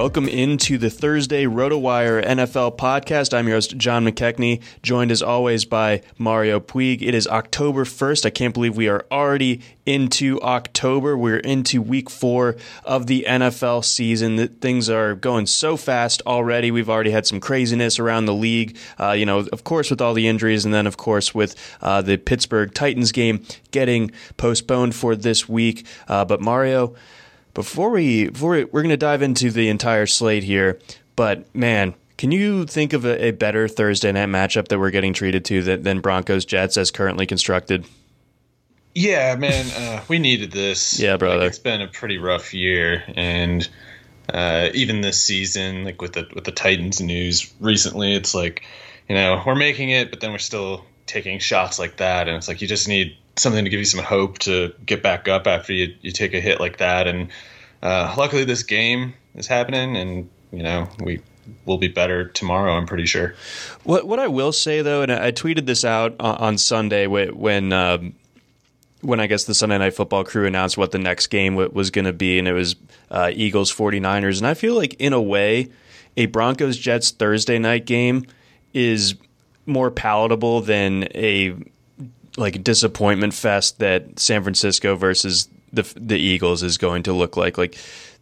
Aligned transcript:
Welcome 0.00 0.28
into 0.28 0.78
the 0.78 0.88
Thursday 0.88 1.44
RotoWire 1.44 2.24
NFL 2.24 2.78
podcast. 2.78 3.34
I'm 3.36 3.46
your 3.46 3.58
host, 3.58 3.76
John 3.76 4.06
McKechnie, 4.06 4.62
joined 4.82 5.10
as 5.10 5.20
always 5.20 5.66
by 5.66 6.00
Mario 6.16 6.58
Puig. 6.58 7.02
It 7.02 7.14
is 7.14 7.26
October 7.26 7.84
1st. 7.84 8.24
I 8.24 8.30
can't 8.30 8.54
believe 8.54 8.78
we 8.78 8.88
are 8.88 9.04
already 9.12 9.60
into 9.84 10.40
October. 10.40 11.18
We're 11.18 11.36
into 11.36 11.82
week 11.82 12.08
four 12.08 12.56
of 12.82 13.08
the 13.08 13.26
NFL 13.28 13.84
season. 13.84 14.48
Things 14.48 14.88
are 14.88 15.14
going 15.14 15.44
so 15.44 15.76
fast 15.76 16.22
already. 16.26 16.70
We've 16.70 16.88
already 16.88 17.10
had 17.10 17.26
some 17.26 17.38
craziness 17.38 17.98
around 17.98 18.24
the 18.24 18.32
league, 18.32 18.78
uh, 18.98 19.12
you 19.12 19.26
know, 19.26 19.40
of 19.52 19.64
course, 19.64 19.90
with 19.90 20.00
all 20.00 20.14
the 20.14 20.28
injuries, 20.28 20.64
and 20.64 20.72
then, 20.72 20.86
of 20.86 20.96
course, 20.96 21.34
with 21.34 21.54
uh, 21.82 22.00
the 22.00 22.16
Pittsburgh 22.16 22.72
Titans 22.72 23.12
game 23.12 23.44
getting 23.70 24.12
postponed 24.38 24.94
for 24.94 25.14
this 25.14 25.46
week. 25.46 25.84
Uh, 26.08 26.24
but, 26.24 26.40
Mario, 26.40 26.96
before 27.54 27.90
we 27.90 28.28
before 28.28 28.50
we, 28.50 28.64
we're 28.64 28.82
going 28.82 28.90
to 28.90 28.96
dive 28.96 29.22
into 29.22 29.50
the 29.50 29.68
entire 29.68 30.06
slate 30.06 30.44
here, 30.44 30.78
but 31.16 31.52
man, 31.54 31.94
can 32.16 32.32
you 32.32 32.66
think 32.66 32.92
of 32.92 33.04
a, 33.04 33.28
a, 33.28 33.30
better 33.30 33.66
Thursday 33.66 34.12
night 34.12 34.28
matchup 34.28 34.68
that 34.68 34.78
we're 34.78 34.90
getting 34.90 35.14
treated 35.14 35.44
to 35.46 35.62
than, 35.62 35.82
than 35.82 36.00
Broncos 36.00 36.44
Jets 36.44 36.76
as 36.76 36.90
currently 36.90 37.26
constructed? 37.26 37.86
Yeah, 38.94 39.36
man, 39.36 39.66
uh, 39.70 40.04
we 40.08 40.18
needed 40.18 40.52
this. 40.52 41.00
Yeah, 41.00 41.16
brother. 41.16 41.38
Like, 41.38 41.48
it's 41.48 41.58
been 41.58 41.80
a 41.80 41.88
pretty 41.88 42.18
rough 42.18 42.52
year, 42.52 43.04
and 43.14 43.66
uh, 44.28 44.68
even 44.74 45.00
this 45.00 45.22
season, 45.22 45.84
like 45.84 46.02
with 46.02 46.12
the 46.12 46.28
with 46.34 46.44
the 46.44 46.52
Titans 46.52 47.00
news 47.00 47.52
recently, 47.60 48.14
it's 48.14 48.34
like 48.34 48.62
you 49.08 49.14
know 49.14 49.42
we're 49.46 49.54
making 49.54 49.90
it, 49.90 50.10
but 50.10 50.20
then 50.20 50.32
we're 50.32 50.38
still 50.38 50.84
taking 51.10 51.38
shots 51.38 51.78
like 51.78 51.96
that, 51.98 52.28
and 52.28 52.36
it's 52.36 52.48
like 52.48 52.62
you 52.62 52.68
just 52.68 52.88
need 52.88 53.16
something 53.36 53.64
to 53.64 53.70
give 53.70 53.80
you 53.80 53.86
some 53.86 54.02
hope 54.02 54.38
to 54.40 54.72
get 54.86 55.02
back 55.02 55.28
up 55.28 55.46
after 55.46 55.72
you, 55.72 55.94
you 56.02 56.12
take 56.12 56.34
a 56.34 56.40
hit 56.40 56.60
like 56.60 56.78
that. 56.78 57.06
And 57.06 57.28
uh, 57.82 58.14
luckily, 58.16 58.44
this 58.44 58.62
game 58.62 59.14
is 59.34 59.46
happening, 59.46 59.96
and 59.96 60.30
you 60.52 60.62
know 60.62 60.88
we 61.02 61.20
will 61.66 61.78
be 61.78 61.88
better 61.88 62.28
tomorrow. 62.28 62.72
I'm 62.72 62.86
pretty 62.86 63.06
sure. 63.06 63.34
What 63.84 64.06
what 64.06 64.18
I 64.18 64.28
will 64.28 64.52
say 64.52 64.82
though, 64.82 65.02
and 65.02 65.12
I 65.12 65.32
tweeted 65.32 65.66
this 65.66 65.84
out 65.84 66.16
on 66.20 66.58
Sunday 66.58 67.06
when. 67.06 67.72
Um, 67.72 68.14
when 69.02 69.18
I 69.18 69.28
guess 69.28 69.44
the 69.44 69.54
Sunday 69.54 69.78
Night 69.78 69.94
Football 69.94 70.24
crew 70.24 70.46
announced 70.46 70.76
what 70.76 70.90
the 70.90 70.98
next 70.98 71.28
game 71.28 71.54
was 71.54 71.90
going 71.90 72.04
to 72.04 72.12
be, 72.12 72.38
and 72.38 72.46
it 72.46 72.52
was 72.52 72.76
uh, 73.10 73.30
Eagles 73.32 73.74
49ers. 73.74 74.36
And 74.36 74.46
I 74.46 74.52
feel 74.52 74.74
like, 74.74 74.92
in 74.98 75.14
a 75.14 75.22
way, 75.22 75.70
a 76.18 76.26
Broncos 76.26 76.76
Jets 76.76 77.10
Thursday 77.10 77.58
night 77.58 77.86
game 77.86 78.26
is 78.74 79.14
more 79.70 79.90
palatable 79.90 80.60
than 80.60 81.04
a 81.14 81.54
like 82.36 82.62
disappointment 82.62 83.34
fest 83.34 83.78
that 83.78 84.18
San 84.18 84.42
Francisco 84.42 84.96
versus 84.96 85.48
the 85.72 85.90
the 85.96 86.18
Eagles 86.18 86.62
is 86.62 86.78
going 86.78 87.04
to 87.04 87.12
look 87.12 87.36
like. 87.36 87.58
Like 87.58 87.76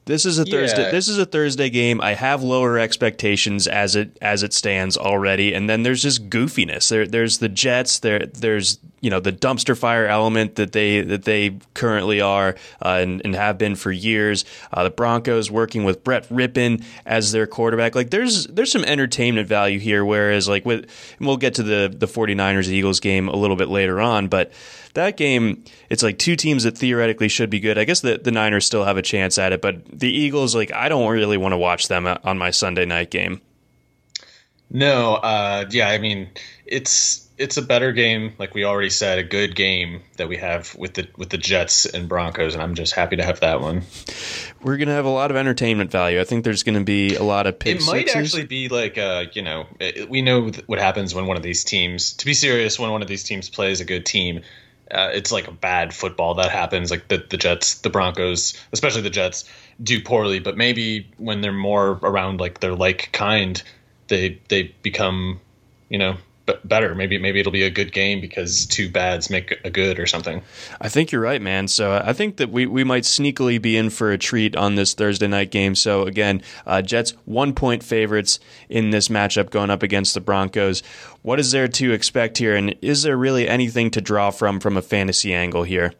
this 0.08 0.24
is 0.24 0.38
a 0.38 0.44
Thursday. 0.44 0.84
Yeah. 0.84 0.90
This 0.90 1.06
is 1.06 1.18
a 1.18 1.26
Thursday 1.26 1.68
game. 1.68 2.00
I 2.00 2.14
have 2.14 2.42
lower 2.42 2.78
expectations 2.78 3.66
as 3.68 3.94
it 3.94 4.16
as 4.22 4.42
it 4.42 4.54
stands 4.54 4.96
already, 4.96 5.52
and 5.52 5.68
then 5.68 5.82
there's 5.82 6.02
just 6.02 6.30
goofiness. 6.30 6.88
There, 6.88 7.06
there's 7.06 7.38
the 7.38 7.48
Jets. 7.50 7.98
There, 7.98 8.20
there's 8.20 8.78
you 9.00 9.10
know 9.10 9.20
the 9.20 9.32
dumpster 9.32 9.76
fire 9.76 10.06
element 10.06 10.56
that 10.56 10.72
they 10.72 11.00
that 11.02 11.24
they 11.24 11.58
currently 11.74 12.20
are 12.20 12.56
uh, 12.84 12.98
and, 13.00 13.22
and, 13.24 13.34
have 13.34 13.58
been 13.58 13.76
for 13.76 13.92
years. 13.92 14.44
Uh, 14.72 14.84
the 14.84 14.90
Broncos 14.90 15.50
working 15.50 15.84
with 15.84 16.02
Brett 16.02 16.28
Rypien 16.28 16.84
as 17.06 17.32
their 17.32 17.46
quarterback. 17.46 17.94
Like 17.94 18.10
there's 18.10 18.46
there's 18.46 18.72
some 18.72 18.84
entertainment 18.84 19.48
value 19.48 19.78
here. 19.78 20.04
Whereas 20.04 20.48
like 20.48 20.64
with 20.64 20.90
we'll 21.20 21.36
get 21.36 21.54
to 21.54 21.62
the 21.62 21.94
the 21.94 22.06
49ers 22.06 22.68
Eagles 22.68 23.00
game 23.00 23.28
a 23.28 23.36
little 23.36 23.56
bit 23.56 23.68
later 23.68 24.00
on, 24.00 24.28
but 24.28 24.52
that 24.94 25.16
game, 25.16 25.64
it's 25.88 26.02
like 26.02 26.18
two 26.18 26.36
teams 26.36 26.64
that 26.64 26.76
theoretically 26.76 27.28
should 27.28 27.50
be 27.50 27.60
good. 27.60 27.78
I 27.78 27.84
guess 27.84 28.00
the, 28.00 28.18
the 28.18 28.32
Niners 28.32 28.66
still 28.66 28.84
have 28.84 28.96
a 28.96 29.02
chance 29.02 29.38
at 29.38 29.52
it, 29.52 29.62
but 29.62 29.84
the 29.86 30.10
Eagles, 30.10 30.54
like, 30.54 30.72
I 30.72 30.88
don't 30.88 31.08
really 31.10 31.36
want 31.36 31.52
to 31.52 31.56
watch 31.56 31.88
them 31.88 32.06
on 32.06 32.38
my 32.38 32.50
Sunday 32.50 32.84
night 32.84 33.10
game. 33.10 33.40
No, 34.70 35.14
uh, 35.14 35.66
yeah, 35.70 35.88
I 35.88 35.98
mean, 35.98 36.28
it's 36.66 37.27
it's 37.38 37.56
a 37.56 37.62
better 37.62 37.92
game, 37.92 38.32
like 38.38 38.52
we 38.54 38.64
already 38.64 38.90
said, 38.90 39.18
a 39.18 39.22
good 39.22 39.54
game 39.54 40.02
that 40.16 40.28
we 40.28 40.36
have 40.36 40.74
with 40.74 40.94
the 40.94 41.08
with 41.16 41.30
the 41.30 41.38
Jets 41.38 41.86
and 41.86 42.08
Broncos, 42.08 42.54
and 42.54 42.62
I'm 42.62 42.74
just 42.74 42.94
happy 42.94 43.16
to 43.16 43.24
have 43.24 43.40
that 43.40 43.60
one. 43.60 43.82
We're 44.62 44.76
gonna 44.76 44.92
have 44.92 45.04
a 45.04 45.10
lot 45.10 45.30
of 45.30 45.36
entertainment 45.36 45.90
value. 45.90 46.20
I 46.20 46.24
think 46.24 46.44
there's 46.44 46.62
gonna 46.62 46.84
be 46.84 47.14
a 47.14 47.22
lot 47.22 47.46
of 47.46 47.58
pick 47.58 47.76
It 47.76 47.86
might 47.86 48.08
sixes. 48.08 48.16
actually 48.16 48.46
be 48.46 48.68
like, 48.68 48.98
uh, 48.98 49.26
you 49.32 49.42
know, 49.42 49.66
it, 49.78 50.10
we 50.10 50.20
know 50.20 50.50
what 50.66 50.78
happens 50.78 51.14
when 51.14 51.26
one 51.26 51.36
of 51.36 51.42
these 51.42 51.64
teams. 51.64 52.12
To 52.14 52.26
be 52.26 52.34
serious, 52.34 52.78
when 52.78 52.90
one 52.90 53.02
of 53.02 53.08
these 53.08 53.22
teams 53.24 53.48
plays 53.48 53.80
a 53.80 53.84
good 53.84 54.04
team, 54.04 54.42
uh, 54.90 55.10
it's 55.12 55.30
like 55.30 55.46
a 55.46 55.52
bad 55.52 55.94
football 55.94 56.34
that 56.34 56.50
happens. 56.50 56.90
Like 56.90 57.08
the 57.08 57.24
the 57.30 57.36
Jets, 57.36 57.74
the 57.80 57.90
Broncos, 57.90 58.54
especially 58.72 59.02
the 59.02 59.10
Jets, 59.10 59.44
do 59.82 60.02
poorly. 60.02 60.40
But 60.40 60.56
maybe 60.56 61.06
when 61.18 61.40
they're 61.40 61.52
more 61.52 62.00
around 62.02 62.40
like 62.40 62.60
their 62.60 62.74
like 62.74 63.10
kind, 63.12 63.62
they 64.08 64.40
they 64.48 64.74
become, 64.82 65.40
you 65.88 65.98
know, 65.98 66.16
better. 66.64 66.94
Maybe 66.94 67.18
maybe 67.18 67.40
it'll 67.40 67.52
be 67.52 67.62
a 67.62 67.70
good 67.70 67.92
game 67.92 68.20
because 68.20 68.66
two 68.66 68.90
bads 68.90 69.30
make 69.30 69.58
a 69.64 69.70
good 69.70 69.98
or 69.98 70.06
something. 70.06 70.42
I 70.80 70.88
think 70.88 71.12
you're 71.12 71.20
right, 71.20 71.40
man. 71.40 71.68
So 71.68 72.00
I 72.04 72.12
think 72.12 72.36
that 72.36 72.50
we, 72.50 72.66
we 72.66 72.84
might 72.84 73.04
sneakily 73.04 73.60
be 73.60 73.76
in 73.76 73.90
for 73.90 74.10
a 74.12 74.18
treat 74.18 74.56
on 74.56 74.74
this 74.74 74.94
Thursday 74.94 75.26
night 75.26 75.50
game. 75.50 75.74
So 75.74 76.02
again, 76.02 76.42
uh, 76.66 76.82
Jets 76.82 77.14
one 77.24 77.54
point 77.54 77.82
favorites 77.82 78.40
in 78.68 78.90
this 78.90 79.08
matchup 79.08 79.50
going 79.50 79.70
up 79.70 79.82
against 79.82 80.14
the 80.14 80.20
Broncos. 80.20 80.82
What 81.22 81.40
is 81.40 81.50
there 81.50 81.68
to 81.68 81.92
expect 81.92 82.38
here, 82.38 82.54
and 82.54 82.74
is 82.82 83.02
there 83.02 83.16
really 83.16 83.48
anything 83.48 83.90
to 83.92 84.00
draw 84.00 84.30
from 84.30 84.60
from 84.60 84.76
a 84.76 84.82
fantasy 84.82 85.34
angle 85.34 85.64
here? 85.64 85.92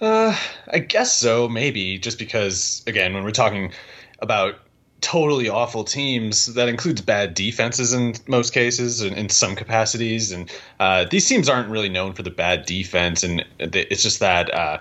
Uh, 0.00 0.36
I 0.68 0.80
guess 0.80 1.12
so. 1.12 1.48
Maybe 1.48 1.98
just 1.98 2.18
because 2.18 2.82
again, 2.86 3.14
when 3.14 3.24
we're 3.24 3.30
talking 3.30 3.72
about 4.20 4.56
totally 5.02 5.48
awful 5.48 5.84
teams, 5.84 6.46
that 6.54 6.68
includes 6.68 7.02
bad 7.02 7.34
defenses 7.34 7.92
in 7.92 8.14
most 8.26 8.54
cases 8.54 9.02
and 9.02 9.14
in 9.16 9.28
some 9.28 9.54
capacities. 9.54 10.32
And 10.32 10.50
uh, 10.80 11.04
these 11.04 11.28
teams 11.28 11.48
aren't 11.48 11.68
really 11.68 11.90
known 11.90 12.14
for 12.14 12.22
the 12.22 12.30
bad 12.30 12.64
defense, 12.64 13.22
and 13.22 13.44
it's 13.58 14.02
just 14.02 14.20
that. 14.20 14.52
Uh, 14.54 14.80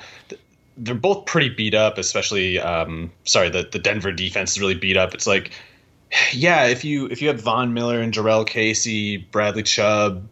they're 0.78 0.96
both 0.96 1.26
pretty 1.26 1.50
beat 1.50 1.76
up, 1.76 1.98
especially 1.98 2.60
um, 2.60 3.12
sorry, 3.26 3.50
the, 3.50 3.68
the 3.70 3.80
Denver 3.80 4.12
defense 4.12 4.52
is 4.52 4.60
really 4.60 4.76
beat 4.76 4.96
up. 4.96 5.14
It's 5.14 5.28
like, 5.28 5.52
yeah, 6.32 6.66
if 6.68 6.86
you 6.86 7.08
if 7.08 7.22
you 7.22 7.28
have 7.28 7.42
Von 7.42 7.74
Miller 7.74 8.00
and 8.00 8.14
Jurrell 8.14 8.48
Casey, 8.48 9.18
Bradley 9.18 9.64
Chubb, 9.64 10.28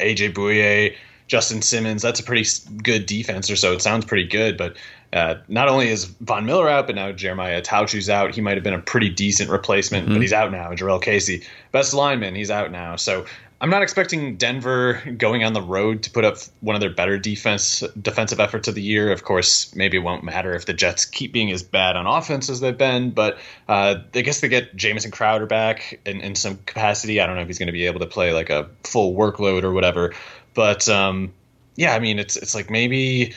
AJ 0.00 0.34
Bouye, 0.34 0.96
Justin 1.26 1.62
Simmons, 1.62 2.02
that's 2.02 2.20
a 2.20 2.22
pretty 2.22 2.48
good 2.82 3.06
defense 3.06 3.50
or 3.50 3.56
so. 3.56 3.72
It 3.72 3.82
sounds 3.82 4.04
pretty 4.04 4.28
good, 4.28 4.56
but 4.56 4.76
uh, 5.12 5.36
not 5.48 5.68
only 5.68 5.88
is 5.88 6.04
Von 6.04 6.46
Miller 6.46 6.68
out, 6.68 6.86
but 6.86 6.94
now 6.94 7.12
Jeremiah 7.12 7.60
Attaochu's 7.60 8.10
out. 8.10 8.34
He 8.34 8.40
might 8.40 8.56
have 8.56 8.64
been 8.64 8.74
a 8.74 8.80
pretty 8.80 9.08
decent 9.08 9.50
replacement, 9.50 10.04
mm-hmm. 10.04 10.14
but 10.14 10.22
he's 10.22 10.32
out 10.32 10.52
now. 10.52 10.70
Jurrell 10.72 11.02
Casey, 11.02 11.44
best 11.72 11.94
lineman, 11.94 12.34
he's 12.34 12.50
out 12.50 12.70
now. 12.70 12.96
So 12.96 13.26
I'm 13.58 13.70
not 13.70 13.82
expecting 13.82 14.36
Denver 14.36 15.00
going 15.16 15.42
on 15.42 15.54
the 15.54 15.62
road 15.62 16.02
to 16.02 16.10
put 16.10 16.26
up 16.26 16.36
one 16.60 16.76
of 16.76 16.80
their 16.80 16.90
better 16.90 17.18
defense 17.18 17.82
defensive 18.00 18.38
efforts 18.38 18.68
of 18.68 18.74
the 18.74 18.82
year. 18.82 19.10
Of 19.10 19.24
course, 19.24 19.74
maybe 19.74 19.96
it 19.96 20.00
won't 20.00 20.24
matter 20.24 20.54
if 20.54 20.66
the 20.66 20.74
Jets 20.74 21.06
keep 21.06 21.32
being 21.32 21.50
as 21.50 21.62
bad 21.62 21.96
on 21.96 22.06
offense 22.06 22.50
as 22.50 22.60
they've 22.60 22.76
been, 22.76 23.12
but 23.12 23.38
uh, 23.66 23.96
I 24.14 24.20
guess 24.20 24.40
they 24.40 24.48
get 24.48 24.76
Jamison 24.76 25.10
Crowder 25.10 25.46
back 25.46 25.98
in, 26.04 26.20
in 26.20 26.34
some 26.34 26.58
capacity. 26.66 27.18
I 27.18 27.26
don't 27.26 27.36
know 27.36 27.42
if 27.42 27.46
he's 27.46 27.58
going 27.58 27.68
to 27.68 27.72
be 27.72 27.86
able 27.86 28.00
to 28.00 28.06
play 28.06 28.34
like 28.34 28.50
a 28.50 28.68
full 28.84 29.14
workload 29.14 29.62
or 29.62 29.72
whatever, 29.72 30.12
but 30.56 30.88
um, 30.88 31.32
yeah, 31.76 31.94
I 31.94 32.00
mean, 32.00 32.18
it's 32.18 32.36
it's 32.36 32.54
like 32.54 32.70
maybe 32.70 33.34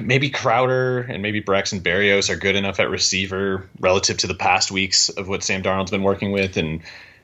maybe 0.00 0.30
Crowder 0.30 1.00
and 1.00 1.20
maybe 1.20 1.40
Braxton 1.40 1.80
Berrios 1.80 2.30
are 2.30 2.36
good 2.36 2.56
enough 2.56 2.80
at 2.80 2.88
receiver 2.88 3.68
relative 3.80 4.16
to 4.18 4.26
the 4.26 4.34
past 4.34 4.70
weeks 4.70 5.10
of 5.10 5.28
what 5.28 5.42
Sam 5.42 5.62
Darnold's 5.62 5.90
been 5.90 6.04
working 6.04 6.32
with, 6.32 6.56
and 6.56 6.80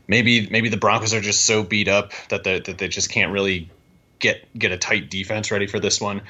maybe 0.08 0.48
maybe 0.50 0.69
the 0.69 0.76
Broncos 0.76 1.14
are 1.14 1.20
just 1.20 1.46
so 1.46 1.62
beat 1.62 1.88
up 1.88 2.12
that 2.28 2.44
they, 2.44 2.58
that 2.60 2.76
they 2.76 2.88
just 2.88 3.10
can't 3.10 3.32
really 3.32 3.70
get 4.19 4.46
get 4.58 4.72
a 4.72 4.76
tight 4.76 5.08
defense 5.08 5.50
ready 5.50 5.69
for 5.69 5.78
this 5.78 6.00
one. 6.00 6.20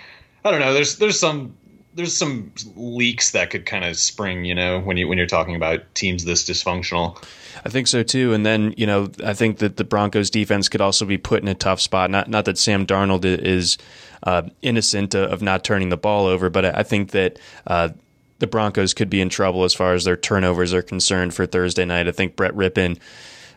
I 0.45 0.51
don't 0.51 0.61
know. 0.61 0.75
There's 0.75 0.99
there's 0.99 1.19
some 1.19 1.57
there's 1.95 2.17
some 2.17 2.53
leaks 2.75 3.33
that 3.33 3.51
could 3.51 3.67
kind 3.67 3.85
of 3.85 3.97
spring, 3.97 4.45
you 4.45 4.55
know, 4.55 4.81
when 4.81 4.97
you 4.97 5.09
when 5.09 5.19
you're 5.19 5.27
talking 5.27 5.57
about 5.57 5.95
teams 5.95 6.25
this 6.25 6.49
dysfunctional. 6.49 7.23
I 7.65 7.69
think 7.69 7.87
so 7.87 8.03
too. 8.03 8.33
And 8.33 8.47
then 8.47 8.75
you 8.77 8.87
know, 8.87 9.11
I 9.25 9.35
think 9.35 9.59
that 9.59 9.77
the 9.77 9.85
Broncos 9.85 10.31
defense 10.31 10.69
could 10.69 10.81
also 10.81 11.05
be 11.05 11.19
put 11.19 11.43
in 11.43 11.49
a 11.49 11.55
tough 11.55 11.81
spot. 11.81 12.11
Not 12.11 12.29
not 12.29 12.45
that 12.47 12.59
Sam 12.59 12.87
Darnold 12.87 13.25
is 13.25 13.79
uh, 14.23 14.43
innocent 14.63 15.15
of 15.15 15.43
not 15.43 15.65
turning 15.65 15.91
the 15.91 15.97
ball 15.97 16.27
over, 16.27 16.51
but 16.51 16.65
I 16.65 16.83
think 16.83 17.11
that. 17.11 17.39
Uh, 17.67 17.91
the 18.39 18.49
Broncos 18.49 18.93
could 18.93 19.09
be 19.09 19.21
in 19.21 19.29
trouble 19.29 19.63
as 19.63 19.73
far 19.73 19.95
as 19.95 20.03
their 20.03 20.17
turnovers 20.17 20.75
are 20.75 20.83
concerned 20.83 21.33
for 21.33 21.47
Thursday 21.47 21.85
night. 21.85 22.09
I 22.09 22.11
think 22.11 22.35
Brett 22.35 22.53
Rypien 22.55 22.99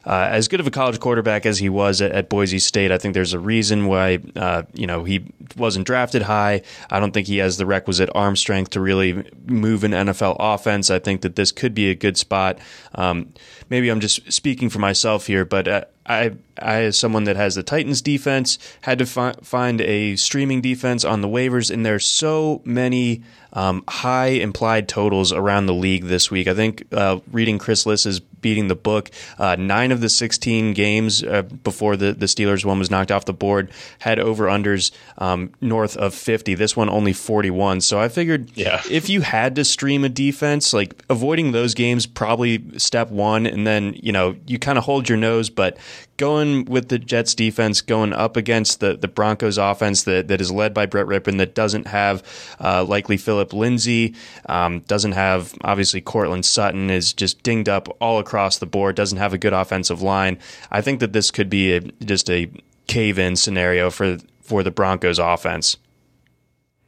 uh, 0.06 0.28
as 0.32 0.48
good 0.48 0.60
of 0.60 0.68
a 0.68 0.72
college 0.72 1.00
quarterback 1.00 1.46
as 1.46 1.58
he 1.58 1.70
was 1.70 2.02
at, 2.02 2.12
at 2.12 2.30
Boise 2.30 2.60
State, 2.60 2.92
I 2.92 2.98
think 2.98 3.14
there's 3.14 3.34
a 3.34 3.40
reason 3.40 3.88
why 3.88 4.20
uh, 4.36 4.64
you 4.74 4.88
know 4.88 5.04
he 5.04 5.26
wasn't 5.58 5.88
drafted 5.88 6.22
high. 6.22 6.62
I 6.90 7.00
don't 7.00 7.14
think 7.14 7.28
he 7.28 7.38
has 7.38 7.58
the 7.58 7.66
requisite 7.66 8.10
arm 8.14 8.36
strength 8.36 8.72
to 8.72 8.80
really 8.80 9.30
move 9.46 9.84
an 9.84 9.92
NFL 9.92 10.38
offense. 10.40 10.90
I 10.90 11.00
think 11.00 11.22
that 11.22 11.36
this 11.36 11.52
could 11.52 11.74
be 11.74 11.90
a 11.90 11.96
good 11.96 12.18
spot. 12.18 12.60
Um, 12.94 13.34
maybe 13.70 13.90
I'm 13.90 14.00
just 14.00 14.32
speaking 14.32 14.70
for 14.70 14.80
myself 14.80 15.28
here, 15.28 15.46
but 15.46 15.68
uh, 15.68 15.86
I, 16.06 16.34
I, 16.60 16.84
as 16.84 17.00
someone 17.00 17.24
that 17.24 17.36
has 17.36 17.56
the 17.56 17.64
Titans 17.64 18.02
defense, 18.02 18.60
had 18.82 19.00
to 19.00 19.06
fi- 19.06 19.36
find 19.42 19.82
a 19.82 20.16
streaming 20.18 20.62
defense 20.62 21.04
on 21.04 21.22
the 21.22 21.28
waivers, 21.28 21.72
and 21.72 21.86
there's 21.86 22.06
so 22.06 22.62
many 22.64 23.24
um, 23.54 23.84
high 23.88 24.28
implied 24.28 24.88
totals 24.88 25.32
around 25.34 25.66
the 25.66 25.74
league 25.74 26.06
this 26.06 26.30
week. 26.30 26.48
I 26.48 26.54
think 26.54 26.84
uh, 26.92 27.20
reading 27.32 27.58
Chris 27.58 27.86
Liss's 27.86 28.20
beating 28.46 28.68
the 28.68 28.76
book, 28.76 29.10
uh, 29.40 29.56
nine 29.56 29.92
of 29.92 30.02
the 30.02 30.08
16 30.08 30.74
games 30.74 31.24
uh, 31.24 31.42
before 31.42 31.98
the, 31.98 32.14
the 32.14 32.28
Steelers 32.28 32.64
one 32.64 32.78
was 32.78 32.92
knocked 32.92 33.12
off 33.12 33.26
the 33.26 33.34
board 33.34 33.72
had 33.98 34.20
over 34.20 34.46
unders 34.46 34.92
um, 35.18 35.52
north 35.62 35.98
of 35.98 36.14
50. 36.14 36.54
This 36.54 36.78
one 36.78 36.88
only 36.88 37.12
41. 37.12 37.82
So 37.82 38.00
I 38.00 38.08
figured 38.08 38.52
yeah. 38.54 38.84
if 38.88 39.10
you 39.10 39.22
had 39.22 39.56
to 39.56 39.66
stream 39.66 40.04
a 40.04 40.10
defense, 40.10 40.74
like 40.74 41.04
avoiding 41.10 41.54
those 41.54 41.74
games, 41.74 42.06
probably 42.06 42.64
step 42.78 43.10
one, 43.10 43.48
and 43.48 43.66
then 43.66 43.96
you 43.96 44.12
know 44.12 44.36
you 44.46 44.60
kind 44.60 44.78
of 44.78 44.84
hold 44.84 45.10
your 45.10 45.18
nose, 45.18 45.50
but 45.50 45.76
going 46.18 46.66
with 46.66 46.90
the 46.90 47.00
Jets 47.00 47.36
defense 47.36 47.82
going 47.82 48.14
up 48.14 48.38
against 48.38 48.80
the, 48.80 48.96
the 48.96 49.08
Broncos 49.08 49.58
offense 49.58 50.04
that, 50.04 50.28
that 50.28 50.42
is 50.42 50.52
led 50.52 50.74
by 50.74 50.86
Brett 50.86 51.08
Rypien 51.08 51.38
that 51.38 51.56
doesn't 51.56 51.88
have 51.88 52.24
uh, 52.60 52.84
likely 52.84 53.18
Phillip 53.18 53.54
Lindsay, 53.54 54.16
um, 54.48 54.80
doesn't 54.82 55.14
have 55.14 55.54
obviously 55.62 56.02
Courtland 56.02 56.46
Sutton 56.46 56.90
is 56.90 57.14
just 57.14 57.44
dinged 57.44 57.70
up 57.70 57.88
all 58.00 58.20
across 58.20 58.58
the 58.58 58.66
board, 58.66 58.96
doesn't 58.96 59.18
have 59.18 59.34
a 59.34 59.38
good 59.38 59.54
offensive 59.54 60.02
line. 60.02 60.38
I 60.72 60.82
think 60.82 61.00
that 61.00 61.14
this 61.14 61.32
could 61.32 61.50
be 61.50 61.74
a, 61.74 61.82
just 61.82 62.30
a 62.30 62.50
cave 62.88 63.20
in 63.20 63.36
scenario 63.36 63.90
for 63.90 64.18
for 64.42 64.62
the 64.62 64.72
Broncos 64.72 65.18
offense. 65.18 65.76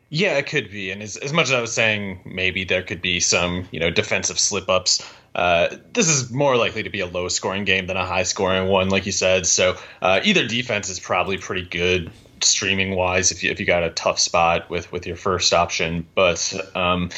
Yeah, 0.09 0.37
it 0.37 0.47
could 0.47 0.71
be. 0.71 0.91
And 0.91 1.03
as, 1.03 1.17
as 1.17 1.33
much 1.33 1.47
as 1.47 1.53
I 1.53 1.61
was 1.61 1.73
saying, 1.73 2.21
maybe 2.25 2.63
there 2.63 2.81
could 2.81 3.01
be 3.01 3.19
some, 3.19 3.67
you 3.71 3.79
know, 3.79 3.89
defensive 3.89 4.39
slip 4.39 4.69
ups. 4.69 5.05
Uh, 5.35 5.75
this 5.93 6.07
is 6.07 6.31
more 6.31 6.55
likely 6.55 6.83
to 6.83 6.89
be 6.89 7.01
a 7.01 7.05
low 7.05 7.27
scoring 7.27 7.65
game 7.65 7.87
than 7.87 7.97
a 7.97 8.05
high 8.05 8.23
scoring 8.23 8.69
one, 8.69 8.89
like 8.89 9.05
you 9.05 9.11
said. 9.11 9.45
So 9.45 9.77
uh, 10.01 10.21
either 10.23 10.47
defense 10.47 10.89
is 10.89 10.99
probably 10.99 11.37
pretty 11.37 11.63
good 11.63 12.09
streaming 12.41 12.95
wise 12.95 13.31
if 13.31 13.43
you, 13.43 13.51
if 13.51 13.59
you 13.59 13.65
got 13.65 13.83
a 13.83 13.89
tough 13.89 14.19
spot 14.19 14.69
with, 14.69 14.91
with 14.91 15.05
your 15.05 15.17
first 15.17 15.53
option. 15.53 16.07
But 16.15 16.53
um, 16.75 17.09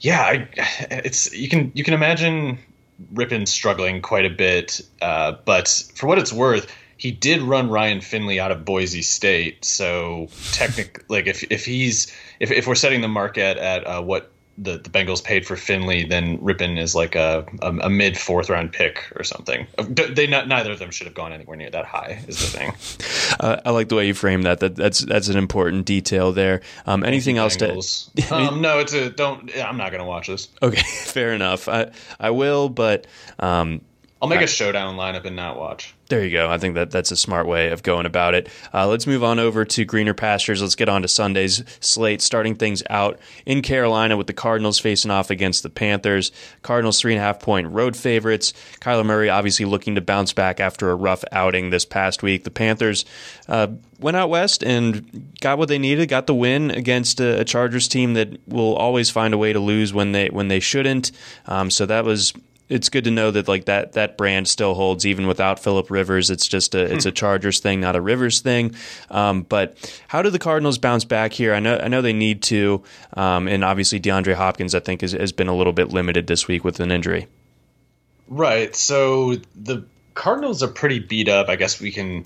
yeah, 0.00 0.20
I, 0.20 0.48
it's 0.90 1.32
you 1.32 1.48
can 1.48 1.70
you 1.74 1.84
can 1.84 1.94
imagine 1.94 2.58
Rypien 3.14 3.46
struggling 3.46 4.02
quite 4.02 4.24
a 4.24 4.30
bit. 4.30 4.80
Uh, 5.00 5.32
but 5.44 5.68
for 5.94 6.06
what 6.06 6.18
it's 6.18 6.32
worth, 6.32 6.66
he 6.96 7.10
did 7.10 7.42
run 7.42 7.68
Ryan 7.70 8.00
Finley 8.00 8.40
out 8.40 8.50
of 8.50 8.64
Boise 8.64 9.02
State. 9.02 9.64
So 9.64 10.28
technically, 10.52 11.04
like 11.08 11.26
if 11.26 11.44
if 11.50 11.64
he's 11.64 12.12
if 12.40 12.50
if 12.50 12.66
we're 12.66 12.74
setting 12.74 13.00
the 13.00 13.08
market 13.08 13.58
at 13.58 13.86
uh, 13.86 14.02
what 14.02 14.30
the, 14.56 14.78
the 14.78 14.90
Bengals 14.90 15.22
paid 15.22 15.46
for 15.46 15.56
Finley, 15.56 16.04
then 16.04 16.38
Rypien 16.38 16.78
is 16.78 16.94
like 16.94 17.14
a, 17.16 17.44
a, 17.60 17.68
a 17.68 17.90
mid 17.90 18.16
fourth 18.16 18.48
round 18.48 18.72
pick 18.72 19.10
or 19.16 19.24
something. 19.24 19.66
They 19.88 20.26
not, 20.26 20.46
neither 20.48 20.72
of 20.72 20.78
them 20.78 20.90
should 20.90 21.06
have 21.06 21.14
gone 21.14 21.32
anywhere 21.32 21.56
near 21.56 21.70
that 21.70 21.84
high. 21.84 22.22
Is 22.28 22.40
the 22.40 22.58
thing. 22.58 22.72
Uh, 23.40 23.60
I 23.64 23.70
like 23.70 23.88
the 23.88 23.96
way 23.96 24.06
you 24.06 24.14
frame 24.14 24.42
that. 24.42 24.60
That 24.60 24.76
that's 24.76 25.00
that's 25.00 25.28
an 25.28 25.36
important 25.36 25.86
detail 25.86 26.30
there. 26.30 26.60
Um, 26.86 27.02
anything 27.02 27.36
else 27.36 27.56
Bengals. 27.56 28.12
to? 28.14 28.34
um, 28.34 28.60
no, 28.60 28.78
it's 28.78 28.92
a 28.92 29.10
don't. 29.10 29.50
I'm 29.56 29.76
not 29.76 29.90
going 29.90 30.02
to 30.02 30.06
watch 30.06 30.28
this. 30.28 30.48
Okay, 30.62 30.82
fair 30.82 31.32
enough. 31.32 31.66
I 31.66 31.90
I 32.20 32.30
will, 32.30 32.68
but 32.68 33.06
um, 33.40 33.80
I'll 34.24 34.30
make 34.30 34.40
a 34.40 34.46
showdown 34.46 34.96
lineup 34.96 35.26
and 35.26 35.36
not 35.36 35.58
watch. 35.58 35.94
There 36.08 36.24
you 36.24 36.30
go. 36.30 36.50
I 36.50 36.58
think 36.58 36.74
that 36.74 36.90
that's 36.90 37.10
a 37.10 37.16
smart 37.16 37.46
way 37.46 37.70
of 37.70 37.82
going 37.82 38.06
about 38.06 38.34
it. 38.34 38.48
Uh, 38.72 38.86
let's 38.86 39.06
move 39.06 39.24
on 39.24 39.38
over 39.38 39.64
to 39.64 39.84
greener 39.84 40.14
pastures. 40.14 40.62
Let's 40.62 40.74
get 40.74 40.88
on 40.88 41.02
to 41.02 41.08
Sunday's 41.08 41.62
slate, 41.80 42.20
starting 42.22 42.54
things 42.54 42.82
out 42.88 43.18
in 43.44 43.62
Carolina 43.62 44.16
with 44.16 44.26
the 44.26 44.32
Cardinals 44.32 44.78
facing 44.78 45.10
off 45.10 45.30
against 45.30 45.62
the 45.62 45.70
Panthers. 45.70 46.32
Cardinals 46.62 47.00
three 47.00 47.14
and 47.14 47.20
a 47.20 47.24
half 47.24 47.40
point 47.40 47.68
road 47.68 47.96
favorites. 47.96 48.52
Kyler 48.80 49.04
Murray 49.04 49.28
obviously 49.28 49.66
looking 49.66 49.94
to 49.94 50.00
bounce 50.00 50.32
back 50.32 50.60
after 50.60 50.90
a 50.90 50.94
rough 50.94 51.24
outing 51.32 51.70
this 51.70 51.84
past 51.84 52.22
week. 52.22 52.44
The 52.44 52.50
Panthers 52.50 53.04
uh, 53.48 53.68
went 53.98 54.16
out 54.16 54.30
west 54.30 54.62
and 54.62 55.32
got 55.40 55.58
what 55.58 55.68
they 55.68 55.78
needed, 55.78 56.08
got 56.08 56.26
the 56.26 56.34
win 56.34 56.70
against 56.70 57.20
a, 57.20 57.40
a, 57.40 57.44
Chargers 57.44 57.88
team 57.88 58.14
that 58.14 58.46
will 58.48 58.74
always 58.74 59.10
find 59.10 59.32
a 59.34 59.38
way 59.38 59.52
to 59.52 59.60
lose 59.60 59.92
when 59.92 60.12
they 60.12 60.28
when 60.28 60.48
they 60.48 60.60
shouldn't. 60.60 61.12
Um, 61.46 61.70
so 61.70 61.86
that 61.86 62.04
was 62.04 62.32
it's 62.68 62.88
good 62.88 63.04
to 63.04 63.10
know 63.10 63.30
that 63.30 63.46
like 63.46 63.66
that 63.66 63.92
that 63.92 64.16
brand 64.16 64.48
still 64.48 64.74
holds 64.74 65.04
even 65.04 65.26
without 65.26 65.58
Philip 65.58 65.90
Rivers. 65.90 66.30
It's 66.30 66.46
just 66.46 66.74
a 66.74 66.92
it's 66.92 67.04
a 67.04 67.10
hmm. 67.10 67.14
Chargers 67.14 67.60
thing, 67.60 67.80
not 67.80 67.96
a 67.96 68.00
Rivers 68.00 68.40
thing. 68.40 68.74
Um, 69.10 69.42
but 69.42 69.76
how 70.08 70.22
do 70.22 70.30
the 70.30 70.38
Cardinals 70.38 70.78
bounce 70.78 71.04
back 71.04 71.32
here? 71.32 71.54
I 71.54 71.60
know 71.60 71.76
I 71.76 71.88
know 71.88 72.00
they 72.00 72.12
need 72.12 72.42
to, 72.44 72.82
um, 73.14 73.48
and 73.48 73.62
obviously 73.64 74.00
DeAndre 74.00 74.34
Hopkins 74.34 74.74
I 74.74 74.80
think 74.80 75.02
has, 75.02 75.12
has 75.12 75.32
been 75.32 75.48
a 75.48 75.54
little 75.54 75.72
bit 75.72 75.90
limited 75.90 76.26
this 76.26 76.48
week 76.48 76.64
with 76.64 76.80
an 76.80 76.90
injury. 76.90 77.26
Right. 78.28 78.74
So 78.74 79.36
the 79.54 79.84
Cardinals 80.14 80.62
are 80.62 80.68
pretty 80.68 81.00
beat 81.00 81.28
up. 81.28 81.48
I 81.48 81.56
guess 81.56 81.80
we 81.80 81.92
can 81.92 82.24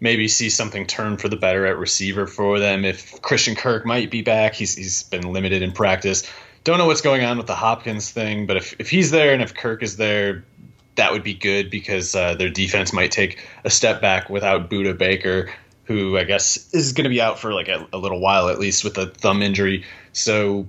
maybe 0.00 0.28
see 0.28 0.50
something 0.50 0.86
turn 0.86 1.16
for 1.16 1.28
the 1.28 1.36
better 1.36 1.66
at 1.66 1.78
receiver 1.78 2.26
for 2.26 2.58
them. 2.58 2.84
If 2.84 3.22
Christian 3.22 3.54
Kirk 3.54 3.86
might 3.86 4.10
be 4.10 4.22
back, 4.22 4.54
he's 4.54 4.74
he's 4.74 5.04
been 5.04 5.32
limited 5.32 5.62
in 5.62 5.72
practice. 5.72 6.30
Don't 6.66 6.78
know 6.78 6.86
what's 6.86 7.00
going 7.00 7.22
on 7.22 7.38
with 7.38 7.46
the 7.46 7.54
Hopkins 7.54 8.10
thing, 8.10 8.46
but 8.46 8.56
if 8.56 8.74
if 8.80 8.90
he's 8.90 9.12
there 9.12 9.32
and 9.32 9.40
if 9.40 9.54
Kirk 9.54 9.84
is 9.84 9.96
there, 9.96 10.44
that 10.96 11.12
would 11.12 11.22
be 11.22 11.32
good 11.32 11.70
because 11.70 12.12
uh, 12.12 12.34
their 12.34 12.48
defense 12.48 12.92
might 12.92 13.12
take 13.12 13.46
a 13.62 13.70
step 13.70 14.00
back 14.00 14.28
without 14.28 14.68
Budda 14.68 14.98
Baker, 14.98 15.54
who 15.84 16.18
I 16.18 16.24
guess 16.24 16.74
is 16.74 16.92
going 16.92 17.04
to 17.04 17.08
be 17.08 17.20
out 17.20 17.38
for 17.38 17.54
like 17.54 17.68
a, 17.68 17.86
a, 17.92 17.98
little 17.98 18.18
while 18.18 18.48
at 18.48 18.58
least 18.58 18.82
with 18.82 18.98
a 18.98 19.06
thumb 19.06 19.42
injury. 19.42 19.84
So 20.12 20.66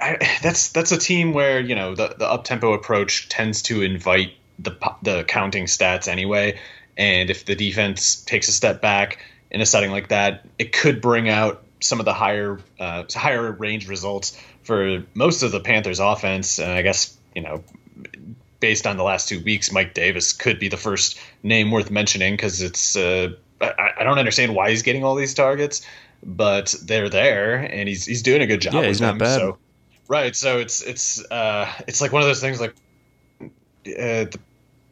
I, 0.00 0.16
that's 0.42 0.70
that's 0.70 0.90
a 0.90 0.98
team 0.98 1.32
where 1.32 1.60
you 1.60 1.76
know 1.76 1.94
the 1.94 2.12
the 2.18 2.28
up 2.28 2.42
tempo 2.42 2.72
approach 2.72 3.28
tends 3.28 3.62
to 3.62 3.82
invite 3.82 4.32
the 4.58 4.76
the 5.02 5.22
counting 5.22 5.66
stats 5.66 6.08
anyway. 6.08 6.58
And 6.96 7.30
if 7.30 7.44
the 7.44 7.54
defense 7.54 8.16
takes 8.16 8.48
a 8.48 8.52
step 8.52 8.80
back 8.80 9.24
in 9.48 9.60
a 9.60 9.66
setting 9.66 9.92
like 9.92 10.08
that, 10.08 10.44
it 10.58 10.72
could 10.72 11.00
bring 11.00 11.28
out 11.28 11.62
some 11.78 12.00
of 12.00 12.04
the 12.04 12.14
higher 12.14 12.58
uh, 12.80 13.04
higher 13.14 13.52
range 13.52 13.88
results 13.88 14.36
for 14.62 15.04
most 15.14 15.42
of 15.42 15.52
the 15.52 15.60
Panthers 15.60 16.00
offense. 16.00 16.58
And 16.58 16.70
I 16.70 16.82
guess, 16.82 17.16
you 17.34 17.42
know, 17.42 17.64
based 18.60 18.86
on 18.86 18.96
the 18.96 19.02
last 19.02 19.28
two 19.28 19.42
weeks, 19.42 19.72
Mike 19.72 19.94
Davis 19.94 20.32
could 20.32 20.58
be 20.58 20.68
the 20.68 20.76
first 20.76 21.18
name 21.42 21.70
worth 21.70 21.90
mentioning 21.90 22.34
because 22.34 22.62
it's 22.62 22.96
uh, 22.96 23.30
I, 23.60 23.90
I, 23.98 24.04
don't 24.04 24.18
understand 24.18 24.54
why 24.54 24.70
he's 24.70 24.82
getting 24.82 25.04
all 25.04 25.14
these 25.14 25.34
targets, 25.34 25.84
but 26.22 26.74
they're 26.84 27.08
there 27.08 27.56
and 27.56 27.88
he's 27.88 28.04
he's 28.04 28.22
doing 28.22 28.42
a 28.42 28.46
good 28.46 28.60
job. 28.60 28.74
Yeah, 28.74 28.86
he's 28.86 29.00
not 29.00 29.18
bad. 29.18 29.38
So, 29.38 29.58
right, 30.08 30.36
so 30.36 30.58
it's 30.58 30.82
it's 30.82 31.24
uh, 31.30 31.70
it's 31.86 32.00
like 32.00 32.12
one 32.12 32.22
of 32.22 32.28
those 32.28 32.40
things 32.40 32.60
like 32.60 32.74
uh, 33.98 34.26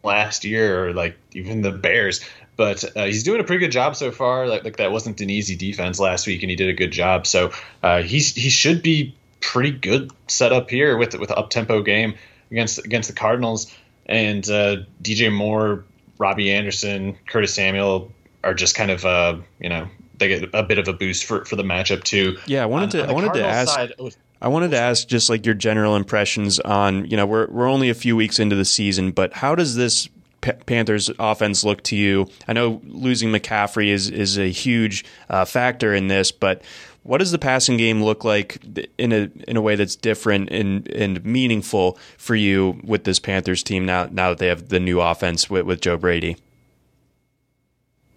last 0.03 0.45
year 0.45 0.89
or 0.89 0.93
like 0.93 1.17
even 1.33 1.63
the 1.63 1.73
Bears. 1.73 2.25
But 2.57 2.97
uh, 2.97 3.05
he's 3.05 3.23
doing 3.23 3.41
a 3.41 3.45
pretty 3.45 3.61
good 3.61 3.71
job 3.71 3.95
so 3.95 4.11
far. 4.11 4.49
Like, 4.49 4.65
like, 4.65 4.79
that 4.79 4.91
wasn't 4.91 5.21
an 5.21 5.31
easy 5.31 5.55
defense 5.55 6.01
last 6.01 6.27
week, 6.27 6.43
and 6.43 6.51
he 6.51 6.57
did 6.57 6.69
a 6.69 6.73
good 6.73 6.91
job. 6.91 7.25
So 7.25 7.53
uh, 7.85 8.03
he's 8.03 8.35
he 8.35 8.51
should 8.51 8.83
be 8.83 9.15
pretty 9.41 9.71
good 9.71 10.11
setup 10.27 10.71
here 10.71 10.97
with 10.97 11.19
with 11.19 11.31
up 11.31 11.51
tempo 11.51 11.83
game 11.83 12.15
against 12.51 12.85
against 12.85 13.09
the 13.09 13.15
Cardinals. 13.15 13.75
And 14.07 14.49
uh, 14.49 14.79
DJ 15.03 15.33
Moore, 15.33 15.85
Robbie 16.19 16.51
Anderson, 16.51 17.17
Curtis 17.27 17.55
Samuel 17.55 18.11
are 18.43 18.55
just 18.55 18.75
kind 18.75 18.91
of 18.91 19.05
uh, 19.05 19.37
you 19.61 19.69
know 19.69 19.89
they 20.19 20.29
get 20.29 20.51
a 20.53 20.63
bit 20.63 20.79
of 20.79 20.89
a 20.89 20.93
boost 20.93 21.25
for, 21.25 21.45
for 21.45 21.57
the 21.57 21.63
matchup 21.63 22.05
too. 22.05 22.39
Yeah, 22.47 22.63
I 22.63 22.67
wanted 22.67 22.91
to 22.93 23.05
I 23.05 23.13
wanted 23.13 23.29
Cardinals 23.29 23.67
to 23.67 23.73
ask. 23.73 23.75
Side, 23.75 24.15
I 24.41 24.49
wanted 24.49 24.71
to 24.71 24.79
ask 24.79 25.09
just 25.09 25.29
like 25.29 25.45
your 25.45 25.55
general 25.55 25.97
impressions 25.97 26.61
on, 26.61 27.05
you 27.07 27.17
know, 27.17 27.27
we're 27.27 27.49
we're 27.49 27.69
only 27.69 27.89
a 27.89 27.95
few 27.95 28.17
weeks 28.17 28.39
into 28.39 28.57
the 28.57 28.65
season, 28.65 29.11
but 29.11 29.33
how 29.33 29.55
does 29.55 29.75
this 29.75 30.09
Panthers 30.41 31.11
offense 31.19 31.65
look 31.65 31.83
to 31.85 31.97
you? 31.97 32.29
I 32.47 32.53
know 32.53 32.81
losing 32.85 33.31
McCaffrey 33.31 33.89
is 33.89 34.09
is 34.09 34.39
a 34.39 34.49
huge 34.49 35.05
uh, 35.29 35.45
factor 35.45 35.93
in 35.93 36.09
this, 36.09 36.31
but 36.31 36.63
what 37.09 37.19
does 37.19 37.31
the 37.31 37.39
passing 37.39 37.79
game 37.79 38.03
look 38.03 38.23
like 38.23 38.63
in 38.99 39.13
a 39.13 39.31
in 39.49 39.57
a 39.57 39.63
way 39.63 39.77
that's 39.77 39.97
different 39.97 40.51
and 40.51 40.87
and 40.91 41.25
meaningful 41.25 41.97
for 42.19 42.35
you 42.35 42.79
with 42.85 43.05
this 43.05 43.19
Panthers 43.19 43.63
team 43.63 43.87
now 43.87 44.11
now 44.13 44.29
that 44.29 44.39
they 44.39 44.49
have 44.49 44.69
the 44.69 44.79
new 44.79 45.01
offense 45.01 45.49
with, 45.49 45.65
with 45.65 45.81
Joe 45.81 45.97
Brady? 45.97 46.37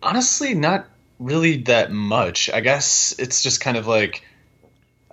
Honestly, 0.04 0.54
not 0.54 0.90
really 1.20 1.58
that 1.64 1.94
much. 1.94 2.50
I 2.50 2.60
guess 2.60 3.16
it's 3.18 3.42
just 3.42 3.62
kind 3.62 3.78
of 3.78 3.88
like 3.88 4.26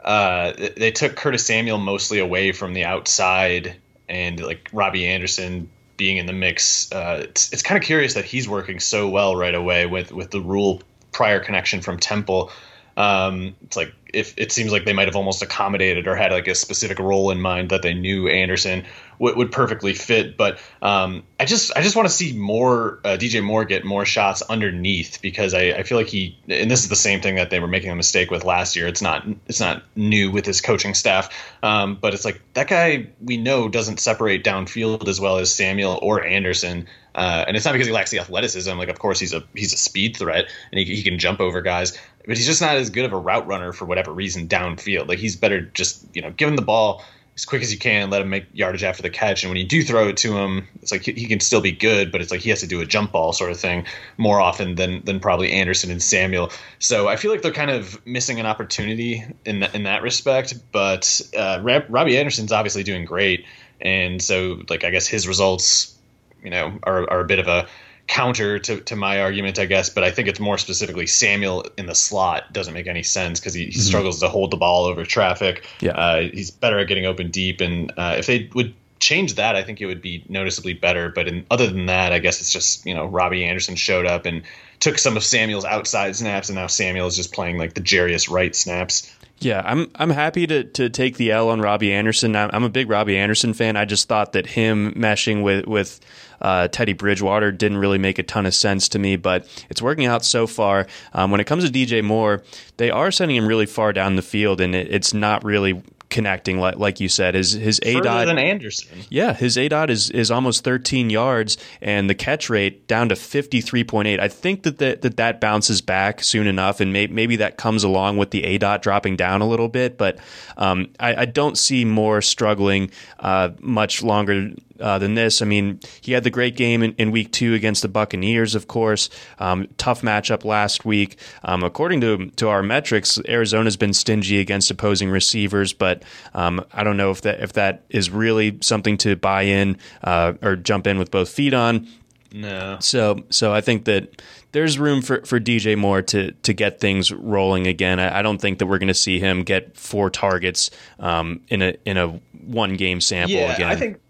uh, 0.02 0.54
they 0.76 0.90
took 0.90 1.14
Curtis 1.14 1.46
Samuel 1.46 1.78
mostly 1.78 2.18
away 2.18 2.50
from 2.50 2.74
the 2.74 2.84
outside, 2.84 3.76
and 4.08 4.40
like 4.40 4.68
Robbie 4.72 5.06
Anderson 5.06 5.70
being 5.96 6.16
in 6.16 6.26
the 6.26 6.32
mix. 6.32 6.90
Uh, 6.90 7.26
it's 7.28 7.52
it's 7.52 7.62
kind 7.62 7.78
of 7.78 7.84
curious 7.84 8.14
that 8.14 8.24
he's 8.24 8.48
working 8.48 8.80
so 8.80 9.08
well 9.08 9.36
right 9.36 9.54
away 9.54 9.86
with 9.86 10.10
with 10.10 10.32
the 10.32 10.40
Rhule 10.40 10.82
prior 11.12 11.38
connection 11.38 11.80
from 11.80 12.00
Temple. 12.00 12.50
Um, 12.98 13.54
it's 13.62 13.76
like 13.76 13.94
if 14.12 14.34
it 14.36 14.50
seems 14.50 14.72
like 14.72 14.84
they 14.84 14.92
might 14.92 15.06
have 15.06 15.14
almost 15.14 15.40
accommodated 15.40 16.08
or 16.08 16.16
had 16.16 16.32
like 16.32 16.48
a 16.48 16.54
specific 16.56 16.98
role 16.98 17.30
in 17.30 17.40
mind 17.40 17.70
that 17.70 17.80
they 17.80 17.94
knew 17.94 18.26
Anderson 18.26 18.84
would, 19.20 19.52
perfectly 19.52 19.94
fit. 19.94 20.36
But 20.36 20.58
um, 20.82 21.22
I 21.38 21.44
just 21.44 21.70
I 21.76 21.82
just 21.82 21.94
want 21.94 22.08
to 22.08 22.14
see 22.14 22.36
more 22.36 22.98
uh, 23.04 23.10
DJ 23.10 23.42
Moore 23.42 23.64
get 23.64 23.84
more 23.84 24.04
shots 24.04 24.42
underneath 24.42 25.20
because 25.22 25.54
I, 25.54 25.70
I 25.70 25.82
feel 25.84 25.96
like 25.96 26.08
he 26.08 26.36
and 26.48 26.68
this 26.68 26.82
is 26.82 26.88
the 26.88 26.96
same 26.96 27.20
thing 27.20 27.36
that 27.36 27.50
they 27.50 27.60
were 27.60 27.68
making 27.68 27.90
a 27.90 27.94
mistake 27.94 28.32
with 28.32 28.44
last 28.44 28.74
year. 28.74 28.88
It's 28.88 29.02
not 29.02 29.24
it's 29.46 29.60
not 29.60 29.84
new 29.94 30.32
with 30.32 30.44
his 30.44 30.60
coaching 30.60 30.94
staff, 30.94 31.30
um, 31.62 31.98
but 32.00 32.14
it's 32.14 32.24
like 32.24 32.40
that 32.54 32.66
guy 32.66 33.10
we 33.22 33.36
know 33.36 33.68
doesn't 33.68 34.00
separate 34.00 34.42
downfield 34.42 35.06
as 35.06 35.20
well 35.20 35.38
as 35.38 35.54
Samuel 35.54 36.00
or 36.02 36.24
Anderson. 36.24 36.88
Uh, 37.18 37.44
and 37.48 37.56
it's 37.56 37.66
not 37.66 37.72
because 37.72 37.88
he 37.88 37.92
lacks 37.92 38.12
the 38.12 38.20
athleticism. 38.20 38.78
Like, 38.78 38.88
of 38.88 39.00
course, 39.00 39.18
he's 39.18 39.34
a 39.34 39.42
he's 39.54 39.72
a 39.72 39.76
speed 39.76 40.16
threat 40.16 40.44
and 40.70 40.78
he, 40.78 40.84
he 40.84 41.02
can 41.02 41.18
jump 41.18 41.40
over 41.40 41.60
guys, 41.60 41.98
but 42.24 42.36
he's 42.36 42.46
just 42.46 42.60
not 42.60 42.76
as 42.76 42.90
good 42.90 43.04
of 43.04 43.12
a 43.12 43.18
route 43.18 43.46
runner 43.48 43.72
for 43.72 43.86
whatever 43.86 44.12
reason 44.12 44.46
downfield. 44.46 45.08
Like, 45.08 45.18
he's 45.18 45.34
better 45.34 45.60
just 45.60 46.06
you 46.14 46.22
know 46.22 46.30
give 46.30 46.48
him 46.48 46.54
the 46.54 46.62
ball 46.62 47.02
as 47.34 47.44
quick 47.44 47.62
as 47.62 47.72
you 47.72 47.78
can, 47.78 48.10
let 48.10 48.22
him 48.22 48.30
make 48.30 48.46
yardage 48.52 48.84
after 48.84 49.02
the 49.02 49.10
catch. 49.10 49.42
And 49.42 49.50
when 49.50 49.58
you 49.58 49.64
do 49.64 49.82
throw 49.82 50.08
it 50.08 50.16
to 50.18 50.36
him, 50.36 50.66
it's 50.80 50.92
like 50.92 51.02
he, 51.02 51.12
he 51.12 51.26
can 51.26 51.40
still 51.40 51.60
be 51.60 51.72
good, 51.72 52.12
but 52.12 52.20
it's 52.20 52.30
like 52.30 52.40
he 52.40 52.50
has 52.50 52.60
to 52.60 52.68
do 52.68 52.80
a 52.80 52.86
jump 52.86 53.10
ball 53.10 53.32
sort 53.32 53.50
of 53.50 53.58
thing 53.58 53.84
more 54.16 54.40
often 54.40 54.76
than 54.76 55.04
than 55.04 55.18
probably 55.18 55.50
Anderson 55.52 55.90
and 55.90 56.00
Samuel. 56.00 56.52
So 56.78 57.08
I 57.08 57.16
feel 57.16 57.32
like 57.32 57.42
they're 57.42 57.50
kind 57.50 57.72
of 57.72 58.04
missing 58.06 58.38
an 58.38 58.46
opportunity 58.46 59.24
in 59.44 59.64
in 59.74 59.82
that 59.82 60.02
respect. 60.02 60.54
But 60.70 61.20
uh, 61.36 61.60
Robbie 61.88 62.16
Anderson's 62.16 62.52
obviously 62.52 62.84
doing 62.84 63.04
great, 63.04 63.44
and 63.80 64.22
so 64.22 64.62
like 64.68 64.84
I 64.84 64.90
guess 64.90 65.08
his 65.08 65.26
results, 65.26 65.97
you 66.42 66.50
know, 66.50 66.78
are 66.82 67.10
are 67.10 67.20
a 67.20 67.24
bit 67.24 67.38
of 67.38 67.48
a 67.48 67.66
counter 68.08 68.58
to, 68.58 68.80
to 68.80 68.96
my 68.96 69.20
argument, 69.20 69.58
I 69.58 69.66
guess, 69.66 69.90
but 69.90 70.02
I 70.02 70.10
think 70.10 70.28
it's 70.28 70.40
more 70.40 70.58
specifically 70.58 71.06
Samuel 71.06 71.66
in 71.76 71.86
the 71.86 71.94
slot 71.94 72.52
doesn't 72.52 72.72
make 72.72 72.86
any 72.86 73.02
sense 73.02 73.38
because 73.38 73.52
he, 73.52 73.66
he 73.66 73.70
mm-hmm. 73.72 73.80
struggles 73.80 74.20
to 74.20 74.28
hold 74.28 74.50
the 74.50 74.56
ball 74.56 74.86
over 74.86 75.04
traffic. 75.04 75.66
Yeah. 75.80 75.92
Uh, 75.92 76.20
he's 76.22 76.50
better 76.50 76.78
at 76.78 76.88
getting 76.88 77.04
open 77.04 77.30
deep. 77.30 77.60
And 77.60 77.92
uh, 77.98 78.16
if 78.18 78.26
they 78.26 78.48
would 78.54 78.74
change 78.98 79.34
that, 79.34 79.56
I 79.56 79.62
think 79.62 79.82
it 79.82 79.86
would 79.86 80.00
be 80.00 80.24
noticeably 80.26 80.72
better. 80.72 81.10
But 81.10 81.28
in, 81.28 81.46
other 81.50 81.66
than 81.66 81.86
that, 81.86 82.12
I 82.12 82.18
guess 82.18 82.40
it's 82.40 82.50
just, 82.50 82.86
you 82.86 82.94
know, 82.94 83.04
Robbie 83.04 83.44
Anderson 83.44 83.76
showed 83.76 84.06
up 84.06 84.24
and 84.24 84.42
took 84.80 84.98
some 84.98 85.16
of 85.16 85.22
Samuel's 85.22 85.66
outside 85.66 86.16
snaps, 86.16 86.48
and 86.48 86.56
now 86.56 86.66
Samuel 86.66 87.08
is 87.08 87.16
just 87.16 87.32
playing 87.32 87.58
like 87.58 87.74
the 87.74 87.80
Jarius 87.80 88.30
Wright 88.30 88.54
snaps. 88.56 89.12
Yeah, 89.40 89.62
I'm 89.64 89.90
I'm 89.94 90.10
happy 90.10 90.46
to 90.48 90.64
to 90.64 90.88
take 90.88 91.16
the 91.16 91.30
L 91.30 91.48
on 91.50 91.60
Robbie 91.60 91.92
Anderson. 91.92 92.34
I'm 92.34 92.64
a 92.64 92.68
big 92.68 92.90
Robbie 92.90 93.16
Anderson 93.16 93.54
fan. 93.54 93.76
I 93.76 93.84
just 93.84 94.08
thought 94.08 94.32
that 94.32 94.46
him 94.46 94.94
meshing 94.94 95.42
with 95.42 95.66
with 95.66 96.00
uh, 96.40 96.68
Teddy 96.68 96.92
Bridgewater 96.92 97.52
didn't 97.52 97.78
really 97.78 97.98
make 97.98 98.18
a 98.18 98.22
ton 98.22 98.46
of 98.46 98.54
sense 98.54 98.88
to 98.90 98.98
me, 98.98 99.16
but 99.16 99.46
it's 99.70 99.82
working 99.82 100.06
out 100.06 100.24
so 100.24 100.46
far. 100.46 100.86
Um, 101.12 101.30
when 101.30 101.40
it 101.40 101.44
comes 101.44 101.68
to 101.68 101.70
DJ 101.70 102.02
Moore, 102.02 102.42
they 102.76 102.90
are 102.90 103.10
sending 103.10 103.36
him 103.36 103.46
really 103.46 103.66
far 103.66 103.92
down 103.92 104.16
the 104.16 104.22
field, 104.22 104.60
and 104.60 104.74
it, 104.74 104.92
it's 104.92 105.12
not 105.12 105.44
really 105.44 105.82
connecting 106.10 106.58
like 106.58 106.76
like 106.76 107.00
you 107.00 107.08
said 107.08 107.34
his 107.34 107.52
his 107.52 107.80
aDOT 107.80 108.26
than 108.26 108.38
Anderson. 108.38 108.98
Yeah, 109.10 109.34
his 109.34 109.56
aDOT 109.56 109.90
is 109.90 110.10
is 110.10 110.30
almost 110.30 110.64
13 110.64 111.10
yards 111.10 111.58
and 111.80 112.08
the 112.08 112.14
catch 112.14 112.48
rate 112.48 112.86
down 112.86 113.10
to 113.10 113.14
53.8. 113.14 114.18
I 114.18 114.28
think 114.28 114.62
that 114.62 114.78
that 114.78 115.02
that, 115.02 115.16
that 115.16 115.40
bounces 115.40 115.80
back 115.80 116.22
soon 116.22 116.46
enough 116.46 116.80
and 116.80 116.92
may, 116.92 117.06
maybe 117.06 117.36
that 117.36 117.56
comes 117.56 117.84
along 117.84 118.16
with 118.16 118.30
the 118.30 118.42
aDOT 118.42 118.82
dropping 118.82 119.16
down 119.16 119.40
a 119.40 119.48
little 119.48 119.68
bit, 119.68 119.98
but 119.98 120.18
um, 120.56 120.88
I, 120.98 121.22
I, 121.22 121.24
don't 121.24 121.56
see 121.56 121.84
Moore 121.84 122.20
struggling 122.20 122.90
uh, 123.20 123.50
much 123.60 124.02
longer 124.02 124.50
uh, 124.80 124.98
than 124.98 125.14
this. 125.14 125.42
I 125.42 125.44
mean, 125.44 125.80
he 126.00 126.12
had 126.12 126.24
the 126.24 126.30
great 126.30 126.56
game 126.56 126.82
in, 126.82 126.92
in 126.94 127.10
week 127.10 127.32
two 127.32 127.54
against 127.54 127.82
the 127.82 127.88
Buccaneers, 127.88 128.54
of 128.54 128.68
course. 128.68 129.10
Um, 129.38 129.68
tough 129.76 130.02
matchup 130.02 130.44
last 130.44 130.84
week. 130.84 131.18
Um, 131.44 131.62
according 131.62 132.00
to 132.02 132.30
to 132.30 132.48
our 132.48 132.62
metrics, 132.62 133.18
Arizona's 133.28 133.76
been 133.76 133.92
stingy 133.92 134.38
against 134.38 134.70
opposing 134.70 135.10
receivers, 135.10 135.72
but 135.72 136.02
um, 136.34 136.64
I 136.72 136.84
don't 136.84 136.96
know 136.96 137.10
if 137.10 137.22
that 137.22 137.40
if 137.40 137.54
that 137.54 137.84
is 137.88 138.10
really 138.10 138.58
something 138.60 138.96
to 138.98 139.16
buy 139.16 139.42
in 139.42 139.78
uh, 140.02 140.34
or 140.42 140.56
jump 140.56 140.86
in 140.86 140.98
with 140.98 141.10
both 141.10 141.28
feet 141.28 141.54
on. 141.54 141.86
No. 142.32 142.76
So 142.80 143.24
so 143.30 143.52
I 143.52 143.60
think 143.60 143.84
that 143.86 144.22
there's 144.52 144.78
room 144.78 145.02
for, 145.02 145.24
for 145.24 145.40
DJ 145.40 145.76
Moore 145.76 146.02
to 146.02 146.32
to 146.32 146.52
get 146.52 146.80
things 146.80 147.12
rolling 147.12 147.66
again. 147.66 148.00
I, 148.00 148.18
I 148.18 148.22
don't 148.22 148.40
think 148.40 148.58
that 148.58 148.66
we're 148.66 148.78
going 148.78 148.88
to 148.88 148.94
see 148.94 149.18
him 149.18 149.42
get 149.42 149.76
four 149.76 150.10
targets 150.10 150.70
um, 150.98 151.40
in 151.48 151.62
a 151.62 151.76
in 151.84 151.96
a 151.96 152.08
one 152.46 152.74
game 152.74 153.00
sample 153.00 153.36
yeah, 153.36 153.54
again. 153.54 153.68
I 153.68 153.76
think 153.76 154.00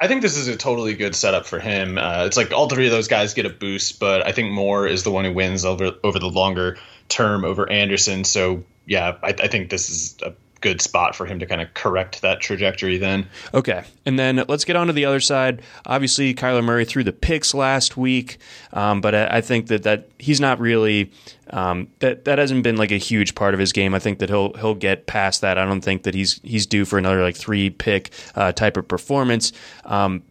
I 0.00 0.08
think 0.08 0.22
this 0.22 0.36
is 0.36 0.48
a 0.48 0.56
totally 0.56 0.94
good 0.94 1.14
setup 1.14 1.46
for 1.46 1.58
him. 1.58 1.98
Uh, 1.98 2.24
it's 2.26 2.36
like 2.36 2.52
all 2.52 2.68
three 2.68 2.86
of 2.86 2.92
those 2.92 3.08
guys 3.08 3.34
get 3.34 3.46
a 3.46 3.50
boost, 3.50 4.00
but 4.00 4.26
I 4.26 4.32
think 4.32 4.50
Moore 4.50 4.86
is 4.86 5.04
the 5.04 5.10
one 5.10 5.24
who 5.24 5.32
wins 5.32 5.64
over 5.64 5.92
over 6.02 6.18
the 6.18 6.28
longer 6.28 6.78
term 7.08 7.44
over 7.44 7.70
Anderson. 7.70 8.24
So 8.24 8.64
yeah, 8.86 9.16
I, 9.22 9.28
I 9.28 9.48
think 9.48 9.70
this 9.70 9.90
is 9.90 10.16
a 10.22 10.34
good 10.64 10.80
spot 10.80 11.14
for 11.14 11.26
him 11.26 11.38
to 11.38 11.46
kind 11.46 11.60
of 11.60 11.72
correct 11.74 12.22
that 12.22 12.40
trajectory 12.40 12.96
then. 12.96 13.28
Okay. 13.52 13.84
And 14.06 14.18
then 14.18 14.42
let's 14.48 14.64
get 14.64 14.76
on 14.76 14.86
to 14.86 14.94
the 14.94 15.04
other 15.04 15.20
side. 15.20 15.60
Obviously, 15.84 16.34
Kyler 16.34 16.64
Murray 16.64 16.86
threw 16.86 17.04
the 17.04 17.12
picks 17.12 17.52
last 17.52 17.98
week, 17.98 18.38
um, 18.72 19.02
but 19.02 19.14
I, 19.14 19.26
I, 19.36 19.40
think 19.42 19.66
that, 19.66 19.82
that 19.82 20.08
he's 20.18 20.40
not 20.40 20.58
really. 20.58 21.12
Um, 21.50 21.88
that 21.98 22.24
that 22.24 22.38
hasn't 22.38 22.62
been 22.62 22.76
like 22.76 22.90
a 22.90 22.96
huge 22.96 23.34
part 23.34 23.52
of 23.52 23.60
his 23.60 23.72
game. 23.72 23.94
I 23.94 23.98
think 23.98 24.18
that 24.20 24.30
he'll 24.30 24.54
he'll 24.54 24.74
get 24.74 25.06
past 25.06 25.42
that. 25.42 25.58
I 25.58 25.66
don't 25.66 25.82
think 25.82 26.04
that 26.04 26.14
he's 26.14 26.40
he's 26.42 26.64
due 26.64 26.86
for 26.86 26.98
another 26.98 27.22
like 27.22 27.36
three 27.36 27.68
pick 27.68 28.10
uh, 28.34 28.52
type 28.52 28.78
of 28.78 28.88
performance. 28.88 29.52
Um, 29.84 30.22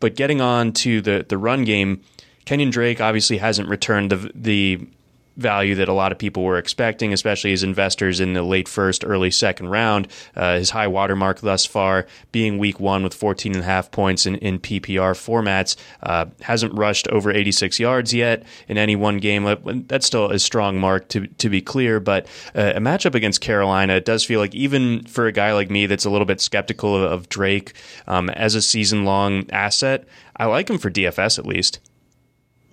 but 0.00 0.16
getting 0.16 0.40
on 0.40 0.72
to 0.72 1.02
the 1.02 1.26
the 1.28 1.36
run 1.36 1.64
game, 1.64 2.00
Kenyon 2.46 2.70
Drake 2.70 3.02
obviously 3.02 3.36
hasn't 3.36 3.68
returned 3.68 4.10
the 4.10 4.32
the 4.34 4.86
value 5.36 5.74
that 5.74 5.88
a 5.88 5.92
lot 5.92 6.12
of 6.12 6.18
people 6.18 6.42
were 6.42 6.58
expecting, 6.58 7.12
especially 7.12 7.52
as 7.52 7.62
investors 7.62 8.20
in 8.20 8.32
the 8.34 8.42
late 8.42 8.68
first, 8.68 9.04
early 9.04 9.30
second 9.30 9.68
round. 9.68 10.08
Uh, 10.36 10.56
his 10.56 10.70
high 10.70 10.86
watermark 10.86 11.40
thus 11.40 11.66
far 11.66 12.06
being 12.32 12.58
week 12.58 12.80
one 12.80 13.02
with 13.02 13.14
14 13.14 13.52
and 13.52 13.62
a 13.62 13.64
half 13.64 13.90
points 13.90 14.26
in, 14.26 14.36
in 14.36 14.58
PPR 14.58 15.14
formats. 15.14 15.76
Uh, 16.02 16.26
hasn't 16.42 16.74
rushed 16.74 17.08
over 17.08 17.30
86 17.30 17.78
yards 17.78 18.14
yet 18.14 18.44
in 18.68 18.78
any 18.78 18.96
one 18.96 19.18
game. 19.18 19.84
That's 19.88 20.06
still 20.06 20.30
a 20.30 20.38
strong 20.38 20.78
mark 20.78 21.08
to, 21.08 21.26
to 21.26 21.48
be 21.48 21.60
clear, 21.60 22.00
but 22.00 22.26
uh, 22.54 22.72
a 22.76 22.80
matchup 22.80 23.14
against 23.14 23.40
Carolina, 23.40 23.94
it 23.94 24.04
does 24.04 24.24
feel 24.24 24.40
like 24.40 24.54
even 24.54 25.04
for 25.04 25.26
a 25.26 25.32
guy 25.32 25.52
like 25.52 25.70
me 25.70 25.86
that's 25.86 26.04
a 26.04 26.10
little 26.10 26.26
bit 26.26 26.40
skeptical 26.40 26.96
of, 26.96 27.10
of 27.10 27.28
Drake 27.28 27.74
um, 28.06 28.30
as 28.30 28.54
a 28.54 28.62
season 28.62 29.04
long 29.04 29.48
asset, 29.50 30.04
I 30.36 30.46
like 30.46 30.68
him 30.68 30.78
for 30.78 30.90
DFS 30.90 31.38
at 31.38 31.46
least. 31.46 31.80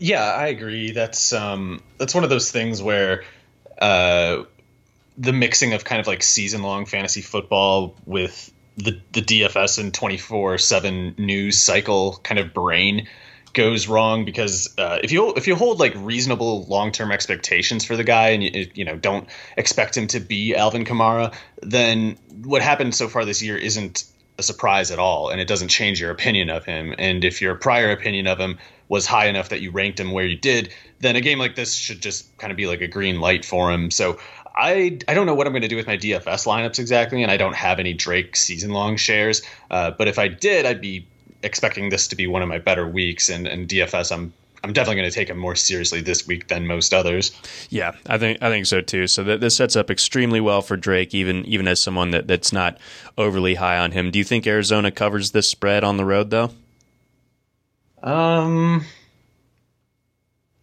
Yeah, 0.03 0.23
I 0.23 0.47
agree. 0.47 0.93
That's 0.93 1.31
um, 1.31 1.79
that's 1.99 2.15
one 2.15 2.23
of 2.23 2.31
those 2.31 2.49
things 2.49 2.81
where 2.81 3.23
uh, 3.79 4.45
the 5.15 5.31
mixing 5.31 5.73
of 5.73 5.83
kind 5.83 6.01
of 6.01 6.07
like 6.07 6.23
season 6.23 6.63
long 6.63 6.87
fantasy 6.87 7.21
football 7.21 7.95
with 8.07 8.51
the 8.77 8.99
the 9.11 9.21
DFS 9.21 9.77
and 9.77 9.93
twenty 9.93 10.17
four 10.17 10.57
seven 10.57 11.13
news 11.19 11.61
cycle 11.61 12.19
kind 12.23 12.39
of 12.39 12.51
brain 12.51 13.07
goes 13.53 13.87
wrong 13.87 14.25
because 14.25 14.73
uh, 14.79 14.97
if 15.03 15.11
you 15.11 15.35
if 15.35 15.45
you 15.45 15.55
hold 15.55 15.79
like 15.79 15.93
reasonable 15.95 16.63
long 16.63 16.91
term 16.91 17.11
expectations 17.11 17.85
for 17.85 17.95
the 17.95 18.03
guy 18.03 18.29
and 18.29 18.41
you, 18.41 18.71
you 18.73 18.85
know 18.85 18.97
don't 18.97 19.27
expect 19.55 19.95
him 19.95 20.07
to 20.07 20.19
be 20.19 20.55
Alvin 20.55 20.83
Kamara, 20.83 21.31
then 21.61 22.17
what 22.43 22.63
happened 22.63 22.95
so 22.95 23.07
far 23.07 23.23
this 23.23 23.43
year 23.43 23.55
isn't 23.55 24.05
a 24.37 24.43
surprise 24.43 24.91
at 24.91 24.99
all, 24.99 25.29
and 25.29 25.39
it 25.39 25.47
doesn't 25.47 25.67
change 25.67 25.99
your 26.01 26.11
opinion 26.11 26.49
of 26.49 26.65
him. 26.65 26.95
And 26.97 27.23
if 27.23 27.41
your 27.41 27.55
prior 27.55 27.91
opinion 27.91 28.27
of 28.27 28.39
him 28.39 28.57
was 28.89 29.05
high 29.05 29.27
enough 29.27 29.49
that 29.49 29.61
you 29.61 29.71
ranked 29.71 29.99
him 29.99 30.11
where 30.11 30.25
you 30.25 30.35
did, 30.35 30.73
then 30.99 31.15
a 31.15 31.21
game 31.21 31.39
like 31.39 31.55
this 31.55 31.73
should 31.73 32.01
just 32.01 32.37
kind 32.37 32.51
of 32.51 32.57
be 32.57 32.67
like 32.67 32.81
a 32.81 32.87
green 32.87 33.19
light 33.19 33.45
for 33.45 33.71
him. 33.71 33.91
So 33.91 34.19
I 34.55 34.99
I 35.07 35.13
don't 35.13 35.25
know 35.25 35.35
what 35.35 35.47
I'm 35.47 35.53
going 35.53 35.61
to 35.61 35.67
do 35.67 35.75
with 35.75 35.87
my 35.87 35.97
DFS 35.97 36.45
lineups 36.45 36.79
exactly, 36.79 37.23
and 37.23 37.31
I 37.31 37.37
don't 37.37 37.55
have 37.55 37.79
any 37.79 37.93
Drake 37.93 38.35
season 38.35 38.71
long 38.71 38.97
shares. 38.97 39.41
Uh, 39.69 39.91
but 39.91 40.07
if 40.07 40.19
I 40.19 40.27
did, 40.27 40.65
I'd 40.65 40.81
be 40.81 41.07
expecting 41.43 41.89
this 41.89 42.07
to 42.09 42.15
be 42.15 42.27
one 42.27 42.41
of 42.41 42.49
my 42.49 42.57
better 42.57 42.87
weeks. 42.87 43.29
And, 43.29 43.47
and 43.47 43.67
DFS, 43.67 44.11
I'm 44.11 44.33
I'm 44.63 44.73
definitely 44.73 45.01
going 45.01 45.09
to 45.09 45.15
take 45.15 45.29
him 45.29 45.37
more 45.37 45.55
seriously 45.55 46.01
this 46.01 46.27
week 46.27 46.47
than 46.47 46.67
most 46.67 46.93
others. 46.93 47.31
Yeah, 47.69 47.93
I 48.07 48.17
think 48.17 48.41
I 48.41 48.49
think 48.49 48.67
so 48.67 48.81
too. 48.81 49.07
So 49.07 49.23
th- 49.23 49.39
this 49.39 49.55
sets 49.55 49.75
up 49.75 49.89
extremely 49.89 50.39
well 50.39 50.61
for 50.61 50.77
Drake, 50.77 51.15
even 51.15 51.45
even 51.45 51.67
as 51.67 51.81
someone 51.81 52.11
that, 52.11 52.27
that's 52.27 52.53
not 52.53 52.77
overly 53.17 53.55
high 53.55 53.79
on 53.79 53.91
him. 53.91 54.11
Do 54.11 54.19
you 54.19 54.25
think 54.25 54.45
Arizona 54.45 54.91
covers 54.91 55.31
this 55.31 55.49
spread 55.49 55.83
on 55.83 55.97
the 55.97 56.05
road 56.05 56.29
though? 56.29 56.51
Um, 58.03 58.85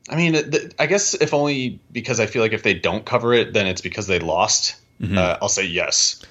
I 0.09 0.17
mean, 0.17 0.33
th- 0.33 0.73
I 0.78 0.87
guess 0.87 1.14
if 1.14 1.35
only 1.35 1.81
because 1.90 2.21
I 2.21 2.26
feel 2.26 2.43
like 2.43 2.52
if 2.52 2.62
they 2.62 2.75
don't 2.75 3.05
cover 3.05 3.35
it, 3.35 3.52
then 3.52 3.67
it's 3.67 3.81
because 3.81 4.07
they 4.07 4.19
lost. 4.21 4.76
Mm-hmm. 5.00 5.19
Uh, 5.19 5.38
I'll 5.43 5.49
say 5.49 5.64
yes. 5.64 6.23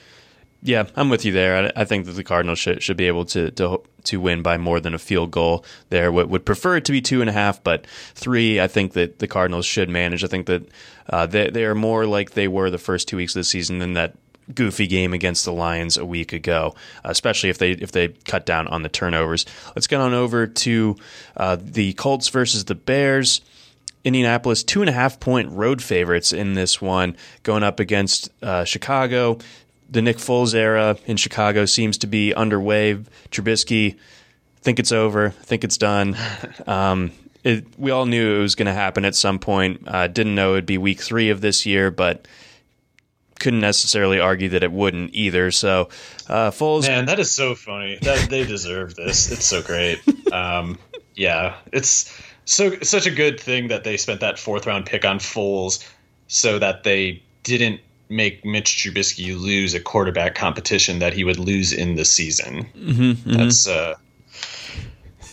Yeah, 0.61 0.87
I'm 0.95 1.09
with 1.09 1.23
you 1.23 1.31
there. 1.31 1.71
I, 1.75 1.81
I, 1.81 1.85
think 1.85 2.07
that 2.07 2.13
the 2.13 2.23
Cardinals 2.23 2.57
should, 2.57 2.81
should 2.81 2.97
be 2.97 3.07
able 3.07 3.25
to, 3.25 3.51
to 3.51 3.81
to 4.05 4.19
win 4.19 4.41
by 4.41 4.57
more 4.57 4.79
than 4.79 4.93
a 4.93 4.99
field 4.99 5.31
goal. 5.31 5.63
There 5.89 6.11
would, 6.11 6.29
would 6.29 6.45
prefer 6.45 6.77
it 6.77 6.85
to 6.85 6.91
be 6.91 7.01
two 7.01 7.21
and 7.21 7.29
a 7.29 7.33
half, 7.33 7.63
but 7.63 7.85
three. 8.15 8.59
I 8.59 8.67
think 8.67 8.93
that 8.93 9.19
the 9.19 9.27
Cardinals 9.27 9.65
should 9.65 9.89
manage. 9.89 10.23
I 10.23 10.27
think 10.27 10.47
that 10.47 10.67
uh, 11.09 11.25
they 11.25 11.49
they 11.49 11.65
are 11.65 11.75
more 11.75 12.05
like 12.05 12.31
they 12.31 12.47
were 12.47 12.69
the 12.69 12.77
first 12.77 13.07
two 13.07 13.17
weeks 13.17 13.35
of 13.35 13.41
the 13.41 13.43
season 13.43 13.79
than 13.79 13.93
that 13.93 14.15
goofy 14.53 14.87
game 14.87 15.13
against 15.13 15.45
the 15.45 15.51
Lions 15.51 15.97
a 15.97 16.05
week 16.05 16.33
ago, 16.33 16.73
especially 17.03 17.49
if 17.49 17.57
they 17.57 17.71
if 17.71 17.91
they 17.91 18.09
cut 18.09 18.45
down 18.45 18.67
on 18.67 18.81
the 18.81 18.89
turnovers. 18.89 19.45
Let's 19.75 19.87
get 19.87 20.01
on 20.01 20.13
over 20.13 20.47
to 20.47 20.95
uh, 21.35 21.57
the 21.59 21.93
Colts 21.93 22.29
versus 22.29 22.65
the 22.65 22.75
Bears. 22.75 23.41
Indianapolis 24.03 24.63
two 24.63 24.81
and 24.81 24.89
a 24.89 24.93
half 24.93 25.19
point 25.19 25.49
road 25.51 25.81
favorites 25.81 26.31
in 26.31 26.53
this 26.53 26.81
one, 26.81 27.17
going 27.43 27.63
up 27.63 27.79
against 27.79 28.29
uh, 28.41 28.63
Chicago. 28.63 29.37
The 29.89 30.01
Nick 30.01 30.17
Foles 30.17 30.53
era 30.53 30.97
in 31.05 31.17
Chicago 31.17 31.65
seems 31.65 31.97
to 31.99 32.07
be 32.07 32.33
underway. 32.33 32.95
Trubisky, 33.31 33.97
think 34.61 34.79
it's 34.79 34.91
over, 34.91 35.29
think 35.29 35.63
it's 35.63 35.77
done. 35.77 36.17
Um, 36.67 37.11
it, 37.43 37.65
we 37.79 37.91
all 37.91 38.05
knew 38.05 38.39
it 38.39 38.41
was 38.41 38.55
going 38.55 38.65
to 38.65 38.73
happen 38.73 39.05
at 39.05 39.15
some 39.15 39.39
point. 39.39 39.83
Uh, 39.87 40.07
didn't 40.07 40.35
know 40.35 40.53
it'd 40.53 40.65
be 40.65 40.77
week 40.77 40.99
three 40.99 41.29
of 41.29 41.39
this 41.39 41.65
year, 41.65 41.91
but 41.91 42.27
couldn't 43.39 43.61
necessarily 43.61 44.19
argue 44.19 44.49
that 44.49 44.63
it 44.63 44.71
wouldn't 44.71 45.13
either. 45.13 45.51
So, 45.51 45.89
uh, 46.27 46.51
Foles. 46.51 46.87
Man, 46.87 47.05
that 47.05 47.19
is 47.19 47.33
so 47.33 47.55
funny. 47.55 47.99
That 48.01 48.29
they 48.29 48.45
deserve 48.45 48.95
this. 48.95 49.31
It's 49.31 49.45
so 49.45 49.61
great. 49.61 49.99
Um, 50.27 50.77
yeah, 51.15 51.55
it's 51.71 52.13
so 52.43 52.79
such 52.81 53.07
a 53.07 53.11
good 53.11 53.39
thing 53.39 53.69
that 53.69 53.85
they 53.85 53.95
spent 53.95 54.19
that 54.19 54.37
fourth 54.37 54.65
round 54.65 54.85
pick 54.85 55.05
on 55.05 55.19
Foles, 55.19 55.89
so 56.27 56.59
that 56.59 56.83
they 56.83 57.23
didn't 57.43 57.79
make 58.09 58.45
Mitch 58.45 58.77
Trubisky 58.77 59.39
lose 59.39 59.73
a 59.73 59.79
quarterback 59.79 60.35
competition 60.35 60.99
that 60.99 61.13
he 61.13 61.23
would 61.23 61.39
lose 61.39 61.73
in 61.73 61.95
the 61.95 62.05
season. 62.05 62.67
Mm-hmm, 62.75 63.01
mm-hmm. 63.03 63.31
That's 63.33 63.67
uh, 63.67 63.95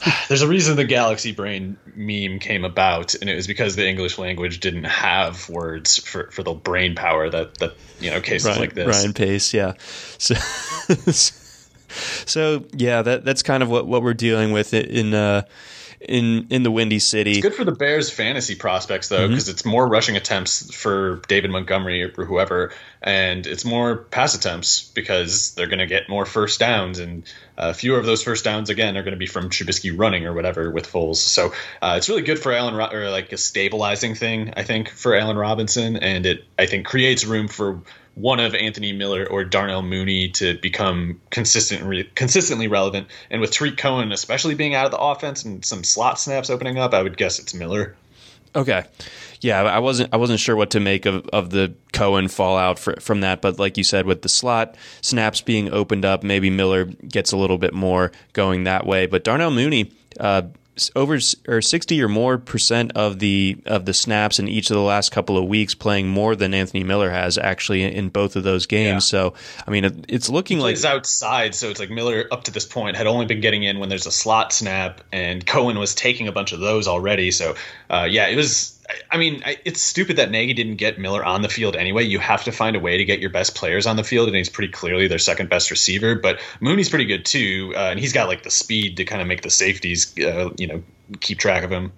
there's 0.28 0.42
a 0.42 0.48
reason 0.48 0.76
the 0.76 0.84
galaxy 0.84 1.32
brain 1.32 1.76
meme 1.94 2.38
came 2.38 2.64
about 2.64 3.14
and 3.14 3.30
it 3.30 3.34
was 3.34 3.46
because 3.46 3.76
the 3.76 3.86
english 3.86 4.18
language 4.18 4.60
didn't 4.60 4.84
have 4.84 5.48
words 5.48 5.98
for, 5.98 6.30
for 6.30 6.42
the 6.42 6.52
brain 6.52 6.94
power 6.94 7.30
that 7.30 7.56
that 7.58 7.74
you 8.00 8.10
know 8.10 8.20
cases 8.20 8.48
Ryan, 8.48 8.60
like 8.60 8.74
this 8.74 8.86
ryan 8.86 9.12
pace 9.12 9.54
yeah 9.54 9.74
so 10.18 10.34
so 12.26 12.64
yeah 12.72 13.02
that 13.02 13.24
that's 13.24 13.42
kind 13.42 13.62
of 13.62 13.70
what 13.70 13.86
what 13.86 14.02
we're 14.02 14.14
dealing 14.14 14.52
with 14.52 14.74
in 14.74 15.14
uh 15.14 15.42
in 16.08 16.46
in 16.50 16.62
the 16.62 16.70
Windy 16.70 16.98
City. 16.98 17.32
It's 17.32 17.40
good 17.40 17.54
for 17.54 17.64
the 17.64 17.72
Bears 17.72 18.10
fantasy 18.10 18.54
prospects 18.54 19.08
though, 19.08 19.28
because 19.28 19.44
mm-hmm. 19.44 19.52
it's 19.52 19.64
more 19.64 19.86
rushing 19.86 20.16
attempts 20.16 20.74
for 20.74 21.22
David 21.28 21.50
Montgomery 21.50 22.02
or 22.02 22.24
whoever, 22.24 22.72
and 23.02 23.46
it's 23.46 23.64
more 23.64 23.96
pass 23.96 24.34
attempts 24.34 24.82
because 24.82 25.54
they're 25.54 25.66
going 25.66 25.78
to 25.78 25.86
get 25.86 26.08
more 26.08 26.24
first 26.26 26.60
downs, 26.60 26.98
and 26.98 27.24
uh, 27.56 27.72
fewer 27.72 27.98
of 27.98 28.06
those 28.06 28.22
first 28.22 28.44
downs 28.44 28.70
again 28.70 28.96
are 28.96 29.02
going 29.02 29.12
to 29.12 29.18
be 29.18 29.26
from 29.26 29.50
Trubisky 29.50 29.92
running 29.96 30.26
or 30.26 30.32
whatever 30.32 30.70
with 30.70 30.90
Foles. 30.90 31.16
So 31.16 31.52
uh, 31.82 31.94
it's 31.96 32.08
really 32.08 32.22
good 32.22 32.38
for 32.38 32.52
Allen 32.52 32.74
or 32.74 33.10
like 33.10 33.32
a 33.32 33.36
stabilizing 33.36 34.14
thing, 34.14 34.54
I 34.56 34.62
think, 34.62 34.88
for 34.88 35.14
Allen 35.14 35.36
Robinson, 35.36 35.96
and 35.96 36.26
it 36.26 36.44
I 36.58 36.66
think 36.66 36.86
creates 36.86 37.24
room 37.24 37.48
for 37.48 37.80
one 38.14 38.40
of 38.40 38.54
Anthony 38.54 38.92
Miller 38.92 39.26
or 39.28 39.44
Darnell 39.44 39.82
Mooney 39.82 40.28
to 40.30 40.58
become 40.58 41.20
consistent, 41.30 41.82
re- 41.82 42.08
consistently 42.14 42.68
relevant. 42.68 43.08
And 43.30 43.40
with 43.40 43.50
Tarik 43.50 43.76
Cohen, 43.76 44.12
especially 44.12 44.54
being 44.54 44.74
out 44.74 44.86
of 44.86 44.92
the 44.92 44.98
offense 44.98 45.44
and 45.44 45.64
some 45.64 45.84
slot 45.84 46.20
snaps 46.20 46.50
opening 46.50 46.78
up, 46.78 46.94
I 46.94 47.02
would 47.02 47.16
guess 47.16 47.38
it's 47.38 47.54
Miller. 47.54 47.96
Okay, 48.56 48.84
yeah, 49.40 49.62
I 49.62 49.80
wasn't 49.80 50.14
I 50.14 50.16
wasn't 50.16 50.38
sure 50.38 50.54
what 50.54 50.70
to 50.70 50.80
make 50.80 51.06
of, 51.06 51.26
of 51.32 51.50
the 51.50 51.74
Cohen 51.92 52.28
fallout 52.28 52.78
for, 52.78 52.94
from 53.00 53.20
that, 53.22 53.42
but 53.42 53.58
like 53.58 53.76
you 53.76 53.82
said, 53.82 54.06
with 54.06 54.22
the 54.22 54.28
slot 54.28 54.76
snaps 55.00 55.40
being 55.40 55.72
opened 55.72 56.04
up, 56.04 56.22
maybe 56.22 56.50
Miller 56.50 56.84
gets 56.84 57.32
a 57.32 57.36
little 57.36 57.58
bit 57.58 57.74
more 57.74 58.12
going 58.32 58.64
that 58.64 58.86
way. 58.86 59.06
But 59.06 59.24
Darnell 59.24 59.50
Mooney. 59.50 59.92
Uh, 60.20 60.42
over 60.96 61.18
or 61.46 61.62
60 61.62 62.02
or 62.02 62.08
more 62.08 62.38
percent 62.38 62.92
of 62.96 63.18
the 63.18 63.56
of 63.66 63.84
the 63.84 63.94
snaps 63.94 64.38
in 64.38 64.48
each 64.48 64.70
of 64.70 64.74
the 64.74 64.82
last 64.82 65.12
couple 65.12 65.38
of 65.38 65.44
weeks 65.46 65.74
playing 65.74 66.08
more 66.08 66.34
than 66.34 66.52
Anthony 66.52 66.82
Miller 66.82 67.10
has 67.10 67.38
actually 67.38 67.84
in 67.84 68.08
both 68.08 68.36
of 68.36 68.42
those 68.42 68.66
games. 68.66 69.12
Yeah. 69.12 69.30
So 69.30 69.34
I 69.66 69.70
mean 69.70 69.84
it, 69.84 70.04
it's 70.08 70.28
looking 70.28 70.58
like 70.58 70.70
he's 70.70 70.84
outside 70.84 71.54
so 71.54 71.70
it's 71.70 71.80
like 71.80 71.90
Miller 71.90 72.26
up 72.32 72.44
to 72.44 72.50
this 72.50 72.66
point 72.66 72.96
had 72.96 73.06
only 73.06 73.26
been 73.26 73.40
getting 73.40 73.62
in 73.62 73.78
when 73.78 73.88
there's 73.88 74.06
a 74.06 74.12
slot 74.12 74.52
snap 74.52 75.00
and 75.12 75.46
Cohen 75.46 75.78
was 75.78 75.94
taking 75.94 76.28
a 76.28 76.32
bunch 76.32 76.52
of 76.52 76.60
those 76.60 76.88
already. 76.88 77.30
So 77.30 77.54
uh, 77.90 78.08
yeah, 78.10 78.26
it 78.26 78.36
was 78.36 78.78
I 79.10 79.16
mean, 79.16 79.42
it's 79.64 79.80
stupid 79.80 80.16
that 80.16 80.30
Nagy 80.30 80.52
didn't 80.52 80.76
get 80.76 80.98
Miller 80.98 81.24
on 81.24 81.42
the 81.42 81.48
field 81.48 81.74
anyway. 81.76 82.04
You 82.04 82.18
have 82.18 82.44
to 82.44 82.52
find 82.52 82.76
a 82.76 82.80
way 82.80 82.98
to 82.98 83.04
get 83.04 83.18
your 83.18 83.30
best 83.30 83.54
players 83.54 83.86
on 83.86 83.96
the 83.96 84.04
field, 84.04 84.28
and 84.28 84.36
he's 84.36 84.48
pretty 84.48 84.72
clearly 84.72 85.08
their 85.08 85.18
second 85.18 85.48
best 85.48 85.70
receiver. 85.70 86.14
But 86.14 86.40
Mooney's 86.60 86.88
pretty 86.88 87.06
good 87.06 87.24
too, 87.24 87.72
uh, 87.74 87.90
and 87.90 87.98
he's 87.98 88.12
got 88.12 88.28
like 88.28 88.42
the 88.42 88.50
speed 88.50 88.98
to 88.98 89.04
kind 89.04 89.22
of 89.22 89.28
make 89.28 89.42
the 89.42 89.50
safeties, 89.50 90.18
uh, 90.18 90.50
you 90.58 90.66
know, 90.66 90.82
keep 91.20 91.38
track 91.38 91.64
of 91.64 91.70
him. 91.70 91.92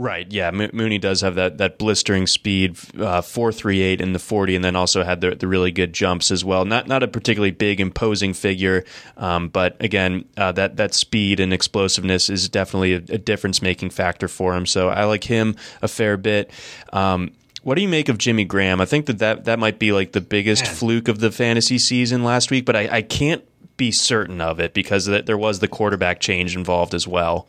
Right. 0.00 0.30
Yeah. 0.30 0.52
Mooney 0.52 0.98
does 0.98 1.22
have 1.22 1.34
that 1.34 1.58
that 1.58 1.76
blistering 1.76 2.28
speed, 2.28 2.78
uh, 3.00 3.20
four 3.20 3.50
three 3.50 3.82
eight 3.82 4.00
in 4.00 4.12
the 4.12 4.20
forty, 4.20 4.54
and 4.54 4.64
then 4.64 4.76
also 4.76 5.02
had 5.02 5.20
the 5.20 5.34
the 5.34 5.48
really 5.48 5.72
good 5.72 5.92
jumps 5.92 6.30
as 6.30 6.44
well. 6.44 6.64
Not 6.64 6.86
not 6.86 7.02
a 7.02 7.08
particularly 7.08 7.50
big 7.50 7.80
imposing 7.80 8.32
figure, 8.32 8.84
um, 9.16 9.48
but 9.48 9.76
again, 9.80 10.24
uh, 10.36 10.52
that 10.52 10.76
that 10.76 10.94
speed 10.94 11.40
and 11.40 11.52
explosiveness 11.52 12.30
is 12.30 12.48
definitely 12.48 12.92
a, 12.94 12.98
a 13.14 13.18
difference 13.18 13.60
making 13.60 13.90
factor 13.90 14.28
for 14.28 14.54
him. 14.54 14.66
So 14.66 14.88
I 14.88 15.02
like 15.02 15.24
him 15.24 15.56
a 15.82 15.88
fair 15.88 16.16
bit. 16.16 16.52
Um, 16.92 17.32
What 17.64 17.74
do 17.74 17.82
you 17.82 17.88
make 17.88 18.08
of 18.08 18.18
Jimmy 18.18 18.44
Graham? 18.44 18.80
I 18.80 18.84
think 18.84 19.06
that 19.06 19.18
that, 19.18 19.46
that 19.46 19.58
might 19.58 19.80
be 19.80 19.90
like 19.90 20.12
the 20.12 20.20
biggest 20.20 20.64
Man. 20.64 20.74
fluke 20.76 21.08
of 21.08 21.18
the 21.18 21.32
fantasy 21.32 21.76
season 21.76 22.22
last 22.22 22.52
week, 22.52 22.64
but 22.64 22.76
I, 22.76 22.88
I 22.98 23.02
can't 23.02 23.42
be 23.76 23.90
certain 23.90 24.40
of 24.40 24.60
it 24.60 24.74
because 24.74 25.06
there 25.06 25.36
was 25.36 25.58
the 25.58 25.68
quarterback 25.68 26.20
change 26.20 26.56
involved 26.56 26.94
as 26.94 27.08
well. 27.08 27.48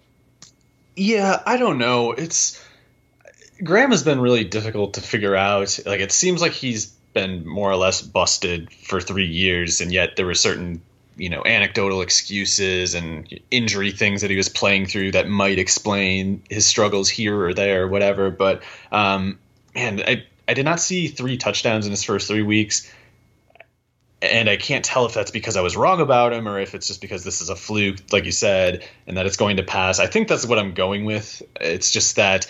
Yeah, 0.99 1.41
I 1.45 1.55
don't 1.55 1.77
know. 1.77 2.11
It's 2.11 2.61
Graham 3.63 3.91
has 3.91 4.03
been 4.03 4.19
really 4.19 4.43
difficult 4.43 4.95
to 4.95 5.01
figure 5.01 5.33
out. 5.33 5.79
Like 5.85 6.01
it 6.01 6.11
seems 6.11 6.41
like 6.41 6.51
he's 6.51 6.87
been 7.13 7.47
more 7.47 7.71
or 7.71 7.77
less 7.77 8.01
busted 8.01 8.69
for 8.73 8.99
three 8.99 9.27
years, 9.27 9.79
and 9.79 9.93
yet 9.93 10.17
there 10.17 10.25
were 10.25 10.35
certain 10.35 10.81
you 11.15 11.29
know 11.29 11.41
anecdotal 11.45 12.01
excuses 12.01 12.95
and 12.95 13.39
injury 13.49 13.91
things 13.91 14.21
that 14.21 14.29
he 14.29 14.35
was 14.35 14.49
playing 14.49 14.87
through 14.87 15.13
that 15.13 15.29
might 15.29 15.57
explain 15.57 16.43
his 16.49 16.65
struggles 16.65 17.07
here 17.07 17.45
or 17.45 17.53
there 17.53 17.83
or 17.83 17.87
whatever. 17.87 18.29
But 18.29 18.61
um, 18.91 19.39
man, 19.73 20.01
I 20.05 20.25
I 20.49 20.53
did 20.53 20.65
not 20.65 20.81
see 20.81 21.07
three 21.07 21.37
touchdowns 21.37 21.85
in 21.85 21.91
his 21.91 22.03
first 22.03 22.27
three 22.27 22.43
weeks. 22.43 22.91
And 24.21 24.49
I 24.49 24.57
can't 24.57 24.83
tell 24.83 25.05
if 25.05 25.13
that's 25.13 25.31
because 25.31 25.55
I 25.55 25.61
was 25.61 25.77
wrong 25.77 26.01
about 26.01 26.33
him 26.33 26.47
or 26.47 26.59
if 26.59 26.75
it's 26.75 26.87
just 26.87 26.99
because 26.99 27.23
this 27.23 27.41
is 27.41 27.49
a 27.49 27.55
fluke, 27.55 27.97
like 28.11 28.25
you 28.25 28.33
said, 28.33 28.85
and 29.07 29.17
that 29.17 29.25
it's 29.25 29.37
going 29.37 29.57
to 29.57 29.63
pass. 29.63 29.99
I 29.99 30.07
think 30.07 30.27
that's 30.27 30.45
what 30.45 30.59
I'm 30.59 30.73
going 30.73 31.05
with. 31.05 31.41
It's 31.61 31.91
just 31.91 32.17
that 32.17 32.45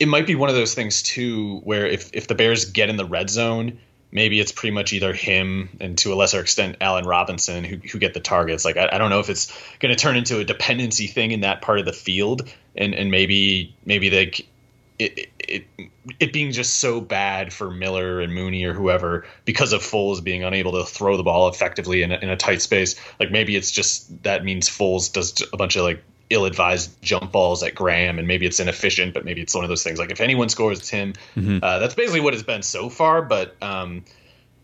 it 0.00 0.08
might 0.08 0.26
be 0.26 0.34
one 0.34 0.48
of 0.48 0.56
those 0.56 0.74
things 0.74 1.02
too 1.02 1.58
where 1.58 1.86
if 1.86 2.10
if 2.14 2.26
the 2.26 2.34
Bears 2.34 2.64
get 2.64 2.88
in 2.88 2.96
the 2.96 3.04
red 3.04 3.30
zone, 3.30 3.78
maybe 4.10 4.40
it's 4.40 4.50
pretty 4.50 4.74
much 4.74 4.92
either 4.92 5.12
him 5.12 5.68
and 5.80 5.96
to 5.98 6.12
a 6.12 6.16
lesser 6.16 6.40
extent 6.40 6.76
Allen 6.80 7.04
Robinson 7.04 7.64
who 7.64 7.76
who 7.76 7.98
get 7.98 8.14
the 8.14 8.20
targets. 8.20 8.64
Like 8.64 8.76
I, 8.76 8.88
I 8.92 8.98
don't 8.98 9.10
know 9.10 9.20
if 9.20 9.28
it's 9.28 9.52
going 9.78 9.94
to 9.94 10.00
turn 10.00 10.16
into 10.16 10.38
a 10.38 10.44
dependency 10.44 11.06
thing 11.06 11.30
in 11.32 11.40
that 11.40 11.62
part 11.62 11.78
of 11.78 11.84
the 11.84 11.92
field, 11.92 12.52
and 12.74 12.94
and 12.94 13.10
maybe 13.10 13.76
maybe 13.84 14.08
they. 14.08 14.32
It, 15.00 15.30
it 15.38 15.64
it 16.18 16.32
being 16.32 16.52
just 16.52 16.78
so 16.80 17.00
bad 17.00 17.52
for 17.52 17.70
Miller 17.70 18.20
and 18.20 18.34
Mooney 18.34 18.64
or 18.64 18.74
whoever 18.74 19.26
because 19.44 19.72
of 19.72 19.80
Foles 19.80 20.22
being 20.22 20.44
unable 20.44 20.72
to 20.72 20.84
throw 20.84 21.16
the 21.16 21.22
ball 21.22 21.48
effectively 21.48 22.02
in 22.02 22.12
a, 22.12 22.18
in 22.18 22.28
a 22.28 22.36
tight 22.36 22.62
space. 22.62 22.94
Like 23.18 23.30
maybe 23.30 23.56
it's 23.56 23.70
just 23.70 24.22
that 24.22 24.44
means 24.44 24.68
Foles 24.68 25.10
does 25.12 25.42
a 25.52 25.56
bunch 25.56 25.76
of 25.76 25.84
like 25.84 26.02
ill-advised 26.28 27.02
jump 27.02 27.32
balls 27.32 27.62
at 27.62 27.74
Graham, 27.74 28.18
and 28.18 28.28
maybe 28.28 28.46
it's 28.46 28.60
inefficient, 28.60 29.14
but 29.14 29.24
maybe 29.24 29.40
it's 29.40 29.54
one 29.54 29.64
of 29.64 29.68
those 29.68 29.82
things. 29.82 29.98
Like 29.98 30.12
if 30.12 30.20
anyone 30.20 30.48
scores, 30.48 30.78
it's 30.78 30.88
him. 30.88 31.14
Mm-hmm. 31.34 31.58
Uh, 31.62 31.78
that's 31.78 31.94
basically 31.94 32.20
what 32.20 32.34
it's 32.34 32.42
been 32.42 32.62
so 32.62 32.88
far. 32.88 33.22
But 33.22 33.56
um, 33.62 34.04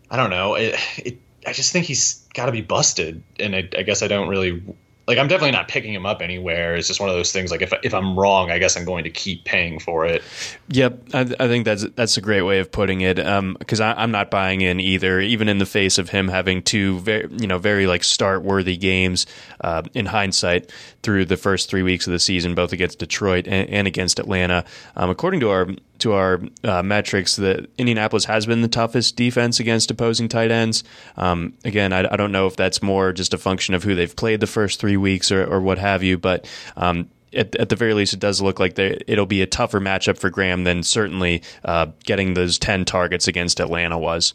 I 0.09 0.17
don't 0.17 0.29
know. 0.29 0.55
It, 0.55 0.75
it, 0.97 1.17
I 1.45 1.53
just 1.53 1.73
think 1.73 1.85
he's 1.85 2.25
got 2.33 2.45
to 2.45 2.51
be 2.51 2.61
busted, 2.61 3.23
and 3.39 3.55
I, 3.55 3.69
I 3.77 3.83
guess 3.83 4.01
I 4.01 4.07
don't 4.07 4.29
really 4.29 4.63
like 5.07 5.17
I'm 5.17 5.29
definitely 5.29 5.51
not 5.51 5.69
picking 5.69 5.93
him 5.93 6.05
up 6.05 6.21
anywhere. 6.21 6.75
It's 6.75 6.87
just 6.87 6.99
one 6.99 7.07
of 7.07 7.15
those 7.15 7.31
things. 7.31 7.49
Like 7.49 7.61
if 7.61 7.73
if 7.81 7.93
I'm 7.93 8.19
wrong, 8.19 8.51
I 8.51 8.59
guess 8.59 8.75
I'm 8.75 8.83
going 8.83 9.05
to 9.05 9.09
keep 9.09 9.45
paying 9.45 9.79
for 9.79 10.05
it. 10.05 10.21
Yep, 10.67 10.99
I, 11.13 11.21
I 11.21 11.47
think 11.47 11.63
that's 11.63 11.85
that's 11.95 12.17
a 12.17 12.21
great 12.21 12.41
way 12.41 12.59
of 12.59 12.71
putting 12.71 13.01
it. 13.01 13.15
Because 13.15 13.79
um, 13.79 13.95
I'm 13.97 14.11
not 14.11 14.29
buying 14.29 14.59
in 14.61 14.81
either, 14.81 15.21
even 15.21 15.47
in 15.47 15.59
the 15.59 15.65
face 15.65 15.97
of 15.97 16.09
him 16.09 16.27
having 16.27 16.61
two 16.61 16.99
very 16.99 17.29
you 17.39 17.47
know 17.47 17.57
very 17.57 17.87
like 17.87 18.03
start 18.03 18.43
worthy 18.43 18.75
games 18.75 19.25
uh, 19.61 19.83
in 19.93 20.07
hindsight 20.07 20.73
through 21.03 21.23
the 21.23 21.37
first 21.37 21.69
three 21.69 21.83
weeks 21.83 22.05
of 22.05 22.11
the 22.11 22.19
season, 22.19 22.53
both 22.53 22.73
against 22.73 22.99
Detroit 22.99 23.47
and, 23.47 23.69
and 23.69 23.87
against 23.87 24.19
Atlanta. 24.19 24.65
Um, 24.97 25.09
according 25.09 25.39
to 25.39 25.49
our 25.49 25.69
to 25.99 26.13
our 26.13 26.41
uh, 26.63 26.83
metrics 26.83 27.35
that 27.37 27.69
Indianapolis 27.77 28.25
has 28.25 28.45
been 28.45 28.61
the 28.61 28.67
toughest 28.67 29.15
defense 29.15 29.59
against 29.59 29.91
opposing 29.91 30.27
tight 30.27 30.51
ends. 30.51 30.83
Um, 31.15 31.53
again, 31.63 31.93
I, 31.93 32.11
I, 32.11 32.15
don't 32.17 32.31
know 32.31 32.47
if 32.47 32.55
that's 32.55 32.81
more 32.81 33.13
just 33.13 33.33
a 33.33 33.37
function 33.37 33.73
of 33.73 33.83
who 33.83 33.95
they've 33.95 34.15
played 34.15 34.39
the 34.39 34.47
first 34.47 34.79
three 34.79 34.97
weeks 34.97 35.31
or, 35.31 35.45
or 35.45 35.59
what 35.59 35.77
have 35.77 36.03
you, 36.03 36.17
but 36.17 36.47
um, 36.75 37.09
at, 37.33 37.55
at, 37.55 37.69
the 37.69 37.75
very 37.75 37.93
least, 37.93 38.13
it 38.13 38.19
does 38.19 38.41
look 38.41 38.59
like 38.59 38.77
it'll 38.77 39.25
be 39.25 39.41
a 39.41 39.47
tougher 39.47 39.79
matchup 39.79 40.17
for 40.17 40.29
Graham 40.29 40.63
than 40.63 40.83
certainly 40.83 41.43
uh, 41.63 41.87
getting 42.03 42.33
those 42.33 42.57
10 42.57 42.85
targets 42.85 43.27
against 43.27 43.59
Atlanta 43.59 43.97
was. 43.97 44.33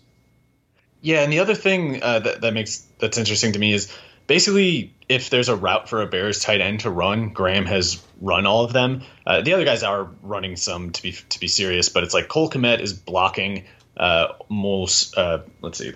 Yeah, 1.01 1.23
and 1.23 1.33
the 1.33 1.41
other 1.41 1.57
thing 1.57 2.03
uh, 2.03 2.21
that, 2.21 2.43
that 2.43 2.55
makes 2.55 2.87
that's 3.01 3.19
interesting 3.19 3.53
to 3.55 3.59
me 3.59 3.73
is 3.73 3.93
basically 4.27 4.95
if 5.09 5.31
there's 5.31 5.49
a 5.49 5.57
route 5.57 5.89
for 5.89 6.03
a 6.03 6.07
Bears 6.07 6.41
tight 6.41 6.61
end 6.61 6.81
to 6.81 6.91
run, 6.91 7.31
Graham 7.31 7.67
has 7.67 8.03
run 8.21 8.47
all 8.47 8.65
of 8.65 8.73
them. 8.73 9.03
Uh, 9.27 9.43
the 9.43 9.53
other 9.53 9.65
guys 9.65 9.83
are 9.83 10.09
running 10.23 10.57
some 10.57 10.91
to 10.91 11.03
be 11.03 11.13
to 11.13 11.41
be 11.41 11.49
serious, 11.49 11.89
but 11.89 12.05
it's 12.05 12.15
like 12.15 12.29
Cole 12.29 12.49
Kmet 12.49 12.81
is 12.81 12.93
blocking 12.93 13.65
uh, 13.97 14.29
most 14.49 15.17
uh, 15.17 15.41
let's 15.61 15.79
see 15.79 15.93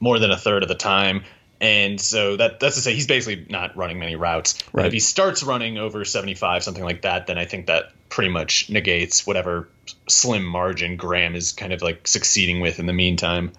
more 0.00 0.18
than 0.18 0.30
a 0.30 0.36
third 0.36 0.62
of 0.62 0.68
the 0.68 0.74
time. 0.74 1.24
And 1.60 2.00
so 2.00 2.36
that 2.36 2.58
that's 2.58 2.74
to 2.74 2.80
say 2.80 2.92
he's 2.92 3.06
basically 3.06 3.46
not 3.48 3.76
running 3.76 4.00
many 4.00 4.16
routes. 4.16 4.58
Right. 4.72 4.86
If 4.86 4.92
he 4.92 4.98
starts 4.98 5.44
running 5.44 5.78
over 5.78 6.04
75, 6.04 6.64
something 6.64 6.82
like 6.82 7.02
that, 7.02 7.28
then 7.28 7.38
I 7.38 7.44
think 7.44 7.66
that 7.66 7.92
pretty 8.08 8.30
much 8.30 8.68
negates 8.68 9.26
whatever 9.26 9.68
slim 10.08 10.44
margin 10.44 10.96
Graham 10.96 11.36
is 11.36 11.52
kind 11.52 11.72
of 11.72 11.80
like 11.80 12.08
succeeding 12.08 12.60
with 12.60 12.80
in 12.80 12.86
the 12.86 12.92
meantime. 12.92 13.52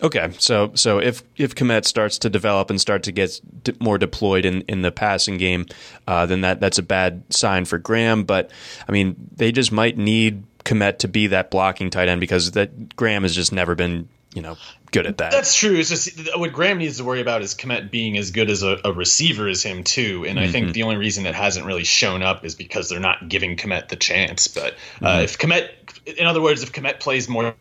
Okay, 0.00 0.30
so 0.38 0.70
so 0.74 0.98
if 0.98 1.22
if 1.36 1.54
Kmet 1.54 1.84
starts 1.84 2.18
to 2.18 2.30
develop 2.30 2.70
and 2.70 2.80
start 2.80 3.02
to 3.04 3.12
get 3.12 3.40
more 3.80 3.98
deployed 3.98 4.44
in, 4.44 4.62
in 4.62 4.82
the 4.82 4.92
passing 4.92 5.38
game, 5.38 5.66
uh, 6.06 6.24
then 6.26 6.42
that 6.42 6.60
that's 6.60 6.78
a 6.78 6.82
bad 6.82 7.22
sign 7.30 7.64
for 7.64 7.78
Graham. 7.78 8.24
But 8.24 8.50
I 8.88 8.92
mean, 8.92 9.16
they 9.34 9.50
just 9.50 9.72
might 9.72 9.98
need 9.98 10.44
Kmet 10.64 10.98
to 10.98 11.08
be 11.08 11.28
that 11.28 11.50
blocking 11.50 11.90
tight 11.90 12.08
end 12.08 12.20
because 12.20 12.52
that 12.52 12.94
Graham 12.94 13.24
has 13.24 13.34
just 13.34 13.52
never 13.52 13.74
been 13.74 14.08
you 14.34 14.42
know 14.42 14.56
good 14.92 15.06
at 15.06 15.18
that. 15.18 15.32
That's 15.32 15.54
true. 15.56 15.74
It's 15.74 15.88
just 15.88 16.38
what 16.38 16.52
Graham 16.52 16.78
needs 16.78 16.98
to 16.98 17.04
worry 17.04 17.20
about 17.20 17.42
is 17.42 17.54
Kmet 17.54 17.90
being 17.90 18.16
as 18.16 18.30
good 18.30 18.50
as 18.50 18.62
a, 18.62 18.78
a 18.84 18.92
receiver 18.92 19.48
as 19.48 19.62
him 19.62 19.82
too. 19.82 20.24
And 20.26 20.38
mm-hmm. 20.38 20.48
I 20.48 20.52
think 20.52 20.66
mm-hmm. 20.66 20.72
the 20.72 20.82
only 20.84 20.96
reason 20.96 21.26
it 21.26 21.34
hasn't 21.34 21.66
really 21.66 21.84
shown 21.84 22.22
up 22.22 22.44
is 22.44 22.54
because 22.54 22.88
they're 22.88 23.00
not 23.00 23.28
giving 23.28 23.56
Kmet 23.56 23.88
the 23.88 23.96
chance. 23.96 24.46
But 24.48 24.74
uh, 25.02 25.06
mm-hmm. 25.06 25.24
if 25.24 25.38
Kmet, 25.38 25.70
in 26.18 26.26
other 26.26 26.40
words, 26.40 26.62
if 26.62 26.72
Kmet 26.72 27.00
plays 27.00 27.28
more 27.28 27.54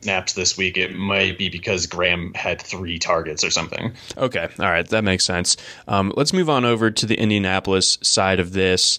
snaps 0.00 0.32
this 0.34 0.56
week, 0.56 0.76
it 0.76 0.94
might 0.94 1.38
be 1.38 1.48
because 1.48 1.86
Graham 1.86 2.32
had 2.34 2.60
three 2.60 2.98
targets 2.98 3.44
or 3.44 3.50
something. 3.50 3.92
Okay. 4.16 4.48
All 4.58 4.70
right. 4.70 4.86
That 4.88 5.04
makes 5.04 5.24
sense. 5.24 5.56
Um, 5.86 6.12
let's 6.16 6.32
move 6.32 6.48
on 6.48 6.64
over 6.64 6.90
to 6.90 7.06
the 7.06 7.18
Indianapolis 7.18 7.98
side 8.02 8.40
of 8.40 8.52
this. 8.52 8.98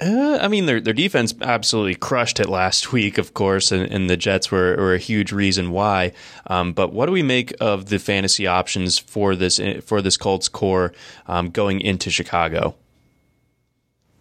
Uh, 0.00 0.38
I 0.40 0.48
mean, 0.48 0.64
their 0.64 0.80
their 0.80 0.94
defense 0.94 1.34
absolutely 1.42 1.94
crushed 1.94 2.40
it 2.40 2.48
last 2.48 2.90
week, 2.92 3.18
of 3.18 3.34
course, 3.34 3.70
and, 3.70 3.90
and 3.92 4.08
the 4.08 4.16
Jets 4.16 4.50
were, 4.50 4.76
were, 4.76 4.94
a 4.94 4.98
huge 4.98 5.30
reason 5.30 5.72
why. 5.72 6.12
Um, 6.46 6.72
but 6.72 6.92
what 6.92 7.06
do 7.06 7.12
we 7.12 7.22
make 7.22 7.52
of 7.60 7.86
the 7.86 7.98
fantasy 7.98 8.46
options 8.46 8.98
for 8.98 9.36
this 9.36 9.60
for 9.84 10.00
this 10.00 10.16
Colts 10.16 10.48
corps 10.48 10.92
um, 11.26 11.50
going 11.50 11.80
into 11.80 12.10
Chicago? 12.10 12.74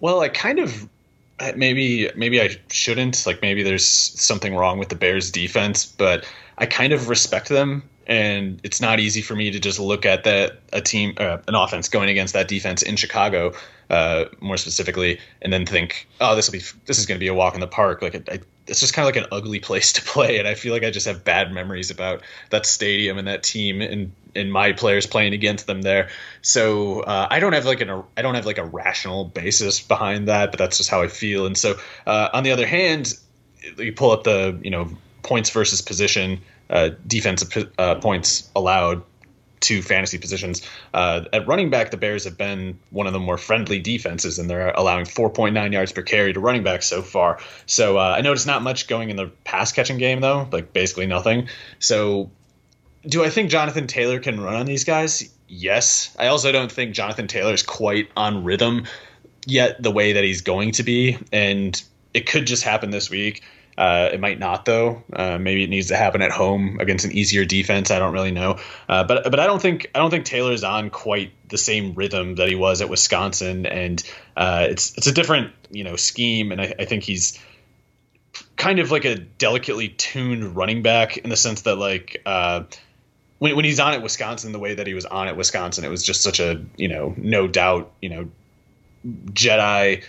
Well, 0.01 0.19
I 0.21 0.29
kind 0.29 0.59
of 0.59 0.89
maybe 1.55 2.09
maybe 2.15 2.41
I 2.41 2.49
shouldn't. 2.69 3.25
Like 3.25 3.41
maybe 3.41 3.63
there's 3.63 3.85
something 3.85 4.55
wrong 4.55 4.77
with 4.77 4.89
the 4.89 4.95
Bears 4.95 5.31
defense, 5.31 5.85
but 5.85 6.25
I 6.57 6.65
kind 6.65 6.93
of 6.93 7.09
respect 7.09 7.49
them 7.49 7.83
and 8.09 8.59
it's 8.63 8.81
not 8.81 8.99
easy 8.99 9.21
for 9.21 9.35
me 9.35 9.51
to 9.51 9.59
just 9.59 9.79
look 9.79 10.03
at 10.03 10.23
that 10.23 10.59
a 10.73 10.81
team 10.81 11.13
uh, 11.17 11.37
an 11.47 11.55
offense 11.55 11.87
going 11.87 12.09
against 12.09 12.33
that 12.33 12.47
defense 12.47 12.81
in 12.81 12.95
Chicago 12.95 13.53
uh, 13.89 14.25
more 14.41 14.57
specifically 14.57 15.19
and 15.41 15.53
then 15.53 15.65
think 15.65 16.07
oh 16.19 16.35
this 16.35 16.47
will 16.47 16.59
be 16.59 16.65
this 16.87 16.97
is 16.97 17.05
going 17.05 17.17
to 17.17 17.23
be 17.23 17.27
a 17.27 17.33
walk 17.33 17.53
in 17.53 17.61
the 17.61 17.67
park 17.67 18.01
like 18.01 18.15
I, 18.29 18.39
it's 18.67 18.79
just 18.79 18.93
kind 18.93 19.07
of 19.07 19.15
like 19.15 19.23
an 19.23 19.29
ugly 19.31 19.59
place 19.69 19.93
to 19.93 20.01
play 20.01 20.39
and 20.39 20.47
I 20.47 20.55
feel 20.55 20.73
like 20.73 20.83
I 20.83 20.89
just 20.89 21.05
have 21.05 21.23
bad 21.23 21.53
memories 21.53 21.91
about 21.91 22.23
that 22.49 22.65
stadium 22.65 23.17
and 23.17 23.27
that 23.27 23.43
team 23.43 23.79
and 23.79 24.11
and 24.35 24.51
my 24.51 24.71
players 24.73 25.05
playing 25.05 25.33
against 25.33 25.67
them 25.67 25.81
there 25.81 26.09
so 26.41 27.01
uh, 27.01 27.27
I 27.29 27.39
don't 27.39 27.53
have 27.53 27.65
like 27.65 27.81
an 27.81 28.03
I 28.17 28.21
don't 28.21 28.35
have 28.35 28.45
like 28.45 28.57
a 28.57 28.65
rational 28.65 29.25
basis 29.25 29.79
behind 29.79 30.27
that 30.27 30.51
but 30.51 30.57
that's 30.57 30.77
just 30.77 30.89
how 30.89 31.01
I 31.01 31.07
feel 31.07 31.45
and 31.45 31.57
so 31.57 31.75
uh, 32.05 32.29
on 32.33 32.43
the 32.43 32.51
other 32.51 32.67
hand 32.67 33.13
you 33.77 33.93
pull 33.93 34.11
up 34.11 34.23
the 34.23 34.59
you 34.61 34.71
know 34.71 34.89
points 35.23 35.49
versus 35.49 35.81
position 35.81 36.41
uh, 36.69 36.89
defensive 37.07 37.71
uh, 37.77 37.95
points 37.95 38.49
allowed 38.55 39.03
to 39.61 39.81
fantasy 39.81 40.17
positions. 40.17 40.61
Uh, 40.93 41.25
at 41.33 41.47
running 41.47 41.69
back, 41.69 41.91
the 41.91 41.97
Bears 41.97 42.23
have 42.23 42.37
been 42.37 42.79
one 42.91 43.07
of 43.07 43.13
the 43.13 43.19
more 43.19 43.37
friendly 43.37 43.79
defenses, 43.79 44.39
and 44.39 44.49
they're 44.49 44.69
allowing 44.69 45.05
4.9 45.05 45.73
yards 45.73 45.91
per 45.91 46.01
carry 46.01 46.33
to 46.33 46.39
running 46.39 46.63
back 46.63 46.81
so 46.83 47.01
far. 47.01 47.39
So 47.65 47.97
uh, 47.97 48.15
I 48.17 48.21
noticed 48.21 48.47
not 48.47 48.61
much 48.61 48.87
going 48.87 49.09
in 49.09 49.15
the 49.15 49.27
pass 49.43 49.71
catching 49.71 49.97
game, 49.97 50.21
though, 50.21 50.47
like 50.51 50.73
basically 50.73 51.07
nothing. 51.07 51.49
So 51.79 52.31
do 53.09 53.23
I 53.23 53.29
think 53.29 53.49
Jonathan 53.49 53.87
Taylor 53.87 54.19
can 54.19 54.39
run 54.39 54.55
on 54.55 54.65
these 54.65 54.83
guys? 54.83 55.29
Yes. 55.47 56.15
I 56.17 56.27
also 56.27 56.51
don't 56.51 56.71
think 56.71 56.93
Jonathan 56.93 57.27
Taylor 57.27 57.53
is 57.53 57.63
quite 57.63 58.09
on 58.15 58.43
rhythm 58.43 58.85
yet 59.45 59.81
the 59.81 59.91
way 59.91 60.13
that 60.13 60.23
he's 60.23 60.41
going 60.41 60.71
to 60.73 60.83
be. 60.83 61.17
And 61.31 61.81
it 62.13 62.27
could 62.27 62.45
just 62.45 62.63
happen 62.63 62.91
this 62.91 63.09
week. 63.09 63.43
Uh, 63.77 64.09
it 64.11 64.19
might 64.19 64.37
not 64.37 64.65
though. 64.65 65.03
Uh, 65.13 65.37
maybe 65.37 65.63
it 65.63 65.69
needs 65.69 65.87
to 65.87 65.95
happen 65.95 66.21
at 66.21 66.31
home 66.31 66.79
against 66.81 67.05
an 67.05 67.13
easier 67.13 67.45
defense. 67.45 67.91
I 67.91 67.97
don't 67.97 68.11
really 68.11 68.31
know. 68.31 68.59
Uh, 68.89 69.05
but 69.05 69.23
but 69.31 69.39
I 69.39 69.47
don't 69.47 69.61
think 69.61 69.89
I 69.95 69.99
don't 69.99 70.11
think 70.11 70.25
Taylor's 70.25 70.65
on 70.65 70.89
quite 70.89 71.31
the 71.47 71.57
same 71.57 71.93
rhythm 71.93 72.35
that 72.35 72.49
he 72.49 72.55
was 72.55 72.81
at 72.81 72.89
Wisconsin, 72.89 73.65
and 73.65 74.03
uh, 74.35 74.67
it's 74.69 74.97
it's 74.97 75.07
a 75.07 75.13
different 75.13 75.53
you 75.71 75.85
know 75.85 75.95
scheme, 75.95 76.51
and 76.51 76.59
I, 76.59 76.75
I 76.77 76.83
think 76.83 77.03
he's 77.03 77.39
kind 78.57 78.79
of 78.79 78.91
like 78.91 79.05
a 79.05 79.15
delicately 79.15 79.87
tuned 79.87 80.57
running 80.57 80.81
back 80.81 81.17
in 81.17 81.29
the 81.29 81.37
sense 81.37 81.61
that 81.61 81.77
like 81.77 82.21
uh, 82.25 82.63
when, 83.39 83.55
when 83.55 83.65
he's 83.65 83.79
on 83.79 83.93
at 83.93 84.01
Wisconsin 84.01 84.51
the 84.51 84.59
way 84.59 84.75
that 84.75 84.87
he 84.87 84.93
was 84.93 85.05
on 85.05 85.27
at 85.27 85.35
Wisconsin, 85.35 85.83
it 85.83 85.89
was 85.89 86.03
just 86.03 86.21
such 86.21 86.39
a 86.39 86.63
you 86.77 86.87
know 86.87 87.13
no 87.17 87.47
doubt 87.47 87.91
you 88.01 88.09
know 88.09 88.29
Jedi 89.05 90.03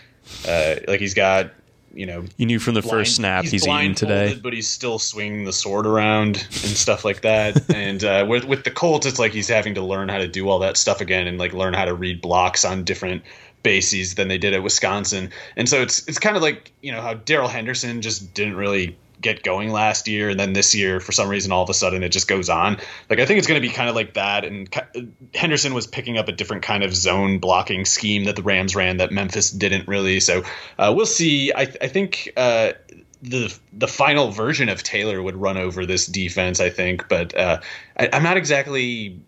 uh, 0.46 0.74
like 0.86 1.00
he's 1.00 1.14
got 1.14 1.50
you 1.92 2.06
know, 2.06 2.24
You 2.36 2.46
knew 2.46 2.58
from 2.60 2.74
the 2.74 2.82
blind- 2.82 2.90
first 2.98 3.16
snap 3.16 3.42
he's, 3.44 3.54
eating 3.54 3.66
blindfolded, 3.68 4.28
today. 4.28 4.40
but 4.40 4.52
he's 4.52 4.68
still 4.68 4.98
swinging 4.98 5.44
the 5.44 5.52
sword 5.52 5.86
around 5.86 6.36
and 6.36 6.76
stuff 6.76 7.04
like 7.04 7.22
that. 7.22 7.68
and 7.74 8.04
uh, 8.04 8.24
with 8.28 8.44
with 8.44 8.64
the 8.64 8.70
Colts, 8.70 9.06
it's 9.06 9.18
like 9.18 9.32
he's 9.32 9.48
having 9.48 9.74
to 9.74 9.82
learn 9.82 10.08
how 10.08 10.18
to 10.18 10.28
do 10.28 10.48
all 10.48 10.60
that 10.60 10.76
stuff 10.76 11.00
again 11.00 11.26
and 11.26 11.38
like 11.38 11.52
learn 11.52 11.74
how 11.74 11.84
to 11.84 11.94
read 11.94 12.20
blocks 12.20 12.64
on 12.64 12.84
different 12.84 13.22
bases 13.62 14.14
than 14.14 14.28
they 14.28 14.38
did 14.38 14.54
at 14.54 14.62
Wisconsin. 14.62 15.30
And 15.56 15.68
so 15.68 15.82
it's 15.82 16.06
it's 16.06 16.18
kind 16.18 16.36
of 16.36 16.42
like 16.42 16.72
you 16.80 16.92
know 16.92 17.00
how 17.02 17.14
Darrell 17.14 17.48
Henderson 17.48 18.02
just 18.02 18.34
didn't 18.34 18.56
really 18.56 18.96
get 19.20 19.42
going 19.42 19.70
last 19.70 20.09
year, 20.09 20.30
and 20.30 20.40
then 20.40 20.52
this 20.52 20.74
year 20.74 21.00
for 21.00 21.12
some 21.12 21.28
reason 21.28 21.52
all 21.52 21.62
of 21.62 21.70
a 21.70 21.74
sudden 21.74 22.02
it 22.02 22.11
just 22.11 22.28
goes 22.28 22.48
on. 22.48 22.78
Like 23.09 23.18
I 23.18 23.26
think 23.26 23.38
it's 23.38 23.46
going 23.46 23.61
to 23.61 23.66
be 23.66 23.72
kind 23.72 23.88
of 23.88 23.94
like 23.94 24.14
that. 24.14 24.44
And 24.44 24.68
Henderson 25.35 25.74
was 25.74 25.87
picking 25.87 26.18
up 26.18 26.28
a 26.28 26.33
different 26.33 26.62
kind 26.62 26.83
of 26.83 26.94
zone 26.94 27.38
blocking 27.38 27.85
scheme 27.85 28.24
that 28.24 28.37
the 28.37 28.42
Rams 28.42 28.74
ran 28.76 28.98
that 28.98 29.12
Memphis 29.12 29.50
didn't 29.50 29.88
really. 29.88 30.20
So 30.20 30.42
uh, 30.78 30.92
we'll 30.96 31.06
see. 31.06 31.52
I, 31.52 31.62
I 31.62 31.88
think. 31.88 32.33
Uh, 32.37 32.72
the 33.22 33.54
the 33.72 33.87
final 33.87 34.30
version 34.30 34.70
of 34.70 34.83
Taylor 34.83 35.20
would 35.20 35.37
run 35.37 35.59
over 35.59 35.85
this 35.85 36.06
defense, 36.06 36.59
I 36.59 36.70
think, 36.70 37.06
but 37.09 37.37
uh, 37.37 37.61
I, 37.98 38.09
I'm 38.12 38.22
not 38.22 38.38
exactly. 38.38 39.20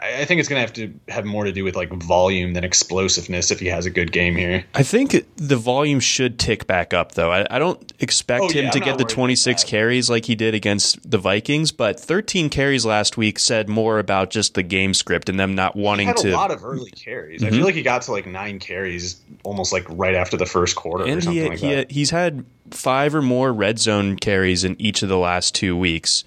I 0.00 0.20
I 0.20 0.24
think 0.24 0.40
it's 0.40 0.48
going 0.48 0.56
to 0.58 0.60
have 0.60 0.72
to 1.06 1.12
have 1.12 1.24
more 1.24 1.44
to 1.44 1.52
do 1.52 1.64
with 1.64 1.76
like 1.76 1.90
volume 1.92 2.52
than 2.54 2.64
explosiveness 2.64 3.50
if 3.50 3.60
he 3.60 3.66
has 3.66 3.86
a 3.86 3.90
good 3.90 4.12
game 4.12 4.34
here. 4.36 4.64
I 4.74 4.82
think 4.82 5.24
the 5.36 5.56
volume 5.56 6.00
should 6.00 6.38
tick 6.38 6.66
back 6.66 6.92
up, 6.92 7.12
though. 7.12 7.30
I, 7.32 7.46
I 7.50 7.58
don't 7.58 7.92
expect 8.00 8.44
Oh, 8.44 8.48
him 8.48 8.64
yeah, 8.66 8.70
to 8.70 8.80
get 8.80 8.98
the 8.98 9.04
26 9.04 9.64
carries 9.64 10.10
like 10.10 10.24
he 10.24 10.34
did 10.34 10.54
against 10.54 11.08
the 11.08 11.18
Vikings, 11.18 11.72
but 11.72 11.98
13 12.00 12.48
carries 12.50 12.84
last 12.84 13.16
week 13.16 13.38
said 13.38 13.68
more 13.68 13.98
about 13.98 14.30
just 14.30 14.54
the 14.54 14.62
game 14.62 14.94
script 14.94 15.28
and 15.28 15.38
them 15.38 15.54
not 15.54 15.76
wanting 15.76 16.08
had 16.08 16.16
to. 16.18 16.30
a 16.30 16.32
lot 16.36 16.50
of 16.50 16.64
early 16.64 16.90
carries. 16.90 17.42
I 17.44 17.48
Mhm. 17.50 17.52
feel 17.56 17.64
like 17.64 17.74
he 17.74 17.82
got 17.82 18.02
to 18.02 18.12
like 18.12 18.26
nine 18.26 18.58
carries 18.58 19.16
almost 19.44 19.72
like 19.72 19.84
right 19.88 20.14
after 20.14 20.36
the 20.36 20.46
first 20.46 20.74
quarter 20.76 21.04
or 21.04 21.20
something 21.20 21.32
he, 21.32 21.48
like 21.48 21.58
he 21.58 21.74
that. 21.74 21.90
he's 21.90 22.10
had 22.10 22.44
five 22.70 23.14
or 23.14 23.22
more 23.22 23.52
red 23.52 23.78
zone 23.78 24.16
carries 24.16 24.64
in 24.64 24.74
each 24.80 25.02
of 25.02 25.08
the 25.08 25.18
last 25.18 25.54
two 25.54 25.76
weeks. 25.76 26.24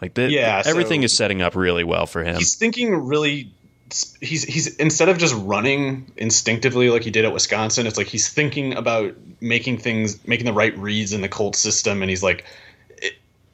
Like 0.00 0.14
the, 0.14 0.30
Yeah, 0.30 0.62
so- 0.62 0.70
everything 0.70 1.02
is 1.02 1.16
setting 1.16 1.42
up 1.42 1.56
really 1.56 1.84
well 1.84 2.06
for 2.06 2.22
him. 2.24 2.36
He's 2.36 2.56
thinking 2.56 3.06
really. 3.06 3.52
He's 4.20 4.42
he's 4.44 4.76
instead 4.76 5.08
of 5.08 5.16
just 5.16 5.34
running 5.34 6.12
instinctively 6.18 6.90
like 6.90 7.02
he 7.02 7.10
did 7.10 7.24
at 7.24 7.32
Wisconsin, 7.32 7.86
it's 7.86 7.96
like 7.96 8.06
he's 8.06 8.28
thinking 8.28 8.74
about 8.74 9.14
making 9.40 9.78
things, 9.78 10.26
making 10.26 10.44
the 10.44 10.52
right 10.52 10.76
reads 10.76 11.14
in 11.14 11.22
the 11.22 11.28
Colt 11.28 11.56
system, 11.56 12.02
and 12.02 12.10
he's 12.10 12.22
like, 12.22 12.44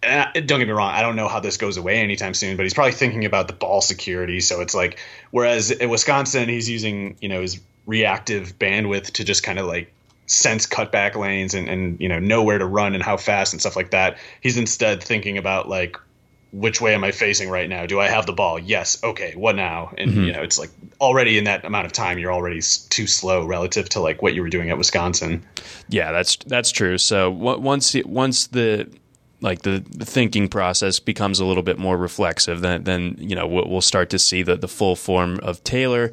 and 0.03 0.47
don't 0.47 0.59
get 0.59 0.67
me 0.67 0.73
wrong, 0.73 0.91
I 0.93 1.03
don't 1.03 1.17
know 1.17 1.29
how 1.29 1.41
this 1.41 1.57
goes 1.57 1.77
away 1.77 1.99
anytime 1.99 2.35
soon, 2.35 2.57
but 2.57 2.65
he's 2.65 2.75
probably 2.75 2.93
thinking 2.93 3.25
about 3.25 3.47
the 3.47 3.53
ball 3.55 3.81
security. 3.81 4.41
So 4.41 4.61
it's 4.61 4.75
like, 4.75 4.99
whereas 5.31 5.71
at 5.71 5.89
Wisconsin, 5.89 6.49
he's 6.49 6.69
using 6.69 7.17
you 7.21 7.29
know 7.29 7.41
his 7.41 7.61
reactive 7.87 8.59
bandwidth 8.59 9.13
to 9.13 9.25
just 9.25 9.43
kind 9.43 9.59
of 9.59 9.67
like 9.67 9.93
sense 10.27 10.67
cutback 10.67 11.15
lanes 11.15 11.55
and 11.55 11.69
and 11.69 12.01
you 12.01 12.09
know 12.09 12.19
know 12.19 12.43
where 12.43 12.59
to 12.59 12.67
run 12.67 12.95
and 12.95 13.03
how 13.03 13.17
fast 13.17 13.53
and 13.53 13.61
stuff 13.61 13.77
like 13.77 13.91
that. 13.91 14.19
He's 14.41 14.57
instead 14.57 15.03
thinking 15.03 15.39
about 15.39 15.69
like 15.69 15.97
which 16.55 16.81
way 16.81 16.95
am 16.95 17.03
I 17.03 17.11
facing 17.11 17.51
right 17.51 17.69
now? 17.69 17.85
Do 17.85 17.99
I 18.01 18.07
have 18.09 18.27
the 18.27 18.33
ball? 18.33 18.59
Yes. 18.61 19.03
Okay. 19.03 19.35
What 19.35 19.57
now? 19.57 19.93
And 19.99 20.11
Mm-hmm. 20.11 20.25
you 20.25 20.33
know, 20.33 20.43
it's 20.43 20.59
like 20.59 20.71
already 21.01 21.37
in 21.37 21.45
that 21.45 21.65
amount 21.65 21.87
of 21.87 21.93
time, 21.93 22.19
you're 22.19 22.33
already 22.33 22.61
too 22.91 23.07
slow 23.09 23.45
relative 23.45 23.89
to 23.91 24.01
like 24.01 24.23
what 24.23 24.35
you 24.35 24.43
were 24.43 24.49
doing 24.49 24.71
at 24.71 24.79
Wisconsin. 24.79 25.45
Yeah, 25.89 26.13
that's 26.13 26.37
that's 26.47 26.71
true. 26.71 26.97
So 26.99 27.31
once 27.31 27.95
once 28.05 28.47
the 28.47 28.89
like 29.41 29.63
the, 29.63 29.85
the 29.91 30.05
thinking 30.05 30.49
process 30.49 31.01
becomes 31.01 31.41
a 31.41 31.45
little 31.45 31.65
bit 31.65 31.77
more 31.79 31.99
reflexive, 31.99 32.61
then 32.61 32.85
then 32.85 33.17
you 33.19 33.35
know 33.35 33.47
we'll, 33.49 33.69
we'll 33.69 33.81
start 33.83 34.11
to 34.11 34.19
see 34.19 34.43
the 34.43 34.57
the 34.57 34.69
full 34.69 34.95
form 34.95 35.41
of 35.43 35.63
Taylor. 35.65 36.13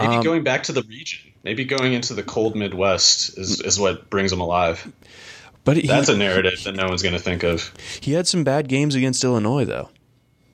Maybe 0.00 0.14
Um, 0.14 0.22
going 0.22 0.42
back 0.42 0.62
to 0.64 0.72
the 0.72 0.82
region. 0.82 1.20
Maybe 1.44 1.64
going 1.64 1.92
into 1.92 2.14
the 2.14 2.22
cold 2.22 2.54
Midwest 2.54 3.36
is, 3.36 3.60
is 3.60 3.78
what 3.78 4.08
brings 4.08 4.32
him 4.32 4.40
alive. 4.40 4.90
But 5.64 5.76
he, 5.76 5.86
That's 5.86 6.08
a 6.08 6.16
narrative 6.16 6.62
that 6.64 6.74
no 6.74 6.88
one's 6.88 7.02
going 7.02 7.14
to 7.14 7.20
think 7.20 7.44
of. 7.44 7.72
he 8.00 8.12
had 8.12 8.26
some 8.26 8.42
bad 8.44 8.68
games 8.68 8.94
against 8.94 9.22
Illinois, 9.22 9.64
though, 9.64 9.90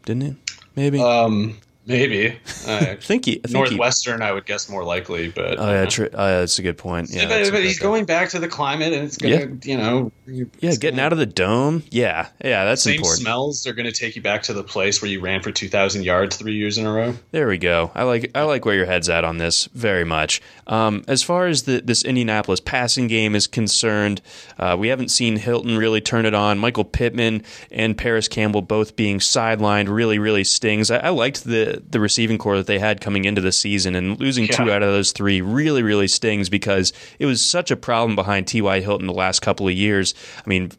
didn't 0.05 0.23
he? 0.23 0.37
Maybe. 0.77 1.01
Um, 1.01 1.57
maybe. 1.89 2.29
I 2.67 2.97
think 2.97 3.25
he. 3.25 3.41
I 3.45 3.49
think 3.49 3.49
he, 3.49 3.53
Northwestern, 3.55 4.23
I 4.23 4.33
would 4.33 4.47
guess 4.47 4.69
more 4.69 4.85
likely, 4.85 5.31
but 5.31 5.59
oh 5.59 5.73
yeah, 5.73 6.07
uh, 6.15 6.41
that's 6.41 6.59
a 6.59 6.63
good 6.63 6.79
point. 6.79 7.11
Yeah, 7.11 7.27
but, 7.27 7.51
but 7.51 7.63
he's 7.63 7.79
going 7.79 8.05
back 8.05 8.29
to 8.31 8.39
the 8.39 8.49
climate, 8.49 8.93
and 8.93 9.05
it's 9.05 9.17
gonna, 9.17 9.57
you 9.65 9.77
know, 9.77 10.13
Yeah, 10.27 10.77
getting 10.77 11.01
out 11.01 11.13
of 11.13 11.19
the 11.19 11.27
dome. 11.27 11.83
Yeah, 11.91 12.29
yeah, 12.45 12.65
that's 12.65 12.83
same 12.83 12.97
important. 12.97 13.23
smells 13.23 13.67
are 13.67 13.73
going 13.73 13.87
to 13.87 13.93
take 13.93 14.15
you 14.15 14.23
back 14.23 14.43
to 14.45 14.53
the 14.53 14.63
place 14.63 15.03
where 15.03 15.11
you 15.11 15.21
ran 15.21 15.43
for 15.43 15.51
two 15.51 15.69
thousand 15.69 16.05
yards 16.05 16.37
three 16.37 16.55
years 16.55 16.79
in 16.79 16.87
a 16.87 16.93
row. 16.93 17.15
There 17.33 17.49
we 17.49 17.59
go. 17.59 17.91
I 17.95 18.05
like 18.05 18.31
I 18.35 18.43
like 18.43 18.65
where 18.65 18.75
your 18.75 18.87
head's 18.87 19.09
at 19.09 19.25
on 19.25 19.39
this 19.39 19.67
very 19.67 20.05
much. 20.05 20.41
Um, 20.67 21.03
as 21.09 21.23
far 21.23 21.47
as 21.47 21.63
the, 21.63 21.81
this 21.81 22.05
Indianapolis 22.05 22.61
passing 22.61 23.07
game 23.07 23.35
is 23.35 23.47
concerned, 23.47 24.21
uh, 24.59 24.77
we 24.79 24.89
haven't 24.89 25.09
seen 25.09 25.37
Hilton 25.37 25.79
really 25.79 26.03
turn 26.03 26.27
it 26.27 26.35
on. 26.35 26.59
Michael 26.59 26.85
Pittman 26.85 27.43
and 27.71 27.97
Parris 27.97 28.29
Campbell 28.29 28.61
both 28.63 28.95
being 28.95 29.19
sidelined 29.19 29.89
really 29.89 30.19
really 30.19 30.45
stings. 30.45 30.91
I, 30.91 30.99
I 30.99 31.09
liked 31.09 31.45
the 31.45 31.78
the 31.89 32.01
receiving 32.01 32.39
corps 32.39 32.57
that 32.57 32.67
they 32.67 32.79
had 32.79 33.01
coming 33.01 33.25
into 33.25 33.41
the 33.41 33.53
season, 33.53 33.95
and 33.95 34.19
losing 34.19 34.49
two 34.49 34.71
out 34.71 34.83
of 34.83 34.91
those 34.91 35.13
three 35.13 35.41
really 35.41 35.83
really 35.83 36.09
stings 36.09 36.49
because 36.49 36.93
it 37.19 37.27
was 37.27 37.41
such 37.41 37.71
a 37.71 37.77
problem 37.77 38.17
behind 38.17 38.47
T.Y. 38.47 38.81
Hilton 38.81 39.07
the 39.07 39.13
last 39.13 39.41
couple 39.41 39.69
of 39.69 39.75
years. 39.75 40.15
I 40.45 40.49
mean. 40.49 40.73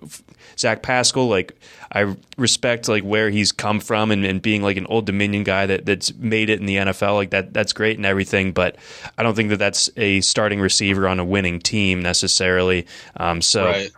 Zach 0.57 0.81
Pascal, 0.81 1.29
like 1.29 1.57
I 1.93 2.15
respect 2.37 2.89
like 2.89 3.03
where 3.03 3.29
he's 3.29 3.53
come 3.53 3.79
from 3.79 4.11
and, 4.11 4.25
and 4.25 4.41
being 4.41 4.61
like 4.61 4.75
an 4.75 4.85
old 4.87 5.05
Dominion 5.05 5.45
guy 5.45 5.65
that, 5.65 5.85
that's 5.85 6.13
made 6.15 6.49
it 6.49 6.59
in 6.59 6.65
the 6.65 6.75
NFL. 6.75 7.15
Like 7.15 7.29
that, 7.29 7.53
that's 7.53 7.71
great 7.71 7.95
and 7.95 8.05
everything, 8.05 8.51
but 8.51 8.75
I 9.17 9.23
don't 9.23 9.35
think 9.35 9.51
that 9.51 9.57
that's 9.59 9.89
a 9.95 10.19
starting 10.19 10.59
receiver 10.59 11.07
on 11.07 11.17
a 11.17 11.23
winning 11.23 11.61
team 11.61 12.01
necessarily. 12.01 12.87
Um, 13.15 13.41
so 13.41 13.67
right. 13.67 13.91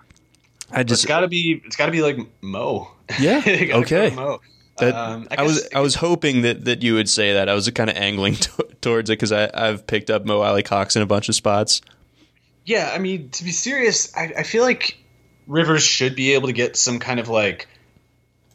I 0.72 0.82
It's 0.82 0.90
just 0.90 1.08
got 1.08 1.22
to 1.22 1.28
be. 1.28 1.62
It's 1.66 1.76
got 1.76 1.88
to 1.88 1.92
be 1.92 2.02
like 2.02 2.18
Mo. 2.42 2.92
Yeah, 3.20 3.42
okay. 3.46 4.12
Mo. 4.16 4.40
That, 4.82 4.94
Um, 4.96 5.28
I, 5.32 5.44
was 5.44 5.62
guess- 5.62 5.70
I 5.76 5.80
was 5.80 5.96
hoping 5.96 6.42
that, 6.42 6.66
that 6.66 6.82
you 6.84 6.94
would 6.96 7.10
say 7.10 7.34
that. 7.34 7.48
I 7.50 7.54
was 7.54 7.70
kind 7.70 7.90
of 7.90 7.96
angling 7.96 8.36
t- 8.36 8.52
towards 8.82 9.10
it 9.10 9.14
because 9.14 9.32
I've 9.32 9.88
picked 9.88 10.10
up 10.10 10.26
Mo 10.26 10.42
Alie-Cox 10.42 10.96
in 10.96 11.02
a 11.02 11.06
bunch 11.06 11.30
of 11.30 11.36
spots. 11.36 11.82
Yeah, 12.66 12.92
I 12.94 13.00
mean, 13.00 13.30
to 13.30 13.44
be 13.44 13.52
serious, 13.52 14.16
I, 14.16 14.34
I 14.40 14.44
feel 14.44 14.64
like 14.64 14.98
Rivers 15.48 15.84
should 15.84 16.16
be 16.16 16.34
able 16.34 16.48
to 16.48 16.54
get 16.54 16.76
some 16.76 17.00
kind 17.00 17.20
of 17.20 17.28
like 17.28 17.68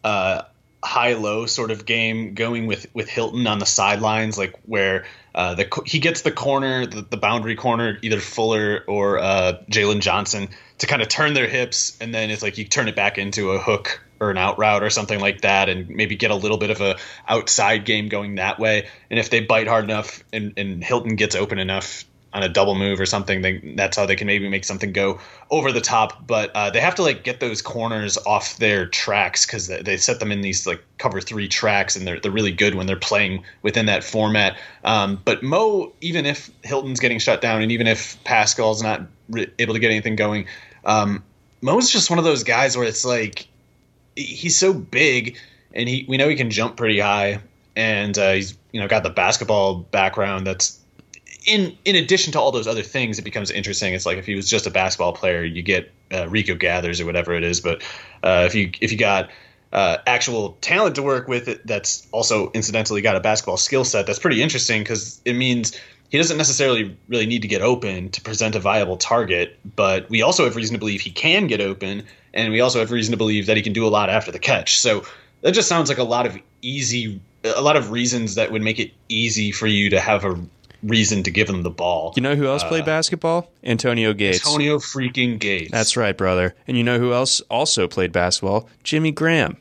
uh, 0.04 0.42
high 0.82 1.14
low 1.14 1.46
sort 1.46 1.70
of 1.70 1.84
game 1.84 2.34
going 2.34 2.66
with 2.66 2.86
with 2.94 3.08
Hilton 3.08 3.46
on 3.46 3.58
the 3.58 3.66
sidelines, 3.66 4.38
like 4.38 4.54
where 4.64 5.04
uh, 5.34 5.54
the 5.54 5.68
he 5.84 5.98
gets 5.98 6.22
the 6.22 6.30
corner, 6.30 6.86
the, 6.86 7.02
the 7.02 7.16
boundary 7.16 7.56
corner, 7.56 7.98
either 8.02 8.20
Fuller 8.20 8.84
or 8.86 9.18
uh, 9.18 9.54
Jaylon 9.70 10.00
Johnson 10.00 10.48
to 10.78 10.86
kind 10.86 11.02
of 11.02 11.08
turn 11.08 11.34
their 11.34 11.48
hips, 11.48 11.96
and 12.00 12.14
then 12.14 12.30
it's 12.30 12.42
like 12.42 12.56
you 12.58 12.64
turn 12.64 12.86
it 12.88 12.94
back 12.94 13.18
into 13.18 13.50
a 13.50 13.58
hook 13.58 14.00
or 14.20 14.30
an 14.30 14.38
out 14.38 14.58
route 14.58 14.82
or 14.82 14.90
something 14.90 15.20
like 15.20 15.42
that, 15.42 15.68
and 15.68 15.88
maybe 15.88 16.16
get 16.16 16.30
a 16.30 16.34
little 16.34 16.58
bit 16.58 16.70
of 16.70 16.80
a 16.80 16.96
outside 17.28 17.84
game 17.84 18.08
going 18.08 18.36
that 18.36 18.58
way. 18.58 18.88
And 19.10 19.18
if 19.18 19.30
they 19.30 19.40
bite 19.40 19.68
hard 19.68 19.84
enough 19.84 20.22
and, 20.32 20.54
and 20.56 20.82
Hilton 20.82 21.16
gets 21.16 21.34
open 21.34 21.58
enough 21.58 22.04
on 22.36 22.42
a 22.42 22.48
double 22.50 22.74
move 22.74 23.00
or 23.00 23.06
something, 23.06 23.40
then 23.40 23.74
that's 23.76 23.96
how 23.96 24.04
they 24.04 24.14
can 24.14 24.26
maybe 24.26 24.46
make 24.46 24.62
something 24.62 24.92
go 24.92 25.18
over 25.50 25.72
the 25.72 25.80
top. 25.80 26.26
But 26.26 26.50
uh, 26.54 26.68
they 26.68 26.80
have 26.80 26.96
to 26.96 27.02
like 27.02 27.24
get 27.24 27.40
those 27.40 27.62
corners 27.62 28.18
off 28.18 28.58
their 28.58 28.86
tracks 28.86 29.46
because 29.46 29.68
they, 29.68 29.96
set 29.96 30.20
them 30.20 30.30
in 30.30 30.42
these 30.42 30.66
like 30.66 30.84
cover 30.98 31.22
three 31.22 31.48
tracks, 31.48 31.96
and 31.96 32.06
they're 32.06 32.20
they're 32.20 32.30
really 32.30 32.52
good 32.52 32.74
when 32.74 32.86
they're 32.86 32.96
playing 32.96 33.44
within 33.62 33.86
that 33.86 34.04
format. 34.04 34.58
Um, 34.84 35.18
but 35.24 35.42
Mo, 35.42 35.94
even 36.02 36.26
if 36.26 36.50
Hilton's 36.62 37.00
getting 37.00 37.18
shut 37.18 37.40
down, 37.40 37.62
and 37.62 37.72
even 37.72 37.86
if 37.86 38.22
Pascal's 38.24 38.82
not 38.82 39.06
re- 39.30 39.50
able 39.58 39.72
to 39.72 39.80
get 39.80 39.90
anything 39.90 40.16
going, 40.16 40.46
um, 40.84 41.24
Mo's 41.62 41.90
just 41.90 42.10
one 42.10 42.18
of 42.18 42.26
those 42.26 42.44
guys 42.44 42.76
where 42.76 42.86
it's 42.86 43.06
like 43.06 43.48
he's 44.16 44.56
so 44.56 44.72
big, 44.72 45.38
and 45.72 45.88
he 45.88 46.04
we 46.08 46.16
know 46.16 46.28
he 46.28 46.36
can 46.36 46.50
jump 46.50 46.76
pretty 46.76 46.98
high, 46.98 47.40
and 47.76 48.16
uh, 48.18 48.32
he's 48.32 48.56
you 48.72 48.80
know 48.80 48.88
got 48.88 49.02
the 49.02 49.10
basketball 49.10 49.76
background 49.76 50.46
that's 50.46 50.80
in 51.46 51.76
in 51.84 51.96
addition 51.96 52.32
to 52.32 52.40
all 52.40 52.50
those 52.50 52.66
other 52.66 52.82
things, 52.82 53.18
it 53.18 53.22
becomes 53.22 53.50
interesting. 53.50 53.94
It's 53.94 54.04
like 54.04 54.18
if 54.18 54.26
he 54.26 54.34
was 54.34 54.50
just 54.50 54.66
a 54.66 54.70
basketball 54.70 55.12
player, 55.12 55.44
you 55.44 55.62
get 55.62 55.92
uh, 56.12 56.28
Rico 56.28 56.54
Gathers 56.54 57.00
or 57.00 57.06
whatever 57.06 57.34
it 57.34 57.44
is. 57.44 57.60
But 57.60 57.82
uh, 58.22 58.44
if 58.46 58.54
you 58.54 58.70
if 58.80 58.90
you 58.92 58.98
got 58.98 59.30
uh, 59.72 59.98
actual 60.06 60.56
talent 60.60 60.96
to 60.96 61.02
work 61.02 61.28
with, 61.28 61.48
it, 61.48 61.66
that's 61.66 62.06
also 62.10 62.50
incidentally 62.52 63.00
got 63.00 63.16
a 63.16 63.20
basketball 63.20 63.56
skill 63.56 63.84
set. 63.84 64.06
That's 64.06 64.18
pretty 64.18 64.42
interesting 64.42 64.82
because 64.82 65.20
it 65.24 65.34
means 65.34 65.78
he 66.08 66.18
doesn't 66.18 66.36
necessarily 66.36 66.96
really 67.08 67.26
need 67.26 67.42
to 67.42 67.48
get 67.48 67.62
open 67.62 68.10
to 68.10 68.20
present 68.20 68.56
a 68.56 68.60
viable 68.60 68.96
target. 68.96 69.58
But 69.76 70.10
we 70.10 70.22
also 70.22 70.44
have 70.44 70.56
reason 70.56 70.74
to 70.74 70.78
believe 70.78 71.00
he 71.00 71.10
can 71.10 71.46
get 71.46 71.60
open, 71.60 72.04
and 72.36 72.52
we 72.52 72.60
also 72.60 72.78
have 72.78 72.92
reason 72.92 73.10
to 73.10 73.16
believe 73.16 73.46
that 73.46 73.56
he 73.56 73.62
can 73.64 73.72
do 73.72 73.84
a 73.84 73.88
lot 73.90 74.08
after 74.10 74.30
the 74.30 74.38
catch. 74.38 74.78
So 74.78 75.04
that 75.40 75.52
just 75.52 75.68
sounds 75.68 75.88
like 75.88 75.98
a 75.98 76.04
lot 76.04 76.26
of 76.26 76.38
easy, 76.62 77.20
a 77.42 77.60
lot 77.60 77.76
of 77.76 77.90
reasons 77.90 78.36
that 78.36 78.52
would 78.52 78.62
make 78.62 78.78
it 78.78 78.92
easy 79.08 79.50
for 79.50 79.66
you 79.66 79.90
to 79.90 79.98
have 79.98 80.24
a 80.24 80.38
reason 80.82 81.22
to 81.24 81.30
give 81.30 81.48
him 81.48 81.62
the 81.62 81.70
ball. 81.70 82.12
You 82.14 82.22
know 82.22 82.36
who 82.36 82.46
else 82.46 82.62
played 82.62 82.84
basketball? 82.84 83.50
Antonio 83.64 84.12
Gates. 84.12 84.46
Antonio 84.46 84.78
freaking 84.78 85.38
Gates. 85.38 85.72
That's 85.72 85.96
right, 85.96 86.16
brother. 86.16 86.54
And 86.68 86.76
you 86.76 86.84
know 86.84 86.98
who 86.98 87.12
else 87.12 87.40
also 87.50 87.88
played 87.88 88.12
basketball? 88.12 88.68
Jimmy 88.84 89.10
Graham. 89.10 89.56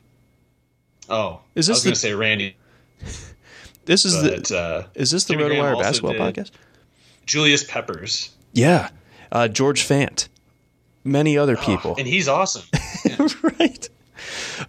Oh, 1.08 1.40
Is 1.54 1.66
this 1.66 1.76
I 1.76 1.76
was 1.76 1.84
going 1.84 1.90
the- 1.92 1.94
to 1.96 2.00
say 2.00 2.14
Randy, 2.14 2.56
This 3.86 4.04
is 4.04 4.20
but 4.20 4.44
the 4.48 4.58
uh, 4.58 4.86
is 4.94 5.12
this 5.12 5.24
the 5.24 5.34
Jimmy 5.34 5.54
RotoWire 5.54 5.80
basketball 5.80 6.14
podcast? 6.14 6.50
Julius 7.24 7.62
Peppers. 7.64 8.30
Yeah, 8.52 8.90
uh, 9.30 9.46
George 9.48 9.84
Fant. 9.86 10.28
Many 11.06 11.38
other 11.38 11.56
people. 11.56 11.94
and 11.98 12.06
he's 12.06 12.28
awesome. 12.28 12.62
right. 13.42 13.88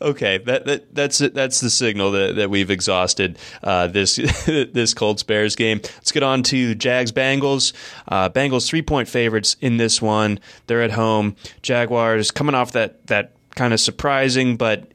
Okay, 0.01 0.37
that, 0.39 0.65
that 0.65 0.93
that's 0.93 1.17
that's 1.19 1.61
the 1.61 1.69
signal 1.69 2.11
that, 2.11 2.35
that 2.35 2.49
we've 2.49 2.69
exhausted 2.69 3.37
uh, 3.63 3.87
this 3.87 4.15
this 4.45 4.93
Colts 4.93 5.23
Bears 5.23 5.55
game. 5.55 5.79
Let's 5.83 6.11
get 6.11 6.23
on 6.23 6.43
to 6.43 6.75
Jags 6.75 7.11
Bengals. 7.11 7.73
Uh, 8.07 8.29
Bengals 8.29 8.67
three 8.67 8.81
point 8.81 9.07
favorites 9.07 9.55
in 9.61 9.77
this 9.77 10.01
one. 10.01 10.39
They're 10.67 10.83
at 10.83 10.91
home. 10.91 11.35
Jaguars 11.61 12.31
coming 12.31 12.55
off 12.55 12.73
that 12.73 13.07
that 13.07 13.33
kind 13.55 13.73
of 13.73 13.79
surprising 13.79 14.55
but 14.57 14.91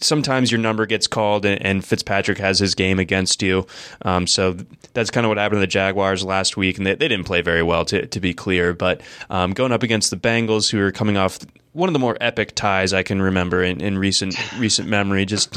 sometimes 0.00 0.50
your 0.52 0.60
number 0.60 0.86
gets 0.86 1.06
called 1.06 1.44
and, 1.44 1.60
and 1.64 1.84
Fitzpatrick 1.84 2.38
has 2.38 2.58
his 2.58 2.74
game 2.74 2.98
against 2.98 3.42
you. 3.42 3.66
Um, 4.02 4.26
so 4.26 4.56
that's 4.92 5.10
kind 5.10 5.24
of 5.24 5.28
what 5.28 5.38
happened 5.38 5.56
to 5.56 5.60
the 5.60 5.66
Jaguars 5.66 6.24
last 6.24 6.56
week, 6.56 6.78
and 6.78 6.86
they, 6.86 6.94
they 6.94 7.08
didn't 7.08 7.26
play 7.26 7.42
very 7.42 7.62
well, 7.62 7.84
to, 7.86 8.06
to 8.06 8.20
be 8.20 8.34
clear. 8.34 8.72
But 8.74 9.00
um, 9.30 9.52
going 9.52 9.72
up 9.72 9.82
against 9.82 10.10
the 10.10 10.16
Bengals, 10.16 10.70
who 10.70 10.80
are 10.80 10.92
coming 10.92 11.16
off 11.16 11.38
one 11.76 11.90
of 11.90 11.92
the 11.92 11.98
more 11.98 12.16
epic 12.22 12.54
ties 12.54 12.94
I 12.94 13.02
can 13.02 13.20
remember 13.20 13.62
in, 13.62 13.82
in 13.82 13.98
recent 13.98 14.34
recent 14.58 14.88
memory, 14.88 15.26
just 15.26 15.54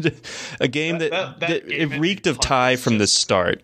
a 0.60 0.68
game 0.68 0.98
that, 0.98 1.10
that, 1.10 1.40
that, 1.40 1.48
that 1.48 1.68
game 1.68 1.92
it 1.92 1.98
reeked 1.98 2.26
of 2.28 2.38
tie 2.38 2.76
from 2.76 2.98
the 2.98 3.08
start, 3.08 3.62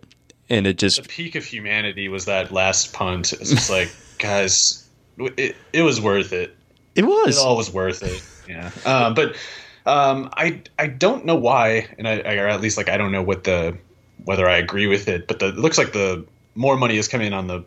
and 0.51 0.67
it 0.67 0.77
just 0.77 1.03
the 1.03 1.09
peak 1.09 1.37
of 1.37 1.45
humanity 1.45 2.09
was 2.09 2.25
that 2.25 2.51
last 2.51 2.93
punt. 2.93 3.33
It's 3.33 3.51
just 3.51 3.71
like, 3.71 3.91
guys, 4.19 4.89
it, 5.19 5.57
it 5.73 5.83
was 5.83 6.01
worth 6.01 6.33
it. 6.33 6.57
It 6.97 7.05
was. 7.05 7.39
It 7.39 7.41
all 7.41 7.57
was 7.57 7.73
worth 7.73 8.03
it. 8.03 8.23
Yeah, 8.49 8.71
um, 8.85 9.15
but 9.15 9.37
um, 9.87 10.31
I 10.33 10.63
I 10.79 10.87
don't 10.87 11.25
know 11.25 11.37
why, 11.37 11.89
and 11.99 12.07
I, 12.07 12.37
or 12.37 12.49
at 12.49 12.61
least 12.61 12.77
like 12.77 12.89
I 12.89 12.97
don't 12.97 13.13
know 13.13 13.23
what 13.23 13.45
the 13.45 13.79
whether 14.25 14.49
I 14.49 14.59
agree 14.59 14.87
with 14.87 15.09
it, 15.09 15.27
but 15.27 15.39
the, 15.39 15.49
it 15.49 15.57
looks 15.57 15.79
like 15.79 15.93
the 15.93 16.27
more 16.55 16.77
money 16.77 16.97
is 16.97 17.09
coming 17.09 17.33
on 17.33 17.47
the 17.47 17.65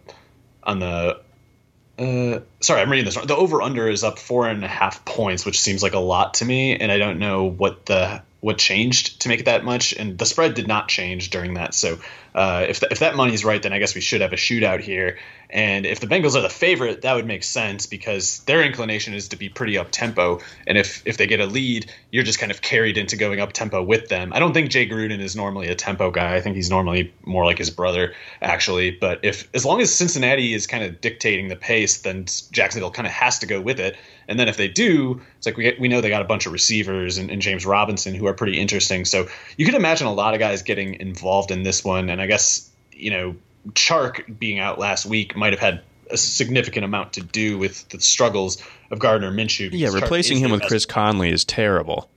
on 0.64 0.80
the. 0.80 1.22
Uh, 2.00 2.40
sorry, 2.62 2.82
I'm 2.82 2.90
reading 2.90 3.06
this 3.06 3.16
wrong. 3.16 3.28
The 3.28 3.36
over 3.36 3.62
under 3.62 3.88
is 3.88 4.04
up 4.04 4.18
four 4.18 4.48
and 4.48 4.64
a 4.64 4.68
half 4.68 5.06
points, 5.06 5.46
which 5.46 5.60
seems 5.60 5.84
like 5.84 5.94
a 5.94 6.00
lot 6.00 6.36
to 6.36 6.46
me, 6.46 6.76
and 6.76 6.92
I 6.92 6.98
don't 6.98 7.20
know 7.20 7.46
what 7.46 7.86
the 7.86 8.24
what 8.40 8.58
changed 8.58 9.22
to 9.22 9.30
make 9.30 9.40
it 9.40 9.46
that 9.46 9.64
much, 9.64 9.94
and 9.94 10.18
the 10.18 10.26
spread 10.26 10.56
did 10.56 10.68
not 10.68 10.88
change 10.88 11.30
during 11.30 11.56
that. 11.56 11.74
So 11.74 12.00
uh, 12.34 12.66
if 12.68 12.80
th- 12.80 12.92
if 12.92 13.00
that 13.00 13.16
money's 13.16 13.44
right, 13.44 13.62
then 13.62 13.74
I 13.74 13.80
guess 13.80 13.96
we 13.96 14.02
should 14.02 14.22
have 14.22 14.34
a 14.34 14.38
shootout 14.38 14.80
here. 14.80 15.18
And 15.50 15.86
if 15.86 16.00
the 16.00 16.08
Bengals 16.08 16.36
are 16.36 16.42
the 16.42 16.50
favorite, 16.50 17.02
that 17.02 17.14
would 17.14 17.28
make 17.28 17.44
sense 17.44 17.86
because 17.86 18.40
their 18.40 18.64
inclination 18.64 19.14
is 19.14 19.28
to 19.30 19.36
be 19.36 19.50
pretty 19.50 19.78
up 19.78 19.92
tempo. 19.92 20.40
And 20.66 20.78
if 20.78 21.02
if 21.06 21.18
they 21.18 21.28
get 21.28 21.42
a 21.42 21.46
lead, 21.46 21.92
you're 22.10 22.24
just 22.24 22.40
kind 22.40 22.52
of 22.52 22.62
carried 22.62 22.98
into 22.98 23.18
going 23.18 23.42
up 23.42 23.52
tempo 23.52 23.84
with 23.84 24.08
them. 24.08 24.32
I 24.34 24.40
don't 24.40 24.54
think 24.54 24.70
Jay 24.70 24.88
Gruden 24.88 25.20
is 25.20 25.36
normally 25.36 25.68
a 25.68 25.76
tempo 25.76 26.10
guy. 26.10 26.36
I 26.36 26.42
think 26.42 26.56
he's 26.56 26.70
normally 26.70 27.14
more 27.26 27.46
like 27.46 27.58
his 27.58 27.70
brother, 27.70 28.14
actually. 28.42 28.92
But 28.92 29.20
if 29.24 29.50
as 29.54 29.66
long 29.66 29.82
as 29.82 29.94
Cincinnati 29.94 30.54
is 30.54 30.68
kind 30.68 30.84
of 30.84 31.02
dictating 31.02 31.50
the 31.50 31.58
pace, 31.58 32.02
then 32.02 32.26
Jacksonville 32.52 32.92
kind 32.92 33.08
of 33.08 33.14
has 33.14 33.40
to 33.40 33.46
go 33.46 33.60
with 33.60 33.80
it. 33.80 33.98
And 34.30 34.40
then 34.40 34.48
if 34.48 34.56
they 34.56 34.70
do, 34.70 35.20
it's 35.38 35.46
like 35.46 35.58
we 35.58 35.76
we 35.80 35.90
know 35.90 36.00
they 36.00 36.10
got 36.10 36.22
a 36.22 36.26
bunch 36.26 36.46
of 36.46 36.54
receivers 36.54 37.18
and, 37.18 37.30
and 37.30 37.42
James 37.42 37.66
Robinson 37.66 38.16
who 38.16 38.28
are 38.28 38.34
pretty 38.34 38.58
interesting. 38.58 39.04
So 39.04 39.28
you 39.58 39.66
could 39.66 39.76
imagine 39.76 40.08
a 40.08 40.14
lot 40.14 40.34
of 40.34 40.40
guys 40.40 40.62
getting 40.62 40.94
involved 41.02 41.52
in 41.52 41.64
this 41.64 41.84
one. 41.84 42.10
And 42.10 42.21
I 42.22 42.28
guess 42.28 42.70
you 42.92 43.12
know 43.12 43.36
Chark 43.70 44.40
being 44.40 44.60
out 44.60 44.80
last 44.80 45.06
week 45.06 45.36
might 45.36 45.54
have 45.54 45.60
had 45.60 45.82
a 46.10 46.18
significant 46.18 46.84
amount 46.84 47.14
to 47.14 47.22
do 47.22 47.58
with 47.58 47.88
the 47.90 48.00
struggles 48.02 48.62
of 48.92 49.00
Gardner 49.00 49.32
Minshew. 49.32 49.70
Yeah, 49.72 49.90
replacing 49.90 50.38
him 50.38 50.52
with 50.52 50.64
Chris 50.64 50.86
Conley 50.86 51.30
is 51.30 51.46
terrible. 51.46 52.10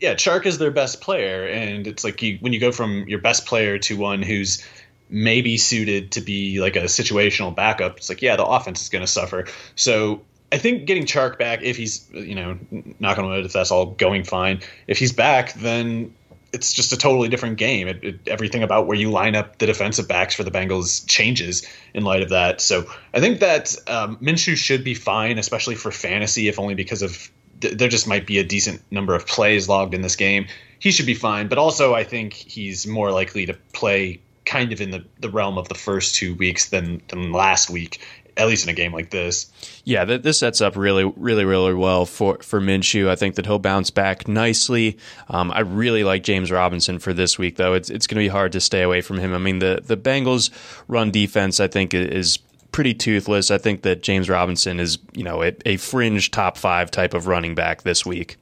Yeah, 0.00 0.14
Chark 0.14 0.46
is 0.46 0.58
their 0.58 0.70
best 0.70 1.00
player, 1.00 1.46
and 1.46 1.86
it's 1.86 2.02
like 2.02 2.20
you, 2.22 2.38
when 2.40 2.52
you 2.52 2.58
go 2.58 2.72
from 2.72 3.06
your 3.06 3.20
best 3.20 3.46
player 3.46 3.78
to 3.78 3.96
one 3.96 4.22
who's 4.22 4.66
maybe 5.12 5.58
suited 5.58 6.10
to 6.12 6.20
be 6.22 6.58
like 6.60 6.74
a 6.74 6.84
situational 6.84 7.54
backup. 7.54 7.98
It's 7.98 8.08
like, 8.08 8.22
yeah, 8.22 8.34
the 8.34 8.46
offense 8.46 8.82
is 8.82 8.88
going 8.88 9.02
to 9.02 9.06
suffer. 9.06 9.46
So 9.76 10.22
I 10.50 10.58
think 10.58 10.86
getting 10.86 11.04
Chark 11.04 11.38
back, 11.38 11.62
if 11.62 11.76
he's, 11.76 12.08
you 12.12 12.34
know, 12.34 12.58
knock 12.98 13.18
on 13.18 13.26
wood, 13.26 13.44
if 13.44 13.52
that's 13.52 13.70
all 13.70 13.86
going 13.86 14.24
fine, 14.24 14.60
if 14.86 14.98
he's 14.98 15.12
back, 15.12 15.52
then 15.54 16.14
it's 16.52 16.72
just 16.72 16.92
a 16.92 16.96
totally 16.96 17.28
different 17.28 17.56
game. 17.56 17.88
It, 17.88 18.04
it, 18.04 18.28
everything 18.28 18.62
about 18.62 18.86
where 18.86 18.96
you 18.96 19.10
line 19.10 19.34
up 19.34 19.58
the 19.58 19.66
defensive 19.66 20.06
backs 20.06 20.34
for 20.34 20.44
the 20.44 20.50
Bengals 20.50 21.06
changes 21.08 21.66
in 21.94 22.04
light 22.04 22.22
of 22.22 22.28
that. 22.28 22.60
So 22.60 22.84
I 23.14 23.20
think 23.20 23.40
that 23.40 23.74
um, 23.88 24.16
Minshew 24.18 24.56
should 24.56 24.84
be 24.84 24.94
fine, 24.94 25.38
especially 25.38 25.74
for 25.74 25.90
fantasy, 25.90 26.48
if 26.48 26.58
only 26.58 26.74
because 26.74 27.02
of 27.02 27.30
th- 27.60 27.78
there 27.78 27.88
just 27.88 28.06
might 28.06 28.26
be 28.26 28.38
a 28.38 28.44
decent 28.44 28.82
number 28.90 29.14
of 29.14 29.26
plays 29.26 29.68
logged 29.68 29.94
in 29.94 30.02
this 30.02 30.16
game. 30.16 30.46
He 30.78 30.90
should 30.90 31.06
be 31.06 31.14
fine, 31.14 31.48
but 31.48 31.58
also 31.58 31.94
I 31.94 32.04
think 32.04 32.34
he's 32.34 32.86
more 32.86 33.10
likely 33.12 33.46
to 33.46 33.54
play 33.72 34.20
kind 34.44 34.72
of 34.72 34.80
in 34.80 34.90
the, 34.90 35.04
the 35.20 35.30
realm 35.30 35.56
of 35.56 35.68
the 35.68 35.74
first 35.74 36.16
two 36.16 36.34
weeks 36.34 36.68
than 36.68 37.00
than 37.08 37.32
last 37.32 37.70
week 37.70 38.00
at 38.36 38.46
least 38.46 38.64
in 38.64 38.70
a 38.70 38.74
game 38.74 38.92
like 38.92 39.10
this. 39.10 39.50
Yeah, 39.84 40.04
this 40.04 40.38
sets 40.38 40.60
up 40.60 40.76
really, 40.76 41.04
really, 41.16 41.44
really 41.44 41.74
well 41.74 42.06
for 42.06 42.38
for 42.38 42.60
Minshew. 42.60 43.08
I 43.08 43.16
think 43.16 43.34
that 43.34 43.46
he'll 43.46 43.58
bounce 43.58 43.90
back 43.90 44.28
nicely. 44.28 44.98
Um, 45.28 45.50
I 45.50 45.60
really 45.60 46.04
like 46.04 46.22
James 46.22 46.50
Robinson 46.50 46.98
for 46.98 47.12
this 47.12 47.38
week, 47.38 47.56
though. 47.56 47.74
It's 47.74 47.90
it's 47.90 48.06
going 48.06 48.16
to 48.16 48.24
be 48.24 48.28
hard 48.28 48.52
to 48.52 48.60
stay 48.60 48.82
away 48.82 49.00
from 49.00 49.18
him. 49.18 49.34
I 49.34 49.38
mean, 49.38 49.58
the 49.58 49.82
the 49.84 49.96
Bengals' 49.96 50.50
run 50.88 51.10
defense, 51.10 51.60
I 51.60 51.68
think, 51.68 51.94
is 51.94 52.38
pretty 52.72 52.94
toothless. 52.94 53.50
I 53.50 53.58
think 53.58 53.82
that 53.82 54.02
James 54.02 54.28
Robinson 54.28 54.80
is, 54.80 54.98
you 55.12 55.24
know, 55.24 55.42
a, 55.42 55.52
a 55.66 55.76
fringe 55.76 56.30
top 56.30 56.56
five 56.56 56.90
type 56.90 57.14
of 57.14 57.26
running 57.26 57.54
back 57.54 57.82
this 57.82 58.04
week. 58.04 58.38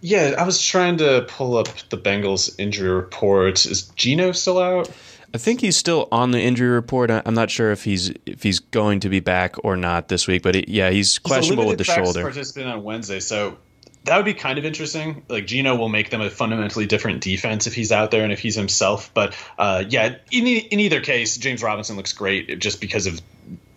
Yeah, 0.00 0.34
I 0.36 0.44
was 0.44 0.60
trying 0.60 0.96
to 0.96 1.24
pull 1.28 1.56
up 1.56 1.68
the 1.90 1.98
Bengals 1.98 2.52
injury 2.58 2.90
report. 2.90 3.64
Is 3.66 3.82
Geno 3.94 4.32
still 4.32 4.58
out? 4.58 4.90
I 5.34 5.38
think 5.38 5.60
he's 5.60 5.76
still 5.76 6.08
on 6.12 6.30
the 6.30 6.40
injury 6.40 6.68
report. 6.68 7.10
I'm 7.10 7.34
not 7.34 7.50
sure 7.50 7.72
if 7.72 7.84
he's 7.84 8.12
if 8.26 8.42
he's 8.42 8.58
going 8.58 9.00
to 9.00 9.08
be 9.08 9.20
back 9.20 9.56
or 9.64 9.76
not 9.76 10.08
this 10.08 10.26
week, 10.26 10.42
but 10.42 10.68
yeah, 10.68 10.90
he's 10.90 11.18
questionable 11.18 11.66
with 11.66 11.78
the 11.78 11.84
shoulder. 11.84 12.22
Participant 12.22 12.68
on 12.68 12.82
Wednesday, 12.82 13.20
so 13.20 13.56
that 14.04 14.16
would 14.16 14.24
be 14.24 14.34
kind 14.34 14.58
of 14.58 14.64
interesting. 14.64 15.24
Like 15.28 15.46
Geno 15.46 15.76
will 15.76 15.88
make 15.88 16.10
them 16.10 16.20
a 16.20 16.28
fundamentally 16.28 16.86
different 16.86 17.22
defense 17.22 17.66
if 17.66 17.74
he's 17.74 17.92
out 17.92 18.10
there 18.10 18.24
and 18.24 18.32
if 18.32 18.40
he's 18.40 18.56
himself. 18.56 19.12
But 19.14 19.34
uh, 19.58 19.84
yeah, 19.88 20.16
in, 20.30 20.46
in 20.46 20.80
either 20.80 21.00
case, 21.00 21.36
James 21.38 21.62
Robinson 21.62 21.96
looks 21.96 22.12
great 22.12 22.58
just 22.58 22.80
because 22.80 23.06
of 23.06 23.20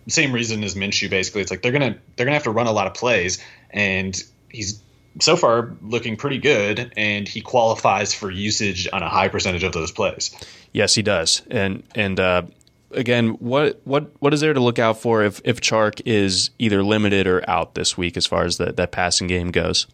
same 0.08 0.34
reason 0.34 0.64
as 0.64 0.76
Minshew. 0.76 1.10
Basically, 1.10 1.42
it's 1.42 1.52
like 1.52 1.62
they're 1.62 1.72
gonna 1.72 1.98
they're 2.16 2.26
gonna 2.26 2.36
have 2.36 2.44
to 2.44 2.52
run 2.52 2.68
a 2.68 2.72
lot 2.72 2.88
of 2.88 2.94
plays, 2.96 3.44
and 3.70 4.22
he's 4.50 4.82
so 5.20 5.36
far 5.36 5.76
looking 5.82 6.18
pretty 6.18 6.38
good, 6.38 6.94
and 6.98 7.28
he 7.28 7.42
qualifies 7.42 8.14
for 8.14 8.30
usage 8.30 8.88
on 8.92 9.02
a 9.02 9.10
high 9.10 9.28
percentage 9.28 9.64
of 9.64 9.74
those 9.74 9.92
plays. 9.92 10.36
Yes, 10.74 10.96
he 10.96 11.02
does. 11.02 11.42
And 11.50 11.84
and 11.96 12.20
uh, 12.20 12.44
again, 12.92 13.30
what 13.40 13.82
what 13.86 14.12
what 14.20 14.34
is 14.34 14.42
there 14.42 14.54
to 14.54 14.60
look 14.60 14.80
out 14.80 15.00
for 15.00 15.24
if 15.24 15.42
if 15.44 15.62
Chark 15.62 16.02
is 16.06 16.50
either 16.60 16.84
limited 16.84 17.28
or 17.28 17.48
out 17.50 17.76
this 17.76 17.98
week 17.98 18.18
as 18.18 18.26
far 18.26 18.46
as 18.46 18.58
the, 18.58 18.74
that 18.74 18.92
passing 18.92 19.28
game 19.28 19.52
goes? 19.52 19.88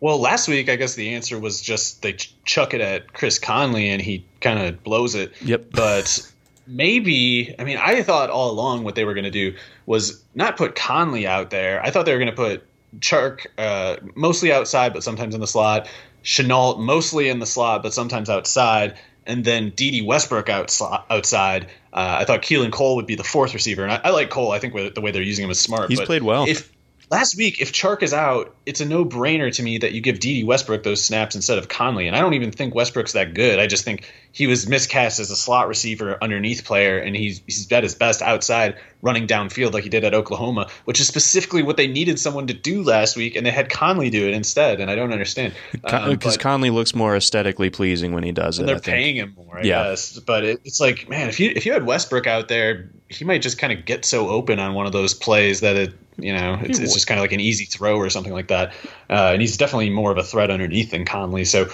Well, 0.00 0.18
last 0.18 0.48
week 0.48 0.68
I 0.68 0.76
guess 0.76 0.94
the 0.94 1.14
answer 1.14 1.38
was 1.38 1.60
just 1.60 2.02
they 2.02 2.14
chuck 2.44 2.74
it 2.74 2.80
at 2.80 3.12
Chris 3.12 3.38
Conley 3.38 3.88
and 3.88 4.02
he 4.02 4.26
kind 4.40 4.58
of 4.58 4.82
blows 4.82 5.14
it. 5.14 5.32
Yep. 5.42 5.66
But 5.72 6.30
maybe 6.66 7.54
I 7.58 7.64
mean 7.64 7.78
I 7.78 8.02
thought 8.02 8.30
all 8.30 8.50
along 8.50 8.84
what 8.84 8.94
they 8.94 9.04
were 9.04 9.14
going 9.14 9.24
to 9.24 9.30
do 9.30 9.54
was 9.86 10.22
not 10.34 10.56
put 10.56 10.74
Conley 10.74 11.26
out 11.26 11.50
there. 11.50 11.82
I 11.82 11.90
thought 11.90 12.06
they 12.06 12.12
were 12.12 12.18
going 12.18 12.30
to 12.30 12.36
put 12.36 12.66
Chark 13.00 13.46
uh, 13.58 13.96
mostly 14.14 14.52
outside, 14.52 14.92
but 14.92 15.02
sometimes 15.02 15.34
in 15.34 15.40
the 15.40 15.46
slot. 15.46 15.88
Shenault 16.22 16.78
mostly 16.78 17.28
in 17.28 17.38
the 17.38 17.46
slot, 17.46 17.82
but 17.82 17.92
sometimes 17.92 18.30
outside 18.30 18.96
and 19.26 19.44
then 19.44 19.70
Dede 19.70 20.04
Westbrook 20.04 20.48
outside. 20.48 21.66
Uh, 21.92 22.16
I 22.20 22.24
thought 22.24 22.42
Keelan 22.42 22.72
Cole 22.72 22.96
would 22.96 23.06
be 23.06 23.14
the 23.14 23.24
fourth 23.24 23.54
receiver, 23.54 23.82
and 23.82 23.92
I, 23.92 24.00
I 24.04 24.10
like 24.10 24.30
Cole. 24.30 24.52
I 24.52 24.58
think 24.58 24.74
the 24.94 25.00
way 25.00 25.10
they're 25.10 25.22
using 25.22 25.44
him 25.44 25.50
is 25.50 25.60
smart. 25.60 25.90
He's 25.90 26.00
played 26.00 26.22
well. 26.22 26.46
If 26.48 26.70
last 27.10 27.36
week, 27.36 27.60
if 27.60 27.72
Chark 27.72 28.02
is 28.02 28.12
out, 28.12 28.54
it's 28.66 28.80
a 28.80 28.84
no 28.84 29.04
brainer 29.04 29.54
to 29.54 29.62
me 29.62 29.78
that 29.78 29.92
you 29.92 30.00
give 30.00 30.20
Dede 30.20 30.46
Westbrook 30.46 30.82
those 30.82 31.02
snaps 31.02 31.34
instead 31.34 31.58
of 31.58 31.68
Conley. 31.68 32.06
And 32.06 32.16
I 32.16 32.20
don't 32.20 32.34
even 32.34 32.50
think 32.50 32.74
Westbrook's 32.74 33.12
that 33.12 33.34
good. 33.34 33.58
I 33.58 33.66
just 33.66 33.84
think 33.84 34.10
he 34.32 34.46
was 34.46 34.68
miscast 34.68 35.20
as 35.20 35.30
a 35.30 35.36
slot 35.36 35.68
receiver 35.68 36.18
underneath 36.22 36.64
player, 36.64 36.98
and 36.98 37.14
he's 37.14 37.40
he's 37.46 37.70
at 37.70 37.82
his 37.82 37.94
best 37.94 38.22
outside 38.22 38.76
running 39.02 39.26
downfield 39.26 39.72
like 39.72 39.84
he 39.84 39.90
did 39.90 40.02
at 40.02 40.14
Oklahoma, 40.14 40.68
which 40.86 40.98
is 40.98 41.06
specifically 41.06 41.62
what 41.62 41.76
they 41.76 41.86
needed 41.86 42.18
someone 42.18 42.46
to 42.46 42.54
do 42.54 42.82
last 42.82 43.16
week, 43.16 43.36
and 43.36 43.46
they 43.46 43.50
had 43.50 43.70
Conley 43.70 44.10
do 44.10 44.26
it 44.26 44.34
instead. 44.34 44.80
And 44.80 44.90
I 44.90 44.94
don't 44.94 45.12
understand 45.12 45.54
because 45.72 46.34
um, 46.36 46.40
Conley 46.40 46.70
looks 46.70 46.94
more 46.94 47.14
aesthetically 47.14 47.70
pleasing 47.70 48.12
when 48.12 48.24
he 48.24 48.32
does 48.32 48.58
it. 48.58 48.66
They're 48.66 48.80
paying 48.80 49.16
him 49.16 49.34
more, 49.36 49.58
I 49.58 49.62
yeah. 49.62 49.84
guess. 49.90 50.18
But 50.18 50.44
it, 50.44 50.60
it's 50.64 50.80
like, 50.80 51.08
man, 51.08 51.28
if 51.28 51.38
you 51.38 51.52
if 51.54 51.66
you 51.66 51.72
had 51.72 51.84
Westbrook 51.84 52.26
out 52.26 52.48
there, 52.48 52.90
he 53.14 53.24
might 53.24 53.42
just 53.42 53.58
kind 53.58 53.72
of 53.72 53.84
get 53.84 54.04
so 54.04 54.28
open 54.28 54.58
on 54.58 54.74
one 54.74 54.86
of 54.86 54.92
those 54.92 55.14
plays 55.14 55.60
that 55.60 55.76
it 55.76 55.94
you 56.16 56.32
know, 56.32 56.58
it's, 56.62 56.78
it's 56.78 56.94
just 56.94 57.06
kind 57.06 57.18
of 57.18 57.22
like 57.22 57.32
an 57.32 57.40
easy 57.40 57.64
throw 57.64 57.96
or 57.96 58.08
something 58.10 58.32
like 58.32 58.48
that. 58.48 58.72
Uh, 59.10 59.32
and 59.32 59.40
he's 59.40 59.56
definitely 59.56 59.90
more 59.90 60.12
of 60.12 60.18
a 60.18 60.22
threat 60.22 60.50
underneath 60.50 60.90
than 60.90 61.04
Conley. 61.04 61.44
So 61.44 61.68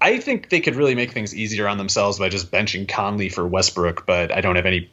I 0.00 0.18
think 0.18 0.50
they 0.50 0.60
could 0.60 0.76
really 0.76 0.94
make 0.94 1.12
things 1.12 1.34
easier 1.34 1.66
on 1.66 1.78
themselves 1.78 2.18
by 2.18 2.28
just 2.28 2.50
benching 2.50 2.88
Conley 2.88 3.28
for 3.28 3.46
Westbrook, 3.46 4.06
but 4.06 4.32
I 4.32 4.40
don't 4.40 4.56
have 4.56 4.66
any. 4.66 4.90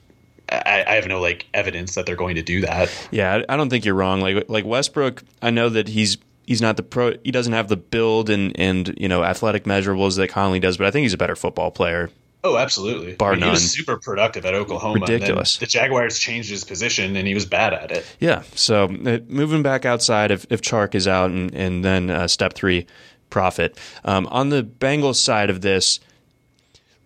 I, 0.50 0.84
I 0.88 0.96
have 0.96 1.08
no 1.08 1.20
like 1.20 1.48
evidence 1.54 1.96
that 1.96 2.06
they're 2.06 2.16
going 2.16 2.36
to 2.36 2.42
do 2.42 2.62
that. 2.62 2.92
Yeah, 3.12 3.44
I 3.50 3.58
don't 3.58 3.70
think 3.70 3.86
you're 3.86 3.96
wrong. 3.96 4.22
Like 4.22 4.50
like 4.50 4.66
Westbrook, 4.66 5.24
I 5.42 5.50
know 5.50 5.70
that 5.70 5.88
he's 5.88 6.18
he's 6.46 6.62
not 6.62 6.78
the 6.78 6.84
pro. 6.84 7.14
He 7.24 7.32
doesn't 7.32 7.54
have 7.54 7.68
the 7.68 7.78
build 7.78 8.30
and 8.30 8.58
and 8.60 8.94
you 8.98 9.10
know 9.10 9.24
athletic 9.24 9.66
measurables 9.66 10.18
that 10.18 10.30
Conley 10.30 10.60
does, 10.60 10.78
but 10.78 10.88
I 10.88 10.92
think 10.92 11.04
he's 11.04 11.14
a 11.14 11.18
better 11.18 11.36
football 11.36 11.72
player. 11.72 12.10
Oh, 12.46 12.58
absolutely. 12.58 13.14
Bar 13.14 13.32
I 13.32 13.34
mean, 13.34 13.40
none. 13.42 13.50
He 13.50 13.54
was 13.54 13.72
super 13.72 13.98
productive 13.98 14.46
at 14.46 14.54
Oklahoma. 14.54 14.96
and 14.96 15.08
then 15.08 15.14
Ridiculous. 15.14 15.58
The 15.58 15.66
Jaguars 15.66 16.20
changed 16.20 16.50
his 16.50 16.66
position, 16.66 17.16
and 17.16 17.26
he 17.26 17.34
was 17.34 17.46
bad 17.46 17.74
at 17.74 17.92
it. 17.92 18.06
Yeah. 18.20 18.44
So 18.54 18.86
uh, 18.86 19.20
moving 19.28 19.64
back 19.64 19.86
outside, 19.86 20.30
if, 20.30 20.46
if 20.50 20.62
Chark 20.62 20.94
is 20.94 21.08
out, 21.08 21.32
and, 21.32 21.54
and 21.56 21.86
then 21.86 22.10
uh, 22.10 22.28
step 22.28 22.54
three, 22.54 22.86
profit. 23.30 23.78
Um, 24.04 24.28
on 24.28 24.50
the 24.50 24.64
Bengals 24.64 25.16
side 25.16 25.50
of 25.50 25.62
this, 25.62 26.00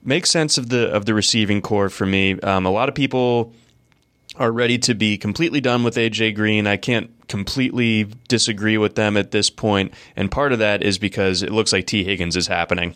make 0.04 0.26
sense 0.26 0.58
of 0.58 0.70
the 0.70 0.90
of 0.92 1.06
the 1.06 1.14
receiving 1.14 1.62
corps 1.62 1.90
for 1.90 2.06
me. 2.06 2.40
Um, 2.42 2.66
a 2.66 2.72
lot 2.72 2.90
of 2.90 2.96
people 2.96 3.54
are 4.38 4.52
ready 4.52 4.78
to 4.78 4.94
be 4.94 5.18
completely 5.18 5.62
done 5.62 5.84
with 5.84 5.96
AJ 5.96 6.36
Green. 6.36 6.68
I 6.68 6.78
can't 6.78 7.12
completely 7.28 8.08
disagree 8.28 8.78
with 8.78 8.96
them 8.96 9.18
at 9.18 9.32
this 9.32 9.50
point, 9.50 9.94
and 10.16 10.32
part 10.32 10.52
of 10.52 10.60
that 10.60 10.84
is 10.84 10.98
because 10.98 11.44
it 11.44 11.52
looks 11.52 11.72
like 11.72 11.86
Tee 11.86 12.04
Higgins 12.04 12.36
is 12.36 12.48
happening. 12.48 12.96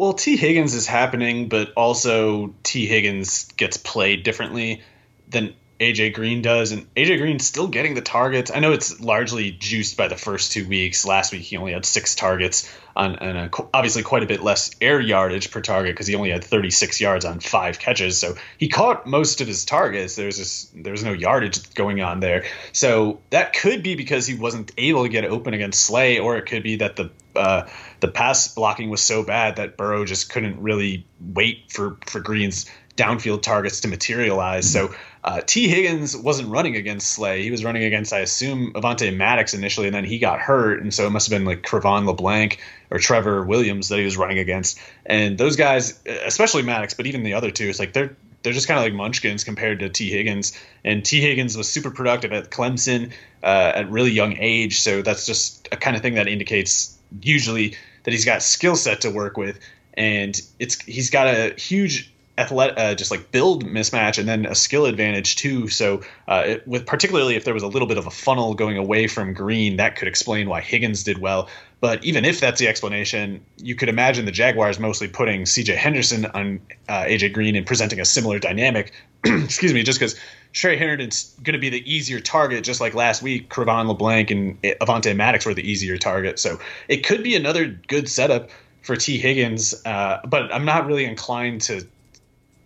Well, 0.00 0.14
Tee 0.14 0.38
Higgins 0.38 0.72
is 0.72 0.86
happening, 0.86 1.50
but 1.50 1.74
also 1.74 2.54
Tee 2.62 2.86
Higgins 2.86 3.52
gets 3.58 3.76
played 3.76 4.22
differently 4.22 4.82
than 5.28 5.52
AJ 5.78 6.14
Green 6.14 6.40
does, 6.40 6.72
and 6.72 6.86
AJ 6.94 7.18
Green's 7.18 7.46
still 7.46 7.68
getting 7.68 7.94
the 7.94 8.00
targets. 8.00 8.50
I 8.50 8.60
know 8.60 8.72
it's 8.72 8.98
largely 8.98 9.50
juiced 9.50 9.98
by 9.98 10.08
the 10.08 10.16
first 10.16 10.52
two 10.52 10.66
weeks. 10.66 11.04
Last 11.04 11.32
week 11.32 11.42
he 11.42 11.58
only 11.58 11.72
had 11.72 11.84
six 11.84 12.14
targets 12.14 12.74
on, 12.96 13.16
and 13.16 13.36
a, 13.36 13.50
obviously 13.74 14.02
quite 14.02 14.22
a 14.22 14.26
bit 14.26 14.42
less 14.42 14.70
air 14.80 15.00
yardage 15.00 15.50
per 15.50 15.60
target 15.60 15.92
because 15.92 16.06
he 16.06 16.14
only 16.14 16.30
had 16.30 16.44
36 16.44 16.98
yards 16.98 17.26
on 17.26 17.40
five 17.40 17.78
catches. 17.78 18.18
So 18.18 18.36
he 18.56 18.68
caught 18.68 19.06
most 19.06 19.42
of 19.42 19.48
his 19.48 19.66
targets. 19.66 20.16
There's 20.16 20.38
this, 20.38 20.70
there's 20.74 21.04
no 21.04 21.12
yardage 21.12 21.74
going 21.74 22.00
on 22.00 22.20
there. 22.20 22.46
So 22.72 23.20
that 23.28 23.52
could 23.52 23.82
be 23.82 23.96
because 23.96 24.26
he 24.26 24.34
wasn't 24.34 24.72
able 24.78 25.02
to 25.02 25.10
get 25.10 25.26
open 25.26 25.52
against 25.52 25.82
Slay, 25.82 26.20
or 26.20 26.38
it 26.38 26.46
could 26.46 26.62
be 26.62 26.76
that 26.76 26.96
the 26.96 27.10
uh, 27.36 27.68
the 28.00 28.08
pass 28.08 28.48
blocking 28.54 28.90
was 28.90 29.02
so 29.02 29.22
bad 29.22 29.56
that 29.56 29.76
Burrow 29.76 30.04
just 30.04 30.30
couldn't 30.30 30.60
really 30.60 31.06
wait 31.20 31.70
for 31.70 31.96
for 32.06 32.20
Green's 32.20 32.66
downfield 32.96 33.40
targets 33.42 33.80
to 33.80 33.88
materialize. 33.88 34.70
So 34.70 34.94
uh, 35.24 35.40
Tee 35.46 35.68
Higgins 35.68 36.16
wasn't 36.16 36.50
running 36.50 36.76
against 36.76 37.10
Slay. 37.10 37.42
He 37.42 37.50
was 37.50 37.64
running 37.64 37.84
against, 37.84 38.12
I 38.12 38.18
assume, 38.18 38.72
Avante 38.74 39.14
Maddox 39.16 39.54
initially, 39.54 39.86
and 39.86 39.94
then 39.94 40.04
he 40.04 40.18
got 40.18 40.38
hurt, 40.38 40.82
and 40.82 40.92
so 40.92 41.06
it 41.06 41.10
must 41.10 41.30
have 41.30 41.38
been 41.38 41.46
like 41.46 41.62
Cre'Von 41.62 42.06
LeBlanc 42.06 42.60
or 42.90 42.98
Trevor 42.98 43.44
Williams 43.44 43.88
that 43.88 43.98
he 43.98 44.04
was 44.04 44.16
running 44.16 44.38
against. 44.38 44.78
And 45.06 45.38
those 45.38 45.56
guys, 45.56 45.98
especially 46.06 46.62
Maddox, 46.62 46.94
but 46.94 47.06
even 47.06 47.22
the 47.22 47.34
other 47.34 47.50
two, 47.50 47.68
it's 47.68 47.78
like 47.78 47.92
they're 47.92 48.16
they're 48.42 48.54
just 48.54 48.68
kind 48.68 48.78
of 48.78 48.84
like 48.84 48.94
munchkins 48.94 49.44
compared 49.44 49.80
to 49.80 49.90
Tee 49.90 50.10
Higgins. 50.10 50.58
And 50.82 51.04
Tee 51.04 51.20
Higgins 51.20 51.56
was 51.56 51.68
super 51.68 51.90
productive 51.90 52.32
at 52.32 52.50
Clemson 52.50 53.12
uh, 53.42 53.72
at 53.74 53.90
really 53.90 54.12
young 54.12 54.36
age, 54.38 54.80
so 54.80 55.02
that's 55.02 55.26
just 55.26 55.68
a 55.72 55.76
kind 55.76 55.96
of 55.96 56.02
thing 56.02 56.14
that 56.14 56.28
indicates 56.28 56.98
usually 57.22 57.76
that 58.04 58.12
he's 58.12 58.24
got 58.24 58.42
skill 58.42 58.76
set 58.76 59.02
to 59.02 59.10
work 59.10 59.36
with, 59.36 59.58
and 59.94 60.40
it's 60.58 60.80
he's 60.82 61.10
got 61.10 61.26
a 61.26 61.54
huge 61.58 62.12
athletic, 62.40 62.78
uh, 62.78 62.94
just 62.94 63.10
like 63.10 63.30
build 63.30 63.64
mismatch, 63.64 64.18
and 64.18 64.28
then 64.28 64.46
a 64.46 64.54
skill 64.54 64.86
advantage 64.86 65.36
too. 65.36 65.68
So, 65.68 66.02
uh, 66.26 66.44
it, 66.46 66.68
with 66.68 66.86
particularly 66.86 67.36
if 67.36 67.44
there 67.44 67.54
was 67.54 67.62
a 67.62 67.68
little 67.68 67.86
bit 67.86 67.98
of 67.98 68.06
a 68.06 68.10
funnel 68.10 68.54
going 68.54 68.78
away 68.78 69.06
from 69.06 69.34
Green, 69.34 69.76
that 69.76 69.96
could 69.96 70.08
explain 70.08 70.48
why 70.48 70.60
Higgins 70.60 71.04
did 71.04 71.18
well. 71.18 71.48
But 71.80 72.04
even 72.04 72.24
if 72.24 72.40
that's 72.40 72.60
the 72.60 72.68
explanation, 72.68 73.42
you 73.56 73.74
could 73.74 73.88
imagine 73.88 74.26
the 74.26 74.32
Jaguars 74.32 74.78
mostly 74.78 75.08
putting 75.08 75.46
C.J. 75.46 75.76
Henderson 75.76 76.26
on 76.26 76.60
uh, 76.88 77.04
A.J. 77.06 77.30
Green 77.30 77.56
and 77.56 77.66
presenting 77.66 78.00
a 78.00 78.04
similar 78.04 78.38
dynamic. 78.38 78.92
Excuse 79.24 79.72
me, 79.72 79.82
just 79.82 79.98
because 79.98 80.14
Tre 80.52 80.76
Herndon's 80.76 81.34
going 81.42 81.54
to 81.54 81.60
be 81.60 81.68
the 81.68 81.92
easier 81.92 82.20
target, 82.20 82.64
just 82.64 82.80
like 82.80 82.94
last 82.94 83.22
week, 83.22 83.48
Cre'Von 83.48 83.86
LeBlanc 83.86 84.30
and 84.30 84.60
Avante 84.62 85.14
Maddox 85.14 85.46
were 85.46 85.54
the 85.54 85.68
easier 85.68 85.96
target. 85.96 86.38
So 86.38 86.58
it 86.88 87.06
could 87.06 87.22
be 87.22 87.36
another 87.36 87.66
good 87.66 88.08
setup 88.08 88.50
for 88.82 88.96
Tee 88.96 89.18
Higgins, 89.18 89.74
uh, 89.84 90.18
but 90.26 90.52
I'm 90.52 90.64
not 90.64 90.86
really 90.86 91.04
inclined 91.04 91.60
to 91.62 91.86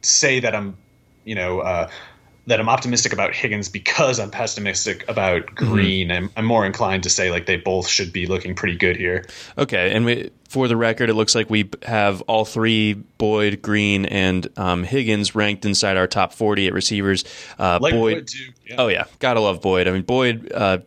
say 0.02 0.40
that 0.40 0.54
I'm, 0.54 0.76
you 1.24 1.34
know, 1.34 1.60
uh, 1.60 1.90
that 2.46 2.60
I'm 2.60 2.68
optimistic 2.68 3.12
about 3.12 3.34
Higgins 3.34 3.68
because 3.68 4.20
I'm 4.20 4.30
pessimistic 4.30 5.08
about 5.08 5.46
Green. 5.54 6.08
Mm-hmm. 6.08 6.24
I'm, 6.24 6.30
I'm 6.36 6.44
more 6.44 6.66
inclined 6.66 7.04
to 7.04 7.10
say 7.10 7.30
like 7.30 7.46
they 7.46 7.56
both 7.56 7.88
should 7.88 8.12
be 8.12 8.26
looking 8.26 8.54
pretty 8.54 8.76
good 8.76 8.96
here. 8.96 9.24
Okay, 9.56 9.92
and 9.92 10.04
we, 10.04 10.30
for 10.48 10.68
the 10.68 10.76
record, 10.76 11.08
it 11.08 11.14
looks 11.14 11.34
like 11.34 11.48
we 11.48 11.70
have 11.82 12.20
all 12.22 12.44
three 12.44 12.94
Boyd, 12.94 13.62
Green, 13.62 14.04
and 14.04 14.46
um, 14.58 14.84
Higgins 14.84 15.34
ranked 15.34 15.64
inside 15.64 15.96
our 15.96 16.06
top 16.06 16.32
40 16.32 16.68
at 16.68 16.72
receivers. 16.74 17.24
Uh, 17.58 17.78
like 17.80 17.92
Boyd, 17.92 18.14
Boyd 18.14 18.28
too. 18.28 18.52
Yeah. 18.66 18.76
Oh 18.78 18.88
yeah, 18.88 19.04
gotta 19.18 19.40
love 19.40 19.62
Boyd. 19.62 19.88
I 19.88 19.92
mean 19.92 20.02
Boyd. 20.02 20.52
Uh, 20.52 20.78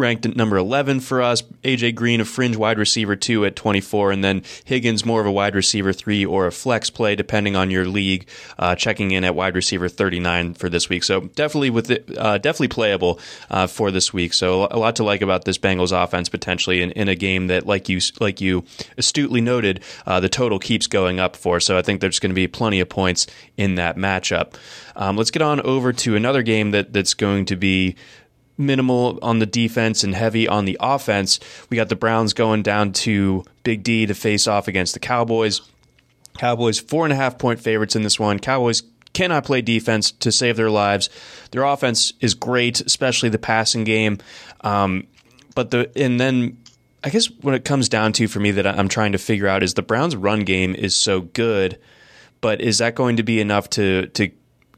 ranked 0.00 0.26
at 0.26 0.34
number 0.34 0.56
11 0.56 1.00
for 1.00 1.22
us. 1.22 1.42
AJ 1.62 1.94
Green, 1.94 2.20
a 2.20 2.24
fringe 2.24 2.56
wide 2.56 2.78
receiver, 2.78 3.14
two 3.14 3.44
at 3.44 3.54
24, 3.54 4.10
and 4.10 4.24
then 4.24 4.42
Higgins, 4.64 5.04
more 5.04 5.20
of 5.20 5.26
a 5.26 5.32
wide 5.32 5.54
receiver, 5.54 5.92
three 5.92 6.24
or 6.24 6.46
a 6.46 6.52
flex 6.52 6.90
play, 6.90 7.14
depending 7.14 7.54
on 7.54 7.70
your 7.70 7.86
league, 7.86 8.26
uh, 8.58 8.74
checking 8.74 9.12
in 9.12 9.22
at 9.22 9.34
wide 9.34 9.54
receiver 9.54 9.88
39 9.88 10.54
for 10.54 10.68
this 10.68 10.88
week. 10.88 11.04
So 11.04 11.20
definitely 11.20 11.70
with 11.70 11.90
it, 11.90 12.10
uh, 12.18 12.38
definitely 12.38 12.68
playable 12.68 13.20
uh, 13.50 13.66
for 13.66 13.90
this 13.90 14.12
week. 14.12 14.32
So 14.32 14.66
a 14.70 14.78
lot 14.78 14.96
to 14.96 15.04
like 15.04 15.22
about 15.22 15.44
this 15.44 15.58
Bengals 15.58 15.92
offense 15.92 16.28
potentially 16.28 16.82
in, 16.82 16.90
in 16.92 17.08
a 17.08 17.14
game 17.14 17.46
that, 17.48 17.66
like 17.66 17.88
you 17.88 18.00
like 18.18 18.40
you 18.40 18.64
astutely 18.98 19.40
noted, 19.40 19.80
uh, 20.06 20.18
the 20.18 20.28
total 20.28 20.58
keeps 20.58 20.86
going 20.86 21.20
up 21.20 21.36
for. 21.36 21.60
So 21.60 21.78
I 21.78 21.82
think 21.82 22.00
there's 22.00 22.18
going 22.18 22.30
to 22.30 22.34
be 22.34 22.48
plenty 22.48 22.80
of 22.80 22.88
points 22.88 23.26
in 23.56 23.76
that 23.76 23.96
matchup. 23.96 24.54
Um, 24.96 25.16
let's 25.16 25.30
get 25.30 25.42
on 25.42 25.60
over 25.60 25.92
to 25.92 26.16
another 26.16 26.42
game 26.42 26.72
that 26.72 26.92
that's 26.92 27.14
going 27.14 27.46
to 27.46 27.56
be 27.56 27.96
minimal 28.60 29.18
on 29.22 29.40
the 29.40 29.46
defense 29.46 30.04
and 30.04 30.14
heavy 30.14 30.46
on 30.46 30.66
the 30.66 30.76
offense. 30.78 31.40
We 31.70 31.76
got 31.76 31.88
the 31.88 31.96
Browns 31.96 32.34
going 32.34 32.62
down 32.62 32.92
to 32.92 33.44
Big 33.64 33.82
D 33.82 34.06
to 34.06 34.14
face 34.14 34.46
off 34.46 34.68
against 34.68 34.94
the 34.94 35.00
Cowboys. 35.00 35.62
Cowboys 36.38 36.78
four 36.78 37.04
and 37.04 37.12
a 37.12 37.16
half 37.16 37.38
point 37.38 37.58
favorites 37.58 37.96
in 37.96 38.02
this 38.02 38.20
one. 38.20 38.38
Cowboys 38.38 38.82
cannot 39.12 39.44
play 39.44 39.62
defense 39.62 40.12
to 40.12 40.30
save 40.30 40.56
their 40.56 40.70
lives. 40.70 41.10
Their 41.50 41.64
offense 41.64 42.12
is 42.20 42.34
great, 42.34 42.80
especially 42.80 43.28
the 43.28 43.38
passing 43.38 43.84
game. 43.84 44.18
Um, 44.60 45.06
but 45.54 45.70
the 45.70 45.90
and 45.96 46.20
then 46.20 46.58
I 47.02 47.10
guess 47.10 47.30
what 47.40 47.54
it 47.54 47.64
comes 47.64 47.88
down 47.88 48.12
to 48.14 48.28
for 48.28 48.40
me 48.40 48.50
that 48.52 48.66
I'm 48.66 48.88
trying 48.88 49.12
to 49.12 49.18
figure 49.18 49.48
out 49.48 49.62
is 49.62 49.74
the 49.74 49.82
Browns' 49.82 50.14
run 50.14 50.44
game 50.44 50.74
is 50.74 50.94
so 50.94 51.22
good, 51.22 51.78
but 52.40 52.60
is 52.60 52.78
that 52.78 52.94
going 52.94 53.16
to 53.16 53.22
be 53.22 53.40
enough 53.40 53.70
to 53.70 54.06
to 54.08 54.30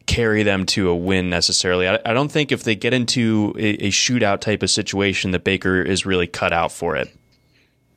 carry 0.07 0.42
them 0.42 0.66
to 0.66 0.88
a 0.88 0.96
win 0.96 1.30
necessarily. 1.30 1.88
I, 1.88 1.98
I 2.05 2.12
don't 2.12 2.30
think 2.30 2.53
if 2.53 2.64
they 2.64 2.74
get 2.74 2.94
into 2.94 3.55
a, 3.57 3.86
a, 3.86 3.90
shootout 3.90 4.40
type 4.40 4.62
of 4.62 4.70
situation 4.70 5.32
that 5.32 5.44
Baker 5.44 5.82
is 5.82 6.07
really 6.07 6.26
cut 6.26 6.53
out 6.53 6.72
for 6.72 6.96
it. 6.96 7.14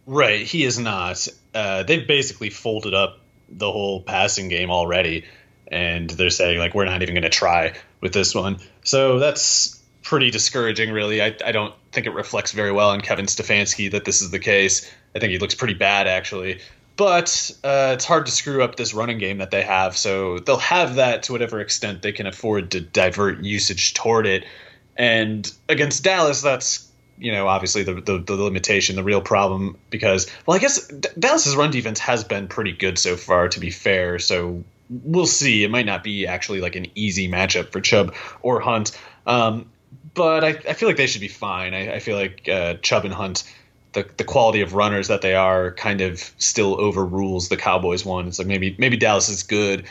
Right, 0.06 0.46
he 0.46 0.64
is 0.64 0.78
not. 0.78 1.28
Uh, 1.54 1.84
they've 1.84 2.08
basically 2.08 2.50
folded 2.50 2.94
up 2.94 3.20
the 3.50 3.72
whole 3.72 4.02
passing 4.02 4.50
game 4.50 4.72
already, 4.72 5.26
and 5.68 6.10
they're 6.10 6.30
saying 6.30 6.60
like 6.60 6.74
we're 6.76 6.86
not 6.86 7.02
even 7.02 7.16
going 7.16 7.24
to 7.24 7.30
try 7.30 7.74
with 8.02 8.14
this 8.14 8.36
one. 8.36 8.60
So 8.84 9.20
that's 9.20 9.82
pretty 10.04 10.30
discouraging, 10.30 10.92
really. 10.92 11.22
I, 11.22 11.36
I 11.44 11.52
don't 11.52 11.74
think 11.92 12.06
it 12.06 12.14
reflects 12.14 12.52
very 12.52 12.72
well 12.72 12.90
on 12.90 13.02
Kevin 13.02 13.26
Stefanski 13.26 13.92
that 13.92 14.06
this 14.06 14.22
is 14.22 14.30
the 14.30 14.40
case. 14.40 14.92
I 15.16 15.20
think 15.20 15.32
he 15.32 15.40
looks 15.40 15.56
pretty 15.56 15.74
bad 15.74 16.08
actually 16.08 16.60
but 16.96 17.52
uh, 17.64 17.92
it's 17.94 18.06
hard 18.06 18.26
to 18.26 18.32
screw 18.32 18.64
up 18.64 18.76
this 18.76 18.94
running 18.94 19.18
game 19.18 19.40
that 19.40 19.52
they 19.52 19.62
have. 19.62 19.98
So 19.98 20.40
they'll 20.40 20.58
have 20.58 20.96
that 20.96 21.24
to 21.24 21.34
whatever 21.34 21.60
extent 21.60 22.02
they 22.02 22.12
can 22.12 22.28
afford 22.28 22.72
to 22.72 22.82
divert 22.82 23.40
usage 23.44 23.94
toward 23.94 24.26
it. 24.26 24.46
And 24.96 25.52
against 25.68 26.04
Dallas, 26.04 26.42
that's 26.42 26.90
you 27.18 27.32
know 27.32 27.48
obviously 27.48 27.84
the 27.84 27.96
the, 27.96 28.20
the 28.20 28.36
limitation, 28.36 28.96
the 28.96 29.04
real 29.04 29.22
problem. 29.22 29.78
Because 29.90 30.30
well, 30.46 30.56
I 30.56 30.60
guess 30.60 30.88
D- 30.88 31.10
Dallas's 31.20 31.56
run 31.56 31.72
defense 31.72 32.00
has 32.00 32.24
been 32.24 32.48
pretty 32.48 32.72
good 32.72 32.98
so 32.98 33.18
far. 33.18 33.50
To 33.50 33.60
be 33.60 33.72
fair, 33.72 34.20
so 34.20 34.64
we'll 34.90 35.28
see. 35.28 35.64
It 35.64 35.72
might 35.72 35.86
not 35.86 36.04
be 36.04 36.28
actually 36.28 36.62
like 36.62 36.76
an 36.76 36.88
easy 36.96 37.28
matchup 37.28 37.72
for 37.72 37.82
Chubb 37.82 38.16
or 38.42 38.62
Hunt. 38.62 38.98
Um, 39.26 39.70
but 40.14 40.44
I, 40.44 40.50
I, 40.50 40.74
feel 40.74 40.88
like 40.88 40.98
they 40.98 41.08
should 41.08 41.22
be 41.22 41.28
fine. 41.28 41.74
I, 41.74 41.96
I 41.96 42.00
feel 42.00 42.16
like 42.16 42.48
uh, 42.48 42.76
Chubb 42.76 43.06
and 43.06 43.14
Hunt 43.14 43.44
the, 43.96 44.08
the 44.18 44.24
quality 44.24 44.62
of 44.62 44.74
runners 44.74 45.08
that 45.08 45.22
they 45.22 45.34
are 45.34 45.72
kind 45.72 46.02
of 46.02 46.20
still 46.38 46.80
overrules 46.80 47.50
the 47.50 47.58
Cowboys 47.58 48.06
one. 48.06 48.28
It's 48.28 48.38
like 48.38 48.48
maybe 48.48 48.76
maybe 48.78 48.98
Dallas 48.98 49.30
is 49.30 49.42
good. 49.42 49.86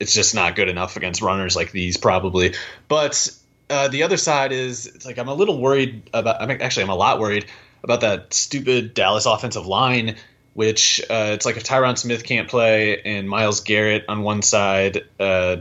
It's 0.00 0.14
just 0.14 0.34
not 0.34 0.56
good 0.56 0.68
enough 0.68 0.96
against 0.96 1.20
runners 1.20 1.54
like 1.54 1.72
these 1.72 1.96
probably. 1.98 2.54
But 2.86 3.30
uh, 3.68 3.88
the 3.88 4.04
other 4.04 4.16
side 4.16 4.52
is 4.52 4.86
it's 4.86 5.04
like 5.04 5.18
I'm 5.18 5.28
a 5.28 5.34
little 5.34 5.60
worried 5.60 6.08
about. 6.14 6.40
I'm 6.40 6.50
actually 6.50 6.84
I'm 6.84 6.90
a 6.90 6.96
lot 6.96 7.20
worried 7.20 7.46
about 7.82 8.00
that 8.00 8.32
stupid 8.32 8.94
Dallas 8.94 9.26
offensive 9.26 9.66
line. 9.66 10.16
Which 10.54 11.00
uh, 11.08 11.30
it's 11.34 11.46
like 11.46 11.56
if 11.56 11.62
Tyron 11.62 11.96
Smith 11.96 12.24
can't 12.24 12.48
play 12.48 13.00
and 13.02 13.28
Myles 13.28 13.60
Garrett 13.60 14.04
on 14.08 14.22
one 14.24 14.42
side, 14.42 15.04
uh, 15.20 15.58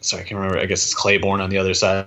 sorry 0.00 0.22
I 0.22 0.24
can't 0.24 0.38
remember. 0.38 0.60
I 0.60 0.66
guess 0.66 0.84
it's 0.84 0.94
Claiborne 0.94 1.40
on 1.40 1.50
the 1.50 1.58
other 1.58 1.74
side. 1.74 2.06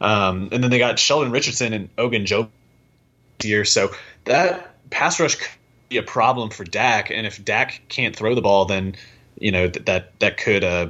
Um, 0.00 0.48
and 0.52 0.64
then 0.64 0.70
they 0.70 0.78
got 0.78 0.98
Sheldon 0.98 1.30
Richardson 1.30 1.74
and 1.74 1.94
Ogunjobi 1.96 2.48
year. 3.44 3.64
So 3.64 3.90
that 4.28 4.74
pass 4.90 5.20
rush 5.20 5.34
could 5.36 5.48
be 5.88 5.96
a 5.96 6.02
problem 6.02 6.50
for 6.50 6.64
Dak, 6.64 7.10
and 7.10 7.26
if 7.26 7.44
Dak 7.44 7.82
can't 7.88 8.14
throw 8.14 8.34
the 8.34 8.42
ball, 8.42 8.64
then 8.66 8.94
you 9.38 9.52
know 9.52 9.68
that 9.68 9.86
that, 9.86 10.18
that 10.20 10.36
could 10.36 10.64
uh, 10.64 10.88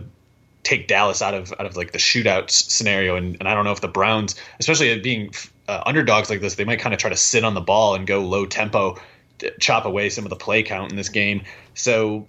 take 0.62 0.86
Dallas 0.86 1.22
out 1.22 1.34
of 1.34 1.52
out 1.52 1.66
of 1.66 1.76
like 1.76 1.92
the 1.92 1.98
shootout 1.98 2.50
scenario. 2.50 3.16
And, 3.16 3.36
and 3.40 3.48
I 3.48 3.54
don't 3.54 3.64
know 3.64 3.72
if 3.72 3.80
the 3.80 3.88
Browns, 3.88 4.34
especially 4.60 4.98
being 5.00 5.30
uh, 5.66 5.82
underdogs 5.86 6.30
like 6.30 6.40
this, 6.40 6.56
they 6.56 6.64
might 6.64 6.80
kind 6.80 6.94
of 6.94 7.00
try 7.00 7.10
to 7.10 7.16
sit 7.16 7.44
on 7.44 7.54
the 7.54 7.60
ball 7.60 7.94
and 7.94 8.06
go 8.06 8.20
low 8.20 8.46
tempo, 8.46 8.98
chop 9.58 9.84
away 9.84 10.10
some 10.10 10.24
of 10.24 10.30
the 10.30 10.36
play 10.36 10.62
count 10.62 10.90
in 10.90 10.96
this 10.96 11.08
game. 11.08 11.42
So 11.74 12.26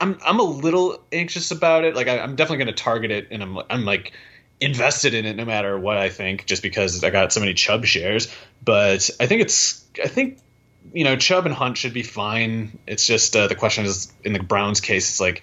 I'm 0.00 0.18
I'm 0.24 0.40
a 0.40 0.44
little 0.44 1.00
anxious 1.12 1.50
about 1.50 1.84
it. 1.84 1.94
Like 1.94 2.08
I, 2.08 2.16
am 2.16 2.36
definitely 2.36 2.64
going 2.64 2.74
to 2.76 2.82
target 2.82 3.10
it, 3.10 3.28
and 3.30 3.42
I'm 3.42 3.58
I'm 3.70 3.84
like 3.84 4.12
invested 4.60 5.14
in 5.14 5.24
it 5.24 5.36
no 5.36 5.44
matter 5.44 5.78
what 5.78 5.96
I 5.96 6.08
think, 6.08 6.46
just 6.46 6.62
because 6.62 7.04
I 7.04 7.10
got 7.10 7.32
so 7.32 7.40
many 7.40 7.54
Chubb 7.54 7.84
shares. 7.84 8.32
But 8.64 9.08
I 9.20 9.26
think 9.26 9.42
it's 9.42 9.84
I 10.02 10.08
think 10.08 10.38
you 10.92 11.04
know 11.04 11.16
Chubb 11.16 11.46
and 11.46 11.54
Hunt 11.54 11.76
should 11.76 11.94
be 11.94 12.02
fine. 12.02 12.78
It's 12.86 13.06
just 13.06 13.34
uh, 13.36 13.46
the 13.46 13.54
question 13.54 13.84
is 13.84 14.12
in 14.24 14.32
the 14.32 14.42
Browns 14.42 14.80
case, 14.80 15.10
it's 15.10 15.20
like 15.20 15.42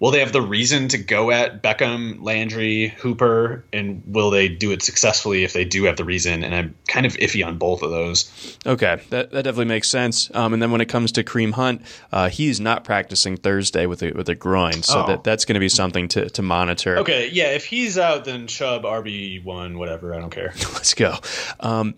will 0.00 0.10
they 0.10 0.20
have 0.20 0.32
the 0.32 0.42
reason 0.42 0.88
to 0.88 0.98
go 0.98 1.30
at 1.30 1.62
Beckham, 1.62 2.22
Landry, 2.22 2.88
Hooper, 2.98 3.64
and 3.72 4.02
will 4.06 4.30
they 4.30 4.48
do 4.48 4.70
it 4.70 4.82
successfully 4.82 5.44
if 5.44 5.52
they 5.52 5.64
do 5.64 5.84
have 5.84 5.96
the 5.96 6.04
reason? 6.04 6.44
And 6.44 6.54
I'm 6.54 6.74
kind 6.86 7.04
of 7.04 7.14
iffy 7.14 7.44
on 7.44 7.58
both 7.58 7.82
of 7.82 7.90
those. 7.90 8.56
Okay, 8.64 9.00
that, 9.10 9.30
that 9.32 9.42
definitely 9.42 9.66
makes 9.66 9.88
sense. 9.88 10.30
Um, 10.34 10.52
and 10.52 10.62
then 10.62 10.70
when 10.70 10.80
it 10.80 10.88
comes 10.88 11.12
to 11.12 11.24
Kareem 11.24 11.52
Hunt, 11.52 11.82
uh, 12.12 12.28
he's 12.28 12.60
not 12.60 12.84
practicing 12.84 13.36
Thursday 13.36 13.86
with 13.86 14.02
a 14.02 14.12
with 14.12 14.28
a 14.28 14.34
groin, 14.34 14.82
so 14.82 15.02
oh. 15.02 15.06
that 15.06 15.24
that's 15.24 15.44
going 15.44 15.54
to 15.54 15.60
be 15.60 15.68
something 15.68 16.08
to 16.08 16.28
to 16.30 16.42
monitor. 16.42 16.98
Okay, 16.98 17.30
yeah, 17.32 17.52
if 17.52 17.64
he's 17.64 17.98
out, 17.98 18.24
then 18.24 18.46
Chubb 18.46 18.84
RB 18.84 19.42
one, 19.42 19.78
whatever, 19.78 20.14
I 20.14 20.18
don't 20.18 20.30
care. 20.30 20.52
Let's 20.74 20.94
go. 20.94 21.16
Um, 21.60 21.94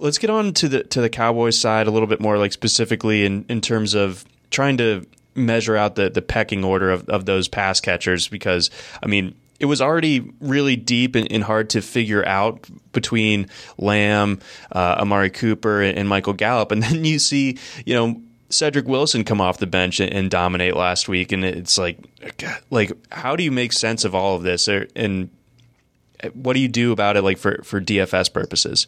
let's 0.00 0.18
get 0.18 0.30
on 0.30 0.52
to 0.54 0.68
the 0.68 0.84
to 0.84 1.00
the 1.00 1.10
Cowboys 1.10 1.58
side 1.58 1.86
a 1.86 1.90
little 1.90 2.06
bit 2.06 2.20
more, 2.20 2.38
like 2.38 2.52
specifically 2.52 3.24
in 3.24 3.44
in 3.48 3.60
terms 3.60 3.94
of 3.94 4.24
trying 4.50 4.76
to 4.78 5.06
measure 5.34 5.76
out 5.76 5.96
the 5.96 6.10
the 6.10 6.22
pecking 6.22 6.64
order 6.64 6.90
of, 6.90 7.08
of 7.08 7.26
those 7.26 7.48
pass 7.48 7.80
catchers 7.80 8.28
because 8.28 8.70
I 9.02 9.06
mean 9.06 9.34
it 9.58 9.66
was 9.66 9.80
already 9.80 10.30
really 10.40 10.76
deep 10.76 11.14
and, 11.14 11.30
and 11.32 11.42
hard 11.42 11.70
to 11.70 11.80
figure 11.80 12.26
out 12.26 12.68
between 12.92 13.48
Lamb, 13.78 14.40
uh, 14.70 14.96
Amari 14.98 15.30
Cooper, 15.30 15.80
and, 15.80 15.96
and 15.96 16.08
Michael 16.08 16.34
Gallup, 16.34 16.72
and 16.72 16.82
then 16.82 17.04
you 17.04 17.18
see 17.18 17.58
you 17.84 17.94
know 17.94 18.20
Cedric 18.48 18.86
Wilson 18.86 19.24
come 19.24 19.40
off 19.40 19.58
the 19.58 19.66
bench 19.66 19.98
and, 19.98 20.30
dominate 20.30 20.76
last 20.76 21.08
week, 21.08 21.32
and 21.32 21.44
it's 21.44 21.78
like 21.78 21.98
like 22.70 22.92
how 23.10 23.36
do 23.36 23.42
you 23.42 23.52
make 23.52 23.72
sense 23.72 24.04
of 24.04 24.14
all 24.14 24.36
of 24.36 24.42
this, 24.42 24.68
and 24.68 25.30
what 26.32 26.54
do 26.54 26.60
you 26.60 26.68
do 26.68 26.92
about 26.92 27.16
it 27.16 27.22
like 27.22 27.38
for 27.38 27.62
for 27.64 27.80
DFS 27.80 28.32
purposes? 28.32 28.86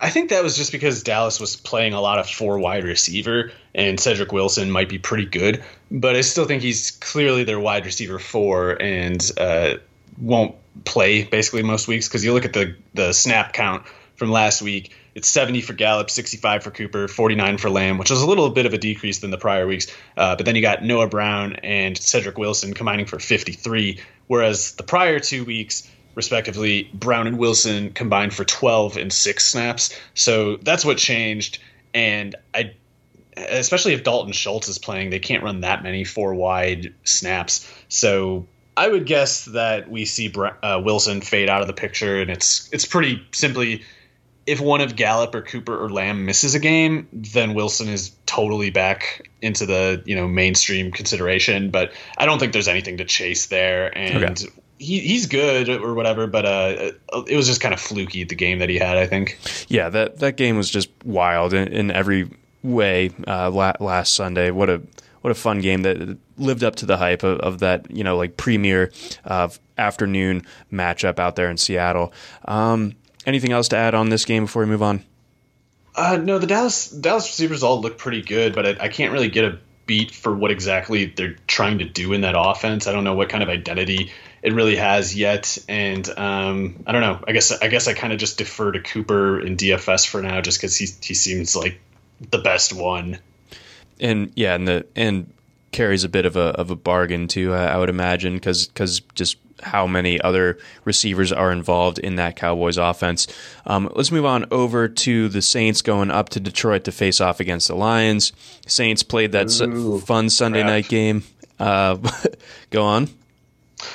I 0.00 0.08
think 0.08 0.30
that 0.30 0.42
was 0.42 0.56
just 0.56 0.72
because 0.72 1.02
Dallas 1.02 1.38
was 1.38 1.56
playing 1.56 1.92
a 1.92 2.00
lot 2.00 2.18
of 2.18 2.28
four 2.28 2.58
wide 2.58 2.84
receiver, 2.84 3.52
and 3.74 4.00
Cedric 4.00 4.32
Wilson 4.32 4.70
might 4.70 4.88
be 4.88 4.98
pretty 4.98 5.26
good, 5.26 5.62
but 5.90 6.16
I 6.16 6.22
still 6.22 6.46
think 6.46 6.62
he's 6.62 6.92
clearly 6.92 7.44
their 7.44 7.60
wide 7.60 7.84
receiver 7.84 8.18
four 8.18 8.80
and 8.80 9.30
uh, 9.36 9.74
won't 10.18 10.54
play 10.84 11.24
basically 11.24 11.62
most 11.62 11.86
weeks 11.86 12.08
because 12.08 12.24
you 12.24 12.32
look 12.32 12.46
at 12.46 12.54
the 12.54 12.76
the 12.94 13.12
snap 13.12 13.52
count 13.52 13.86
from 14.16 14.30
last 14.30 14.62
week. 14.62 14.94
It's 15.14 15.28
70 15.28 15.60
for 15.62 15.72
Gallup, 15.72 16.08
65 16.08 16.62
for 16.62 16.70
Cooper, 16.70 17.08
49 17.08 17.58
for 17.58 17.68
Lamb, 17.68 17.98
which 17.98 18.12
is 18.12 18.22
a 18.22 18.26
little 18.26 18.48
bit 18.48 18.64
of 18.64 18.72
a 18.72 18.78
decrease 18.78 19.18
than 19.18 19.30
the 19.30 19.38
prior 19.38 19.66
weeks. 19.66 19.88
Uh, 20.16 20.36
but 20.36 20.46
then 20.46 20.54
you 20.54 20.62
got 20.62 20.84
Noah 20.84 21.08
Brown 21.08 21.56
and 21.56 21.98
Cedric 21.98 22.38
Wilson 22.38 22.74
combining 22.74 23.06
for 23.06 23.18
53, 23.18 23.98
whereas 24.28 24.72
the 24.76 24.84
prior 24.84 25.18
two 25.18 25.44
weeks 25.44 25.90
respectively, 26.20 26.90
Brown 26.92 27.26
and 27.26 27.38
Wilson 27.38 27.92
combined 27.92 28.34
for 28.34 28.44
12 28.44 28.98
and 28.98 29.10
six 29.10 29.46
snaps. 29.46 29.98
So 30.12 30.56
that's 30.58 30.84
what 30.84 30.98
changed. 30.98 31.60
And 31.94 32.36
I, 32.52 32.74
especially 33.36 33.94
if 33.94 34.04
Dalton 34.04 34.34
Schultz 34.34 34.68
is 34.68 34.78
playing, 34.78 35.08
they 35.08 35.18
can't 35.18 35.42
run 35.42 35.62
that 35.62 35.82
many 35.82 36.04
four 36.04 36.34
wide 36.34 36.92
snaps. 37.04 37.66
So 37.88 38.46
I 38.76 38.86
would 38.86 39.06
guess 39.06 39.46
that 39.46 39.90
we 39.90 40.04
see 40.04 40.30
uh, 40.62 40.82
Wilson 40.84 41.22
fade 41.22 41.48
out 41.48 41.62
of 41.62 41.68
the 41.68 41.72
picture, 41.72 42.20
and 42.20 42.30
it's 42.30 42.68
it's 42.70 42.84
pretty 42.84 43.26
simply 43.32 43.82
if 44.44 44.60
one 44.60 44.82
of 44.82 44.94
Gallup 44.94 45.34
or 45.34 45.40
Cooper 45.40 45.82
or 45.82 45.88
Lamb 45.88 46.26
misses 46.26 46.54
a 46.54 46.58
game, 46.58 47.08
then 47.12 47.54
Wilson 47.54 47.88
is 47.88 48.12
totally 48.26 48.68
back 48.68 49.30
into 49.40 49.64
the 49.64 50.02
you 50.04 50.16
know 50.16 50.28
mainstream 50.28 50.92
consideration. 50.92 51.70
But 51.70 51.92
I 52.18 52.26
don't 52.26 52.38
think 52.38 52.52
there's 52.52 52.68
anything 52.68 52.98
to 52.98 53.06
chase 53.06 53.46
there, 53.46 53.96
and 53.96 54.24
okay 54.24 54.46
he, 54.80 54.98
he's 55.00 55.26
good 55.26 55.68
or 55.68 55.92
whatever, 55.92 56.26
but 56.26 56.46
uh, 56.46 56.92
it 57.26 57.36
was 57.36 57.46
just 57.46 57.60
kind 57.60 57.74
of 57.74 57.80
fluky 57.80 58.24
the 58.24 58.34
game 58.34 58.60
that 58.60 58.70
he 58.70 58.78
had. 58.78 58.96
I 58.96 59.06
think. 59.06 59.38
Yeah, 59.68 59.90
that 59.90 60.18
that 60.20 60.36
game 60.36 60.56
was 60.56 60.70
just 60.70 60.90
wild 61.04 61.52
in, 61.52 61.68
in 61.68 61.90
every 61.90 62.30
way. 62.62 63.10
Uh, 63.26 63.50
last 63.50 64.14
Sunday, 64.14 64.50
what 64.50 64.70
a 64.70 64.82
what 65.20 65.30
a 65.30 65.34
fun 65.34 65.60
game 65.60 65.82
that 65.82 66.16
lived 66.38 66.64
up 66.64 66.76
to 66.76 66.86
the 66.86 66.96
hype 66.96 67.22
of, 67.22 67.38
of 67.40 67.58
that 67.58 67.90
you 67.90 68.02
know 68.02 68.16
like 68.16 68.38
premier 68.38 68.90
uh, 69.26 69.50
afternoon 69.76 70.46
matchup 70.72 71.18
out 71.18 71.36
there 71.36 71.50
in 71.50 71.58
Seattle. 71.58 72.12
Um, 72.46 72.94
anything 73.26 73.52
else 73.52 73.68
to 73.68 73.76
add 73.76 73.94
on 73.94 74.08
this 74.08 74.24
game 74.24 74.44
before 74.44 74.62
we 74.62 74.68
move 74.70 74.82
on? 74.82 75.04
Uh, 75.94 76.16
no, 76.16 76.38
the 76.38 76.46
Dallas 76.46 76.88
Dallas 76.88 77.26
receivers 77.26 77.62
all 77.62 77.82
look 77.82 77.98
pretty 77.98 78.22
good, 78.22 78.54
but 78.54 78.66
I, 78.66 78.84
I 78.84 78.88
can't 78.88 79.12
really 79.12 79.28
get 79.28 79.44
a 79.44 79.58
beat 79.84 80.14
for 80.14 80.34
what 80.34 80.50
exactly 80.50 81.04
they're 81.04 81.36
trying 81.46 81.80
to 81.80 81.84
do 81.84 82.14
in 82.14 82.22
that 82.22 82.34
offense. 82.38 82.86
I 82.86 82.92
don't 82.92 83.04
know 83.04 83.14
what 83.14 83.28
kind 83.28 83.42
of 83.42 83.50
identity 83.50 84.10
it 84.42 84.52
really 84.52 84.76
has 84.76 85.14
yet. 85.14 85.58
And 85.68 86.08
um, 86.18 86.82
I 86.86 86.92
don't 86.92 87.02
know. 87.02 87.22
I 87.26 87.32
guess 87.32 87.52
I 87.52 87.68
guess 87.68 87.88
I 87.88 87.94
kind 87.94 88.12
of 88.12 88.18
just 88.18 88.38
defer 88.38 88.72
to 88.72 88.80
Cooper 88.80 89.40
in 89.40 89.56
DFS 89.56 90.06
for 90.06 90.22
now, 90.22 90.40
just 90.40 90.58
because 90.58 90.76
he 90.76 90.86
he 91.02 91.14
seems 91.14 91.56
like 91.56 91.80
the 92.30 92.38
best 92.38 92.72
one. 92.72 93.18
And 93.98 94.32
yeah, 94.34 94.54
and 94.54 94.66
the 94.66 94.86
and 94.96 95.32
carries 95.72 96.04
a 96.04 96.08
bit 96.08 96.26
of 96.26 96.36
a 96.36 96.50
of 96.58 96.70
a 96.70 96.76
bargain 96.76 97.28
too. 97.28 97.54
I 97.54 97.76
would 97.76 97.90
imagine 97.90 98.34
because 98.34 98.66
because 98.66 99.00
just 99.14 99.36
how 99.62 99.86
many 99.86 100.20
other 100.20 100.58
receivers 100.84 101.32
are 101.32 101.52
involved 101.52 101.98
in 101.98 102.16
that 102.16 102.36
Cowboys 102.36 102.78
offense. 102.78 103.26
Um, 103.66 103.90
let's 103.94 104.10
move 104.10 104.24
on 104.24 104.46
over 104.50 104.88
to 104.88 105.28
the 105.28 105.42
Saints 105.42 105.82
going 105.82 106.10
up 106.10 106.30
to 106.30 106.40
Detroit 106.40 106.84
to 106.84 106.92
face 106.92 107.20
off 107.20 107.40
against 107.40 107.68
the 107.68 107.74
Lions. 107.74 108.32
Saints 108.66 109.02
played 109.02 109.32
that 109.32 109.50
Ooh, 109.60 110.00
fun 110.00 110.30
Sunday 110.30 110.60
crap. 110.60 110.70
night 110.70 110.88
game. 110.88 111.24
Uh, 111.58 111.98
go 112.70 112.84
on. 112.84 113.10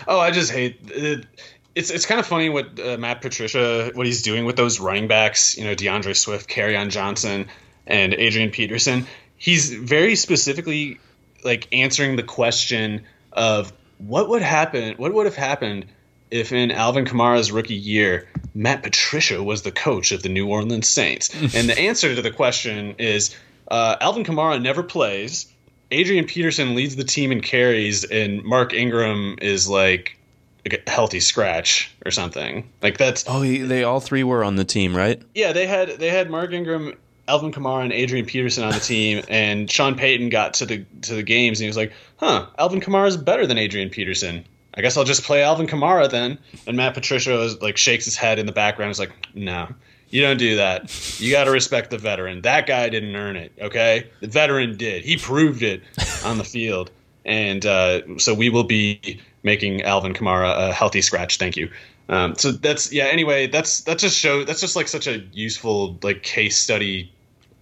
Oh, 0.07 0.19
I 0.19 0.31
just 0.31 0.51
hate 0.51 0.79
it. 0.85 1.25
It's 1.73 1.89
it's 1.89 2.05
kind 2.05 2.19
of 2.19 2.25
funny 2.25 2.49
what 2.49 2.79
uh, 2.79 2.97
Matt 2.97 3.21
Patricia 3.21 3.91
what 3.93 4.05
he's 4.05 4.21
doing 4.21 4.45
with 4.45 4.55
those 4.55 4.79
running 4.79 5.07
backs. 5.07 5.57
You 5.57 5.65
know, 5.65 5.75
D'Andre 5.75 6.13
Swift, 6.13 6.49
Kerryon 6.49 6.89
Johnson, 6.89 7.47
and 7.85 8.13
Adrian 8.13 8.51
Peterson. 8.51 9.05
He's 9.37 9.73
very 9.73 10.15
specifically 10.15 10.99
like 11.43 11.67
answering 11.73 12.15
the 12.15 12.23
question 12.23 13.03
of 13.33 13.73
what 13.97 14.29
would 14.29 14.41
happen. 14.41 14.95
What 14.97 15.13
would 15.13 15.25
have 15.25 15.35
happened 15.35 15.85
if 16.31 16.51
in 16.51 16.71
Alvin 16.71 17.05
Kamara's 17.05 17.51
rookie 17.51 17.75
year, 17.75 18.27
Matt 18.53 18.83
Patricia 18.83 19.41
was 19.43 19.61
the 19.61 19.71
coach 19.71 20.11
of 20.11 20.23
the 20.23 20.29
New 20.29 20.47
Orleans 20.47 20.87
Saints? 20.87 21.29
and 21.55 21.69
the 21.69 21.77
answer 21.77 22.15
to 22.15 22.21
the 22.21 22.31
question 22.31 22.95
is 22.97 23.35
uh, 23.69 23.95
Alvin 24.01 24.23
Kamara 24.23 24.61
never 24.61 24.83
plays. 24.83 25.47
Adrian 25.91 26.25
Peterson 26.25 26.75
leads 26.75 26.95
the 26.95 27.03
team 27.03 27.31
in 27.31 27.41
carries, 27.41 28.03
and 28.03 28.43
Mark 28.43 28.73
Ingram 28.73 29.37
is 29.41 29.69
like 29.69 30.17
a 30.65 30.89
healthy 30.89 31.19
scratch 31.19 31.93
or 32.05 32.11
something. 32.11 32.67
Like 32.81 32.97
that's 32.97 33.25
oh, 33.27 33.41
they 33.41 33.83
all 33.83 33.99
three 33.99 34.23
were 34.23 34.43
on 34.43 34.55
the 34.55 34.65
team, 34.65 34.95
right? 34.95 35.21
Yeah, 35.33 35.51
they 35.51 35.67
had 35.67 35.89
they 35.99 36.09
had 36.09 36.29
Mark 36.29 36.51
Ingram, 36.51 36.93
Alvin 37.27 37.51
Kamara, 37.51 37.83
and 37.83 37.93
Adrian 37.93 38.25
Peterson 38.25 38.63
on 38.63 38.73
the 38.73 38.79
team, 38.79 39.23
and 39.29 39.69
Sean 39.69 39.95
Payton 39.95 40.29
got 40.29 40.55
to 40.55 40.65
the 40.65 40.85
to 41.03 41.15
the 41.15 41.23
games, 41.23 41.59
and 41.59 41.65
he 41.65 41.69
was 41.69 41.77
like, 41.77 41.93
"Huh, 42.17 42.47
Alvin 42.57 42.81
Kamara 42.81 43.07
is 43.07 43.17
better 43.17 43.45
than 43.45 43.57
Adrian 43.57 43.89
Peterson." 43.89 44.45
I 44.77 44.81
guess 44.81 44.97
I'll 44.97 45.05
just 45.05 45.23
play 45.23 45.41
Alvin 45.41 45.67
Kamara 45.67 46.09
then. 46.09 46.37
And 46.67 46.75
Matt 46.75 46.95
Patricia 46.95 47.39
is 47.43 47.61
like 47.61 47.77
shakes 47.77 48.03
his 48.03 48.17
head 48.17 48.39
in 48.39 48.45
the 48.45 48.51
background. 48.51 48.89
He's 48.89 48.99
like, 48.99 49.13
"No, 49.33 49.69
you 50.09 50.21
don't 50.21 50.37
do 50.37 50.57
that. 50.57 51.19
You 51.19 51.31
got 51.31 51.45
to 51.45 51.51
respect 51.51 51.89
the 51.89 51.97
veteran. 51.97 52.41
That 52.41 52.67
guy 52.67 52.89
didn't 52.89 53.15
earn 53.15 53.35
it. 53.35 53.51
Okay, 53.59 54.09
the 54.21 54.27
veteran 54.27 54.77
did. 54.77 55.03
He 55.03 55.17
proved 55.17 55.63
it 55.63 55.83
on 56.23 56.37
the 56.37 56.43
field, 56.43 56.91
and 57.25 57.65
uh, 57.65 58.17
so 58.17 58.33
we 58.33 58.49
will 58.49 58.63
be 58.63 59.19
making 59.43 59.83
Alvin 59.83 60.13
Kamara 60.13 60.69
a 60.69 60.73
healthy 60.73 61.01
scratch. 61.01 61.37
Thank 61.37 61.57
you. 61.57 61.69
Um, 62.07 62.35
so 62.35 62.51
that's 62.51 62.91
yeah. 62.93 63.05
Anyway, 63.05 63.47
that's 63.47 63.81
that's 63.81 64.01
just 64.01 64.17
show 64.17 64.43
that's 64.43 64.61
just 64.61 64.75
like 64.75 64.87
such 64.87 65.07
a 65.07 65.19
useful 65.33 65.97
like 66.03 66.23
case 66.23 66.57
study 66.57 67.11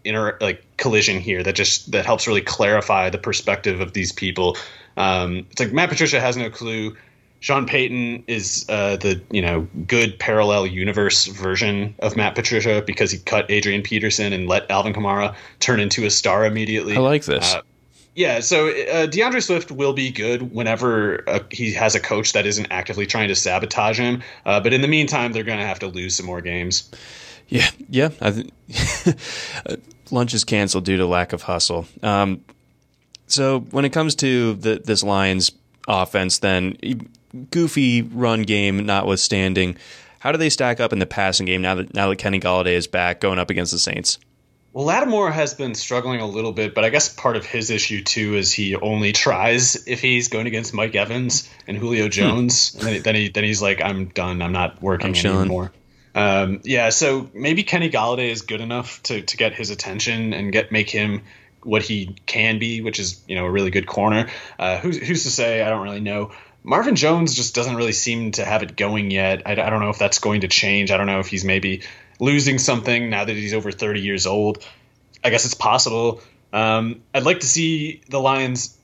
inter 0.05 0.37
like 0.41 0.63
collision 0.77 1.19
here 1.19 1.43
that 1.43 1.55
just 1.55 1.91
that 1.91 2.05
helps 2.05 2.27
really 2.27 2.41
clarify 2.41 3.09
the 3.09 3.17
perspective 3.17 3.79
of 3.79 3.93
these 3.93 4.11
people. 4.11 4.57
Um, 4.97 5.47
it's 5.51 5.59
like 5.59 5.73
Matt 5.73 5.89
Patricia 5.89 6.19
has 6.19 6.37
no 6.37 6.49
clue 6.49 6.95
Sean 7.43 7.65
Payton 7.65 8.23
is 8.27 8.65
uh, 8.69 8.95
the 8.95 9.21
you 9.29 9.41
know 9.41 9.67
good 9.85 10.17
parallel 10.17 10.65
universe 10.65 11.25
version 11.25 11.93
of 11.99 12.15
Matt 12.15 12.35
Patricia 12.35 12.81
because 12.87 13.11
he 13.11 13.17
cut 13.17 13.51
Adrian 13.51 13.81
Peterson 13.81 14.31
and 14.31 14.47
let 14.47 14.71
Alvin 14.71 14.93
Kamara 14.93 15.35
turn 15.59 15.81
into 15.81 16.05
a 16.05 16.09
star 16.09 16.45
immediately. 16.45 16.95
I 16.95 17.01
like 17.01 17.25
this. 17.25 17.53
Uh, 17.53 17.61
yeah, 18.15 18.39
so 18.39 18.69
uh, 18.69 19.07
D'Andre 19.07 19.41
Swift 19.41 19.71
will 19.71 19.91
be 19.91 20.09
good 20.09 20.53
whenever 20.53 21.27
uh, 21.27 21.39
he 21.51 21.73
has 21.73 21.95
a 21.95 21.99
coach 21.99 22.31
that 22.31 22.45
isn't 22.45 22.67
actively 22.71 23.05
trying 23.05 23.27
to 23.27 23.35
sabotage 23.35 23.99
him. 23.99 24.23
Uh, 24.45 24.61
but 24.61 24.71
in 24.71 24.79
the 24.79 24.87
meantime, 24.87 25.33
they're 25.33 25.43
going 25.43 25.59
to 25.59 25.65
have 25.65 25.79
to 25.79 25.87
lose 25.87 26.15
some 26.15 26.25
more 26.25 26.39
games. 26.39 26.89
Yeah, 27.49 27.69
yeah. 27.89 28.07
Th- 28.07 28.53
lunch 30.11 30.33
is 30.33 30.45
canceled 30.45 30.85
due 30.85 30.95
to 30.95 31.05
lack 31.05 31.33
of 31.33 31.41
hustle. 31.41 31.87
Um, 32.03 32.45
so 33.27 33.59
when 33.71 33.83
it 33.83 33.91
comes 33.91 34.15
to 34.15 34.53
the, 34.53 34.75
this 34.75 35.03
Lions 35.03 35.51
offense, 35.89 36.37
then 36.37 36.77
goofy 37.51 38.01
run 38.01 38.43
game 38.43 38.85
notwithstanding, 38.85 39.77
how 40.19 40.31
do 40.31 40.37
they 40.37 40.49
stack 40.49 40.79
up 40.79 40.93
in 40.93 40.99
the 40.99 41.05
passing 41.05 41.45
game 41.45 41.61
now 41.61 41.75
that 41.75 41.93
now 41.93 42.09
that 42.09 42.17
Kenny 42.17 42.39
Golladay 42.39 42.73
is 42.73 42.87
back 42.87 43.19
going 43.19 43.39
up 43.39 43.49
against 43.49 43.71
the 43.71 43.79
Saints? 43.79 44.19
Well, 44.73 44.85
Lattimore 44.85 45.31
has 45.31 45.53
been 45.53 45.75
struggling 45.75 46.19
a 46.19 46.25
little 46.25 46.51
bit, 46.51 46.73
but 46.73 46.83
I 46.83 46.89
guess 46.89 47.07
part 47.07 47.35
of 47.35 47.45
his 47.45 47.69
issue 47.69 48.03
too 48.03 48.35
is 48.35 48.51
he 48.51 48.75
only 48.75 49.11
tries 49.11 49.87
if 49.87 50.01
he's 50.01 50.29
going 50.29 50.47
against 50.47 50.73
Mike 50.73 50.95
Evans 50.95 51.47
and 51.67 51.77
Julio 51.77 52.09
Jones. 52.09 52.73
Hmm. 52.73 52.87
And 52.87 53.03
then, 53.03 53.15
he 53.15 53.29
then 53.29 53.43
he's 53.43 53.61
like, 53.61 53.81
"I'm 53.81 54.05
done. 54.05 54.41
I'm 54.41 54.51
not 54.51 54.81
working 54.81 55.15
I'm 55.15 55.25
anymore." 55.25 55.71
Um, 56.15 56.61
yeah, 56.63 56.89
so 56.89 57.29
maybe 57.33 57.63
Kenny 57.63 57.89
Golladay 57.89 58.31
is 58.31 58.41
good 58.41 58.61
enough 58.61 59.01
to 59.03 59.21
to 59.21 59.37
get 59.37 59.53
his 59.53 59.69
attention 59.69 60.33
and 60.33 60.51
get 60.51 60.71
make 60.71 60.89
him 60.89 61.21
what 61.61 61.81
he 61.83 62.15
can 62.25 62.59
be, 62.59 62.81
which 62.81 62.99
is 62.99 63.21
you 63.27 63.35
know 63.35 63.45
a 63.45 63.51
really 63.51 63.69
good 63.69 63.85
corner. 63.85 64.27
Uh, 64.57 64.79
who's 64.79 64.97
who's 64.97 65.23
to 65.23 65.29
say? 65.29 65.61
I 65.61 65.69
don't 65.69 65.83
really 65.83 66.01
know. 66.01 66.31
Marvin 66.63 66.95
Jones 66.95 67.35
just 67.35 67.53
doesn't 67.53 67.75
really 67.75 67.91
seem 67.91 68.31
to 68.31 68.45
have 68.45 68.63
it 68.63 68.75
going 68.75 69.11
yet. 69.11 69.43
I, 69.45 69.51
I 69.51 69.69
don't 69.69 69.81
know 69.81 69.89
if 69.89 69.99
that's 69.99 70.19
going 70.19 70.41
to 70.41 70.47
change. 70.47 70.91
I 70.91 70.97
don't 70.97 71.07
know 71.07 71.19
if 71.19 71.27
he's 71.27 71.43
maybe 71.43 71.83
losing 72.19 72.57
something 72.57 73.09
now 73.09 73.25
that 73.25 73.35
he's 73.35 73.53
over 73.53 73.71
30 73.71 74.01
years 74.01 74.25
old. 74.25 74.65
I 75.23 75.29
guess 75.29 75.45
it's 75.45 75.53
possible. 75.53 76.21
Um, 76.53 77.01
I'd 77.13 77.23
like 77.23 77.41
to 77.41 77.47
see 77.47 78.01
the 78.09 78.19
Lions. 78.19 78.77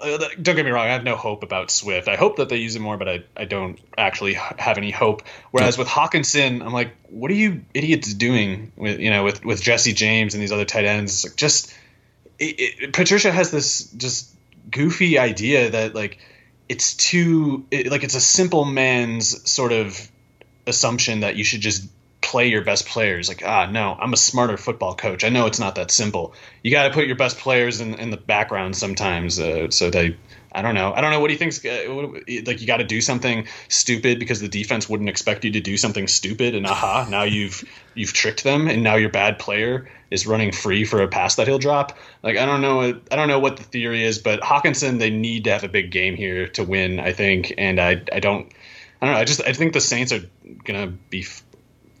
Uh, 0.00 0.18
don't 0.40 0.56
get 0.56 0.64
me 0.64 0.72
wrong. 0.72 0.86
I 0.86 0.92
have 0.92 1.04
no 1.04 1.16
hope 1.16 1.42
about 1.42 1.70
Swift. 1.70 2.08
I 2.08 2.16
hope 2.16 2.36
that 2.36 2.48
they 2.48 2.56
use 2.56 2.76
it 2.76 2.80
more, 2.80 2.96
but 2.96 3.08
I, 3.08 3.24
I 3.36 3.44
don't 3.44 3.78
actually 3.96 4.34
have 4.34 4.76
any 4.76 4.90
hope. 4.90 5.22
Whereas 5.52 5.78
with 5.78 5.88
Hockenson, 5.88 6.62
I'm 6.62 6.72
like, 6.72 6.94
what 7.08 7.30
are 7.30 7.34
you 7.34 7.64
idiots 7.72 8.12
doing 8.12 8.72
with 8.76 8.98
you 8.98 9.10
know 9.10 9.22
with 9.22 9.44
with 9.44 9.62
Jesse 9.62 9.92
James 9.92 10.34
and 10.34 10.42
these 10.42 10.50
other 10.50 10.64
tight 10.64 10.84
ends? 10.84 11.12
It's 11.12 11.24
like 11.24 11.36
just 11.36 11.72
it, 12.38 12.56
it, 12.58 12.92
Patricia 12.92 13.30
has 13.30 13.52
this 13.52 13.84
just 13.92 14.34
goofy 14.68 15.18
idea 15.18 15.70
that 15.70 15.94
like 15.94 16.18
it's 16.68 16.94
too 16.94 17.66
it, 17.70 17.90
like 17.90 18.04
it's 18.04 18.14
a 18.14 18.20
simple 18.20 18.64
man's 18.64 19.50
sort 19.50 19.72
of 19.72 20.10
assumption 20.66 21.20
that 21.20 21.36
you 21.36 21.44
should 21.44 21.60
just 21.60 21.88
play 22.20 22.48
your 22.48 22.62
best 22.62 22.86
players. 22.86 23.28
Like, 23.28 23.42
ah, 23.44 23.66
no, 23.66 23.96
I'm 23.98 24.12
a 24.12 24.16
smarter 24.16 24.56
football 24.56 24.94
coach. 24.94 25.24
I 25.24 25.28
know 25.28 25.46
it's 25.46 25.58
not 25.58 25.74
that 25.74 25.90
simple. 25.90 26.34
You 26.62 26.70
got 26.70 26.88
to 26.88 26.94
put 26.94 27.06
your 27.06 27.16
best 27.16 27.36
players 27.38 27.80
in, 27.80 27.94
in 27.94 28.10
the 28.10 28.16
background 28.16 28.76
sometimes, 28.76 29.38
uh, 29.38 29.70
so 29.70 29.90
they. 29.90 30.16
I 30.54 30.62
don't 30.62 30.74
know. 30.74 30.92
I 30.92 31.00
don't 31.00 31.10
know 31.10 31.20
what 31.20 31.30
he 31.30 31.36
thinks. 31.36 31.64
Uh, 31.64 32.12
like 32.46 32.60
you 32.60 32.66
got 32.66 32.78
to 32.78 32.84
do 32.84 33.00
something 33.00 33.46
stupid 33.68 34.18
because 34.18 34.40
the 34.40 34.48
defense 34.48 34.88
wouldn't 34.88 35.08
expect 35.08 35.44
you 35.44 35.52
to 35.52 35.60
do 35.60 35.76
something 35.76 36.06
stupid, 36.06 36.54
and 36.54 36.66
aha, 36.66 37.06
now 37.08 37.22
you've 37.22 37.64
you've 37.94 38.12
tricked 38.12 38.44
them, 38.44 38.68
and 38.68 38.82
now 38.82 38.96
your 38.96 39.10
bad 39.10 39.38
player 39.38 39.88
is 40.10 40.26
running 40.26 40.52
free 40.52 40.84
for 40.84 41.02
a 41.02 41.08
pass 41.08 41.36
that 41.36 41.46
he'll 41.46 41.58
drop. 41.58 41.96
Like 42.22 42.36
I 42.36 42.46
don't 42.46 42.60
know. 42.60 43.00
I 43.10 43.16
don't 43.16 43.28
know 43.28 43.38
what 43.38 43.56
the 43.56 43.62
theory 43.62 44.04
is, 44.04 44.18
but 44.18 44.40
Hockenson, 44.40 44.98
they 44.98 45.10
need 45.10 45.44
to 45.44 45.52
have 45.52 45.64
a 45.64 45.68
big 45.68 45.90
game 45.90 46.16
here 46.16 46.48
to 46.48 46.64
win. 46.64 47.00
I 47.00 47.12
think, 47.12 47.54
and 47.58 47.80
I 47.80 48.02
I 48.12 48.20
don't. 48.20 48.52
I 49.00 49.06
don't 49.06 49.14
know. 49.14 49.20
I 49.20 49.24
just 49.24 49.42
I 49.42 49.52
think 49.52 49.72
the 49.72 49.80
Saints 49.80 50.12
are 50.12 50.20
gonna 50.64 50.86
be 50.86 51.24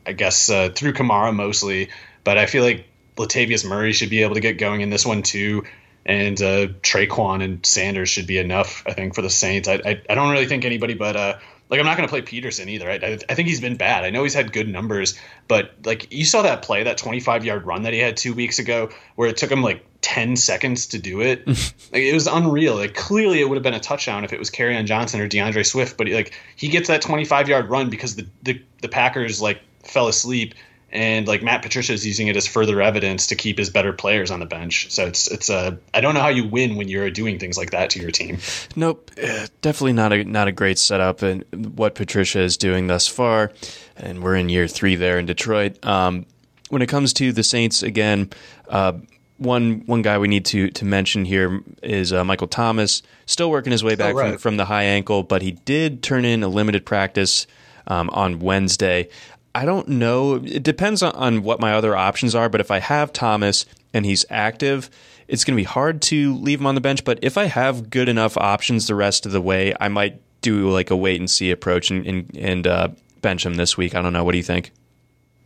I 0.06 0.12
guess 0.12 0.50
uh, 0.50 0.70
through 0.74 0.92
Kamara 0.92 1.34
mostly, 1.34 1.90
but 2.24 2.38
I 2.38 2.46
feel 2.46 2.64
like 2.64 2.86
Latavius 3.16 3.68
Murray 3.68 3.92
should 3.92 4.10
be 4.10 4.22
able 4.22 4.34
to 4.34 4.40
get 4.40 4.58
going 4.58 4.80
in 4.80 4.90
this 4.90 5.06
one 5.06 5.22
too, 5.22 5.64
and 6.04 6.40
uh, 6.40 6.66
Tre'Quan 6.82 7.42
and 7.42 7.64
Sanders 7.64 8.08
should 8.08 8.26
be 8.26 8.38
enough. 8.38 8.82
I 8.86 8.92
think 8.92 9.14
for 9.14 9.22
the 9.22 9.30
Saints. 9.30 9.68
I 9.68 9.74
I, 9.84 10.02
I 10.08 10.14
don't 10.14 10.30
really 10.30 10.46
think 10.46 10.64
anybody 10.64 10.94
but 10.94 11.16
uh 11.16 11.38
like 11.72 11.80
I'm 11.80 11.86
not 11.86 11.96
going 11.96 12.06
to 12.06 12.12
play 12.12 12.20
Peterson 12.20 12.68
either. 12.68 12.88
I, 12.90 12.96
I, 12.96 13.18
I 13.30 13.34
think 13.34 13.48
he's 13.48 13.62
been 13.62 13.76
bad. 13.76 14.04
I 14.04 14.10
know 14.10 14.24
he's 14.24 14.34
had 14.34 14.52
good 14.52 14.68
numbers, 14.68 15.18
but 15.48 15.72
like 15.86 16.12
you 16.12 16.26
saw 16.26 16.42
that 16.42 16.60
play, 16.60 16.82
that 16.82 16.98
25 16.98 17.46
yard 17.46 17.64
run 17.64 17.84
that 17.84 17.94
he 17.94 17.98
had 17.98 18.18
two 18.18 18.34
weeks 18.34 18.58
ago, 18.58 18.90
where 19.16 19.26
it 19.26 19.38
took 19.38 19.50
him 19.50 19.62
like 19.62 19.82
10 20.02 20.36
seconds 20.36 20.88
to 20.88 20.98
do 20.98 21.22
it. 21.22 21.46
like 21.46 22.02
it 22.02 22.12
was 22.12 22.26
unreal. 22.26 22.74
Like 22.74 22.94
clearly 22.94 23.40
it 23.40 23.48
would 23.48 23.54
have 23.56 23.62
been 23.62 23.72
a 23.72 23.80
touchdown 23.80 24.22
if 24.22 24.34
it 24.34 24.38
was 24.38 24.50
Kerryon 24.50 24.84
Johnson 24.84 25.18
or 25.22 25.28
D'Andre 25.28 25.62
Swift, 25.62 25.96
but 25.96 26.08
like 26.08 26.38
he 26.56 26.68
gets 26.68 26.88
that 26.88 27.00
25 27.00 27.48
yard 27.48 27.70
run 27.70 27.88
because 27.88 28.16
the, 28.16 28.26
the 28.42 28.62
the 28.82 28.88
Packers 28.88 29.40
like 29.40 29.62
fell 29.82 30.08
asleep 30.08 30.54
and 30.92 31.26
like 31.26 31.42
Matt 31.42 31.62
Patricia 31.62 31.92
is 31.92 32.06
using 32.06 32.28
it 32.28 32.36
as 32.36 32.46
further 32.46 32.82
evidence 32.82 33.28
to 33.28 33.34
keep 33.34 33.58
his 33.58 33.70
better 33.70 33.92
players 33.92 34.30
on 34.30 34.40
the 34.40 34.46
bench. 34.46 34.90
So 34.92 35.06
it's 35.06 35.30
it's 35.30 35.48
a 35.48 35.78
uh, 35.94 36.00
don't 36.00 36.14
know 36.14 36.20
how 36.20 36.28
you 36.28 36.46
win 36.46 36.76
when 36.76 36.88
you're 36.88 37.10
doing 37.10 37.38
things 37.38 37.56
like 37.56 37.70
that 37.70 37.90
to 37.90 38.00
your 38.00 38.10
team. 38.10 38.38
Nope, 38.76 39.10
uh, 39.22 39.46
definitely 39.62 39.94
not 39.94 40.12
a 40.12 40.24
not 40.24 40.48
a 40.48 40.52
great 40.52 40.78
setup. 40.78 41.22
And 41.22 41.44
what 41.76 41.94
Patricia 41.94 42.40
is 42.40 42.56
doing 42.56 42.88
thus 42.88 43.08
far, 43.08 43.52
and 43.96 44.22
we're 44.22 44.36
in 44.36 44.48
year 44.48 44.68
three 44.68 44.96
there 44.96 45.18
in 45.18 45.26
Detroit. 45.26 45.84
Um, 45.86 46.26
when 46.68 46.82
it 46.82 46.88
comes 46.88 47.12
to 47.14 47.32
the 47.32 47.42
Saints, 47.42 47.82
again, 47.82 48.30
uh, 48.68 48.94
one 49.38 49.82
one 49.86 50.02
guy 50.02 50.18
we 50.18 50.28
need 50.28 50.44
to 50.46 50.70
to 50.70 50.84
mention 50.84 51.24
here 51.24 51.60
is 51.82 52.12
uh, 52.12 52.24
Michael 52.24 52.48
Thomas, 52.48 53.02
still 53.26 53.50
working 53.50 53.72
his 53.72 53.84
way 53.84 53.94
back 53.94 54.14
right. 54.14 54.30
from, 54.32 54.38
from 54.38 54.56
the 54.56 54.66
high 54.66 54.84
ankle, 54.84 55.22
but 55.22 55.42
he 55.42 55.52
did 55.52 56.02
turn 56.02 56.24
in 56.24 56.42
a 56.42 56.48
limited 56.48 56.84
practice. 56.84 57.46
Um, 57.84 58.10
on 58.10 58.38
Wednesday. 58.38 59.08
I 59.54 59.64
don't 59.64 59.88
know. 59.88 60.36
It 60.36 60.62
depends 60.62 61.02
on, 61.02 61.42
what 61.42 61.60
my 61.60 61.74
other 61.74 61.96
options 61.96 62.34
are. 62.34 62.48
But 62.48 62.60
if 62.60 62.70
I 62.70 62.78
have 62.78 63.12
Thomas 63.12 63.66
and 63.92 64.06
he's 64.06 64.24
active, 64.30 64.88
it's 65.28 65.44
going 65.44 65.56
to 65.56 65.60
be 65.60 65.64
hard 65.64 66.00
to 66.02 66.34
leave 66.36 66.60
him 66.60 66.66
on 66.66 66.74
the 66.74 66.80
bench. 66.80 67.04
But 67.04 67.18
if 67.22 67.36
I 67.36 67.44
have 67.44 67.90
good 67.90 68.08
enough 68.08 68.36
options 68.36 68.86
the 68.86 68.94
rest 68.94 69.26
of 69.26 69.32
the 69.32 69.40
way, 69.40 69.74
I 69.80 69.88
might 69.88 70.20
do 70.40 70.70
like 70.70 70.90
a 70.90 70.96
wait 70.96 71.20
and 71.20 71.30
see 71.30 71.50
approach 71.50 71.90
and 71.90 72.06
and, 72.06 72.36
and 72.36 72.66
uh, 72.66 72.88
bench 73.20 73.46
him 73.46 73.54
this 73.54 73.76
week. 73.76 73.94
I 73.94 74.02
don't 74.02 74.12
know. 74.12 74.24
What 74.24 74.32
do 74.32 74.38
you 74.38 74.44
think? 74.44 74.72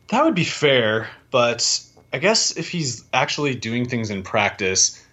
That 0.08 0.24
would 0.24 0.34
be 0.34 0.44
fair, 0.44 1.08
but 1.30 1.80
I 2.12 2.18
guess 2.18 2.56
if 2.56 2.70
he's 2.70 3.04
actually 3.12 3.54
doing 3.54 3.88
things 3.88 4.10
in 4.10 4.22
practice, 4.22 5.04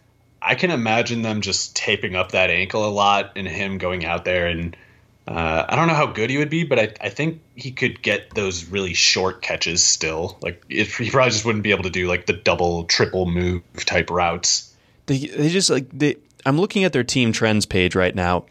I 0.42 0.56
can 0.56 0.72
imagine 0.72 1.22
them 1.22 1.42
just 1.42 1.76
taping 1.76 2.16
up 2.16 2.32
that 2.32 2.50
ankle 2.50 2.88
a 2.88 2.92
lot 2.92 3.32
and 3.36 3.48
him 3.48 3.78
going 3.78 4.06
out 4.06 4.24
there 4.24 4.48
and 4.48 4.78
uh, 5.28 5.66
I 5.68 5.76
don't 5.76 5.88
know 5.88 5.94
how 5.94 6.08
good 6.08 6.30
he 6.30 6.38
would 6.38 6.50
be, 6.50 6.66
but 6.66 6.80
I, 6.80 6.94
I 7.00 7.10
think 7.10 7.42
he 7.56 7.72
could 7.72 8.02
get 8.02 8.34
those 8.34 8.66
really 8.66 8.94
short 8.94 9.42
catches 9.42 9.86
still. 9.86 10.38
Like 10.42 10.64
if 10.70 10.98
he 10.98 11.10
probably 11.10 11.32
just 11.32 11.46
wouldn't 11.46 11.64
be 11.64 11.72
able 11.72 11.84
to 11.84 11.90
do 11.90 12.08
like 12.08 12.26
the 12.26 12.34
double, 12.34 12.84
triple 12.86 13.26
move 13.26 13.64
type 13.78 14.10
routes. 14.10 14.76
They 15.06 15.20
they 15.28 15.50
just 15.50 15.70
like 15.70 15.88
they. 15.92 16.18
I'm 16.46 16.58
looking 16.58 16.84
at 16.84 16.92
their 16.92 17.06
team 17.06 17.32
trends 17.32 17.66
page 17.66 17.96
right 17.96 18.14
now. 18.14 18.46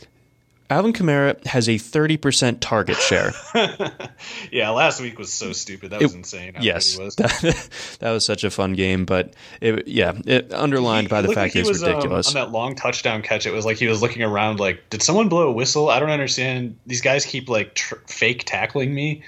Alvin 0.70 0.92
Kamara 0.92 1.44
has 1.46 1.68
a 1.68 1.74
30% 1.74 2.58
target 2.60 2.96
share. 2.96 3.32
yeah, 4.50 4.70
last 4.70 5.00
week 5.00 5.18
was 5.18 5.32
so 5.32 5.52
stupid. 5.52 5.90
That 5.90 6.00
was 6.00 6.14
it, 6.14 6.16
insane. 6.16 6.56
yes, 6.60 6.96
was. 6.96 7.16
That, 7.22 7.68
that, 8.00 8.10
was 8.10 8.24
such 8.24 8.42
a 8.44 8.50
fun 8.50 8.72
game, 8.72 9.04
but 9.04 9.34
it, 9.60 9.86
yeah, 9.86 10.12
it 10.24 10.52
underlined 10.52 11.08
he, 11.08 11.10
by 11.10 11.22
the 11.22 11.28
fact 11.28 11.36
like 11.36 11.52
he 11.52 11.68
was 11.68 11.82
ridiculous. 11.82 12.34
Um, 12.34 12.38
on 12.40 12.46
that 12.46 12.52
long 12.52 12.74
touchdown 12.74 13.22
catch, 13.22 13.46
it 13.46 13.52
was 13.52 13.64
like 13.64 13.76
he 13.76 13.86
was 13.86 14.00
looking 14.00 14.22
around 14.22 14.60
like, 14.60 14.88
did 14.88 15.02
someone 15.02 15.28
blow 15.28 15.48
a 15.48 15.52
whistle? 15.52 15.90
I 15.90 16.00
don't 16.00 16.10
understand. 16.10 16.78
These 16.86 17.02
guys 17.02 17.26
keep 17.26 17.48
like 17.48 17.74
tr- 17.74 17.96
fake 18.06 18.44
tackling 18.46 18.94
me. 18.94 19.22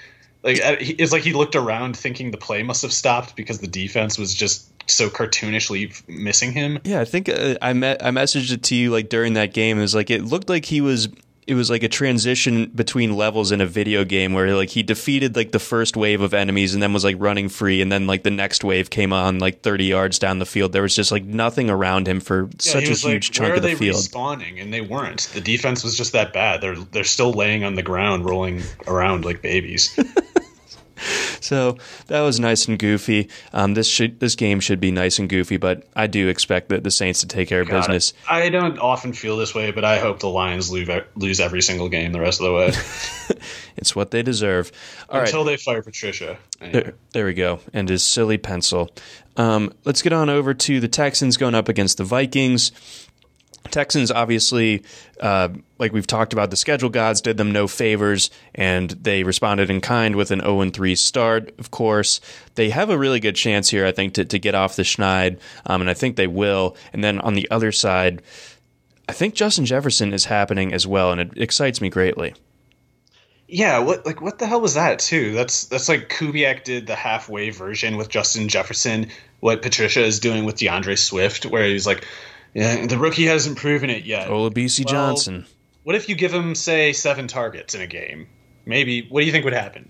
Like 0.45 0.59
it's 0.61 1.11
like 1.11 1.23
he 1.23 1.33
looked 1.33 1.55
around 1.55 1.97
thinking 1.97 2.29
the 2.29 2.37
play 2.37 2.61
must 2.61 2.83
have 2.83 2.93
stopped 2.93 3.35
because 3.35 3.59
the 3.59 3.67
defense 3.67 4.17
was 4.17 4.33
just 4.33 4.71
so 4.87 5.09
cartoonishly 5.09 6.07
missing 6.07 6.51
him. 6.51 6.79
Yeah, 6.83 7.01
I 7.01 7.05
think 7.05 7.29
uh, 7.29 7.55
I 7.63 7.73
met 7.73 8.05
I 8.05 8.11
messaged 8.11 8.51
it 8.51 8.61
to 8.63 8.75
you 8.75 8.91
like 8.91 9.09
during 9.09 9.33
that 9.33 9.53
game. 9.53 9.79
It 9.79 9.81
was 9.81 9.95
like 9.95 10.11
it 10.11 10.23
looked 10.23 10.47
like 10.47 10.65
he 10.65 10.81
was 10.81 11.09
it 11.47 11.53
was 11.53 11.69
like 11.69 11.83
a 11.83 11.89
transition 11.89 12.65
between 12.73 13.15
levels 13.15 13.51
in 13.51 13.61
a 13.61 13.65
video 13.67 14.03
game 14.03 14.33
where 14.33 14.55
like 14.55 14.69
he 14.69 14.81
defeated 14.81 15.35
like 15.35 15.51
the 15.51 15.59
first 15.59 15.95
wave 15.95 16.21
of 16.21 16.33
enemies 16.33 16.73
and 16.73 16.81
then 16.81 16.91
was 16.91 17.03
like 17.03 17.17
running 17.19 17.49
free 17.49 17.81
and 17.81 17.91
then 17.91 18.07
like 18.07 18.23
the 18.23 18.31
next 18.31 18.63
wave 18.63 18.89
came 18.89 19.13
on 19.13 19.37
like 19.37 19.61
30 19.61 19.85
yards 19.85 20.17
down 20.17 20.39
the 20.39 20.45
field. 20.45 20.71
There 20.71 20.81
was 20.81 20.95
just 20.95 21.11
like 21.11 21.23
nothing 21.23 21.69
around 21.69 22.07
him 22.07 22.19
for 22.19 22.45
yeah, 22.45 22.49
such 22.59 22.85
a 22.85 22.93
huge 22.93 23.29
like, 23.29 23.33
chunk 23.33 23.57
of 23.57 23.63
the 23.63 23.75
field. 23.75 23.97
respawning? 23.97 24.59
And 24.59 24.73
they 24.73 24.81
weren't. 24.81 25.29
The 25.33 25.41
defense 25.41 25.83
was 25.83 25.95
just 25.95 26.13
that 26.13 26.33
bad. 26.33 26.61
They're 26.61 26.75
they're 26.75 27.03
still 27.03 27.31
laying 27.31 27.63
on 27.63 27.75
the 27.75 27.83
ground 27.83 28.25
rolling 28.25 28.63
around 28.87 29.23
like 29.23 29.41
babies 29.41 29.97
so 31.41 31.77
that 32.07 32.21
was 32.21 32.39
nice 32.39 32.67
and 32.67 32.79
goofy. 32.79 33.29
Um, 33.53 33.73
this 33.73 33.87
should 33.87 34.19
this 34.19 34.35
game 34.35 34.59
should 34.59 34.79
be 34.79 34.91
nice 34.91 35.19
and 35.19 35.29
goofy, 35.29 35.57
but 35.57 35.87
I 35.95 36.07
do 36.07 36.27
expect 36.27 36.69
that 36.69 36.83
the 36.83 36.91
Saints 36.91 37.21
to 37.21 37.27
take 37.27 37.49
care 37.49 37.61
of 37.61 37.67
Got 37.67 37.81
business. 37.81 38.11
It. 38.11 38.15
I 38.29 38.49
don't 38.49 38.79
often 38.79 39.13
feel 39.13 39.37
this 39.37 39.53
way, 39.53 39.71
but 39.71 39.83
I 39.83 39.99
hope 39.99 40.19
the 40.19 40.29
Lions 40.29 40.71
lose 40.71 40.89
lose 41.15 41.39
every 41.39 41.61
single 41.61 41.89
game 41.89 42.11
the 42.11 42.19
rest 42.19 42.39
of 42.39 42.45
the 42.45 42.53
way. 42.53 43.39
it's 43.77 43.95
what 43.95 44.11
they 44.11 44.23
deserve. 44.23 44.71
All 45.09 45.21
Until 45.21 45.39
right. 45.39 45.51
they 45.51 45.57
fire 45.57 45.81
Patricia. 45.81 46.37
Anyway. 46.61 46.83
There, 46.83 46.93
there, 47.11 47.25
we 47.25 47.33
go. 47.33 47.59
And 47.73 47.89
his 47.89 48.03
silly 48.03 48.37
pencil. 48.37 48.91
Um, 49.37 49.73
let's 49.83 50.01
get 50.01 50.13
on 50.13 50.29
over 50.29 50.53
to 50.53 50.79
the 50.79 50.87
Texans 50.87 51.37
going 51.37 51.55
up 51.55 51.67
against 51.67 51.97
the 51.97 52.03
Vikings. 52.05 52.71
Texans 53.71 54.11
obviously, 54.11 54.83
uh, 55.19 55.49
like 55.79 55.91
we've 55.91 56.07
talked 56.07 56.33
about, 56.33 56.49
the 56.49 56.55
schedule 56.55 56.89
gods 56.89 57.21
did 57.21 57.37
them 57.37 57.51
no 57.51 57.67
favors, 57.67 58.29
and 58.53 58.91
they 58.91 59.23
responded 59.23 59.69
in 59.69 59.81
kind 59.81 60.15
with 60.15 60.31
an 60.31 60.41
0 60.41 60.69
3 60.69 60.95
start. 60.95 61.53
Of 61.59 61.71
course, 61.71 62.21
they 62.55 62.69
have 62.69 62.89
a 62.89 62.97
really 62.97 63.19
good 63.19 63.35
chance 63.35 63.69
here, 63.69 63.85
I 63.85 63.91
think, 63.91 64.13
to, 64.13 64.25
to 64.25 64.39
get 64.39 64.55
off 64.55 64.75
the 64.75 64.83
schneid, 64.83 65.39
um, 65.65 65.81
and 65.81 65.89
I 65.89 65.93
think 65.93 66.15
they 66.15 66.27
will. 66.27 66.75
And 66.93 67.03
then 67.03 67.19
on 67.21 67.33
the 67.33 67.49
other 67.51 67.71
side, 67.71 68.21
I 69.07 69.13
think 69.13 69.35
Justin 69.35 69.65
Jefferson 69.65 70.13
is 70.13 70.25
happening 70.25 70.73
as 70.73 70.87
well, 70.87 71.11
and 71.11 71.21
it 71.21 71.37
excites 71.37 71.81
me 71.81 71.89
greatly. 71.89 72.33
Yeah, 73.47 73.79
what 73.79 74.05
like 74.05 74.21
what 74.21 74.39
the 74.39 74.47
hell 74.47 74.61
was 74.61 74.73
that 74.73 74.97
too? 74.97 75.33
That's 75.33 75.65
that's 75.65 75.87
like 75.87 76.09
Kubiak 76.09 76.63
did 76.63 76.87
the 76.87 76.95
halfway 76.95 77.51
version 77.51 77.95
with 77.95 78.09
Justin 78.09 78.47
Jefferson. 78.47 79.11
What 79.39 79.61
Patricia 79.61 80.01
is 80.01 80.19
doing 80.19 80.45
with 80.45 80.57
D'Andre 80.57 80.95
Swift, 80.95 81.45
where 81.45 81.65
he's 81.65 81.85
like 81.85 82.07
yeah, 82.55 82.87
the 82.87 82.97
rookie 82.97 83.25
hasn't 83.25 83.57
proven 83.57 83.89
it 83.89 84.05
yet. 84.05 84.29
Olabisi 84.29 84.85
well, 84.85 84.93
Johnson. 84.93 85.45
What 85.83 85.95
if 85.95 86.07
you 86.07 86.15
give 86.15 86.33
him, 86.33 86.55
say, 86.55 86.93
seven 86.93 87.27
targets 87.27 87.75
in 87.75 87.81
a 87.81 87.87
game? 87.87 88.27
Maybe. 88.65 89.05
What 89.09 89.19
do 89.19 89.25
you 89.25 89.31
think 89.33 89.43
would 89.43 89.53
happen? 89.53 89.89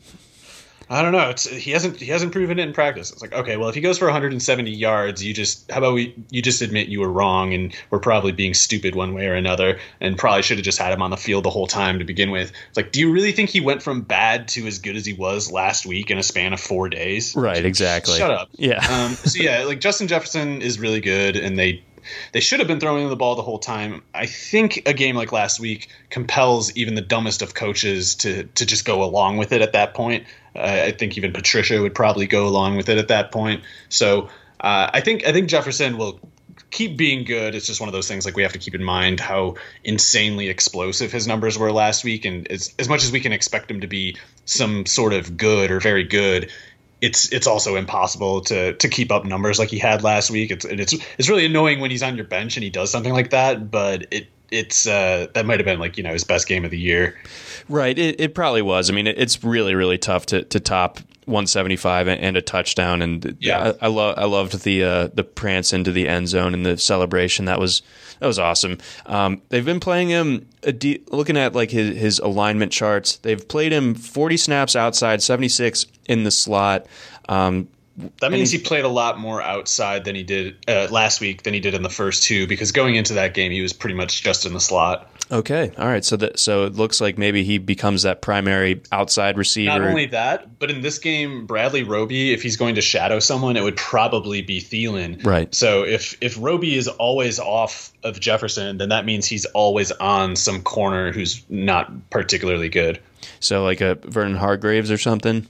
I 0.89 1.01
don't 1.01 1.13
know. 1.13 1.29
It's, 1.29 1.47
he 1.49 1.71
hasn't 1.71 1.97
he 1.97 2.07
hasn't 2.07 2.31
proven 2.31 2.59
it 2.59 2.67
in 2.67 2.73
practice. 2.73 3.11
It's 3.11 3.21
like 3.21 3.33
okay, 3.33 3.57
well, 3.57 3.69
if 3.69 3.75
he 3.75 3.81
goes 3.81 3.97
for 3.97 4.05
170 4.05 4.69
yards, 4.69 5.23
you 5.23 5.33
just 5.33 5.71
how 5.71 5.79
about 5.79 5.93
we 5.93 6.15
you 6.29 6.43
just 6.43 6.61
admit 6.61 6.89
you 6.89 6.99
were 6.99 7.11
wrong 7.11 7.53
and 7.53 7.73
we're 7.89 7.99
probably 7.99 8.31
being 8.31 8.53
stupid 8.53 8.93
one 8.93 9.15
way 9.15 9.25
or 9.25 9.33
another, 9.33 9.79
and 9.99 10.15
probably 10.15 10.43
should 10.43 10.57
have 10.57 10.65
just 10.65 10.77
had 10.77 10.93
him 10.93 11.01
on 11.01 11.09
the 11.09 11.17
field 11.17 11.43
the 11.43 11.49
whole 11.49 11.65
time 11.65 11.99
to 11.99 12.05
begin 12.05 12.29
with. 12.29 12.51
It's 12.69 12.77
like, 12.77 12.91
do 12.91 12.99
you 12.99 13.11
really 13.11 13.31
think 13.31 13.49
he 13.49 13.61
went 13.61 13.81
from 13.81 14.01
bad 14.01 14.47
to 14.49 14.67
as 14.67 14.77
good 14.77 14.95
as 14.95 15.07
he 15.07 15.13
was 15.13 15.51
last 15.51 15.87
week 15.87 16.11
in 16.11 16.19
a 16.19 16.23
span 16.23 16.53
of 16.53 16.59
four 16.59 16.87
days? 16.87 17.35
Right. 17.35 17.65
Exactly. 17.65 18.17
Shut 18.19 18.29
up. 18.29 18.49
Yeah. 18.53 18.85
Um, 18.87 19.13
so 19.13 19.41
yeah, 19.41 19.63
like 19.63 19.79
Justin 19.79 20.07
Jefferson 20.07 20.61
is 20.61 20.79
really 20.79 21.01
good, 21.01 21.35
and 21.35 21.57
they 21.57 21.83
they 22.31 22.39
should 22.39 22.59
have 22.59 22.67
been 22.67 22.79
throwing 22.79 23.07
the 23.09 23.15
ball 23.15 23.35
the 23.35 23.41
whole 23.41 23.59
time. 23.59 24.01
I 24.13 24.25
think 24.25 24.83
a 24.85 24.93
game 24.93 25.15
like 25.15 25.31
last 25.31 25.59
week 25.59 25.89
compels 26.09 26.75
even 26.75 26.95
the 26.95 27.01
dumbest 27.01 27.41
of 27.41 27.53
coaches 27.53 28.15
to 28.15 28.43
to 28.43 28.65
just 28.65 28.85
go 28.85 29.03
along 29.03 29.37
with 29.37 29.51
it 29.51 29.61
at 29.61 29.73
that 29.73 29.93
point. 29.93 30.25
Uh, 30.55 30.83
I 30.85 30.91
think 30.91 31.17
even 31.17 31.33
Patricia 31.33 31.81
would 31.81 31.95
probably 31.95 32.27
go 32.27 32.47
along 32.47 32.77
with 32.77 32.89
it 32.89 32.97
at 32.97 33.09
that 33.09 33.31
point. 33.31 33.63
So 33.89 34.29
uh, 34.59 34.89
I 34.93 35.01
think 35.01 35.27
I 35.27 35.33
think 35.33 35.49
Jefferson 35.49 35.97
will 35.97 36.19
keep 36.71 36.97
being 36.97 37.23
good. 37.23 37.55
It's 37.55 37.67
just 37.67 37.79
one 37.79 37.87
of 37.87 37.93
those 37.93 38.07
things 38.07 38.25
like 38.25 38.35
we 38.35 38.43
have 38.43 38.53
to 38.53 38.59
keep 38.59 38.75
in 38.75 38.83
mind 38.83 39.19
how 39.19 39.55
insanely 39.83 40.49
explosive 40.49 41.11
his 41.11 41.27
numbers 41.27 41.57
were 41.57 41.71
last 41.71 42.03
week, 42.03 42.25
and 42.25 42.49
as, 42.51 42.73
as 42.79 42.89
much 42.89 43.03
as 43.03 43.11
we 43.11 43.19
can 43.19 43.31
expect 43.31 43.69
him 43.71 43.81
to 43.81 43.87
be 43.87 44.17
some 44.45 44.85
sort 44.85 45.13
of 45.13 45.37
good 45.37 45.71
or 45.71 45.79
very 45.79 46.03
good, 46.03 46.51
it's 47.01 47.31
it's 47.31 47.47
also 47.47 47.75
impossible 47.75 48.41
to 48.41 48.73
to 48.73 48.87
keep 48.87 49.11
up 49.11 49.25
numbers 49.25 49.59
like 49.59 49.69
he 49.69 49.79
had 49.79 50.03
last 50.03 50.31
week. 50.31 50.51
It's 50.51 50.65
it's 50.65 50.93
it's 51.17 51.29
really 51.29 51.45
annoying 51.45 51.79
when 51.79 51.91
he's 51.91 52.03
on 52.03 52.15
your 52.15 52.25
bench 52.25 52.57
and 52.57 52.63
he 52.63 52.69
does 52.69 52.91
something 52.91 53.13
like 53.13 53.31
that, 53.31 53.69
but 53.69 54.07
it 54.11 54.27
it's 54.51 54.87
uh, 54.87 55.27
that 55.33 55.45
might 55.45 55.59
have 55.59 55.65
been 55.65 55.79
like 55.79 55.97
you 55.97 56.03
know 56.03 56.13
his 56.13 56.23
best 56.23 56.47
game 56.47 56.65
of 56.65 56.71
the 56.71 56.79
year. 56.79 57.17
Right. 57.67 57.97
It, 57.97 58.19
it 58.19 58.35
probably 58.35 58.61
was. 58.61 58.89
I 58.89 58.93
mean, 58.93 59.07
it, 59.07 59.17
it's 59.17 59.43
really 59.43 59.75
really 59.75 59.97
tough 59.97 60.25
to 60.27 60.43
to 60.43 60.59
top 60.59 60.99
175 61.25 62.07
and, 62.07 62.21
and 62.21 62.37
a 62.37 62.41
touchdown. 62.41 63.01
And 63.01 63.37
Yeah. 63.39 63.73
I, 63.81 63.85
I 63.85 63.87
love 63.87 64.15
I 64.17 64.25
loved 64.25 64.63
the 64.63 64.83
uh, 64.83 65.07
the 65.13 65.23
prance 65.23 65.73
into 65.73 65.91
the 65.91 66.07
end 66.07 66.27
zone 66.27 66.53
and 66.53 66.65
the 66.65 66.77
celebration. 66.77 67.45
That 67.45 67.59
was 67.59 67.81
that 68.19 68.27
was 68.27 68.39
awesome. 68.39 68.77
Um, 69.05 69.41
they've 69.49 69.65
been 69.65 69.79
playing 69.79 70.09
him. 70.09 70.47
A 70.63 70.71
de- 70.71 71.01
looking 71.09 71.37
at 71.37 71.53
like 71.53 71.71
his 71.71 71.97
his 71.97 72.19
alignment 72.19 72.71
charts, 72.71 73.17
they've 73.17 73.47
played 73.47 73.71
him 73.71 73.95
40 73.95 74.37
snaps 74.37 74.75
outside, 74.75 75.21
76 75.21 75.85
in 76.07 76.23
the 76.23 76.31
slot. 76.31 76.85
Um, 77.27 77.67
That 78.21 78.31
means 78.31 78.51
he 78.51 78.57
played 78.59 78.83
a 78.83 78.89
lot 78.89 79.17
more 79.19 79.41
outside 79.41 80.05
than 80.05 80.15
he 80.15 80.23
did 80.23 80.57
uh, 80.67 80.87
last 80.91 81.21
week 81.21 81.43
than 81.43 81.53
he 81.53 81.59
did 81.59 81.73
in 81.73 81.81
the 81.81 81.89
first 81.89 82.23
two. 82.23 82.45
Because 82.47 82.71
going 82.71 82.95
into 82.95 83.13
that 83.13 83.33
game, 83.33 83.51
he 83.51 83.61
was 83.61 83.73
pretty 83.73 83.95
much 83.95 84.21
just 84.23 84.45
in 84.45 84.53
the 84.53 84.59
slot. 84.59 85.09
Okay, 85.31 85.71
all 85.77 85.87
right. 85.87 86.05
So 86.05 86.17
that 86.17 86.37
so 86.37 86.65
it 86.65 86.75
looks 86.75 87.01
like 87.01 87.17
maybe 87.17 87.43
he 87.43 87.57
becomes 87.57 88.03
that 88.03 88.21
primary 88.21 88.83
outside 88.91 89.37
receiver. 89.37 89.79
Not 89.79 89.81
only 89.81 90.05
that, 90.07 90.59
but 90.59 90.69
in 90.69 90.81
this 90.81 90.99
game, 90.99 91.47
Bradley 91.47 91.83
Roby, 91.83 92.31
if 92.31 92.43
he's 92.43 92.57
going 92.57 92.75
to 92.75 92.81
shadow 92.81 93.19
someone, 93.19 93.57
it 93.57 93.63
would 93.63 93.77
probably 93.77 94.41
be 94.43 94.61
Thielen. 94.61 95.25
Right. 95.25 95.53
So 95.53 95.83
if 95.83 96.15
if 96.21 96.37
Roby 96.39 96.75
is 96.77 96.87
always 96.87 97.39
off 97.39 97.91
of 98.03 98.19
Jefferson, 98.19 98.77
then 98.77 98.89
that 98.89 99.05
means 99.05 99.25
he's 99.25 99.45
always 99.45 99.91
on 99.91 100.35
some 100.35 100.61
corner 100.61 101.11
who's 101.11 101.43
not 101.49 102.09
particularly 102.11 102.69
good. 102.69 102.99
so 103.39 103.63
like 103.63 103.81
a 103.81 103.95
Vernon 103.95 104.35
Hargreaves 104.35 104.91
or 104.91 104.97
something. 104.99 105.47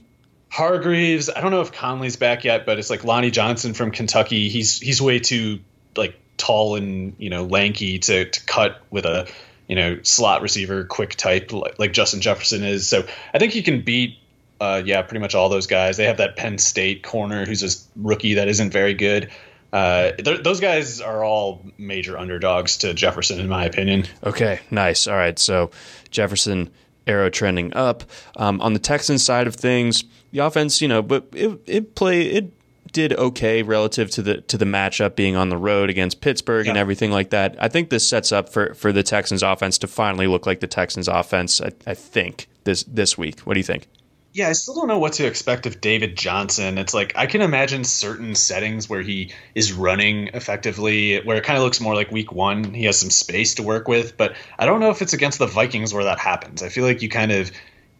Hargreaves, 0.48 1.28
I 1.28 1.40
don't 1.42 1.50
know 1.50 1.60
if 1.60 1.72
Conley's 1.72 2.16
back 2.16 2.44
yet, 2.44 2.64
but 2.64 2.78
it's 2.78 2.88
like 2.88 3.04
Lonnie 3.04 3.30
Johnson 3.30 3.74
from 3.74 3.90
Kentucky. 3.90 4.48
He's 4.48 4.78
he's 4.78 5.02
way 5.02 5.18
too 5.18 5.60
like 5.96 6.18
tall 6.38 6.76
and 6.76 7.14
you 7.18 7.28
know 7.28 7.44
lanky 7.44 7.98
to 7.98 8.24
to 8.24 8.44
cut 8.46 8.80
with 8.90 9.04
a 9.04 9.28
you 9.68 9.76
know 9.76 10.00
slot 10.02 10.42
receiver 10.42 10.84
quick 10.84 11.14
type 11.14 11.52
like, 11.52 11.78
like 11.78 11.92
Justin 11.92 12.20
Jefferson 12.20 12.62
is. 12.62 12.88
So 12.88 13.06
I 13.32 13.38
think 13.38 13.52
he 13.52 13.62
can 13.62 13.82
beat 13.82 14.18
uh, 14.60 14.82
yeah 14.84 15.02
pretty 15.02 15.20
much 15.20 15.34
all 15.34 15.48
those 15.48 15.66
guys. 15.66 15.96
They 15.96 16.06
have 16.06 16.18
that 16.18 16.36
Penn 16.36 16.58
State 16.58 17.02
corner 17.02 17.44
who's 17.44 17.62
a 17.62 18.00
rookie 18.00 18.34
that 18.34 18.48
isn't 18.48 18.70
very 18.70 18.94
good. 18.94 19.30
Uh, 19.72 20.12
those 20.22 20.60
guys 20.60 21.00
are 21.00 21.24
all 21.24 21.60
major 21.76 22.16
underdogs 22.16 22.78
to 22.78 22.94
Jefferson 22.94 23.40
in 23.40 23.48
my 23.48 23.64
opinion. 23.64 24.06
Okay, 24.24 24.60
nice. 24.70 25.06
All 25.06 25.16
right, 25.16 25.38
so 25.38 25.70
Jefferson 26.10 26.70
arrow 27.06 27.30
trending 27.30 27.74
up. 27.74 28.04
Um, 28.36 28.60
on 28.60 28.72
the 28.72 28.78
Texans 28.78 29.24
side 29.24 29.46
of 29.46 29.54
things, 29.54 30.04
the 30.32 30.38
offense, 30.38 30.80
you 30.80 30.88
know, 30.88 31.02
but 31.02 31.26
it 31.32 31.60
it 31.66 31.94
play 31.94 32.22
it 32.22 32.52
did 32.96 33.12
okay 33.12 33.62
relative 33.62 34.10
to 34.10 34.22
the 34.22 34.40
to 34.40 34.56
the 34.56 34.64
matchup 34.64 35.14
being 35.14 35.36
on 35.36 35.50
the 35.50 35.56
road 35.58 35.90
against 35.90 36.22
Pittsburgh 36.22 36.66
and 36.66 36.78
everything 36.78 37.10
like 37.10 37.28
that. 37.28 37.54
I 37.60 37.68
think 37.68 37.90
this 37.90 38.08
sets 38.08 38.32
up 38.32 38.48
for 38.48 38.72
for 38.72 38.90
the 38.90 39.02
Texans 39.02 39.42
offense 39.42 39.76
to 39.78 39.86
finally 39.86 40.26
look 40.26 40.46
like 40.46 40.60
the 40.60 40.66
Texans 40.66 41.06
offense. 41.06 41.60
I, 41.60 41.72
I 41.86 41.92
think 41.92 42.48
this 42.64 42.84
this 42.84 43.18
week. 43.18 43.40
What 43.40 43.52
do 43.52 43.60
you 43.60 43.64
think? 43.64 43.86
Yeah, 44.32 44.48
I 44.48 44.52
still 44.52 44.74
don't 44.74 44.88
know 44.88 44.98
what 44.98 45.12
to 45.14 45.26
expect 45.26 45.66
of 45.66 45.78
David 45.82 46.16
Johnson. 46.16 46.78
It's 46.78 46.94
like 46.94 47.12
I 47.16 47.26
can 47.26 47.42
imagine 47.42 47.84
certain 47.84 48.34
settings 48.34 48.88
where 48.88 49.02
he 49.02 49.34
is 49.54 49.74
running 49.74 50.28
effectively, 50.28 51.20
where 51.20 51.36
it 51.36 51.44
kind 51.44 51.58
of 51.58 51.64
looks 51.64 51.82
more 51.82 51.94
like 51.94 52.10
week 52.10 52.32
one. 52.32 52.72
He 52.72 52.86
has 52.86 52.98
some 52.98 53.10
space 53.10 53.56
to 53.56 53.62
work 53.62 53.88
with, 53.88 54.16
but 54.16 54.36
I 54.58 54.64
don't 54.64 54.80
know 54.80 54.88
if 54.88 55.02
it's 55.02 55.12
against 55.12 55.38
the 55.38 55.46
Vikings 55.46 55.92
where 55.92 56.04
that 56.04 56.18
happens. 56.18 56.62
I 56.62 56.70
feel 56.70 56.86
like 56.86 57.02
you 57.02 57.10
kind 57.10 57.30
of 57.30 57.52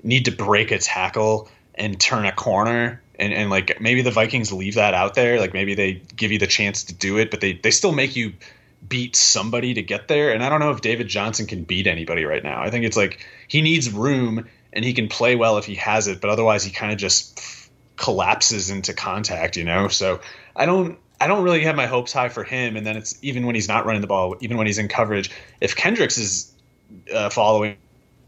need 0.03 0.24
to 0.24 0.30
break 0.30 0.70
a 0.70 0.78
tackle 0.78 1.51
and 1.74 2.01
turn 2.01 2.24
a 2.24 2.32
corner. 2.32 3.03
And, 3.19 3.33
and 3.33 3.51
like 3.51 3.81
maybe 3.81 4.03
the 4.03 4.11
Vikings 4.11 4.53
leave 4.53 4.75
that 4.75 4.95
out 4.95 5.14
there. 5.14 5.41
Like 5.41 5.55
maybe 5.55 5.75
they 5.75 5.95
give 6.14 6.33
you 6.33 6.39
the 6.39 6.47
chance 6.47 6.85
to 6.85 6.95
do 6.95 7.19
it, 7.19 7.31
but 7.31 7.41
they, 7.41 7.55
they 7.55 7.71
still 7.71 7.93
make 7.93 8.14
you 8.14 8.35
beat 8.87 9.17
somebody 9.17 9.75
to 9.75 9.83
get 9.83 10.09
there. 10.09 10.33
And 10.33 10.45
I 10.45 10.49
don't 10.49 10.61
know 10.61 10.71
if 10.71 10.81
David 10.81 11.09
Johnson 11.09 11.47
can 11.47 11.64
beat 11.64 11.87
anybody 11.87 12.25
right 12.25 12.43
now. 12.43 12.61
I 12.61 12.71
think 12.71 12.85
it's 12.85 12.97
like 12.97 13.27
he 13.49 13.62
needs 13.62 13.91
room 13.91 14.47
and 14.73 14.85
he 14.85 14.93
can 14.93 15.09
play 15.09 15.37
well 15.37 15.59
if 15.59 15.64
he 15.64 15.75
has 15.77 16.09
it, 16.09 16.21
but 16.21 16.31
otherwise 16.31 16.62
he 16.62 16.71
kind 16.71 16.93
of 16.93 16.99
just 16.99 17.41
collapses 17.97 18.71
into 18.71 18.93
contact, 18.93 19.57
you 19.57 19.64
know? 19.64 19.89
So 19.89 20.21
I 20.55 20.67
don't 20.67 20.99
I 21.19 21.27
don't 21.27 21.43
really 21.43 21.62
have 21.64 21.77
my 21.77 21.87
hopes 21.87 22.12
high 22.12 22.29
for 22.29 22.45
him. 22.45 22.77
And 22.77 22.87
then 22.87 22.97
it's 22.97 23.19
even 23.23 23.47
when 23.47 23.55
he's 23.55 23.69
not 23.69 23.87
running 23.87 24.03
the 24.03 24.07
ball, 24.07 24.37
even 24.41 24.59
when 24.59 24.67
he's 24.67 24.79
in 24.79 24.89
coverage, 24.89 25.31
if 25.61 25.75
Kendricks 25.75 26.19
is 26.19 26.53
uh, 27.12 27.31
following, 27.31 27.77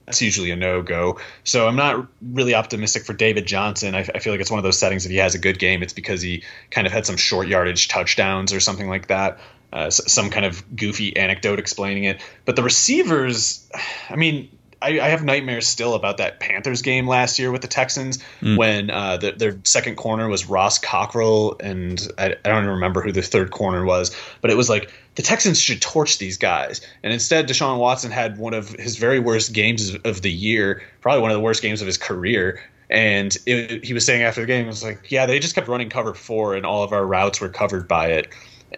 that's 0.09 0.23
usually 0.23 0.51
a 0.53 0.57
no 0.57 0.81
go. 0.81 1.21
So 1.45 1.69
I'm 1.69 1.77
not 1.77 2.07
really 2.23 2.55
optimistic 2.55 3.05
for 3.05 3.13
David 3.13 3.45
Johnson. 3.45 3.95
I, 3.95 3.99
I 4.15 4.21
feel 4.21 4.33
like 4.33 4.41
it's 4.41 4.51
one 4.51 4.59
of 4.59 4.65
those 4.65 4.79
settings. 4.79 5.05
If 5.05 5.11
he 5.11 5.19
has 5.19 5.35
a 5.35 5.39
good 5.39 5.59
game, 5.59 5.83
it's 5.83 5.93
because 5.93 6.23
he 6.23 6.45
kind 6.71 6.87
of 6.87 6.95
had 6.95 7.05
some 7.05 7.19
short 7.19 7.47
yardage 7.47 7.89
touchdowns 7.89 8.55
or 8.55 8.61
something 8.61 8.89
like 8.89 9.09
that. 9.09 9.39
Uh, 9.71 9.91
some 9.91 10.31
kind 10.31 10.47
of 10.47 10.65
goofy 10.75 11.15
anecdote 11.15 11.59
explaining 11.59 12.05
it. 12.05 12.23
But 12.47 12.57
the 12.57 12.63
receivers, 12.63 13.69
I 14.09 14.17
mean, 14.17 14.49
I, 14.81 15.01
I 15.01 15.09
have 15.09 15.25
nightmares 15.25 15.67
still 15.67 15.95
about 15.95 16.19
that 16.19 16.39
Panthers 16.39 16.83
game 16.83 17.09
last 17.09 17.39
year 17.39 17.51
with 17.51 17.63
the 17.63 17.69
Texans 17.69 18.23
when 18.57 18.91
uh, 18.91 19.17
the, 19.17 19.33
their 19.33 19.59
second 19.65 19.97
corner 19.97 20.29
was 20.29 20.49
Ross 20.49 20.79
Cockrell, 20.79 21.57
and 21.61 22.01
I, 22.17 22.27
I 22.27 22.49
don't 22.49 22.59
even 22.59 22.75
remember 22.75 23.01
who 23.03 23.13
the 23.13 23.23
third 23.23 23.51
corner 23.51 23.85
was, 23.85 24.15
but 24.41 24.51
it 24.51 24.57
was 24.57 24.69
like 24.69 24.93
the 25.17 25.23
Texans 25.23 25.61
should 25.61 25.83
torch 25.83 26.19
these 26.19 26.39
guys, 26.39 26.81
and 27.03 27.13
instead 27.13 27.49
Deshaun 27.49 27.79
Watson 27.79 28.11
had 28.11 28.39
one 28.39 28.55
of 28.55 28.69
his 28.69 28.97
very 28.97 29.19
worst 29.19 29.53
games 29.53 29.95
of, 29.95 30.07
of 30.07 30.23
the 30.23 30.31
year, 30.31 30.83
probably 31.01 31.23
one 31.23 31.31
of 31.31 31.37
the 31.37 31.43
worst 31.43 31.63
games 31.63 31.81
of 31.81 31.87
his 31.87 31.99
career. 31.99 32.63
And 32.91 33.37
it, 33.45 33.85
he 33.85 33.93
was 33.93 34.07
saying 34.07 34.23
after 34.23 34.41
the 34.41 34.47
game, 34.47 34.65
it 34.65 34.69
was 34.69 34.83
like, 34.83 35.11
yeah, 35.11 35.27
they 35.27 35.41
just 35.41 35.55
kept 35.55 35.69
running 35.69 35.91
cover 35.91 36.15
four, 36.15 36.55
and 36.55 36.65
all 36.65 36.85
of 36.85 36.93
our 36.93 37.05
routes 37.05 37.41
were 37.41 37.51
covered 37.51 37.87
by 37.87 38.13
it. 38.13 38.29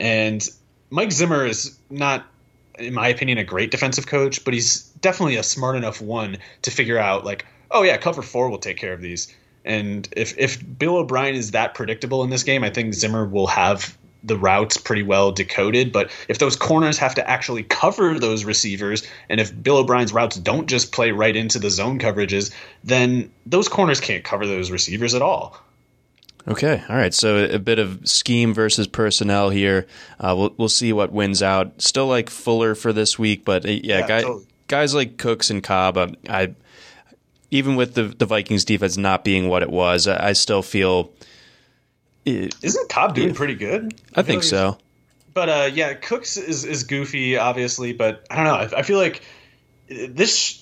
And 0.01 0.47
Mike 0.91 1.13
Zimmer 1.13 1.47
is 1.47 1.79
not 1.91 2.27
in 2.81 2.95
my 2.95 3.09
opinion, 3.09 3.39
a 3.39 3.45
great 3.45 3.71
defensive 3.71 4.07
coach, 4.07 4.45
but 4.45 4.55
he's 4.55 4.85
definitely 5.01 5.37
a 5.37 5.43
smart 5.43 5.77
enough 5.77 6.01
one 6.01 6.39
to 6.63 6.71
figure 6.71 6.99
out 6.99 7.25
like, 7.25 7.47
oh 7.71 7.83
yeah, 7.83 7.97
cover 7.97 8.23
four 8.23 8.49
will 8.51 8.59
take 8.59 8.77
care 8.77 8.93
of 8.93 9.01
these. 9.01 9.35
And 9.65 10.09
if 10.17 10.37
if 10.39 10.63
Bill 10.79 10.97
O'Brien 10.97 11.35
is 11.35 11.51
that 11.51 11.75
predictable 11.75 12.25
in 12.25 12.31
this 12.31 12.43
game, 12.43 12.65
I 12.65 12.71
think 12.71 12.95
Zimmer 12.95 13.27
will 13.27 13.47
have 13.47 13.97
the 14.23 14.37
routes 14.37 14.77
pretty 14.77 15.03
well 15.03 15.33
decoded. 15.33 15.93
But 15.93 16.11
if 16.29 16.39
those 16.39 16.57
corners 16.57 16.99
have 16.99 17.15
to 17.15 17.31
actually 17.31 17.63
cover 17.65 18.19
those 18.19 18.45
receivers, 18.45 19.07
and 19.29 19.41
if 19.41 19.63
Bill 19.63 19.79
O'Brien's 19.79 20.13
routes 20.13 20.37
don't 20.37 20.69
just 20.69 20.93
play 20.93 21.11
right 21.11 21.37
into 21.37 21.59
the 21.59 21.71
zone 21.71 21.99
coverages, 21.99 22.53
then 22.85 23.31
those 23.47 23.69
corners 23.69 24.01
can't 24.01 24.25
cover 24.25 24.47
those 24.47 24.71
receivers 24.71 25.15
at 25.15 25.23
all. 25.23 25.59
Okay, 26.51 26.83
all 26.89 26.97
right. 26.97 27.15
So 27.15 27.45
a 27.45 27.59
bit 27.59 27.79
of 27.79 28.09
scheme 28.09 28.53
versus 28.55 28.87
personnel 28.89 29.51
here. 29.51 29.87
Uh, 30.19 30.35
we'll 30.37 30.55
we'll 30.57 30.69
see 30.69 30.93
what 30.93 31.13
wins 31.13 31.43
out. 31.43 31.81
Still 31.81 32.07
like 32.09 32.29
Fuller 32.29 32.75
for 32.75 32.93
this 32.93 33.19
week, 33.19 33.45
but 33.45 33.65
uh, 33.65 33.69
yeah, 33.69 34.01
Yeah, 34.01 34.09
guy, 34.09 34.23
totally. 34.23 34.47
guys 34.67 34.95
like 34.95 35.17
Cooks 35.17 35.51
and 35.51 35.63
Cobb. 35.63 35.97
um, 35.97 36.17
I 36.29 36.55
even 37.53 37.77
with 37.77 37.95
the 37.95 38.05
the 38.05 38.27
Vikings 38.27 38.65
defense 38.65 38.97
not 38.97 39.23
being 39.25 39.49
what 39.49 39.63
it 39.63 39.71
was, 39.71 40.09
I, 40.09 40.29
I 40.31 40.33
still 40.33 40.63
feel. 40.63 41.13
It, 42.25 42.55
Isn't 42.63 42.89
Cobb 42.91 43.15
doing 43.15 43.33
pretty 43.35 43.55
good? 43.55 43.95
I 44.15 44.17
feel 44.17 44.25
think 44.25 44.39
like 44.39 44.45
so. 44.45 44.79
But 45.33 45.49
uh, 45.49 45.71
yeah, 45.73 45.95
Cooks 45.95 46.37
is, 46.37 46.65
is 46.65 46.83
goofy, 46.85 47.37
obviously, 47.39 47.93
but 47.93 48.27
I 48.29 48.37
don't 48.37 48.45
know. 48.45 48.77
I, 48.77 48.81
I 48.81 48.83
feel 48.83 48.99
like 48.99 49.23
this. 49.89 50.60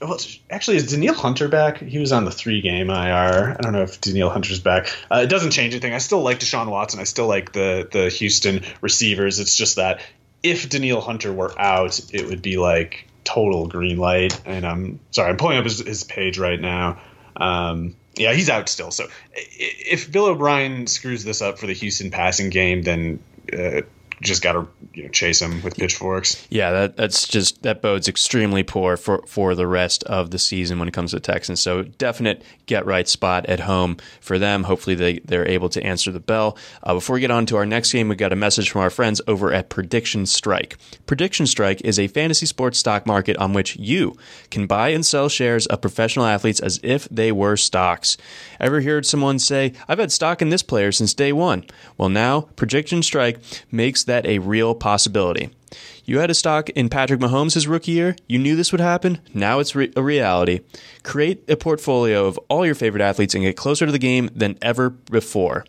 Well, 0.00 0.18
actually, 0.48 0.78
is 0.78 0.90
Danielle 0.90 1.14
Hunter 1.14 1.48
back? 1.48 1.78
He 1.78 1.98
was 1.98 2.12
on 2.12 2.24
the 2.24 2.30
three 2.30 2.62
game 2.62 2.88
IR. 2.88 2.94
I 2.94 3.56
don't 3.60 3.72
know 3.72 3.82
if 3.82 4.00
Danielle 4.00 4.30
Hunter's 4.30 4.60
back. 4.60 4.88
Uh, 5.10 5.20
it 5.24 5.26
doesn't 5.28 5.50
change 5.50 5.74
anything. 5.74 5.92
I 5.92 5.98
still 5.98 6.22
like 6.22 6.38
Deshaun 6.40 6.70
Watson. 6.70 6.98
I 6.98 7.04
still 7.04 7.26
like 7.26 7.52
the 7.52 7.86
the 7.90 8.08
Houston 8.08 8.62
receivers. 8.80 9.38
It's 9.38 9.56
just 9.56 9.76
that 9.76 10.00
if 10.42 10.68
Danielle 10.68 11.02
Hunter 11.02 11.32
were 11.32 11.52
out, 11.60 12.00
it 12.12 12.26
would 12.26 12.40
be 12.40 12.56
like 12.56 13.06
total 13.24 13.66
green 13.66 13.98
light. 13.98 14.40
And 14.46 14.64
I'm 14.64 15.00
sorry, 15.10 15.30
I'm 15.30 15.36
pulling 15.36 15.58
up 15.58 15.64
his, 15.64 15.80
his 15.80 16.04
page 16.04 16.38
right 16.38 16.60
now. 16.60 17.00
Um, 17.36 17.96
Yeah, 18.16 18.32
he's 18.32 18.48
out 18.48 18.68
still. 18.68 18.90
So 18.90 19.08
if 19.34 20.10
Bill 20.10 20.26
O'Brien 20.26 20.86
screws 20.86 21.22
this 21.22 21.42
up 21.42 21.58
for 21.58 21.66
the 21.66 21.74
Houston 21.74 22.10
passing 22.10 22.50
game, 22.50 22.82
then 22.82 23.22
uh, 23.52 23.82
just 24.20 24.42
got 24.42 24.52
to 24.52 24.68
you 24.92 25.04
know, 25.04 25.08
chase 25.08 25.40
him 25.40 25.62
with 25.62 25.76
pitchforks. 25.76 26.46
Yeah, 26.50 26.70
that, 26.72 26.96
that's 26.96 27.26
just 27.26 27.62
that 27.62 27.80
bodes 27.80 28.08
extremely 28.08 28.62
poor 28.62 28.96
for 28.96 29.22
for 29.26 29.54
the 29.54 29.66
rest 29.66 30.04
of 30.04 30.30
the 30.30 30.38
season 30.38 30.78
when 30.78 30.88
it 30.88 30.94
comes 30.94 31.12
to 31.12 31.20
Texans. 31.20 31.60
So 31.60 31.82
definite 31.82 32.42
get 32.66 32.84
right 32.86 33.08
spot 33.08 33.46
at 33.46 33.60
home 33.60 33.96
for 34.20 34.38
them. 34.38 34.64
Hopefully 34.64 34.94
they 34.94 35.20
they're 35.20 35.48
able 35.48 35.68
to 35.70 35.82
answer 35.82 36.10
the 36.12 36.20
bell. 36.20 36.56
Uh, 36.82 36.94
before 36.94 37.14
we 37.14 37.20
get 37.20 37.30
on 37.30 37.46
to 37.46 37.56
our 37.56 37.66
next 37.66 37.92
game, 37.92 38.08
we 38.08 38.16
got 38.16 38.32
a 38.32 38.36
message 38.36 38.70
from 38.70 38.82
our 38.82 38.90
friends 38.90 39.20
over 39.26 39.52
at 39.52 39.68
Prediction 39.70 40.26
Strike. 40.26 40.76
Prediction 41.06 41.46
Strike 41.46 41.80
is 41.82 41.98
a 41.98 42.08
fantasy 42.08 42.46
sports 42.46 42.78
stock 42.78 43.06
market 43.06 43.36
on 43.38 43.52
which 43.52 43.76
you 43.76 44.16
can 44.50 44.66
buy 44.66 44.90
and 44.90 45.04
sell 45.04 45.28
shares 45.28 45.66
of 45.66 45.80
professional 45.80 46.26
athletes 46.26 46.60
as 46.60 46.78
if 46.82 47.08
they 47.08 47.32
were 47.32 47.56
stocks. 47.56 48.16
Ever 48.60 48.82
heard 48.82 49.06
someone 49.06 49.38
say, 49.38 49.72
"I've 49.88 49.98
had 49.98 50.12
stock 50.12 50.42
in 50.42 50.50
this 50.50 50.62
player 50.62 50.92
since 50.92 51.14
day 51.14 51.32
one"? 51.32 51.64
Well, 51.96 52.08
now 52.08 52.42
Prediction 52.56 53.02
Strike 53.02 53.38
makes 53.70 54.04
that 54.04 54.26
a 54.26 54.38
real 54.38 54.74
possibility. 54.74 55.50
You 56.04 56.18
had 56.18 56.30
a 56.30 56.34
stock 56.34 56.68
in 56.70 56.88
Patrick 56.88 57.20
Mahomes 57.20 57.54
his 57.54 57.68
rookie 57.68 57.92
year. 57.92 58.16
You 58.28 58.38
knew 58.38 58.56
this 58.56 58.72
would 58.72 58.80
happen. 58.80 59.18
Now 59.32 59.60
it's 59.60 59.74
re- 59.76 59.92
a 59.94 60.02
reality. 60.02 60.60
Create 61.04 61.48
a 61.48 61.56
portfolio 61.56 62.26
of 62.26 62.38
all 62.48 62.66
your 62.66 62.74
favorite 62.74 63.02
athletes 63.02 63.34
and 63.34 63.44
get 63.44 63.56
closer 63.56 63.86
to 63.86 63.92
the 63.92 63.98
game 63.98 64.30
than 64.34 64.58
ever 64.60 64.90
before. 64.90 65.64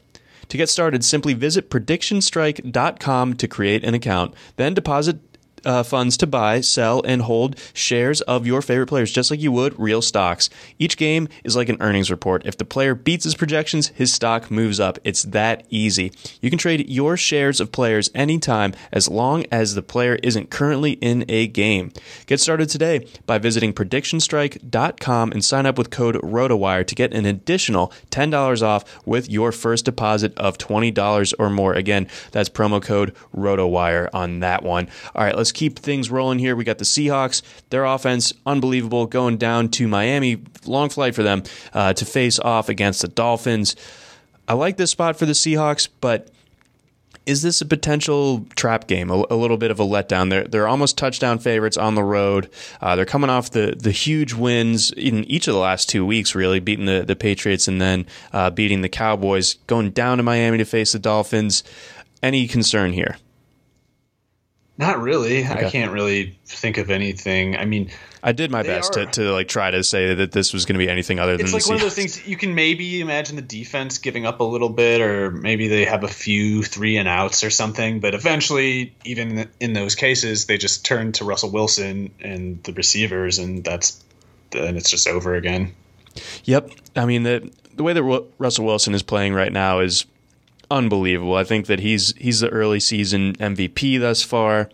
To 0.50 0.58
get 0.58 0.68
started, 0.70 1.06
simply 1.06 1.34
visit 1.34 1.70
predictionstrike.com 1.70 3.36
to 3.36 3.48
create 3.48 3.84
an 3.84 3.94
account. 3.94 4.34
Then 4.58 4.74
deposit 4.74 5.20
uh, 5.66 5.84
funds 5.84 6.18
to 6.18 6.28
buy, 6.28 6.62
sell, 6.62 7.02
and 7.04 7.24
hold 7.24 7.60
shares 7.74 8.22
of 8.22 8.46
your 8.48 8.62
favorite 8.62 8.88
players, 8.88 9.12
just 9.12 9.32
like 9.32 9.40
you 9.40 9.52
would 9.52 9.78
real 9.80 10.02
stocks. 10.02 10.50
Each 10.80 10.98
game 10.98 11.28
is 11.44 11.56
like 11.56 11.70
an 11.70 11.78
earnings 11.80 12.12
report. 12.12 12.46
If 12.46 12.58
the 12.58 12.66
player 12.66 12.96
beats 12.96 13.24
his 13.24 13.36
projections, 13.36 13.88
his 13.90 14.14
stock 14.14 14.52
moves 14.52 14.80
up. 14.80 15.00
It's 15.04 15.24
that 15.24 15.66
easy. 15.70 16.12
You 16.42 16.50
can 16.50 16.60
trade 16.60 16.90
your 16.90 17.18
shares 17.18 17.60
of 17.60 17.72
players 17.72 18.10
anytime 18.14 18.74
as 18.92 19.10
long 19.10 19.46
as 19.52 19.76
the 19.76 19.82
player 19.82 20.16
isn't 20.24 20.50
currently 20.50 20.94
in 20.94 21.26
a 21.28 21.48
game. 21.48 21.92
Get 22.26 22.40
started 22.40 22.70
today 22.70 23.08
by 23.26 23.38
visiting 23.38 23.74
predictionstrike.com 23.74 25.32
and 25.32 25.44
sign 25.44 25.66
up 25.66 25.78
with 25.78 25.90
code 25.90 26.16
ROTOWIRE 26.22 26.86
to 26.86 26.96
get 26.96 27.14
an 27.14 27.26
additional 27.26 27.94
$10 28.10 28.62
off 28.62 29.06
with 29.06 29.30
your 29.30 29.52
first 29.52 29.86
deposit 29.86 30.38
of 30.38 30.58
$20 30.58 31.34
or 31.40 31.50
more. 31.50 31.74
Again, 31.74 32.08
that's 32.32 32.50
promo 32.50 32.82
code 32.82 33.16
ROTOWIRE 33.36 34.10
on 34.14 34.40
that 34.40 34.64
one. 34.64 34.88
All 35.16 35.24
right, 35.24 35.36
let's 35.36 35.51
let's 35.52 35.60
keep 35.60 35.80
things 35.80 36.10
rolling 36.10 36.40
here. 36.40 36.56
We 36.56 36.64
got 36.64 36.78
the 36.78 36.86
Seahawks, 36.86 37.42
their 37.72 37.84
offense 37.84 38.32
unbelievable, 38.46 39.06
going 39.06 39.36
down 39.36 39.68
to 39.72 39.88
Miami. 39.88 40.42
Long 40.66 40.88
flight 40.88 41.14
for 41.14 41.24
them 41.24 41.44
uh, 41.74 41.92
to 41.94 42.06
face 42.06 42.40
off 42.40 42.70
against 42.70 43.02
the 43.02 43.10
Dolphins. 43.10 43.76
I 44.48 44.54
like 44.54 44.78
this 44.78 44.92
spot 44.92 45.18
for 45.20 45.26
the 45.26 45.34
Seahawks, 45.34 45.90
but 46.00 46.30
is 47.26 47.42
this 47.42 47.60
a 47.60 47.66
potential 47.66 48.46
trap 48.56 48.88
game? 48.88 49.12
A, 49.12 49.26
a, 49.30 49.36
little 49.36 49.58
bit 49.58 49.72
of 49.72 49.80
a 49.82 49.84
letdown. 49.84 50.30
They're 50.30 50.46
they're 50.46 50.68
almost 50.70 50.98
touchdown 50.98 51.38
favorites 51.38 51.76
on 51.76 51.96
the 51.96 52.04
road. 52.04 52.50
Uh, 52.80 52.96
they're 52.96 53.06
coming 53.06 53.30
off 53.30 53.52
the 53.52 53.76
the 53.78 53.92
huge 53.92 54.34
wins 54.34 54.92
in 54.92 55.26
each 55.26 55.50
of 55.50 55.54
the 55.54 55.60
last 55.60 55.90
two 55.90 56.06
weeks, 56.06 56.34
really 56.34 56.62
beating 56.62 56.86
the 56.86 57.04
the 57.06 57.16
Patriots 57.16 57.68
and 57.68 57.82
then 57.82 58.06
uh, 58.32 58.50
beating 58.50 58.84
the 58.84 58.90
Cowboys. 58.90 59.56
Going 59.68 59.92
down 59.92 60.16
to 60.18 60.24
Miami 60.24 60.60
to 60.60 60.66
face 60.66 60.94
the 60.94 61.00
Dolphins. 61.00 61.64
Any 62.24 62.48
concern 62.48 62.94
here? 62.94 63.18
Not 64.82 65.00
really. 65.00 65.46
Okay. 65.46 65.68
I 65.68 65.70
can't 65.70 65.92
really 65.92 66.36
think 66.48 66.80
of 66.80 66.90
anything. 66.90 67.56
I 67.56 67.66
mean, 67.66 67.92
I 68.24 68.32
did 68.32 68.50
my 68.50 68.64
best 68.64 68.98
are, 68.98 69.06
to, 69.06 69.12
to 69.12 69.32
like 69.32 69.48
try 69.48 69.70
to 69.70 69.84
say 69.84 70.16
that 70.16 70.32
this 70.32 70.54
was 70.54 70.66
going 70.66 70.74
to 70.74 70.84
be 70.84 70.90
anything 70.90 71.20
other 71.20 71.38
than. 71.38 71.46
It's 71.46 71.54
like 71.54 71.68
one 71.68 71.76
of 71.76 71.82
those 71.82 71.94
things 71.94 72.28
you 72.28 72.36
can 72.36 72.56
maybe 72.56 73.00
imagine 73.00 73.36
the 73.36 73.44
defense 73.44 74.00
giving 74.00 74.26
up 74.26 74.40
a 74.40 74.44
little 74.44 74.70
bit, 74.70 75.00
or 75.00 75.30
maybe 75.30 75.68
they 75.68 75.86
have 75.86 76.04
a 76.04 76.08
few 76.08 76.64
three 76.64 76.98
and 76.98 77.08
outs 77.08 77.44
or 77.44 77.52
something. 77.52 78.00
But 78.00 78.16
eventually, 78.16 78.96
even 79.06 79.48
in 79.60 79.74
those 79.74 79.94
cases, 79.94 80.48
they 80.48 80.58
just 80.58 80.84
turn 80.84 81.12
to 81.12 81.26
Russell 81.26 81.52
Wilson 81.52 82.10
and 82.20 82.64
the 82.64 82.74
receivers, 82.74 83.38
and 83.38 83.64
that's 83.64 84.04
and 84.52 84.78
it's 84.78 84.90
just 84.90 85.08
over 85.08 85.36
again. 85.36 85.76
Yep. 86.46 86.72
I 86.96 87.06
mean 87.06 87.22
the 87.22 87.52
the 87.76 87.84
way 87.84 87.94
that 87.94 88.26
Russell 88.40 88.66
Wilson 88.66 88.96
is 88.96 89.04
playing 89.04 89.36
right 89.36 89.54
now 89.54 89.82
is 89.82 90.08
unbelievable. 90.72 91.36
I 91.36 91.44
think 91.44 91.68
that 91.68 91.80
he's 91.80 92.16
he's 92.18 92.40
the 92.40 92.50
early 92.50 92.80
season 92.80 93.36
MVP 93.36 94.00
thus 94.00 94.24
far. 94.24 94.70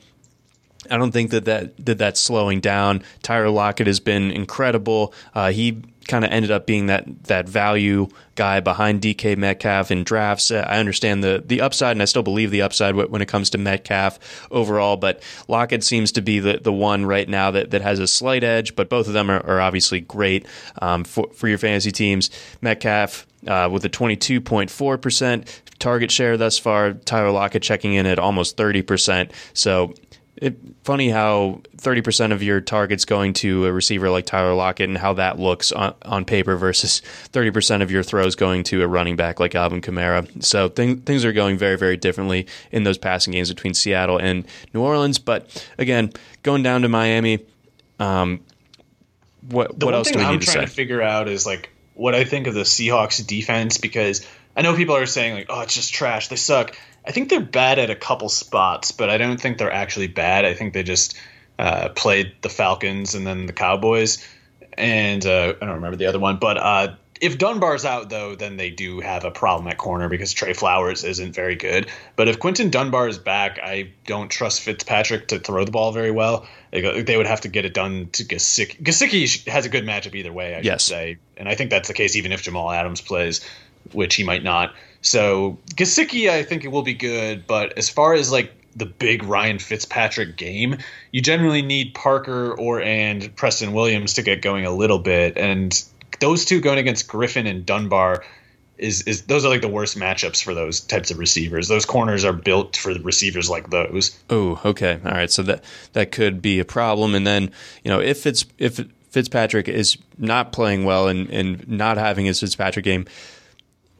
I 0.89 0.97
don't 0.97 1.11
think 1.11 1.31
that 1.31 1.45
that 1.45 1.85
that 1.85 1.97
that's 1.97 2.19
slowing 2.19 2.59
down. 2.59 3.03
Tyler 3.23 3.49
Lockett 3.49 3.87
has 3.87 3.99
been 3.99 4.31
incredible. 4.31 5.13
Uh, 5.33 5.51
he 5.51 5.81
kind 6.07 6.23
of 6.23 6.31
ended 6.31 6.51
up 6.51 6.65
being 6.65 6.85
that 6.85 7.23
that 7.25 7.49
value 7.49 8.07
guy 8.35 8.59
behind 8.59 9.01
DK 9.01 9.37
Metcalf 9.37 9.91
in 9.91 10.03
drafts. 10.03 10.51
Uh, 10.51 10.65
I 10.67 10.79
understand 10.79 11.23
the 11.23 11.43
the 11.45 11.61
upside, 11.61 11.91
and 11.91 12.01
I 12.01 12.05
still 12.05 12.23
believe 12.23 12.51
the 12.51 12.61
upside 12.61 12.95
when 12.95 13.21
it 13.21 13.27
comes 13.27 13.49
to 13.51 13.57
Metcalf 13.57 14.47
overall. 14.51 14.97
But 14.97 15.21
Lockett 15.47 15.83
seems 15.83 16.11
to 16.13 16.21
be 16.21 16.39
the, 16.39 16.59
the 16.61 16.73
one 16.73 17.05
right 17.05 17.27
now 17.27 17.51
that, 17.51 17.71
that 17.71 17.81
has 17.81 17.99
a 17.99 18.07
slight 18.07 18.43
edge. 18.43 18.75
But 18.75 18.89
both 18.89 19.07
of 19.07 19.13
them 19.13 19.29
are, 19.29 19.45
are 19.45 19.59
obviously 19.59 20.01
great 20.01 20.45
um, 20.81 21.03
for 21.03 21.27
for 21.33 21.47
your 21.47 21.57
fantasy 21.57 21.91
teams. 21.91 22.29
Metcalf. 22.61 23.25
Uh, 23.47 23.69
with 23.69 23.85
a 23.85 23.89
22.4% 23.89 25.61
target 25.79 26.11
share 26.11 26.37
thus 26.37 26.57
far. 26.57 26.93
Tyler 26.93 27.31
Lockett 27.31 27.63
checking 27.63 27.93
in 27.93 28.05
at 28.05 28.19
almost 28.19 28.57
30%. 28.57 29.31
So 29.53 29.93
it, 30.37 30.57
funny 30.83 31.09
how 31.09 31.61
30% 31.77 32.31
of 32.31 32.43
your 32.43 32.61
targets 32.61 33.05
going 33.05 33.33
to 33.33 33.65
a 33.65 33.71
receiver 33.73 34.09
like 34.09 34.25
Tyler 34.25 34.53
Lockett 34.53 34.87
and 34.87 34.97
how 34.97 35.13
that 35.13 35.39
looks 35.39 35.71
on, 35.71 35.95
on 36.03 36.25
paper 36.25 36.55
versus 36.55 37.01
30% 37.33 37.81
of 37.81 37.89
your 37.89 38.03
throws 38.03 38.35
going 38.35 38.63
to 38.65 38.83
a 38.83 38.87
running 38.87 39.15
back 39.15 39.39
like 39.39 39.55
Alvin 39.55 39.81
Kamara. 39.81 40.43
So 40.43 40.69
thing, 40.69 41.01
things 41.01 41.25
are 41.25 41.33
going 41.33 41.57
very, 41.57 41.77
very 41.77 41.97
differently 41.97 42.47
in 42.71 42.83
those 42.83 42.97
passing 42.97 43.33
games 43.33 43.49
between 43.49 43.73
Seattle 43.73 44.19
and 44.19 44.45
New 44.73 44.81
Orleans. 44.81 45.17
But 45.17 45.65
again, 45.77 46.11
going 46.43 46.61
down 46.61 46.83
to 46.83 46.89
Miami, 46.89 47.39
um, 47.99 48.41
what, 49.49 49.77
what 49.83 49.93
else 49.93 50.11
do 50.11 50.19
we 50.19 50.25
need 50.27 50.41
to 50.41 50.45
say? 50.45 50.51
I'm 50.51 50.55
trying 50.57 50.67
to 50.67 50.73
figure 50.73 51.01
out 51.01 51.27
is 51.27 51.45
like 51.45 51.71
what 51.97 52.15
I 52.15 52.23
think 52.23 52.47
of 52.47 52.53
the 52.53 52.61
Seahawks 52.61 53.25
defense 53.25 53.77
because– 53.77 54.25
I 54.57 54.63
know 54.63 54.75
people 54.75 54.95
are 54.95 55.05
saying 55.05 55.35
like, 55.35 55.45
"Oh, 55.49 55.61
it's 55.61 55.75
just 55.75 55.93
trash. 55.93 56.29
They 56.29 56.35
suck." 56.35 56.75
I 57.05 57.11
think 57.11 57.29
they're 57.29 57.39
bad 57.39 57.77
at 57.77 57.91
a 57.91 57.95
couple 57.95 58.27
spots, 58.27 58.91
but 58.91 59.09
I 59.09 59.17
don't 59.17 59.39
think 59.39 59.59
they're 59.59 59.71
actually 59.71 60.07
bad. 60.07 60.45
I 60.45 60.55
think 60.55 60.73
they 60.73 60.81
just 60.81 61.15
uh, 61.59 61.89
played 61.89 62.33
the 62.41 62.49
Falcons 62.49 63.13
and 63.13 63.25
then 63.25 63.45
the 63.45 63.53
Cowboys, 63.53 64.27
and 64.73 65.23
uh, 65.23 65.53
I 65.61 65.65
don't 65.65 65.75
remember 65.75 65.95
the 65.95 66.07
other 66.07 66.19
one. 66.19 66.37
But 66.37 66.57
uh, 66.57 66.95
if 67.21 67.37
Dunbar's 67.37 67.85
out 67.85 68.09
though, 68.09 68.35
then 68.35 68.57
they 68.57 68.69
do 68.69 68.99
have 68.99 69.23
a 69.23 69.31
problem 69.31 69.67
at 69.67 69.77
corner 69.77 70.09
because 70.09 70.33
Tre 70.33 70.53
Flowers 70.53 71.03
isn't 71.03 71.33
very 71.33 71.55
good. 71.55 71.87
But 72.15 72.27
if 72.27 72.39
Quinton 72.39 72.69
Dunbar 72.69 73.07
is 73.07 73.17
back, 73.17 73.59
I 73.61 73.91
don't 74.05 74.29
trust 74.29 74.61
Fitzpatrick 74.61 75.27
to 75.29 75.39
throw 75.39 75.65
the 75.65 75.71
ball 75.71 75.91
very 75.91 76.11
well. 76.11 76.47
They, 76.71 77.17
would 77.17 77.27
have 77.27 77.41
to 77.41 77.47
get 77.47 77.65
it 77.65 77.73
done 77.73 78.09
to 78.13 78.23
Gesicki. 78.23 78.81
Gesicki 78.81 79.47
has 79.47 79.65
a 79.65 79.69
good 79.69 79.85
matchup 79.85 80.15
either 80.15 80.33
way, 80.33 80.55
I 80.55 80.59
yes. 80.59 80.83
should 80.83 80.89
say, 80.89 81.17
and 81.37 81.47
I 81.47 81.55
think 81.55 81.69
that's 81.69 81.87
the 81.87 81.93
case 81.93 82.15
even 82.15 82.31
if 82.31 82.43
Jamal 82.43 82.71
Adams 82.71 83.01
plays 83.01 83.41
which 83.93 84.15
he 84.15 84.23
might 84.23 84.43
not. 84.43 84.75
So 85.01 85.57
Gesicki, 85.75 86.29
I 86.29 86.43
think 86.43 86.65
it 86.65 86.69
will 86.69 86.83
be 86.83 86.93
good, 86.93 87.47
but 87.47 87.77
as 87.77 87.89
far 87.89 88.13
as 88.13 88.31
like 88.31 88.53
the 88.75 88.85
big 88.85 89.23
Ryan 89.23 89.59
Fitzpatrick 89.59 90.37
game, 90.37 90.77
you 91.11 91.21
generally 91.21 91.61
need 91.61 91.93
Parker 91.93 92.53
or 92.53 92.81
and 92.81 93.35
Preston 93.35 93.73
Williams 93.73 94.13
to 94.15 94.21
get 94.21 94.41
going 94.41 94.65
a 94.65 94.71
little 94.71 94.99
bit, 94.99 95.37
and 95.37 95.83
those 96.19 96.45
two 96.45 96.61
going 96.61 96.79
against 96.79 97.07
Griffin 97.07 97.47
and 97.47 97.65
Dunbar 97.65 98.23
is 98.77 99.01
is 99.03 99.23
those 99.23 99.43
are 99.43 99.49
like 99.49 99.61
the 99.61 99.67
worst 99.67 99.97
matchups 99.97 100.43
for 100.43 100.53
those 100.53 100.79
types 100.79 101.11
of 101.11 101.17
receivers. 101.17 101.67
Those 101.67 101.85
corners 101.85 102.23
are 102.23 102.33
built 102.33 102.77
for 102.77 102.93
receivers 102.93 103.49
like 103.49 103.69
those. 103.69 104.17
Oh, 104.29 104.59
okay, 104.63 104.99
all 105.03 105.11
right. 105.11 105.31
So 105.31 105.43
that 105.43 105.63
that 105.93 106.11
could 106.11 106.41
be 106.41 106.59
a 106.59 106.65
problem, 106.65 107.15
and 107.15 107.25
then 107.25 107.51
you 107.83 107.91
know 107.91 107.99
if 107.99 108.25
it's 108.25 108.45
if 108.57 108.79
Fitzpatrick 109.09 109.67
is 109.67 109.97
not 110.17 110.51
playing 110.51 110.85
well 110.85 111.07
and 111.07 111.29
and 111.29 111.67
not 111.67 111.97
having 111.97 112.25
his 112.25 112.39
Fitzpatrick 112.39 112.85
game 112.85 113.05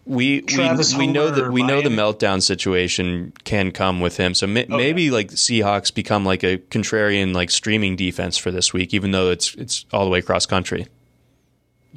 we 0.07 0.41
we, 0.41 0.70
we 0.97 1.07
know 1.07 1.30
that 1.30 1.51
we 1.51 1.63
know 1.63 1.82
the 1.82 1.89
meltdown 1.89 2.41
situation 2.41 3.34
can 3.43 3.72
come 3.72 3.99
with 3.99 4.18
him. 4.18 4.34
So 4.34 4.47
ma- 4.47 4.61
okay. 4.61 4.68
maybe 4.70 5.11
like 5.11 5.30
Seahawks 5.32 5.93
become 5.93 6.24
like 6.24 6.43
a 6.43 6.57
contrarian 6.57 7.36
like 7.36 7.51
streaming 7.51 7.95
defense 7.95 8.38
for 8.38 8.49
this 8.49 8.74
week, 8.74 8.93
even 8.93 9.11
though 9.11 9.30
it's 9.32 9.53
it's 9.55 9.86
all 9.91 10.05
the 10.05 10.09
way 10.09 10.20
across 10.20 10.45
country. 10.45 10.88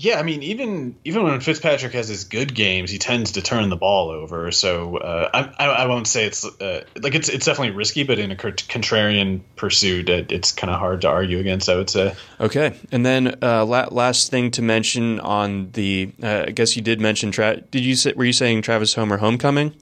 Yeah, 0.02 0.18
I 0.18 0.22
mean, 0.22 0.42
even 0.42 0.96
even 1.04 1.24
when 1.24 1.38
Fitzpatrick 1.40 1.92
has 1.92 2.08
his 2.08 2.24
good 2.24 2.54
games, 2.54 2.90
he 2.90 2.96
tends 2.96 3.32
to 3.32 3.42
turn 3.42 3.68
the 3.68 3.76
ball 3.76 4.08
over. 4.08 4.50
So 4.50 4.96
uh, 4.96 5.50
I, 5.58 5.66
I 5.66 5.86
won't 5.88 6.06
say 6.06 6.24
it's 6.24 6.42
uh, 6.42 6.84
like 7.02 7.14
it's 7.14 7.28
it's 7.28 7.44
definitely 7.44 7.76
risky, 7.76 8.04
but 8.04 8.18
in 8.18 8.30
a 8.30 8.34
contrarian 8.34 9.42
pursuit, 9.56 10.08
it, 10.08 10.32
it's 10.32 10.52
kind 10.52 10.70
of 10.70 10.78
hard 10.78 11.02
to 11.02 11.08
argue 11.08 11.38
against. 11.38 11.68
I 11.68 11.76
would 11.76 11.90
say. 11.90 12.14
Okay, 12.40 12.74
and 12.90 13.04
then 13.04 13.36
uh, 13.42 13.66
la- 13.66 13.88
last 13.90 14.30
thing 14.30 14.50
to 14.52 14.62
mention 14.62 15.20
on 15.20 15.70
the, 15.72 16.10
uh, 16.22 16.44
I 16.48 16.50
guess 16.52 16.76
you 16.76 16.82
did 16.82 16.98
mention. 16.98 17.30
Tra- 17.30 17.60
did 17.60 17.84
you 17.84 17.94
say, 17.94 18.14
were 18.14 18.24
you 18.24 18.32
saying 18.32 18.62
Travis 18.62 18.94
Homer 18.94 19.18
homecoming? 19.18 19.74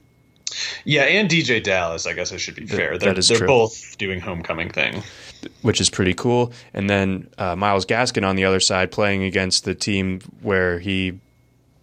Yeah, 0.85 1.03
and 1.03 1.29
DeeJay 1.29 1.63
Dallas. 1.63 2.05
I 2.07 2.13
guess 2.13 2.31
I 2.31 2.37
should 2.37 2.55
be 2.55 2.65
fair. 2.65 2.97
They're, 2.97 3.13
that 3.13 3.17
is 3.19 3.27
they're 3.27 3.37
true. 3.37 3.47
both 3.47 3.97
doing 3.97 4.19
homecoming 4.19 4.69
thing 4.69 5.03
which 5.61 5.79
is 5.79 5.89
pretty 5.89 6.13
cool. 6.13 6.51
And 6.73 6.89
then 6.89 7.29
uh, 7.37 7.55
Myles 7.55 7.85
Gaskin 7.85 8.27
on 8.27 8.35
the 8.35 8.45
other 8.45 8.59
side 8.59 8.91
playing 8.91 9.23
against 9.23 9.65
the 9.65 9.75
team 9.75 10.21
where 10.41 10.79
he 10.79 11.19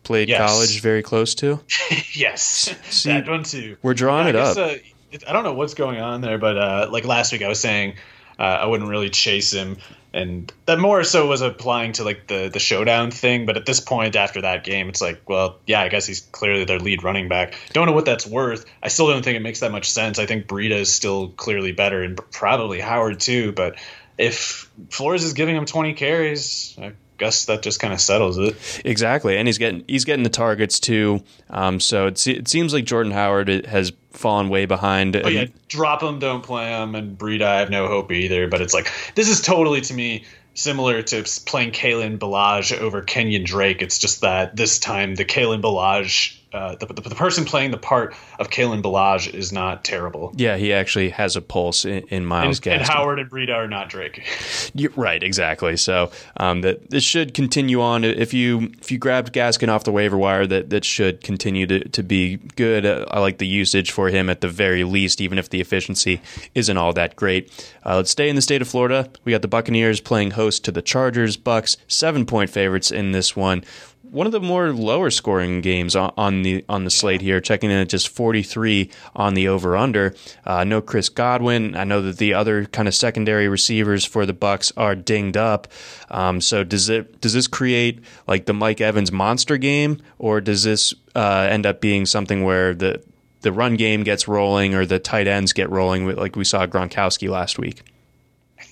played 0.03 0.29
Yes. 0.29 0.51
college 0.51 0.81
very 0.81 1.03
close 1.03 1.35
to. 1.37 1.61
yes, 2.15 2.75
See, 2.91 3.11
that 3.11 3.29
one 3.29 3.43
too. 3.43 3.77
We're 3.83 3.95
drawing 3.95 4.27
I 4.27 4.31
it 4.31 4.33
guess, 4.33 4.57
up. 4.57 4.71
Uh, 4.71 5.29
I 5.29 5.33
don't 5.33 5.45
know 5.45 5.55
what's 5.55 5.75
going 5.75 6.01
on 6.01 6.21
there, 6.21 6.39
but 6.39 6.57
uh, 6.57 6.89
like 6.91 7.05
last 7.05 7.33
week, 7.33 7.43
I 7.43 7.49
was 7.49 7.61
saying 7.61 7.95
uh, 8.39 8.43
I 8.43 8.67
wouldn't 8.67 8.91
really 8.91 9.11
chase 9.11 9.53
him, 9.53 9.79
and 10.13 10.53
that 10.67 10.79
more 10.79 11.05
so 11.05 11.27
was 11.27 11.41
applying 11.41 11.93
to 11.93 12.05
like 12.05 12.27
the 12.27 12.49
the 12.49 12.59
showdown 12.59 13.11
thing. 13.11 13.47
But 13.47 13.57
at 13.57 13.67
this 13.67 13.81
point, 13.81 14.17
after 14.17 14.43
that 14.43 14.65
game, 14.65 14.89
it's 14.89 15.01
like, 15.01 15.29
well, 15.29 15.59
yeah, 15.67 15.81
I 15.81 15.89
guess 15.89 16.07
he's 16.07 16.21
clearly 16.21 16.65
their 16.65 16.79
lead 16.79 17.03
running 17.03 17.29
back. 17.29 17.55
Don't 17.73 17.87
know 17.87 17.93
what 17.93 18.05
that's 18.05 18.27
worth. 18.27 18.65
I 18.83 18.89
still 18.89 19.09
don't 19.09 19.23
think 19.23 19.37
it 19.37 19.43
makes 19.43 19.61
that 19.61 19.73
much 19.73 19.91
sense. 19.91 20.19
I 20.19 20.27
think 20.27 20.47
Breida 20.47 20.77
is 20.77 20.93
still 20.93 21.29
clearly 21.31 21.73
better, 21.73 22.03
and 22.03 22.17
probably 22.33 22.81
Howard 22.81 23.21
too. 23.21 23.53
But 23.53 23.77
if 24.19 24.71
Flores 24.91 25.25
is 25.25 25.35
giving 25.35 25.57
him 25.57 25.67
20 25.67 25.95
carries, 25.95 26.77
I 26.81 26.93
guess 27.19 27.47
that 27.47 27.63
just 27.63 27.81
kind 27.81 27.93
of 27.93 28.01
settles 28.01 28.39
it. 28.39 28.83
Exactly, 28.85 29.37
and 29.37 29.49
he's 29.49 29.59
getting 29.59 29.85
he's 29.87 30.05
getting 30.05 30.23
the 30.23 30.31
targets 30.31 30.81
too. 30.81 31.23
Um, 31.51 31.81
so 31.81 32.07
it, 32.07 32.27
it 32.27 32.49
seems 32.49 32.73
like 32.73 32.85
Jordan 32.85 33.13
Howard 33.13 33.67
has 33.67 33.93
fallen 34.17 34.49
way 34.49 34.67
behind. 34.67 35.17
Oh 35.17 35.29
yeah, 35.29 35.47
drop 35.69 36.01
them, 36.01 36.19
don't 36.19 36.43
play 36.43 36.67
them, 36.67 36.95
and 36.95 37.17
Breida, 37.17 37.43
I 37.43 37.59
have 37.61 37.71
no 37.71 37.89
hope 37.89 38.13
either. 38.13 38.49
But 38.49 38.63
it's 38.63 38.75
like 38.75 38.91
this 39.15 39.29
is 39.29 39.41
totally 39.41 39.81
to 39.83 39.95
me 39.95 40.25
similar 40.55 41.03
to 41.03 41.23
playing 41.45 41.73
Kalen 41.73 42.19
Ballage 42.19 42.77
over 42.77 43.03
Kenyon 43.03 43.45
Drake. 43.45 43.83
It's 43.83 43.99
just 43.99 44.23
that 44.23 44.57
this 44.57 44.79
time 44.79 45.15
the 45.15 45.25
Kalen 45.25 45.61
Ballage, 45.61 46.39
uh, 46.57 46.75
the, 46.77 46.87
the, 46.87 47.03
the 47.03 47.15
person 47.15 47.45
playing 47.45 47.71
the 47.71 47.79
part 47.79 48.15
of 48.39 48.49
Kalen 48.51 48.83
Ballage 48.83 49.33
is 49.33 49.53
not 49.53 49.85
terrible. 49.85 50.33
Yeah, 50.37 50.57
he 50.57 50.73
actually 50.73 51.11
has 51.11 51.37
a 51.37 51.43
pulse 51.43 51.85
in, 51.85 52.05
in 52.09 52.25
Myles 52.25 52.59
And, 52.61 52.81
and 52.81 52.83
Howard 52.83 53.19
and 53.19 53.31
Breida 53.31 53.55
are 53.55 53.69
not 53.69 53.89
Drake. 53.89 54.25
You're 54.75 54.93
right, 54.97 55.23
exactly. 55.23 55.77
So 55.77 56.11
um, 56.39 56.63
that 56.63 56.91
this 56.91 57.05
should 57.05 57.35
continue 57.35 57.81
on. 57.81 58.05
If 58.05 58.33
you 58.33 58.73
if 58.81 58.91
you 58.91 58.99
grabbed 58.99 59.33
Gaskin 59.33 59.69
off 59.69 59.85
the 59.85 59.93
waiver 59.93 60.17
wire, 60.17 60.47
that 60.47 60.71
that 60.71 60.85
should 60.85 61.23
continue 61.23 61.67
to, 61.67 61.89
to 61.89 62.03
be 62.03 62.37
good. 62.57 62.87
Uh, 62.87 63.05
I 63.11 63.21
like 63.21 63.39
the 63.39 63.47
usage 63.47 63.91
for 63.91 64.09
him 64.09 64.31
at 64.31 64.41
the 64.41 64.49
very 64.49 64.85
least, 64.85 65.21
even 65.21 65.39
if 65.39 65.51
the 65.51 65.61
efficiency 65.61 66.21
isn't 66.55 66.77
all 66.77 66.93
that 66.95 67.17
great. 67.17 67.51
Uh, 67.85 67.97
let's 67.97 68.11
stay 68.11 68.29
in 68.29 68.37
the 68.37 68.43
state 68.43 68.63
of 68.63 68.69
Florida. 68.69 69.09
We 69.25 69.33
got 69.33 69.43
the 69.43 69.49
Buccaneers 69.49 70.01
playing 70.01 70.33
host 70.33 70.65
to 70.65 70.73
the 70.73 70.83
Chargers. 70.83 71.37
Bucks 71.37 71.77
seven 71.89 72.25
point 72.25 72.51
favorites 72.51 72.91
in 72.91 73.13
this 73.13 73.37
one. 73.37 73.63
One 74.11 74.27
of 74.27 74.33
the 74.33 74.41
more 74.41 74.73
lower 74.73 75.11
scoring 75.11 75.61
games 75.61 75.97
on, 75.97 76.43
the 76.43 76.65
on 76.69 76.85
the 76.85 76.91
slate 76.91 77.21
here, 77.21 77.41
checking 77.41 77.71
in 77.71 77.79
at 77.79 77.89
just 77.89 78.09
43 78.09 78.91
on 79.15 79.35
the 79.35 79.49
over 79.49 79.77
under. 79.77 80.15
Uh, 80.45 80.65
no 80.65 80.81
Chris 80.81 81.09
Godwin. 81.09 81.77
I 81.77 81.85
know 81.85 82.01
that 82.03 82.19
the 82.19 82.35
other 82.35 82.67
kind 82.67 82.89
of 82.89 82.95
secondary 82.95 83.49
receivers 83.49 84.05
for 84.05 84.25
the 84.25 84.33
Bucks 84.33 84.73
are 84.77 84.95
dinged 84.95 85.37
up. 85.37 85.69
Um, 86.11 86.41
so 86.41 86.65
does 86.65 86.89
it 86.89 87.21
does 87.21 87.33
this 87.33 87.47
create 87.47 88.01
like 88.27 88.47
the 88.47 88.55
Mike 88.55 88.81
Evans 88.81 89.11
monster 89.13 89.57
game, 89.57 90.01
or 90.19 90.41
does 90.41 90.63
this 90.63 90.95
uh, 91.15 91.49
end 91.51 91.67
up 91.67 91.81
being 91.81 92.07
something 92.07 92.45
where 92.45 92.75
the 92.75 93.03
the 93.41 93.53
run 93.53 93.77
game 93.77 94.03
gets 94.03 94.27
rolling 94.29 94.75
or 94.75 94.87
the 94.87 94.99
tight 94.99 95.27
ends 95.27 95.53
get 95.53 95.71
rolling, 95.71 96.15
like 96.17 96.37
we 96.37 96.45
saw 96.45 96.67
Gronkowski 96.67 97.29
last 97.29 97.59
week? 97.59 97.83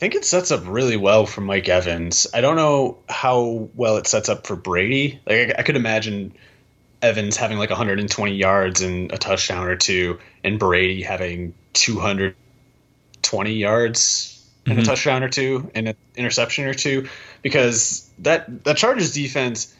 I 0.05 0.07
think 0.07 0.17
it 0.17 0.27
sets 0.27 0.51
up 0.51 0.65
really 0.67 0.99
well 0.99 1.25
for 1.25 1.41
Mike 1.41 1.67
Evans. 1.67 2.27
I 2.35 2.43
don't 2.43 2.57
know 2.57 2.99
how 3.09 3.71
well 3.75 3.97
it 3.97 4.07
sets 4.07 4.29
up 4.29 4.47
for 4.47 4.55
Brady. 4.55 5.19
Like 5.25 5.49
I, 5.49 5.55
I 5.61 5.63
could 5.63 5.77
imagine 5.77 6.35
Evans 7.01 7.39
having 7.39 7.57
like 7.57 7.71
120 7.71 8.35
yards 8.35 8.83
and 8.83 9.11
a 9.13 9.17
touchdown 9.17 9.67
or 9.67 9.77
two, 9.77 10.19
and 10.45 10.59
Brady 10.59 11.01
having 11.01 11.55
220 11.73 13.53
yards 13.55 14.47
and 14.67 14.75
a 14.75 14.77
mm-hmm. 14.77 14.85
touchdown 14.85 15.23
or 15.23 15.31
two 15.31 15.71
and 15.75 15.89
an 15.89 15.97
interception 16.17 16.67
or 16.67 16.75
two, 16.75 17.09
because 17.41 18.07
that 18.19 18.63
that 18.65 18.77
Chargers 18.77 19.15
defense 19.15 19.75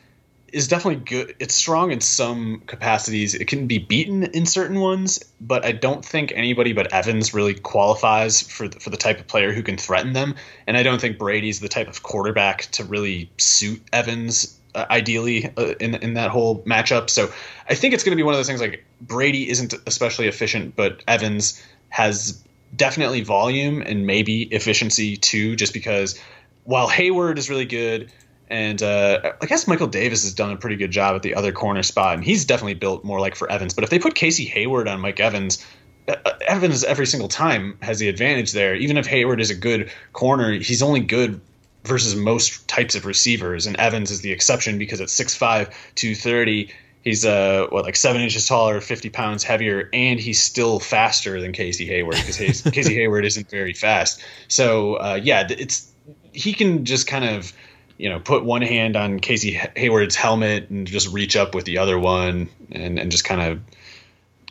is 0.55 0.69
definitely 0.69 1.05
good. 1.05 1.35
It's 1.41 1.55
strong 1.55 1.91
in 1.91 2.01
some 2.01 2.63
capacities. 2.67 3.35
It 3.35 3.49
can 3.49 3.67
be 3.67 3.79
beaten 3.79 4.23
in 4.23 4.47
certain 4.47 4.79
ones, 4.79 5.19
but 5.41 5.65
I 5.65 5.73
don't 5.73 6.05
think 6.05 6.33
anybody 6.35 6.73
but 6.73 6.93
Evans 6.93 7.35
really 7.35 7.55
qualifies 7.55 8.41
for 8.41 8.69
the, 8.69 8.79
for 8.79 8.91
the 8.91 8.97
type 8.97 9.19
of 9.19 9.27
player 9.27 9.53
who 9.53 9.65
can 9.65 9.77
threaten 9.77 10.13
them. 10.13 10.37
And 10.69 10.77
I 10.77 10.85
don't 10.85 11.01
think 11.01 11.19
Brady's 11.19 11.59
the 11.59 11.69
type 11.69 11.89
of 11.89 12.05
quarterback 12.05 12.63
to 12.73 12.85
really 12.85 13.31
suit 13.37 13.83
Evans 13.93 14.57
uh, 14.77 14.87
ideally 14.91 15.53
uh, 15.57 15.75
in 15.81 15.97
in 15.97 16.15
that 16.15 16.31
whole 16.31 16.63
matchup. 16.63 17.11
So 17.11 17.33
I 17.69 17.75
think 17.75 17.93
it's 17.93 18.05
going 18.05 18.13
to 18.13 18.17
be 18.17 18.23
one 18.23 18.35
of 18.35 18.39
those 18.39 18.47
things 18.47 18.61
like 18.61 18.85
Brady 19.01 19.49
isn't 19.49 19.75
especially 19.87 20.29
efficient, 20.29 20.77
but 20.77 21.03
Evans 21.09 21.61
has 21.89 22.43
definitely 22.77 23.23
volume 23.23 23.83
and 23.83 24.07
maybe 24.07 24.43
efficiency 24.43 25.17
too, 25.17 25.57
just 25.57 25.73
because 25.73 26.19
while 26.63 26.89
Hayward 26.89 27.39
is 27.39 27.51
really 27.51 27.67
good 27.67 28.11
and 28.49 28.83
uh, 28.83 29.33
I 29.41 29.47
guess 29.47 29.67
Michael 29.67 29.87
Davis 29.87 30.23
has 30.25 30.35
done 30.35 30.53
a 30.53 30.57
pretty 30.57 30.77
good 30.77 30.91
job 30.91 31.17
at 31.17 31.23
the 31.23 31.35
other 31.35 31.53
corner 31.53 31.83
spot, 31.83 32.15
and 32.15 32.25
he's 32.25 32.45
definitely 32.45 32.75
built 32.75 33.05
more 33.05 33.21
like 33.21 33.35
for 33.35 33.51
Evans. 33.51 33.75
But 33.75 33.85
if 33.85 33.91
they 33.91 33.99
put 33.99 34.15
Casey 34.15 34.45
Hayward 34.45 34.87
on 34.87 35.01
Mike 35.01 35.21
Evans, 35.21 35.65
uh, 36.09 36.15
Evans 36.47 36.85
every 36.85 37.07
single 37.07 37.29
time 37.29 37.79
has 37.81 37.99
the 37.99 38.09
advantage 38.09 38.53
there. 38.53 38.75
Even 38.75 38.97
if 38.97 39.07
Hayward 39.07 39.41
is 39.41 39.51
a 39.51 39.55
good 39.55 39.91
corner, 40.13 40.53
he's 40.53 40.83
only 40.83 41.01
good 41.01 41.41
versus 41.85 42.15
most 42.15 42.67
types 42.69 42.95
of 42.95 43.07
receivers, 43.07 43.67
and 43.67 43.77
Evans 43.77 44.11
is 44.11 44.21
the 44.21 44.33
exception 44.33 44.79
because 44.79 45.01
at 45.01 45.09
6'5", 45.09 45.73
230, 45.95 46.71
he's 47.03 47.25
uh 47.27 47.67
what 47.69 47.85
like 47.85 47.97
seven 47.97 48.23
inches 48.23 48.47
taller, 48.47 48.81
50 48.81 49.11
pounds 49.11 49.43
heavier, 49.43 49.89
and 49.93 50.21
he's 50.21 50.43
still 50.43 50.81
faster 50.81 51.41
than 51.41 51.53
Casey 51.53 51.87
Hayward 51.87 52.17
because 52.27 52.63
Casey 52.73 52.95
Hayward 52.95 53.25
isn't 53.25 53.49
very 53.49 53.73
fast. 53.73 54.23
So 54.49 54.95
uh, 54.95 55.21
yeah, 55.23 55.47
it's 55.49 55.91
he 56.33 56.53
can 56.53 56.85
just 56.85 57.07
kind 57.07 57.25
of 57.25 57.53
you 57.99 58.09
know, 58.09 58.19
put 58.19 58.45
one 58.45 58.63
hand 58.63 58.97
on 58.97 59.21
Casey 59.21 59.53
Hayward's 59.77 60.17
helmet 60.17 60.69
and 60.71 60.87
just 60.87 61.09
reach 61.13 61.37
up 61.37 61.55
with 61.55 61.65
the 61.65 61.79
other 61.79 61.99
one 61.99 62.49
and, 62.73 62.99
and 62.99 63.11
just 63.11 63.25
kind 63.25 63.41
of 63.41 63.61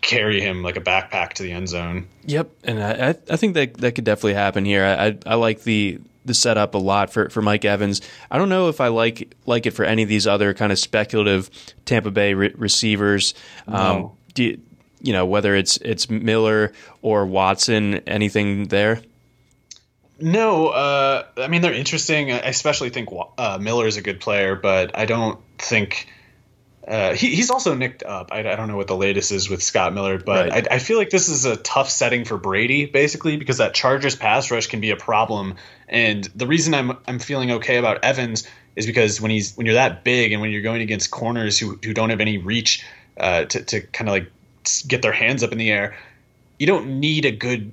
carry 0.02 0.42
him 0.42 0.64
like 0.64 0.76
a 0.76 0.82
backpack 0.82 1.34
to 1.34 1.44
the 1.44 1.52
end 1.52 1.70
zone. 1.70 2.08
Yep, 2.26 2.50
and 2.66 2.84
I 2.84 3.10
I- 3.10 3.16
I 3.32 3.36
think 3.38 3.54
that 3.56 3.76
that 3.76 3.94
could 3.96 4.04
definitely 4.04 4.34
happen 4.36 4.66
here. 4.66 4.84
I 4.84 5.08
I, 5.08 5.18
I 5.26 5.36
like 5.36 5.64
the 5.64 6.00
the 6.26 6.34
setup 6.34 6.74
a 6.74 6.78
lot 6.78 7.12
for, 7.12 7.28
for 7.30 7.42
Mike 7.42 7.66
Evans. 7.66 8.00
I 8.32 8.38
don't 8.38 8.48
know 8.48 8.70
if 8.70 8.80
I 8.80 8.88
like 8.88 9.34
like 9.46 9.66
it 9.66 9.72
for 9.72 9.84
any 9.84 10.04
of 10.04 10.10
these 10.10 10.26
other 10.26 10.54
kind 10.54 10.72
of 10.72 10.80
speculative 10.80 11.50
Tampa 11.86 12.12
Bay 12.12 12.34
re- 12.34 12.54
receivers. 12.56 13.34
Um, 13.68 13.74
No. 13.76 14.18
do 14.34 14.44
you, 14.46 14.62
you 15.02 15.12
know 15.14 15.26
whether 15.26 15.54
it's 15.56 15.76
it's 15.78 16.10
Miller 16.10 16.72
or 17.02 17.26
Watson? 17.26 17.96
Anything 18.08 18.68
there? 18.68 19.02
No, 20.20 20.68
uh, 20.68 21.26
I 21.38 21.48
mean 21.48 21.62
they're 21.62 21.74
interesting. 21.74 22.32
I 22.32 22.40
especially 22.40 22.90
think 22.90 23.10
uh, 23.38 23.58
Miller 23.60 23.88
is 23.88 23.98
a 23.98 24.02
good 24.02 24.20
player, 24.20 24.56
but 24.56 24.98
I 24.98 25.06
don't 25.06 25.40
think 25.58 26.08
uh, 26.88 27.14
he, 27.14 27.34
he's 27.34 27.50
also 27.50 27.74
nicked 27.76 28.04
up. 28.04 28.30
I, 28.32 28.40
I 28.40 28.56
don't 28.56 28.68
know 28.68 28.76
what 28.76 28.88
the 28.88 28.96
latest 28.96 29.32
is 29.32 29.50
with 29.50 29.64
Scott 29.64 29.94
Miller, 29.94 30.18
but 30.18 30.50
Right. 30.50 30.68
I, 30.70 30.76
I 30.76 30.80
feel 30.80 30.98
like 30.98 31.10
this 31.10 31.30
is 31.30 31.46
a 31.46 31.56
tough 31.56 31.90
setting 31.90 32.26
for 32.26 32.38
Brady, 32.38 32.86
basically, 32.86 33.38
because 33.38 33.58
that 33.58 33.74
Chargers 33.74 34.16
pass 34.16 34.52
rush 34.52 34.68
can 34.68 34.82
be 34.82 34.92
a 34.92 34.98
problem. 34.98 35.56
And 35.88 36.26
the 36.36 36.46
reason 36.46 36.74
I'm 36.74 36.98
I'm 37.08 37.20
feeling 37.20 37.52
okay 37.52 37.78
about 37.78 38.04
Evans 38.04 38.48
is 38.76 38.86
because 38.86 39.22
when 39.22 39.32
he's 39.32 39.56
when 39.56 39.66
you're 39.66 39.76
that 39.76 40.04
big 40.04 40.32
and 40.32 40.42
when 40.42 40.52
you're 40.52 40.62
going 40.62 40.82
against 40.82 41.10
corners 41.10 41.58
who 41.58 41.80
who 41.84 41.94
don't 41.94 42.10
have 42.10 42.20
any 42.20 42.38
reach 42.38 42.86
uh, 43.18 43.46
to 43.46 43.64
to 43.64 43.82
kind 43.82 44.10
of 44.10 44.14
like 44.14 44.32
get 44.88 45.02
their 45.02 45.14
hands 45.14 45.42
up 45.42 45.52
in 45.52 45.58
the 45.58 45.72
air, 45.72 45.96
you 46.60 46.68
don't 46.68 47.00
need 47.00 47.26
a 47.26 47.32
good 47.32 47.72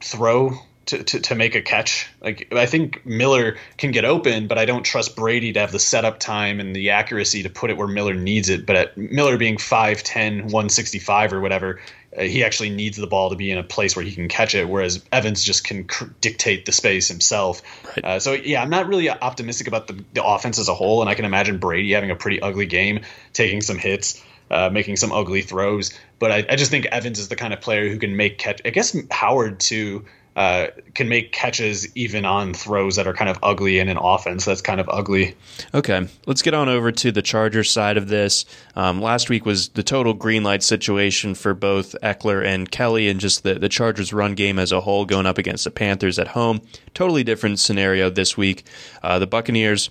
throw 0.00 0.58
to, 0.86 1.02
to, 1.02 1.20
to 1.20 1.34
make 1.34 1.54
a 1.54 1.62
catch. 1.62 2.08
Like 2.20 2.52
I 2.52 2.66
think 2.66 3.04
Miller 3.04 3.56
can 3.76 3.90
get 3.90 4.04
open, 4.04 4.46
but 4.46 4.56
I 4.56 4.64
don't 4.64 4.84
trust 4.84 5.16
Brady 5.16 5.52
to 5.52 5.60
have 5.60 5.72
the 5.72 5.78
setup 5.78 6.18
time 6.20 6.60
and 6.60 6.74
the 6.74 6.90
accuracy 6.90 7.42
to 7.42 7.50
put 7.50 7.70
it 7.70 7.76
where 7.76 7.88
Miller 7.88 8.14
needs 8.14 8.48
it. 8.48 8.66
But 8.66 8.76
at 8.76 8.96
Miller 8.96 9.36
being 9.36 9.56
5'10", 9.56 10.42
165 10.44 11.32
or 11.32 11.40
whatever, 11.40 11.80
uh, 12.16 12.22
he 12.22 12.44
actually 12.44 12.70
needs 12.70 12.96
the 12.96 13.06
ball 13.06 13.30
to 13.30 13.36
be 13.36 13.50
in 13.50 13.58
a 13.58 13.64
place 13.64 13.96
where 13.96 14.04
he 14.04 14.14
can 14.14 14.28
catch 14.28 14.54
it, 14.54 14.68
whereas 14.68 15.04
Evans 15.10 15.42
just 15.42 15.64
can 15.64 15.84
cr- 15.84 16.04
dictate 16.20 16.66
the 16.66 16.72
space 16.72 17.08
himself. 17.08 17.62
Right. 17.84 18.04
Uh, 18.04 18.20
so 18.20 18.32
yeah, 18.32 18.62
I'm 18.62 18.70
not 18.70 18.86
really 18.86 19.10
optimistic 19.10 19.66
about 19.66 19.88
the, 19.88 20.04
the 20.14 20.24
offense 20.24 20.58
as 20.58 20.68
a 20.68 20.74
whole, 20.74 21.00
and 21.00 21.10
I 21.10 21.14
can 21.14 21.24
imagine 21.24 21.58
Brady 21.58 21.92
having 21.92 22.12
a 22.12 22.16
pretty 22.16 22.40
ugly 22.40 22.66
game, 22.66 23.00
taking 23.32 23.60
some 23.60 23.78
hits. 23.78 24.22
Uh, 24.48 24.70
making 24.72 24.94
some 24.94 25.10
ugly 25.10 25.42
throws, 25.42 25.92
but 26.20 26.30
I, 26.30 26.46
I 26.48 26.54
just 26.54 26.70
think 26.70 26.86
Evans 26.86 27.18
is 27.18 27.26
the 27.26 27.34
kind 27.34 27.52
of 27.52 27.60
player 27.60 27.88
who 27.88 27.98
can 27.98 28.14
make 28.14 28.38
catch. 28.38 28.60
I 28.64 28.70
guess 28.70 28.96
Howard 29.10 29.58
too 29.58 30.04
uh, 30.36 30.66
can 30.94 31.08
make 31.08 31.32
catches 31.32 31.88
even 31.96 32.26
on 32.26 32.52
throws 32.52 32.96
that 32.96 33.06
are 33.06 33.14
kind 33.14 33.30
of 33.30 33.38
ugly 33.42 33.78
in 33.78 33.88
an 33.88 33.96
offense 33.96 34.44
that's 34.44 34.60
kind 34.60 34.80
of 34.80 34.88
ugly. 34.90 35.34
Okay, 35.72 36.06
let's 36.26 36.42
get 36.42 36.52
on 36.52 36.68
over 36.68 36.92
to 36.92 37.10
the 37.10 37.22
Chargers 37.22 37.70
side 37.70 37.96
of 37.96 38.08
this. 38.08 38.44
Um, 38.74 39.00
last 39.00 39.30
week 39.30 39.46
was 39.46 39.70
the 39.70 39.82
total 39.82 40.12
green 40.12 40.42
light 40.42 40.62
situation 40.62 41.34
for 41.34 41.54
both 41.54 41.96
Ekeler 42.02 42.44
and 42.44 42.70
Kelley, 42.70 43.08
and 43.08 43.18
just 43.18 43.42
the, 43.44 43.54
the 43.54 43.70
Chargers' 43.70 44.12
run 44.12 44.34
game 44.34 44.58
as 44.58 44.72
a 44.72 44.82
whole 44.82 45.06
going 45.06 45.24
up 45.24 45.38
against 45.38 45.64
the 45.64 45.70
Panthers 45.70 46.18
at 46.18 46.28
home. 46.28 46.60
Totally 46.92 47.24
different 47.24 47.58
scenario 47.58 48.10
this 48.10 48.36
week. 48.36 48.64
Uh, 49.02 49.18
the 49.18 49.26
Buccaneers 49.26 49.88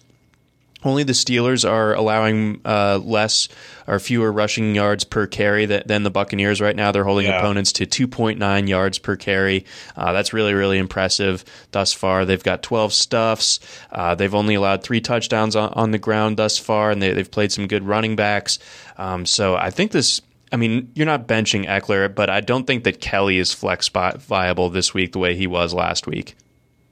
only 0.85 1.03
the 1.03 1.13
Steelers 1.13 1.69
are 1.69 1.93
allowing 1.93 2.61
uh, 2.63 2.99
less 3.03 3.49
or 3.87 3.99
fewer 3.99 4.31
rushing 4.31 4.75
yards 4.75 5.03
per 5.03 5.27
carry 5.27 5.65
than 5.65 6.03
the 6.03 6.11
Buccaneers 6.11 6.61
right 6.61 6.75
now. 6.75 6.91
They're 6.91 7.03
holding 7.03 7.25
yeah. 7.25 7.39
opponents 7.39 7.73
to 7.73 7.85
2.9 7.85 8.67
yards 8.67 8.99
per 8.99 9.15
carry. 9.15 9.65
Uh, 9.95 10.13
that's 10.13 10.31
really, 10.31 10.53
really 10.53 10.77
impressive 10.77 11.43
thus 11.71 11.91
far. 11.91 12.25
They've 12.25 12.41
got 12.41 12.63
12 12.63 12.93
stuffs. 12.93 13.59
Uh, 13.91 14.15
they've 14.15 14.33
only 14.33 14.55
allowed 14.55 14.83
three 14.83 15.01
touchdowns 15.01 15.55
on, 15.55 15.73
on 15.73 15.91
the 15.91 15.97
ground 15.97 16.37
thus 16.37 16.57
far, 16.57 16.91
and 16.91 17.01
they, 17.01 17.13
have 17.15 17.31
played 17.31 17.51
some 17.51 17.67
good 17.67 17.83
running 17.83 18.15
backs. 18.15 18.59
Um, 18.97 19.25
so 19.25 19.55
I 19.55 19.71
think 19.71 19.91
this. 19.91 20.21
I 20.51 20.57
mean, 20.57 20.91
you're 20.93 21.07
not 21.07 21.27
benching 21.27 21.65
Ekeler, 21.65 22.13
but 22.13 22.29
I 22.29 22.39
don't 22.39 22.65
think 22.65 22.83
that 22.83 23.01
Kelley 23.01 23.39
is 23.39 23.51
flex 23.51 23.87
spot 23.87 24.21
viable 24.21 24.69
this 24.69 24.93
week 24.93 25.11
the 25.11 25.19
way 25.19 25.35
he 25.35 25.47
was 25.47 25.73
last 25.73 26.05
week. 26.07 26.35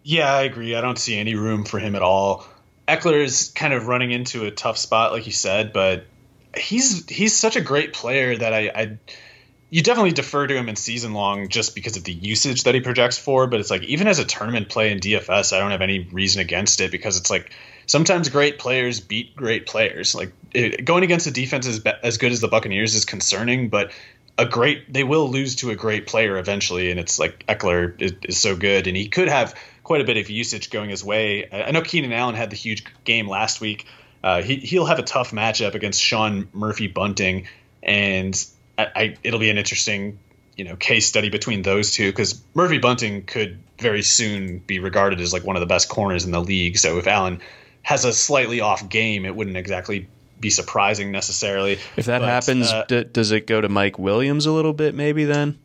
Yeah, 0.01 0.33
I 0.33 0.41
agree. 0.41 0.75
I 0.75 0.81
don't 0.81 0.97
see 0.97 1.17
any 1.17 1.35
room 1.35 1.63
for 1.63 1.79
him 1.79 1.95
at 1.95 2.01
all. 2.01 2.45
Ekeler 2.87 3.23
is 3.23 3.51
kind 3.55 3.73
of 3.73 3.87
running 3.87 4.11
into 4.11 4.45
a 4.45 4.51
tough 4.51 4.77
spot, 4.77 5.11
like 5.11 5.25
you 5.25 5.31
said, 5.31 5.73
but 5.73 6.05
he's 6.55 7.07
he's 7.09 7.35
such 7.35 7.55
a 7.55 7.61
great 7.61 7.93
player 7.93 8.37
that 8.37 8.53
I, 8.53 8.71
I 8.73 8.97
you 9.69 9.81
definitely 9.81 10.11
defer 10.11 10.45
to 10.45 10.55
him 10.55 10.69
in 10.69 10.75
season 10.75 11.13
long 11.13 11.47
just 11.47 11.73
because 11.73 11.97
of 11.97 12.03
the 12.03 12.13
usage 12.13 12.63
that 12.63 12.75
he 12.75 12.81
projects 12.81 13.17
for. 13.17 13.47
But 13.47 13.59
it's 13.59 13.71
like 13.71 13.83
even 13.83 14.07
as 14.07 14.19
a 14.19 14.25
tournament 14.25 14.69
play 14.69 14.91
in 14.91 14.99
DFS, 14.99 15.53
I 15.53 15.59
don't 15.59 15.71
have 15.71 15.81
any 15.81 16.07
reason 16.11 16.41
against 16.41 16.81
it 16.81 16.91
because 16.91 17.17
it's 17.17 17.29
like 17.29 17.51
sometimes 17.87 18.29
great 18.29 18.59
players 18.59 18.99
beat 18.99 19.35
great 19.35 19.65
players. 19.65 20.13
Like 20.13 20.33
it, 20.53 20.85
going 20.85 21.03
against 21.03 21.25
a 21.25 21.31
defense 21.31 21.65
as, 21.65 21.81
as 22.03 22.17
good 22.17 22.31
as 22.31 22.41
the 22.41 22.47
Buccaneers 22.47 22.95
is 22.95 23.05
concerning, 23.05 23.69
but 23.69 23.91
a 24.37 24.45
great 24.45 24.91
they 24.91 25.03
will 25.03 25.29
lose 25.29 25.55
to 25.57 25.71
a 25.71 25.75
great 25.75 26.05
player 26.05 26.37
eventually, 26.37 26.91
and 26.91 26.99
it's 26.99 27.17
like 27.17 27.45
Ekeler 27.47 27.99
is, 28.01 28.13
is 28.23 28.37
so 28.37 28.55
good, 28.55 28.87
and 28.87 28.97
he 28.97 29.07
could 29.07 29.29
have 29.29 29.55
quite 29.93 30.01
a 30.01 30.05
bit 30.05 30.17
of 30.17 30.27
usage 30.27 30.71
going 30.71 30.89
his 30.89 31.03
way. 31.03 31.47
I 31.51 31.69
know 31.69 31.83
Keenan 31.83 32.11
Allen 32.13 32.33
had 32.33 32.49
the 32.49 32.55
huge 32.55 32.83
game 33.03 33.27
last 33.27 33.61
week. 33.61 33.85
Uh, 34.23 34.41
he 34.41 34.55
he'll 34.55 34.87
have 34.87 34.97
a 34.97 35.03
tough 35.03 35.29
matchup 35.29 35.75
against 35.75 36.01
Sean 36.01 36.47
Murphy 36.51 36.87
Bunting, 36.87 37.47
and 37.83 38.43
I, 38.75 38.87
I, 38.95 39.17
it'll 39.23 39.39
be 39.39 39.51
an 39.51 39.59
interesting 39.59 40.17
you 40.57 40.65
know 40.65 40.75
case 40.75 41.05
study 41.05 41.29
between 41.29 41.61
those 41.61 41.91
two 41.91 42.09
because 42.09 42.41
Murphy 42.55 42.79
Bunting 42.79 43.25
could 43.25 43.59
very 43.77 44.01
soon 44.01 44.57
be 44.57 44.79
regarded 44.79 45.21
as 45.21 45.31
like 45.31 45.43
one 45.43 45.55
of 45.55 45.59
the 45.59 45.67
best 45.67 45.89
corners 45.89 46.25
in 46.25 46.31
the 46.31 46.41
league. 46.41 46.79
So 46.79 46.97
if 46.97 47.05
Allen 47.05 47.39
has 47.83 48.03
a 48.03 48.13
slightly 48.13 48.61
off 48.61 48.89
game, 48.89 49.25
it 49.25 49.35
wouldn't 49.35 49.57
exactly 49.57 50.07
be 50.39 50.49
surprising 50.49 51.11
necessarily. 51.11 51.73
If 51.97 52.07
that 52.07 52.21
but, 52.21 52.29
happens, 52.29 52.71
uh, 52.71 52.85
d- 52.87 53.03
does 53.03 53.31
it 53.31 53.45
go 53.45 53.61
to 53.61 53.69
Mike 53.69 53.99
Williams 53.99 54.47
a 54.47 54.53
little 54.53 54.73
bit 54.73 54.95
maybe 54.95 55.25
then? 55.25 55.59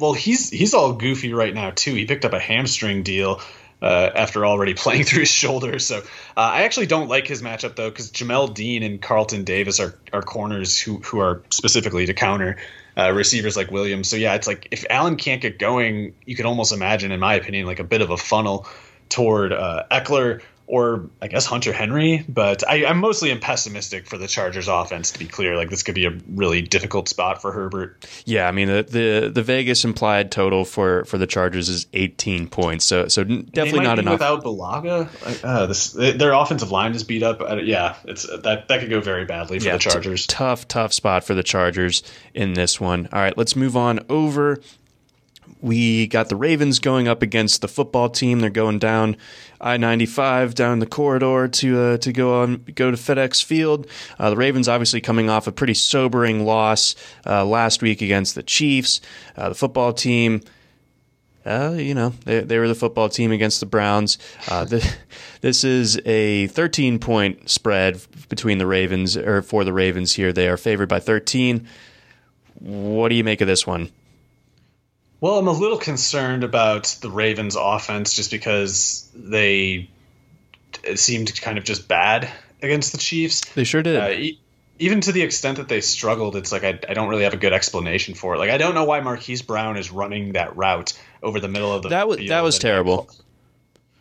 well, 0.00 0.14
he's 0.14 0.50
he's 0.50 0.74
all 0.74 0.94
goofy 0.94 1.34
right 1.34 1.54
now 1.54 1.70
too. 1.70 1.94
He 1.94 2.06
picked 2.06 2.24
up 2.24 2.32
a 2.32 2.40
hamstring 2.40 3.02
deal 3.02 3.40
uh, 3.82 4.10
after 4.14 4.44
already 4.44 4.74
playing 4.84 5.04
through 5.04 5.20
his 5.20 5.30
shoulder. 5.30 5.78
So 5.78 5.98
uh, 5.98 6.02
I 6.36 6.62
actually 6.62 6.86
don't 6.86 7.08
like 7.08 7.26
his 7.26 7.42
matchup 7.42 7.76
though, 7.76 7.90
because 7.90 8.10
Jamel 8.10 8.52
Dean 8.52 8.82
and 8.82 9.00
Carlton 9.00 9.44
Davis 9.44 9.80
are, 9.80 9.98
are 10.12 10.22
corners 10.22 10.78
who 10.78 10.98
who 10.98 11.20
are 11.20 11.42
specifically 11.50 12.06
to 12.06 12.14
counter 12.14 12.56
uh, 12.96 13.12
receivers 13.12 13.56
like 13.56 13.70
Williams. 13.70 14.08
So 14.08 14.16
yeah, 14.16 14.34
it's 14.34 14.46
like 14.46 14.68
if 14.70 14.84
Allen 14.90 15.16
can't 15.16 15.40
get 15.40 15.58
going, 15.58 16.14
you 16.24 16.36
could 16.36 16.46
almost 16.46 16.72
imagine, 16.72 17.12
in 17.12 17.20
my 17.20 17.34
opinion, 17.34 17.66
like 17.66 17.78
a 17.78 17.84
bit 17.84 18.02
of 18.02 18.10
a 18.10 18.16
funnel 18.16 18.66
toward 19.08 19.52
uh, 19.52 19.84
Ekeler 19.90 20.40
or 20.70 21.10
I 21.20 21.26
guess 21.26 21.46
Hunter 21.46 21.72
Henry. 21.72 22.24
But 22.28 22.66
I, 22.66 22.84
am 22.84 22.98
mostly 22.98 23.36
pessimistic 23.36 24.06
for 24.06 24.16
the 24.16 24.28
Chargers 24.28 24.68
offense. 24.68 25.10
To 25.10 25.18
be 25.18 25.26
clear, 25.26 25.56
like 25.56 25.68
this 25.68 25.82
could 25.82 25.96
be 25.96 26.06
a 26.06 26.16
really 26.28 26.62
difficult 26.62 27.08
spot 27.08 27.42
for 27.42 27.50
Herbert. 27.50 28.06
Yeah, 28.24 28.46
I 28.46 28.52
mean 28.52 28.68
the 28.68 28.82
the, 28.84 29.30
the 29.34 29.42
Vegas 29.42 29.84
implied 29.84 30.30
total 30.30 30.64
for, 30.64 31.04
for 31.06 31.18
the 31.18 31.26
Chargers 31.26 31.68
is 31.68 31.86
18 31.92 32.48
points. 32.48 32.84
So 32.84 33.08
so 33.08 33.24
definitely 33.24 33.80
not 33.80 33.98
enough. 33.98 34.14
Without 34.14 34.44
Bulaga, 34.44 35.44
uh, 35.44 35.66
this 35.66 35.92
their 35.92 36.32
offensive 36.32 36.70
line 36.70 36.94
is 36.94 37.02
beat 37.02 37.24
up. 37.24 37.40
Uh, 37.40 37.56
yeah, 37.56 37.96
it's 38.04 38.22
that 38.22 38.68
that 38.68 38.80
could 38.80 38.90
go 38.90 39.00
very 39.00 39.24
badly 39.24 39.58
for 39.58 39.66
yeah, 39.66 39.72
the 39.72 39.78
Chargers. 39.80 40.26
T- 40.26 40.34
tough 40.34 40.68
tough 40.68 40.92
spot 40.92 41.24
for 41.24 41.34
the 41.34 41.42
Chargers 41.42 42.04
in 42.32 42.54
this 42.54 42.80
one. 42.80 43.08
All 43.12 43.20
right, 43.20 43.36
let's 43.36 43.56
move 43.56 43.76
on 43.76 44.00
over 44.08 44.60
we 45.60 46.06
got 46.06 46.28
the 46.28 46.36
Ravens 46.36 46.78
going 46.78 47.08
up 47.08 47.22
against 47.22 47.60
the 47.60 47.68
football 47.68 48.08
team. 48.08 48.40
They're 48.40 48.50
going 48.50 48.78
down 48.78 49.16
I 49.60 49.76
ninety 49.76 50.06
five 50.06 50.54
down 50.54 50.78
the 50.78 50.86
corridor 50.86 51.48
to 51.48 51.80
uh, 51.80 51.96
to 51.98 52.12
go 52.12 52.42
on 52.42 52.64
go 52.74 52.90
to 52.90 52.96
FedEx 52.96 53.44
Field. 53.44 53.86
Uh, 54.18 54.30
the 54.30 54.36
Ravens 54.36 54.68
obviously 54.68 55.00
coming 55.00 55.28
off 55.28 55.46
a 55.46 55.52
pretty 55.52 55.74
sobering 55.74 56.44
loss 56.46 56.94
uh, 57.26 57.44
last 57.44 57.82
week 57.82 58.00
against 58.00 58.34
the 58.34 58.42
Chiefs. 58.42 59.00
Uh, 59.36 59.50
the 59.50 59.54
football 59.54 59.92
team. 59.92 60.40
Uh, 61.44 61.74
you 61.78 61.94
know, 61.94 62.10
they, 62.26 62.40
they 62.40 62.58
were 62.58 62.68
the 62.68 62.74
football 62.74 63.08
team 63.08 63.32
against 63.32 63.60
the 63.60 63.66
Browns. 63.66 64.18
Uh, 64.48 64.66
this 65.40 65.64
is 65.64 65.98
a 66.04 66.48
13 66.48 66.98
point 66.98 67.48
spread 67.48 68.00
between 68.28 68.58
the 68.58 68.66
Ravens, 68.66 69.16
or 69.16 69.40
for 69.40 69.64
the 69.64 69.72
Ravens 69.72 70.12
here. 70.12 70.32
They 70.32 70.48
are 70.48 70.58
favored 70.58 70.90
by 70.90 71.00
13. 71.00 71.66
What 72.58 73.08
do 73.08 73.14
you 73.14 73.24
make 73.24 73.40
of 73.40 73.46
this 73.46 73.66
one? 73.66 73.90
Well, 75.20 75.38
I'm 75.38 75.48
a 75.48 75.52
little 75.52 75.78
concerned 75.78 76.44
about 76.44 76.96
the 77.02 77.10
Ravens' 77.10 77.56
offense 77.56 78.14
just 78.14 78.30
because 78.30 79.08
they 79.14 79.90
seemed 80.94 81.40
kind 81.40 81.58
of 81.58 81.64
just 81.64 81.88
bad 81.88 82.30
against 82.62 82.92
the 82.92 82.98
Chiefs. 82.98 83.42
They 83.54 83.64
sure 83.64 83.82
did. 83.82 83.96
Uh, 83.96 84.08
e- 84.10 84.40
even 84.78 85.02
to 85.02 85.12
the 85.12 85.20
extent 85.20 85.58
that 85.58 85.68
they 85.68 85.82
struggled, 85.82 86.36
it's 86.36 86.52
like 86.52 86.64
I, 86.64 86.78
I, 86.88 86.94
don't 86.94 87.08
really 87.08 87.24
have 87.24 87.34
a 87.34 87.38
good 87.38 87.52
explanation 87.52 88.14
for 88.14 88.34
it. 88.34 88.38
Like 88.38 88.50
I 88.50 88.56
don't 88.56 88.74
know 88.74 88.84
why 88.84 89.00
Marquise 89.00 89.42
Brown 89.42 89.76
is 89.76 89.90
running 89.90 90.32
that 90.32 90.56
route 90.56 90.98
over 91.22 91.38
the 91.38 91.48
middle 91.48 91.72
of 91.72 91.82
the 91.82 91.90
that 91.90 92.08
was 92.08 92.18
that 92.28 92.42
was 92.42 92.58
terrible. 92.58 93.10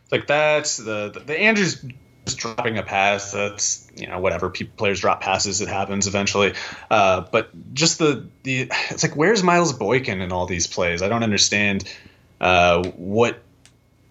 Like 0.10 0.26
that's 0.26 0.78
the, 0.78 1.10
the 1.10 1.20
the 1.20 1.38
Andrews 1.38 1.84
dropping 2.28 2.78
a 2.78 2.84
pass. 2.84 3.34
That's 3.34 3.89
you 4.00 4.08
know 4.08 4.20
whatever. 4.20 4.50
People, 4.50 4.74
players 4.78 5.00
drop 5.00 5.22
passes. 5.22 5.62
It 5.62 5.68
happens 5.68 6.08
eventually. 6.08 6.54
Uh, 6.90 7.22
but 7.32 7.52
just 7.74 8.00
the 8.00 8.28
the 8.44 8.72
it's 8.90 9.04
like 9.04 9.16
where's 9.16 9.44
Miles 9.44 9.74
Boykin 9.74 10.22
in 10.22 10.32
all 10.32 10.46
these 10.46 10.68
plays? 10.68 11.02
I 11.02 11.10
don't 11.10 11.24
understand 11.24 11.84
uh, 12.42 12.84
what 12.96 13.40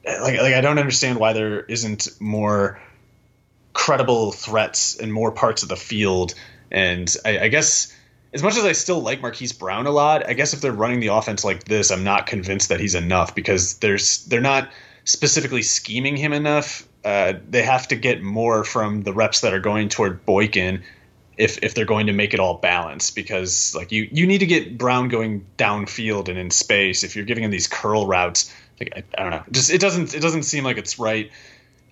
like 0.05 0.41
like 0.41 0.55
I 0.55 0.61
don't 0.61 0.79
understand 0.79 1.19
why 1.19 1.33
there 1.33 1.61
isn't 1.61 2.09
more 2.21 2.81
credible 3.73 4.33
threats 4.33 4.97
in 4.97 5.13
more 5.13 5.31
parts 5.33 5.63
of 5.63 5.69
the 5.69 5.77
field. 5.77 6.35
And 6.71 7.15
I, 7.25 7.39
I 7.39 7.49
guess 7.49 7.95
as 8.33 8.43
much 8.43 8.57
as 8.57 8.65
I 8.65 8.73
still 8.73 9.01
like 9.01 9.21
Marquise 9.21 9.53
Brown 9.53 9.87
a 9.87 9.91
lot, 9.91 10.27
I 10.27 10.35
guess 10.35 10.53
if 10.53 10.61
they're 10.61 10.73
running 10.73 11.01
the 11.01 11.09
offense 11.09 11.45
like 11.45 11.65
this, 11.65 11.91
I'm 11.91 12.05
not 12.05 12.27
convinced 12.27 12.71
that 12.71 12.81
he's 12.81 12.95
enough 12.95 13.35
because 13.35 13.75
there's 13.79 14.25
they're 14.27 14.41
not 14.41 14.71
specifically 15.05 15.63
scheming 15.63 16.17
him 16.17 16.33
enough 16.33 16.88
uh, 17.05 17.35
they 17.49 17.63
have 17.63 17.89
to 17.89 17.97
get 17.97 18.23
more 18.23 18.65
from 18.65 19.03
the 19.03 19.13
reps 19.13 19.41
that 19.43 19.55
are 19.55 19.61
going 19.61 19.89
toward 19.89 20.25
Boykin 20.27 20.83
if 21.37 21.63
if 21.63 21.75
they're 21.75 21.85
going 21.85 22.07
to 22.07 22.13
make 22.13 22.35
it 22.35 22.41
all 22.41 22.55
balanced 22.55 23.15
because 23.15 23.75
like 23.75 23.93
you 23.93 24.09
you 24.11 24.27
need 24.27 24.39
to 24.39 24.47
get 24.47 24.77
Brown 24.77 25.09
going 25.09 25.47
downfield 25.57 26.29
and 26.29 26.37
in 26.37 26.51
space 26.51 27.05
if 27.05 27.15
you're 27.15 27.25
giving 27.25 27.45
him 27.45 27.51
these 27.51 27.69
curl 27.69 28.07
routes 28.07 28.53
like 28.81 28.93
I, 28.97 29.05
I 29.17 29.23
don't 29.23 29.31
know 29.31 29.45
just 29.51 29.71
it 29.71 29.81
doesn't 29.81 30.15
it 30.15 30.21
doesn't 30.21 30.43
seem 30.43 30.65
like 30.65 30.79
it's 30.79 30.99
right 30.99 31.31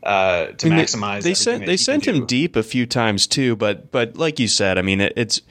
uh, 0.02 0.52
to 0.52 0.68
maximize. 0.68 1.22
They, 1.22 1.30
they 1.30 1.34
sent 1.34 1.66
they 1.66 1.76
sent 1.76 2.06
him 2.06 2.26
deep 2.26 2.54
a 2.54 2.62
few 2.62 2.86
times 2.86 3.26
too, 3.26 3.56
but 3.56 3.90
but 3.90 4.16
like 4.16 4.38
you 4.38 4.46
said, 4.46 4.78
I 4.78 4.82
mean 4.82 5.00
it, 5.00 5.12
it's 5.16 5.42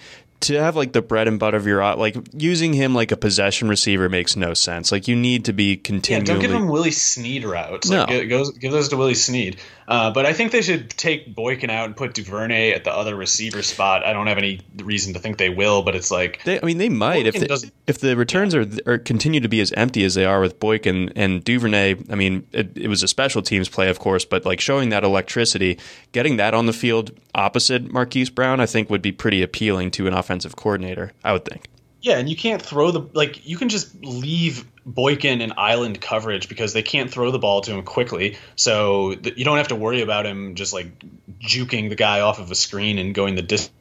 to 0.42 0.56
have 0.62 0.76
like 0.76 0.94
the 0.94 1.02
bread 1.02 1.28
and 1.28 1.40
butter 1.40 1.58
of 1.58 1.66
your 1.66 1.96
like 1.96 2.16
using 2.34 2.74
him 2.74 2.94
like 2.94 3.12
a 3.12 3.18
possession 3.18 3.68
receiver 3.68 4.10
makes 4.10 4.36
no 4.36 4.54
sense. 4.54 4.92
Like 4.92 5.08
you 5.08 5.16
need 5.16 5.46
to 5.46 5.54
be 5.54 5.78
continually. 5.78 6.28
Yeah, 6.28 6.34
don't 6.34 6.42
give 6.42 6.52
him 6.52 6.68
Willie 6.68 6.92
Snead 6.92 7.44
routes. 7.44 7.90
Like, 7.90 8.10
no, 8.10 8.26
give, 8.26 8.60
give 8.60 8.72
those 8.72 8.90
to 8.90 8.98
Willie 8.98 9.16
Snead. 9.16 9.58
Uh, 9.88 10.12
but 10.12 10.26
I 10.26 10.34
think 10.34 10.52
they 10.52 10.62
should 10.62 10.90
take 10.92 11.36
Boykin 11.36 11.70
out 11.70 11.86
and 11.86 11.96
put 11.96 12.14
Duvernay 12.14 12.72
at 12.72 12.84
the 12.84 12.92
other 12.92 13.16
receiver 13.16 13.62
spot. 13.62 14.04
I 14.06 14.14
don't 14.14 14.28
have 14.28 14.38
any 14.38 14.62
reason 14.78 15.14
to 15.14 15.20
think 15.20 15.38
they 15.38 15.50
will, 15.50 15.84
but 15.84 15.96
it's 15.96 16.10
like 16.10 16.44
they, 16.44 16.60
I 16.60 16.66
mean 16.66 16.78
they 16.78 16.90
might 16.90 17.26
Boykin 17.26 17.44
if 17.44 17.62
they, 17.62 17.72
if 17.88 18.00
the 18.00 18.16
returns 18.16 18.54
yeah. 18.54 18.66
are, 18.86 18.94
are 18.94 18.98
continue 18.98 19.40
to 19.40 19.48
be 19.48 19.62
as 19.62 19.72
empty 19.74 20.04
as 20.04 20.16
they 20.16 20.26
are 20.26 20.42
with 20.42 20.60
Boykin 20.60 21.12
and 21.16 21.44
Duvernay. 21.44 21.96
I 22.10 22.16
mean 22.16 22.48
it, 22.52 22.76
it 22.76 22.88
was 22.88 23.04
a 23.04 23.08
special 23.08 23.42
teams 23.42 23.70
play, 23.70 23.90
of 23.90 24.00
course, 24.00 24.26
but 24.26 24.46
like 24.46 24.60
showing 24.60 24.90
that 24.90 25.04
electricity, 25.04 25.78
getting 26.12 26.38
that 26.38 26.54
on 26.54 26.66
the 26.66 26.74
field 26.74 27.12
opposite 27.36 27.92
Marquise 27.92 28.30
Brown, 28.30 28.59
I 28.59 28.66
think 28.66 28.89
would 28.89 29.01
be 29.01 29.12
pretty 29.12 29.43
appealing 29.43 29.92
to 29.92 30.08
an 30.08 30.14
offensive 30.14 30.55
coordinator. 30.55 31.12
I 31.24 31.34
would 31.34 31.46
think. 31.46 31.68
Yeah, 32.06 32.20
and 32.20 32.30
you 32.30 32.36
can't 32.36 32.62
throw 32.62 32.92
the 32.92 33.02
like 33.14 33.48
you 33.48 33.58
can 33.58 33.68
just 33.68 33.96
leave 34.04 34.64
Boykin 34.86 35.42
in 35.42 35.54
island 35.58 36.00
coverage 36.00 36.48
because 36.48 36.72
they 36.72 36.84
can't 36.84 37.10
throw 37.10 37.32
the 37.32 37.40
ball 37.40 37.62
to 37.62 37.72
him 37.72 37.82
quickly. 37.82 38.38
So 38.56 39.16
th- 39.16 39.36
you 39.40 39.44
don't 39.44 39.58
have 39.58 39.70
to 39.70 39.76
worry 39.76 40.02
about 40.04 40.28
him 40.28 40.54
just 40.54 40.72
like 40.72 41.04
juking 41.40 41.90
the 41.90 41.96
guy 41.96 42.20
off 42.20 42.38
of 42.38 42.52
a 42.52 42.56
screen 42.56 43.00
and 43.00 43.16
going 43.16 43.34
the 43.34 43.42
distance. 43.42 43.74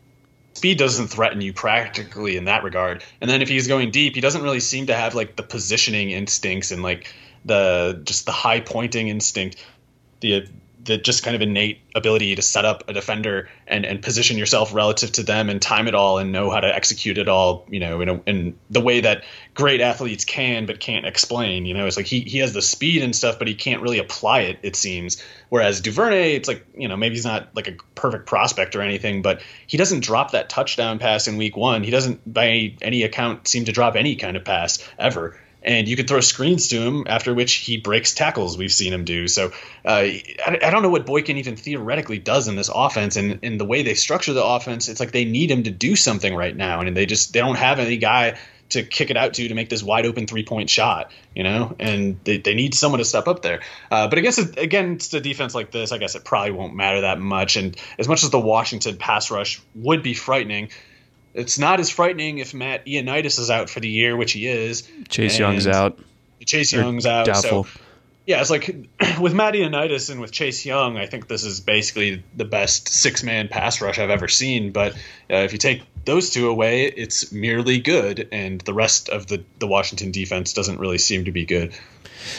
Speed 0.55 0.79
doesn't 0.79 1.09
threaten 1.09 1.43
you 1.43 1.53
practically 1.53 2.39
in 2.39 2.47
that 2.47 2.65
regard. 2.65 3.05
And 3.21 3.29
then 3.29 3.43
if 3.43 3.51
he's 3.51 3.69
going 3.69 3.91
deep, 3.91 4.15
he 4.15 4.23
doesn't 4.23 4.43
really 4.43 4.61
seem 4.61 4.87
to 4.87 4.95
have 4.95 5.15
like 5.15 5.37
the 5.37 5.43
positioning 5.43 6.11
instincts 6.11 6.71
and 6.71 6.83
like 6.83 7.13
the 7.45 8.01
just 8.05 8.25
the 8.25 8.33
high 8.33 8.61
pointing 8.61 9.09
instinct. 9.09 9.63
The 10.21 10.49
the 10.85 10.98
just 10.98 11.23
kind 11.23 11.35
of 11.35 11.43
innate 11.43 11.81
ability 11.94 12.35
to 12.35 12.43
set 12.43 12.65
up 12.65 12.89
a 12.89 12.93
defender 12.93 13.48
and, 13.66 13.85
and 13.85 14.02
position 14.02 14.36
yourself 14.36 14.74
relative 14.74 15.12
to 15.12 15.23
them 15.23 15.48
and 15.48 15.61
time 15.61 15.89
it 15.89 15.94
all 15.94 16.19
and 16.19 16.32
know 16.32 16.51
how 16.51 16.61
to 16.61 16.74
execute 16.74 17.19
it 17.19 17.28
all, 17.28 17.66
you 17.70 17.81
know, 17.81 18.01
in, 18.01 18.09
a, 18.09 18.20
in 18.27 18.59
the 18.70 18.81
way 18.81 19.01
that 19.01 19.24
great 19.55 19.81
athletes 19.81 20.24
can 20.24 20.66
but 20.66 20.81
can't 20.81 21.06
explain. 21.06 21.66
You 21.66 21.74
know, 21.74 21.86
it's 21.86 21.97
like 21.97 22.06
he, 22.06 22.20
he 22.20 22.39
has 22.39 22.52
the 22.52 22.62
speed 22.62 23.02
and 23.02 23.15
stuff, 23.15 23.39
but 23.39 23.48
he 23.48 23.55
can't 23.55 23.82
really 23.82 23.98
apply 23.98 24.40
it, 24.40 24.59
it 24.62 24.77
seems. 24.77 25.23
Whereas 25.48 25.81
Duvernay, 25.81 26.35
it's 26.35 26.48
like, 26.48 26.66
you 26.77 26.89
know, 26.89 26.97
maybe 26.97 27.15
he's 27.15 27.24
not 27.24 27.55
like 27.55 27.69
a 27.69 27.77
perfect 27.94 28.27
prospect 28.27 28.77
or 28.77 28.82
anything, 28.82 29.23
but 29.23 29.43
he 29.66 29.77
doesn't 29.77 30.01
drop 30.01 30.32
that 30.32 30.48
touchdown 30.48 30.98
pass 30.98 31.28
in 31.28 31.36
week 31.36 31.56
one. 31.56 31.82
He 31.82 31.90
doesn't, 31.90 32.32
by 32.32 32.47
any, 32.48 32.77
any 32.82 33.02
account, 33.05 33.48
seem 33.48 33.65
to 33.66 33.73
drop 33.73 33.97
any 33.97 34.16
kind 34.16 34.36
of 34.36 34.44
pass 34.44 34.86
ever 34.98 35.39
and 35.65 35.89
you 35.89 35.97
can 35.97 36.07
throw 36.07 36.20
screens 36.20 36.69
to 36.69 36.81
him. 36.81 37.05
After 37.07 37.35
which 37.35 37.55
he 37.55 37.77
breaks 37.77 38.15
tackles. 38.15 38.59
We've 38.59 38.73
seen 38.73 38.93
him 38.93 39.05
do. 39.05 39.28
So 39.28 39.49
uh, 39.85 39.89
I, 39.89 40.59
I, 40.62 40.70
don't 40.70 40.82
know 40.82 40.91
what 40.91 41.07
Boykin 41.07 41.36
even 41.39 41.57
theoretically 41.57 42.19
does 42.19 42.49
in 42.49 42.57
this 42.57 42.70
offense, 42.73 43.16
and 43.16 43.41
in 43.43 43.59
the 43.59 43.65
way 43.65 43.82
they 43.82 43.95
structure 43.95 44.32
the 44.32 44.45
offense, 44.45 44.89
it's 44.89 45.01
like 45.01 45.12
they 45.12 45.24
need 45.24 45.51
him 45.51 45.65
to 45.65 45.70
do 45.70 45.97
something 45.97 46.35
right 46.35 46.55
now, 46.55 46.81
and 46.81 46.97
they 46.97 47.07
just 47.07 47.32
they 47.32 47.41
don't 47.41 47.57
have 47.57 47.78
any 47.78 47.97
guy 47.97 48.39
to 48.70 48.82
kick 48.82 49.11
it 49.11 49.16
out 49.16 49.35
to 49.35 49.49
to 49.49 49.55
make 49.55 49.69
this 49.69 49.82
wide 49.82 50.07
open 50.07 50.27
three 50.27 50.45
point 50.45 50.70
shot, 50.70 51.11
you 51.35 51.43
know, 51.43 51.74
and 51.78 52.19
they, 52.24 52.39
they 52.39 52.55
need 52.55 52.74
someone 52.74 52.99
to 52.99 53.05
step 53.05 53.28
up 53.28 53.43
there. 53.43 53.61
Uh, 53.91 54.09
but 54.09 54.19
I 54.19 54.23
guess 54.23 54.39
it, 54.39 54.59
against 54.59 55.15
a 55.15 55.20
defense 55.20 55.55
like 55.55 55.70
this, 55.70 55.93
I 55.93 55.99
guess 55.99 56.15
it 56.15 56.24
probably 56.24 56.53
won't 56.53 56.74
matter 56.74 57.03
that 57.03 57.20
much. 57.20 57.57
And 57.57 57.77
as 57.99 58.09
much 58.09 58.24
as 58.24 58.31
the 58.31 58.41
Washington 58.41 58.97
pass 58.97 59.31
rush 59.31 59.61
would 59.74 60.03
be 60.03 60.15
frightening, 60.15 60.70
it's 61.35 61.59
not 61.59 61.81
as 61.81 61.90
frightening 61.90 62.39
if 62.39 62.55
Matt 62.55 62.86
Ioannidis 62.86 63.39
is 63.39 63.51
out 63.51 63.69
for 63.69 63.81
the 63.81 63.89
year, 63.89 64.16
which 64.16 64.32
he 64.32 64.47
is. 64.47 64.89
Chase 65.09 65.39
Young's 65.39 65.66
out. 65.66 65.98
Chase 66.44 66.73
Young's 66.73 67.06
out. 67.06 67.27
Doubtful. 67.27 67.65
So, 67.65 67.81
yeah, 68.27 68.40
it's 68.40 68.51
like 68.51 68.69
with 69.20 69.35
Matt 69.35 69.55
Ioannidis 69.55 70.11
and 70.11 70.20
with 70.20 70.32
Chase 70.32 70.65
Young, 70.65 70.97
I 70.97 71.06
think 71.06 71.28
this 71.28 71.44
is 71.44 71.61
basically 71.61 72.23
the 72.36 72.44
best 72.44 72.89
six 72.89 73.23
man 73.23 73.48
pass 73.48 73.81
rush 73.81 73.98
I've 73.98 74.11
ever 74.11 74.28
seen. 74.28 74.73
But 74.73 74.93
uh, 75.31 75.36
if 75.36 75.52
you 75.52 75.59
take 75.59 75.82
those 76.05 76.31
two 76.31 76.48
away, 76.48 76.85
it's 76.85 77.32
merely 77.32 77.81
good, 77.81 78.28
and 78.31 78.61
the 78.61 78.74
rest 78.74 79.09
of 79.09 79.27
the, 79.27 79.43
the 79.59 79.66
Washington 79.66 80.12
defense 80.12 80.52
doesn't 80.52 80.78
really 80.78 80.98
seem 80.98 81.24
to 81.24 81.32
be 81.32 81.44
good. 81.44 81.74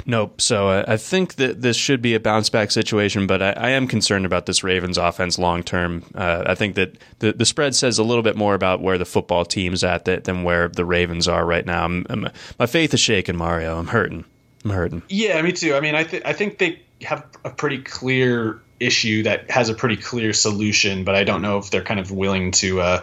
Nope. 0.06 0.42
So 0.42 0.70
uh, 0.70 0.86
I 0.88 0.98
think 0.98 1.36
that 1.36 1.62
this 1.62 1.78
should 1.78 2.02
be 2.02 2.16
a 2.16 2.20
bounce 2.20 2.50
back 2.50 2.72
situation, 2.72 3.28
but 3.28 3.42
I, 3.42 3.52
I 3.52 3.70
am 3.72 3.88
concerned 3.88 4.26
about 4.26 4.46
this 4.46 4.64
Ravens 4.64 4.98
offense 4.98 5.38
long 5.38 5.64
term. 5.64 6.04
Uh, 6.14 6.44
I 6.46 6.56
think 6.56 6.76
that 6.76 6.98
the, 7.20 7.34
the 7.34 7.46
spread 7.46 7.76
says 7.76 7.98
a 7.98 8.04
little 8.04 8.24
bit 8.24 8.36
more 8.36 8.56
about 8.56 8.82
where 8.82 8.98
the 8.98 9.06
football 9.06 9.46
team's 9.46 9.84
at 9.84 10.06
that, 10.06 10.26
than 10.26 10.44
where 10.44 10.68
the 10.68 10.86
Ravens 10.86 11.28
are 11.28 11.46
right 11.46 11.66
now. 11.66 11.86
I'm, 11.86 12.06
I'm, 12.10 12.30
my 12.60 12.66
faith 12.66 12.94
is 12.94 13.00
shaken, 13.00 13.36
Mario. 13.36 13.78
I'm 13.78 13.88
hurting. 13.88 14.26
I'm 14.64 14.72
hurting. 14.72 15.04
Yeah, 15.10 15.42
me 15.42 15.52
too. 15.52 15.76
I 15.76 15.80
mean, 15.80 15.96
I, 15.96 16.04
th- 16.04 16.24
I 16.26 16.34
think 16.34 16.58
they 16.58 16.82
have 17.02 17.26
a 17.44 17.50
pretty 17.50 17.80
clear 17.80 18.60
issue 18.80 19.24
that 19.24 19.50
has 19.50 19.70
a 19.70 19.74
pretty 19.74 19.98
clear 19.98 20.34
solution, 20.34 21.04
but 21.04 21.16
I 21.16 21.24
don't 21.24 21.42
know 21.42 21.58
if 21.58 21.70
they're 21.72 21.84
kind 21.84 22.00
of 22.00 22.12
willing 22.12 22.52
to 22.52 22.82
uh, 22.82 23.02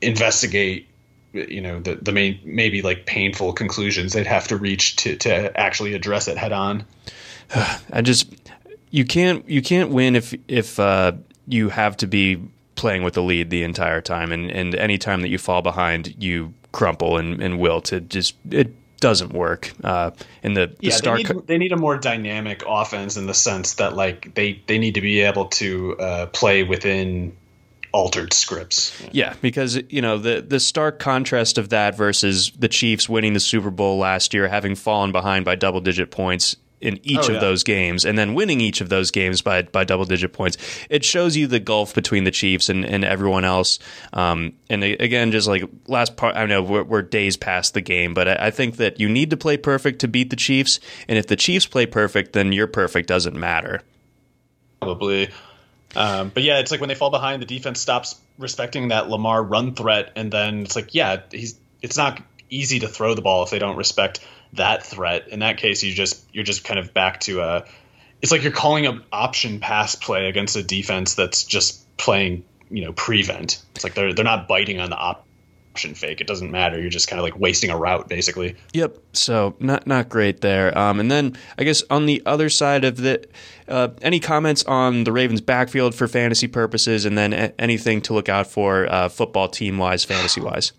investigate 0.00 0.88
you 1.32 1.60
know 1.60 1.80
the 1.80 1.96
the 1.96 2.12
main 2.12 2.40
maybe 2.44 2.82
like 2.82 3.06
painful 3.06 3.52
conclusions 3.52 4.12
they'd 4.12 4.26
have 4.26 4.48
to 4.48 4.56
reach 4.56 4.96
to 4.96 5.16
to 5.16 5.58
actually 5.58 5.94
address 5.94 6.28
it 6.28 6.36
head 6.36 6.52
on. 6.52 6.84
I 7.92 8.02
just 8.02 8.34
you 8.90 9.04
can't 9.04 9.48
you 9.48 9.62
can't 9.62 9.90
win 9.90 10.16
if 10.16 10.34
if 10.48 10.78
uh, 10.78 11.12
you 11.46 11.68
have 11.68 11.96
to 11.98 12.06
be 12.06 12.42
playing 12.74 13.02
with 13.02 13.14
the 13.14 13.22
lead 13.22 13.50
the 13.50 13.62
entire 13.62 14.00
time 14.00 14.32
and 14.32 14.50
and 14.50 14.74
any 14.74 14.98
time 14.98 15.20
that 15.22 15.28
you 15.28 15.38
fall 15.38 15.62
behind 15.62 16.14
you 16.22 16.54
crumple 16.72 17.16
and, 17.16 17.42
and 17.42 17.58
wilt 17.58 17.92
it 17.92 18.08
just 18.08 18.36
it 18.50 18.72
doesn't 19.00 19.32
work 19.32 19.72
uh, 19.84 20.10
in 20.42 20.54
the, 20.54 20.66
the 20.66 20.76
yeah, 20.80 20.92
start 20.92 21.22
they 21.22 21.34
need, 21.34 21.46
they 21.46 21.58
need, 21.58 21.72
a 21.72 21.76
more 21.76 21.96
dynamic 21.96 22.64
offense 22.66 23.16
in 23.16 23.26
the 23.26 23.34
sense 23.34 23.74
that 23.74 23.94
like 23.94 24.34
they 24.34 24.60
they 24.66 24.78
need 24.78 24.94
to 24.94 25.00
be 25.00 25.20
able 25.20 25.46
to 25.46 25.96
uh, 25.98 26.26
play 26.26 26.64
within 26.64 27.36
altered 27.92 28.32
scripts. 28.32 29.00
Yeah, 29.12 29.34
because 29.40 29.80
you 29.88 30.02
know 30.02 30.18
the 30.18 30.40
the 30.40 30.60
stark 30.60 30.98
contrast 30.98 31.58
of 31.58 31.70
that 31.70 31.96
versus 31.96 32.52
the 32.58 32.68
Chiefs 32.68 33.08
winning 33.08 33.32
the 33.32 33.40
Super 33.40 33.70
Bowl 33.70 33.98
last 33.98 34.34
year, 34.34 34.48
having 34.48 34.74
fallen 34.74 35.12
behind 35.12 35.44
by 35.44 35.54
double 35.54 35.80
digit 35.80 36.10
points 36.10 36.56
in 36.80 37.00
each 37.02 37.18
oh, 37.18 37.28
of 37.28 37.34
yeah. 37.34 37.40
those 37.40 37.64
games 37.64 38.04
and 38.04 38.16
then 38.16 38.34
winning 38.34 38.60
each 38.60 38.80
of 38.80 38.88
those 38.88 39.10
games 39.10 39.42
by 39.42 39.62
by 39.62 39.84
double 39.84 40.04
digit 40.04 40.32
points. 40.32 40.56
It 40.88 41.04
shows 41.04 41.36
you 41.36 41.46
the 41.46 41.60
gulf 41.60 41.94
between 41.94 42.24
the 42.24 42.30
Chiefs 42.30 42.68
and, 42.68 42.84
and 42.84 43.04
everyone 43.04 43.44
else. 43.44 43.78
Um, 44.12 44.54
and 44.70 44.84
again, 44.84 45.32
just 45.32 45.48
like 45.48 45.64
last 45.86 46.16
part, 46.16 46.36
I 46.36 46.46
know 46.46 46.62
we're, 46.62 46.84
we're 46.84 47.02
days 47.02 47.36
past 47.36 47.74
the 47.74 47.80
game, 47.80 48.14
but 48.14 48.28
I, 48.28 48.46
I, 48.46 48.50
think 48.50 48.76
that 48.76 49.00
you 49.00 49.08
need 49.08 49.30
to 49.30 49.36
play 49.36 49.56
perfect 49.56 50.00
to 50.00 50.08
beat 50.08 50.30
the 50.30 50.36
Chiefs. 50.36 50.80
And 51.08 51.18
if 51.18 51.26
the 51.26 51.36
Chiefs 51.36 51.66
play 51.66 51.86
perfect, 51.86 52.32
then 52.32 52.52
your 52.52 52.66
perfect 52.66 53.08
doesn't 53.08 53.38
matter. 53.38 53.82
Probably. 54.80 55.30
Um, 55.96 56.30
but 56.32 56.42
yeah, 56.42 56.58
it's 56.58 56.70
like 56.70 56.80
when 56.80 56.88
they 56.88 56.94
fall 56.94 57.10
behind, 57.10 57.42
the 57.42 57.46
defense 57.46 57.80
stops 57.80 58.20
respecting 58.38 58.88
that 58.88 59.08
Lamar 59.08 59.42
run 59.42 59.74
threat, 59.74 60.12
and 60.16 60.30
then 60.30 60.62
it's 60.62 60.76
like, 60.76 60.94
yeah, 60.94 61.22
he's 61.30 61.58
it's 61.82 61.96
not 61.96 62.20
easy 62.50 62.80
to 62.80 62.88
throw 62.88 63.14
the 63.14 63.22
ball 63.22 63.44
if 63.44 63.50
they 63.50 63.58
don't 63.58 63.76
respect 63.76 64.20
that 64.54 64.84
threat. 64.84 65.28
In 65.28 65.40
that 65.40 65.58
case, 65.58 65.82
you 65.82 65.92
just 65.94 66.24
you're 66.32 66.44
just 66.44 66.64
kind 66.64 66.78
of 66.78 66.92
back 66.94 67.20
to 67.20 67.40
a. 67.40 67.64
It's 68.20 68.32
like 68.32 68.42
you're 68.42 68.52
calling 68.52 68.86
an 68.86 69.04
option 69.12 69.60
pass 69.60 69.94
play 69.94 70.28
against 70.28 70.56
a 70.56 70.62
defense 70.62 71.14
that's 71.14 71.44
just 71.44 71.84
playing, 71.96 72.44
you 72.68 72.84
know, 72.84 72.92
prevent. 72.92 73.62
It's 73.74 73.84
like 73.84 73.94
they're 73.94 74.12
they're 74.12 74.24
not 74.24 74.48
biting 74.48 74.80
on 74.80 74.90
the 74.90 74.96
op 74.96 75.27
option 75.78 75.94
fake. 75.94 76.20
It 76.20 76.26
doesn't 76.26 76.50
matter. 76.50 76.80
You're 76.80 76.90
just 76.90 77.06
kind 77.06 77.20
of 77.20 77.22
like 77.22 77.38
wasting 77.38 77.70
a 77.70 77.78
route, 77.78 78.08
basically. 78.08 78.56
Yep. 78.72 78.98
So 79.12 79.54
not 79.60 79.86
not 79.86 80.08
great 80.08 80.40
there. 80.40 80.76
Um, 80.76 80.98
and 80.98 81.08
then 81.08 81.36
I 81.56 81.62
guess 81.62 81.84
on 81.88 82.06
the 82.06 82.20
other 82.26 82.48
side 82.48 82.84
of 82.84 82.96
the, 82.96 83.24
uh, 83.68 83.90
any 84.02 84.18
comments 84.18 84.64
on 84.64 85.04
the 85.04 85.12
Ravens' 85.12 85.40
backfield 85.40 85.94
for 85.94 86.08
fantasy 86.08 86.48
purposes, 86.48 87.04
and 87.04 87.16
then 87.16 87.32
a- 87.32 87.52
anything 87.60 88.00
to 88.02 88.12
look 88.12 88.28
out 88.28 88.48
for 88.48 88.92
uh, 88.92 89.08
football 89.08 89.46
team 89.48 89.78
wise, 89.78 90.04
fantasy 90.04 90.40
wise. 90.40 90.72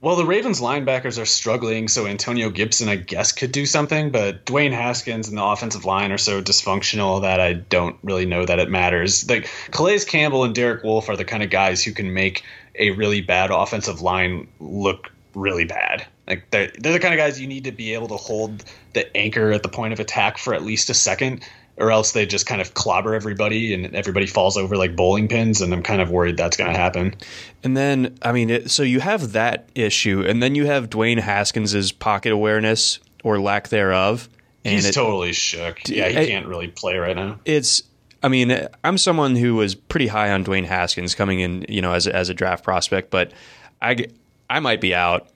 Well, 0.00 0.14
the 0.14 0.24
Ravens 0.24 0.60
linebackers 0.60 1.20
are 1.20 1.26
struggling, 1.26 1.88
so 1.88 2.06
Antonio 2.06 2.50
Gibson, 2.50 2.88
I 2.88 2.94
guess, 2.94 3.32
could 3.32 3.50
do 3.50 3.66
something, 3.66 4.10
but 4.12 4.46
Dwayne 4.46 4.70
Haskins 4.72 5.28
and 5.28 5.36
the 5.36 5.42
offensive 5.42 5.84
line 5.84 6.12
are 6.12 6.18
so 6.18 6.40
dysfunctional 6.40 7.22
that 7.22 7.40
I 7.40 7.54
don't 7.54 7.96
really 8.04 8.24
know 8.24 8.46
that 8.46 8.60
it 8.60 8.70
matters. 8.70 9.28
Like 9.28 9.50
Calais 9.72 10.04
Campbell 10.06 10.44
and 10.44 10.54
Derek 10.54 10.84
Wolfe 10.84 11.08
are 11.08 11.16
the 11.16 11.24
kind 11.24 11.42
of 11.42 11.50
guys 11.50 11.82
who 11.82 11.90
can 11.90 12.14
make 12.14 12.44
a 12.78 12.90
really 12.92 13.20
bad 13.20 13.50
offensive 13.50 14.00
line 14.00 14.48
look 14.60 15.10
really 15.34 15.64
bad. 15.64 16.06
Like 16.26 16.50
they're, 16.50 16.70
they're 16.78 16.92
the 16.92 17.00
kind 17.00 17.14
of 17.14 17.18
guys 17.18 17.40
you 17.40 17.46
need 17.46 17.64
to 17.64 17.72
be 17.72 17.94
able 17.94 18.08
to 18.08 18.16
hold 18.16 18.64
the 18.94 19.16
anchor 19.16 19.52
at 19.52 19.62
the 19.62 19.68
point 19.68 19.92
of 19.92 20.00
attack 20.00 20.38
for 20.38 20.54
at 20.54 20.62
least 20.62 20.90
a 20.90 20.94
second, 20.94 21.44
or 21.76 21.90
else 21.90 22.12
they 22.12 22.26
just 22.26 22.46
kind 22.46 22.60
of 22.60 22.74
clobber 22.74 23.14
everybody 23.14 23.72
and 23.72 23.94
everybody 23.94 24.26
falls 24.26 24.56
over 24.56 24.76
like 24.76 24.96
bowling 24.96 25.28
pins. 25.28 25.60
And 25.60 25.72
I'm 25.72 25.82
kind 25.82 26.02
of 26.02 26.10
worried 26.10 26.36
that's 26.36 26.56
going 26.56 26.72
to 26.72 26.78
happen. 26.78 27.14
And 27.62 27.76
then, 27.76 28.18
I 28.22 28.32
mean, 28.32 28.50
it, 28.50 28.70
so 28.70 28.82
you 28.82 29.00
have 29.00 29.32
that 29.32 29.68
issue, 29.74 30.24
and 30.26 30.42
then 30.42 30.54
you 30.54 30.66
have 30.66 30.90
Dwayne 30.90 31.18
Haskins's 31.18 31.92
pocket 31.92 32.32
awareness 32.32 32.98
or 33.24 33.40
lack 33.40 33.68
thereof. 33.68 34.28
And 34.64 34.74
He's 34.74 34.86
it, 34.86 34.92
totally 34.92 35.32
shook. 35.32 35.88
Yeah, 35.88 36.08
he 36.08 36.26
can't 36.26 36.46
really 36.46 36.68
play 36.68 36.96
right 36.96 37.16
now. 37.16 37.38
It's 37.44 37.82
I 38.22 38.28
mean, 38.28 38.66
I'm 38.82 38.98
someone 38.98 39.36
who 39.36 39.54
was 39.54 39.74
pretty 39.74 40.08
high 40.08 40.30
on 40.30 40.44
Dwayne 40.44 40.64
Haskins 40.64 41.14
coming 41.14 41.40
in, 41.40 41.64
you 41.68 41.80
know, 41.80 41.92
as 41.92 42.06
a, 42.06 42.14
as 42.14 42.28
a 42.28 42.34
draft 42.34 42.64
prospect, 42.64 43.10
but 43.10 43.32
I 43.80 44.06
I 44.50 44.60
might 44.60 44.80
be 44.80 44.94
out 44.94 45.28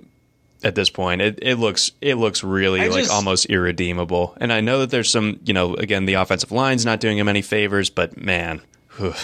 at 0.64 0.74
this 0.74 0.90
point. 0.90 1.20
It, 1.20 1.38
it 1.42 1.56
looks 1.56 1.92
it 2.00 2.16
looks 2.16 2.42
really 2.42 2.80
I 2.80 2.88
like 2.88 3.00
just, 3.02 3.12
almost 3.12 3.46
irredeemable. 3.46 4.36
And 4.40 4.52
I 4.52 4.60
know 4.60 4.80
that 4.80 4.90
there's 4.90 5.10
some, 5.10 5.40
you 5.44 5.54
know, 5.54 5.74
again, 5.74 6.06
the 6.06 6.14
offensive 6.14 6.52
line's 6.52 6.84
not 6.84 7.00
doing 7.00 7.18
him 7.18 7.28
any 7.28 7.42
favors, 7.42 7.90
but 7.90 8.16
man. 8.16 8.60
Whew. 8.96 9.14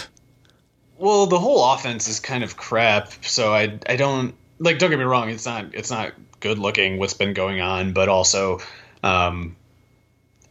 Well, 0.97 1.27
the 1.27 1.39
whole 1.39 1.73
offense 1.73 2.07
is 2.07 2.19
kind 2.19 2.43
of 2.43 2.57
crap, 2.57 3.11
so 3.23 3.53
I 3.53 3.79
I 3.87 3.95
don't 3.95 4.35
like 4.59 4.79
don't 4.79 4.89
get 4.89 4.99
me 4.99 5.05
wrong, 5.05 5.29
it's 5.29 5.45
not 5.45 5.73
it's 5.73 5.91
not 5.91 6.13
good 6.39 6.59
looking 6.59 6.97
what's 6.97 7.13
been 7.13 7.33
going 7.33 7.61
on, 7.61 7.93
but 7.93 8.09
also 8.09 8.59
um 9.03 9.55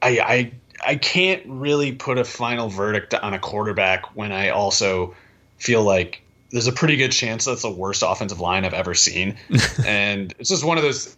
I 0.01 0.21
I 0.21 0.53
I 0.85 0.97
can't 0.97 1.43
really 1.47 1.93
put 1.93 2.19
a 2.19 2.25
final 2.25 2.69
verdict 2.69 3.15
on 3.15 3.35
a 3.35 3.39
quarterback 3.39 4.17
when 4.17 4.33
I 4.33 4.51
also 4.51 5.15
feel 5.59 5.83
like 5.83 6.23
there's 6.51 6.67
a 6.67 6.73
pretty 6.73 6.97
good 6.97 7.13
chance 7.13 7.45
that's 7.45 7.63
the 7.63 7.71
worst 7.71 8.03
offensive 8.07 8.41
line 8.41 8.65
I've 8.65 8.75
ever 8.75 8.95
seen. 8.95 9.37
and 9.87 10.35
it's 10.39 10.49
just 10.49 10.65
one 10.65 10.79
of 10.79 10.85
those 10.85 11.17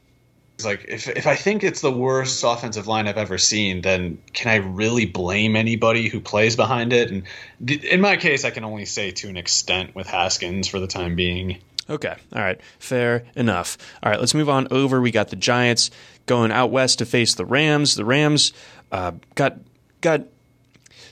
like 0.65 0.85
if 0.89 1.09
if 1.09 1.27
I 1.27 1.37
think 1.37 1.65
it's 1.65 1.81
the 1.81 1.93
worst 1.93 2.45
offensive 2.45 2.87
line 2.87 3.09
I've 3.09 3.17
ever 3.17 3.39
seen, 3.39 3.81
then 3.81 4.19
can 4.33 4.51
I 4.51 4.57
really 4.57 5.07
blame 5.07 5.57
anybody 5.57 6.09
who 6.09 6.21
plays 6.21 6.57
behind 6.57 6.93
it? 6.93 7.11
And 7.11 7.23
th- 7.67 7.85
in 7.85 8.01
my 8.01 8.17
case, 8.17 8.45
I 8.45 8.51
can 8.51 8.65
only 8.65 8.85
say 8.85 9.11
to 9.13 9.29
an 9.29 9.37
extent 9.37 9.95
with 9.95 10.07
Haskins 10.07 10.69
for 10.69 10.81
the 10.81 10.87
time 10.87 11.17
being. 11.17 11.59
Okay. 11.89 12.15
All 12.35 12.43
right. 12.43 12.61
Fair 12.79 13.25
enough. 13.35 13.77
All 14.03 14.11
right. 14.11 14.21
Let's 14.21 14.35
move 14.35 14.49
on 14.49 14.69
over. 14.71 15.01
We 15.01 15.11
got 15.11 15.29
the 15.29 15.37
Giants 15.37 15.91
going 16.27 16.53
out 16.53 16.71
west 16.71 16.99
to 16.99 17.07
face 17.07 17.35
the 17.35 17.45
Rams. 17.45 17.95
The 17.97 18.05
Rams 18.05 18.53
uh, 18.93 19.13
got 19.35 19.59
got 20.01 20.23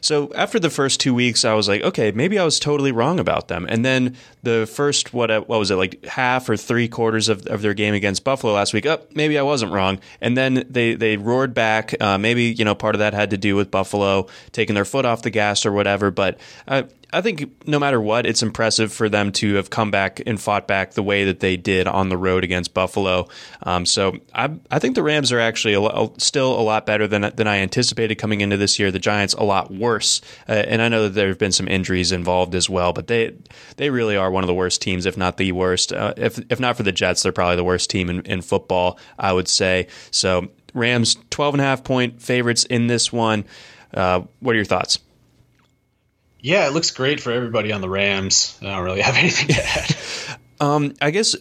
So 0.00 0.32
after 0.34 0.60
the 0.60 0.70
first 0.70 1.00
two 1.00 1.12
weeks, 1.12 1.44
I 1.44 1.54
was 1.54 1.66
like, 1.68 1.82
okay, 1.82 2.12
maybe 2.12 2.38
I 2.38 2.44
was 2.44 2.60
totally 2.60 2.92
wrong 2.92 3.18
about 3.18 3.48
them. 3.48 3.66
And 3.68 3.84
then 3.84 4.16
the 4.44 4.66
first 4.72 5.12
what 5.12 5.30
what 5.48 5.58
was 5.58 5.72
it 5.72 5.76
like 5.76 6.04
half 6.04 6.48
or 6.48 6.56
three 6.56 6.86
quarters 6.86 7.28
of, 7.28 7.44
of 7.46 7.62
their 7.62 7.74
game 7.74 7.94
against 7.94 8.22
Buffalo 8.22 8.52
last 8.52 8.72
week? 8.72 8.86
Up, 8.86 9.02
oh, 9.02 9.12
maybe 9.14 9.36
I 9.36 9.42
wasn't 9.42 9.72
wrong. 9.72 9.98
And 10.20 10.36
then 10.36 10.64
they 10.70 10.94
they 10.94 11.16
roared 11.16 11.54
back. 11.54 12.00
Uh, 12.00 12.18
maybe 12.18 12.44
you 12.44 12.64
know 12.64 12.76
part 12.76 12.94
of 12.94 13.00
that 13.00 13.14
had 13.14 13.30
to 13.30 13.36
do 13.36 13.56
with 13.56 13.72
Buffalo 13.72 14.28
taking 14.52 14.76
their 14.76 14.84
foot 14.84 15.04
off 15.04 15.22
the 15.22 15.30
gas 15.30 15.66
or 15.66 15.72
whatever. 15.72 16.12
But 16.12 16.38
uh, 16.68 16.84
I 17.10 17.22
think 17.22 17.66
no 17.66 17.78
matter 17.78 18.00
what, 18.00 18.26
it's 18.26 18.42
impressive 18.42 18.92
for 18.92 19.08
them 19.08 19.32
to 19.32 19.54
have 19.54 19.70
come 19.70 19.90
back 19.90 20.20
and 20.26 20.38
fought 20.38 20.68
back 20.68 20.92
the 20.92 21.02
way 21.02 21.24
that 21.24 21.40
they 21.40 21.56
did 21.56 21.86
on 21.86 22.10
the 22.10 22.18
road 22.18 22.44
against 22.44 22.74
Buffalo. 22.74 23.28
Um, 23.62 23.86
so 23.86 24.18
I, 24.34 24.50
I 24.70 24.78
think 24.78 24.94
the 24.94 25.02
Rams 25.02 25.32
are 25.32 25.40
actually 25.40 25.74
a, 25.74 26.10
still 26.18 26.58
a 26.58 26.60
lot 26.60 26.84
better 26.84 27.06
than 27.06 27.32
than 27.34 27.46
I 27.46 27.58
anticipated 27.58 28.16
coming 28.16 28.42
into 28.42 28.58
this 28.58 28.78
year. 28.78 28.90
The 28.90 28.98
Giants 28.98 29.32
a 29.34 29.42
lot 29.42 29.70
worse, 29.70 30.20
uh, 30.48 30.52
and 30.52 30.82
I 30.82 30.88
know 30.88 31.04
that 31.04 31.14
there 31.14 31.28
have 31.28 31.38
been 31.38 31.52
some 31.52 31.66
injuries 31.66 32.12
involved 32.12 32.54
as 32.54 32.68
well. 32.68 32.92
But 32.92 33.06
they 33.06 33.34
they 33.76 33.88
really 33.88 34.16
are 34.16 34.30
one 34.30 34.44
of 34.44 34.48
the 34.48 34.54
worst 34.54 34.82
teams, 34.82 35.06
if 35.06 35.16
not 35.16 35.38
the 35.38 35.52
worst. 35.52 35.92
Uh, 35.92 36.12
if 36.18 36.38
if 36.50 36.60
not 36.60 36.76
for 36.76 36.82
the 36.82 36.92
Jets, 36.92 37.22
they're 37.22 37.32
probably 37.32 37.56
the 37.56 37.64
worst 37.64 37.88
team 37.88 38.10
in, 38.10 38.20
in 38.22 38.42
football. 38.42 38.98
I 39.18 39.32
would 39.32 39.48
say 39.48 39.88
so. 40.10 40.48
Rams 40.74 41.16
12 41.30 41.54
and 41.54 41.60
a 41.62 41.64
half 41.64 41.82
point 41.82 42.20
favorites 42.20 42.64
in 42.64 42.88
this 42.88 43.10
one. 43.10 43.46
Uh, 43.94 44.22
what 44.40 44.52
are 44.52 44.56
your 44.56 44.66
thoughts? 44.66 44.98
Yeah, 46.40 46.66
it 46.66 46.72
looks 46.72 46.90
great 46.90 47.20
for 47.20 47.32
everybody 47.32 47.72
on 47.72 47.80
the 47.80 47.88
Rams. 47.88 48.56
I 48.62 48.66
don't 48.66 48.84
really 48.84 49.00
have 49.08 49.16
anything 49.16 49.48
to 49.48 49.64
add. 49.64 50.38
um, 50.60 50.94
I 51.00 51.10
guess 51.10 51.34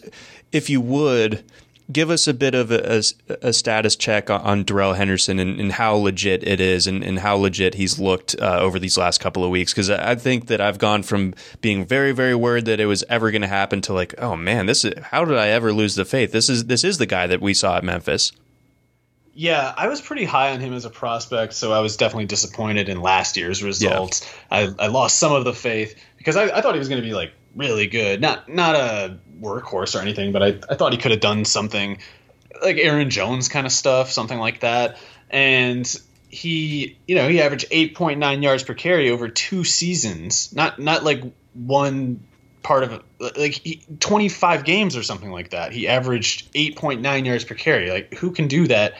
if 0.52 0.70
you 0.70 0.80
would 0.80 1.44
give 1.90 2.10
us 2.10 2.26
a 2.26 2.34
bit 2.34 2.54
of 2.54 2.70
a, 2.70 3.02
a, 3.28 3.48
a 3.48 3.52
status 3.52 3.96
check 3.96 4.28
on, 4.28 4.64
Darrell 4.64 4.92
Henderson 4.92 5.38
and, 5.38 5.58
and, 5.58 5.72
how 5.72 5.94
legit 5.94 6.46
it 6.46 6.60
is 6.60 6.86
and, 6.86 7.02
and 7.02 7.18
how 7.18 7.36
legit 7.36 7.74
he's 7.74 7.98
looked 7.98 8.36
uh, 8.40 8.58
over 8.60 8.78
these 8.78 8.98
last 8.98 9.20
couple 9.20 9.42
of 9.42 9.50
weeks. 9.50 9.72
Because 9.72 9.88
I 9.88 10.14
think 10.14 10.48
that 10.48 10.60
I've 10.60 10.78
gone 10.78 11.02
from 11.02 11.34
being 11.60 11.86
very, 11.86 12.12
very 12.12 12.34
worried 12.34 12.66
that 12.66 12.80
it 12.80 12.86
was 12.86 13.04
ever 13.08 13.30
going 13.30 13.42
to 13.42 13.48
happen 13.48 13.80
to 13.82 13.94
like, 13.94 14.14
oh 14.18 14.36
man, 14.36 14.66
this 14.66 14.84
is 14.84 14.94
how 15.02 15.24
did 15.24 15.38
I 15.38 15.48
ever 15.48 15.72
lose 15.72 15.94
the 15.94 16.04
faith? 16.04 16.32
This 16.32 16.50
is 16.50 16.66
this 16.66 16.84
is 16.84 16.98
the 16.98 17.06
guy 17.06 17.26
that 17.26 17.40
we 17.40 17.54
saw 17.54 17.78
at 17.78 17.84
Memphis. 17.84 18.32
Yeah, 19.38 19.72
I 19.76 19.86
was 19.86 20.00
pretty 20.00 20.24
high 20.24 20.50
on 20.50 20.58
him 20.58 20.74
as 20.74 20.84
a 20.84 20.90
prospect, 20.90 21.52
so 21.52 21.70
I 21.72 21.78
was 21.78 21.96
definitely 21.96 22.26
disappointed 22.26 22.88
in 22.88 23.00
last 23.00 23.36
year's 23.36 23.62
results. 23.62 24.28
Yeah. 24.50 24.72
I, 24.80 24.86
I 24.86 24.86
lost 24.88 25.16
some 25.16 25.30
of 25.30 25.44
the 25.44 25.54
faith 25.54 25.94
because 26.16 26.34
I, 26.34 26.46
I 26.46 26.60
thought 26.60 26.74
he 26.74 26.80
was 26.80 26.88
going 26.88 27.00
to 27.00 27.06
be 27.06 27.14
like 27.14 27.30
really 27.54 27.86
good. 27.86 28.20
Not 28.20 28.48
not 28.48 28.74
a 28.74 29.16
workhorse 29.40 29.94
or 29.94 30.02
anything, 30.02 30.32
but 30.32 30.42
I, 30.42 30.58
I 30.68 30.74
thought 30.74 30.92
he 30.92 30.98
could 30.98 31.12
have 31.12 31.20
done 31.20 31.44
something 31.44 31.98
like 32.64 32.78
Aaron 32.78 33.10
Jones 33.10 33.48
kind 33.48 33.64
of 33.64 33.70
stuff, 33.70 34.10
something 34.10 34.40
like 34.40 34.58
that. 34.58 34.98
And 35.30 35.86
he, 36.28 36.98
you 37.06 37.14
know, 37.14 37.28
he 37.28 37.40
averaged 37.40 37.70
8.9 37.70 38.42
yards 38.42 38.64
per 38.64 38.74
carry 38.74 39.08
over 39.08 39.28
two 39.28 39.62
seasons. 39.62 40.52
Not 40.52 40.80
not 40.80 41.04
like 41.04 41.22
one 41.54 42.24
part 42.64 42.82
of 42.82 43.04
like 43.20 43.62
25 44.00 44.64
games 44.64 44.96
or 44.96 45.04
something 45.04 45.30
like 45.30 45.50
that. 45.50 45.70
He 45.70 45.86
averaged 45.86 46.52
8.9 46.54 47.24
yards 47.24 47.44
per 47.44 47.54
carry. 47.54 47.88
Like 47.92 48.14
who 48.14 48.32
can 48.32 48.48
do 48.48 48.66
that? 48.66 48.94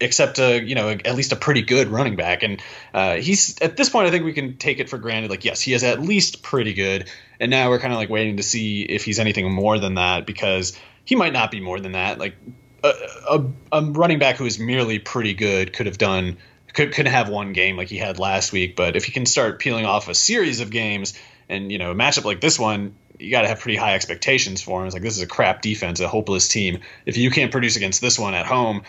Except 0.00 0.38
a 0.38 0.62
you 0.62 0.74
know 0.74 0.90
at 0.90 1.14
least 1.14 1.32
a 1.32 1.36
pretty 1.36 1.62
good 1.62 1.88
running 1.88 2.16
back. 2.16 2.42
And 2.42 2.62
uh, 2.94 3.16
he's 3.16 3.60
at 3.60 3.76
this 3.76 3.88
point, 3.88 4.06
I 4.06 4.10
think 4.10 4.24
we 4.24 4.32
can 4.32 4.56
take 4.56 4.78
it 4.78 4.88
for 4.88 4.98
granted. 4.98 5.30
Like 5.30 5.44
yes, 5.44 5.60
he 5.60 5.72
is 5.72 5.84
at 5.84 6.00
least 6.00 6.42
pretty 6.42 6.74
good. 6.74 7.10
And 7.40 7.50
now 7.50 7.70
we're 7.70 7.78
kind 7.78 7.92
of 7.92 7.98
like 7.98 8.08
waiting 8.08 8.38
to 8.38 8.42
see 8.42 8.82
if 8.82 9.04
he's 9.04 9.18
anything 9.18 9.50
more 9.50 9.78
than 9.78 9.94
that 9.94 10.26
because 10.26 10.78
he 11.04 11.16
might 11.16 11.32
not 11.32 11.50
be 11.50 11.60
more 11.60 11.80
than 11.80 11.92
that. 11.92 12.18
Like 12.18 12.36
a, 12.82 12.92
a, 13.28 13.44
a 13.72 13.82
running 13.84 14.18
back 14.18 14.36
who 14.36 14.46
is 14.46 14.58
merely 14.58 14.98
pretty 14.98 15.34
good 15.34 15.72
could 15.72 15.86
have 15.86 15.98
done 15.98 16.38
could 16.72 16.92
could 16.92 17.06
have 17.06 17.28
one 17.28 17.52
game 17.52 17.76
like 17.76 17.88
he 17.88 17.98
had 17.98 18.18
last 18.18 18.52
week. 18.52 18.76
But 18.76 18.96
if 18.96 19.04
he 19.04 19.12
can 19.12 19.26
start 19.26 19.58
peeling 19.58 19.84
off 19.84 20.08
a 20.08 20.14
series 20.14 20.60
of 20.60 20.70
games 20.70 21.18
and 21.48 21.70
you 21.72 21.78
know 21.78 21.90
a 21.90 21.94
matchup 21.94 22.24
like 22.24 22.40
this 22.40 22.58
one 22.58 22.94
you 23.18 23.30
got 23.30 23.42
to 23.42 23.48
have 23.48 23.60
pretty 23.60 23.76
high 23.76 23.94
expectations 23.94 24.62
for 24.62 24.80
him. 24.80 24.86
It's 24.86 24.94
like 24.94 25.02
this 25.02 25.16
is 25.16 25.22
a 25.22 25.26
crap 25.26 25.62
defense, 25.62 26.00
a 26.00 26.08
hopeless 26.08 26.48
team. 26.48 26.80
If 27.04 27.16
you 27.16 27.30
can't 27.30 27.50
produce 27.50 27.76
against 27.76 28.00
this 28.00 28.18
one 28.18 28.34
at 28.34 28.46
home, 28.46 28.82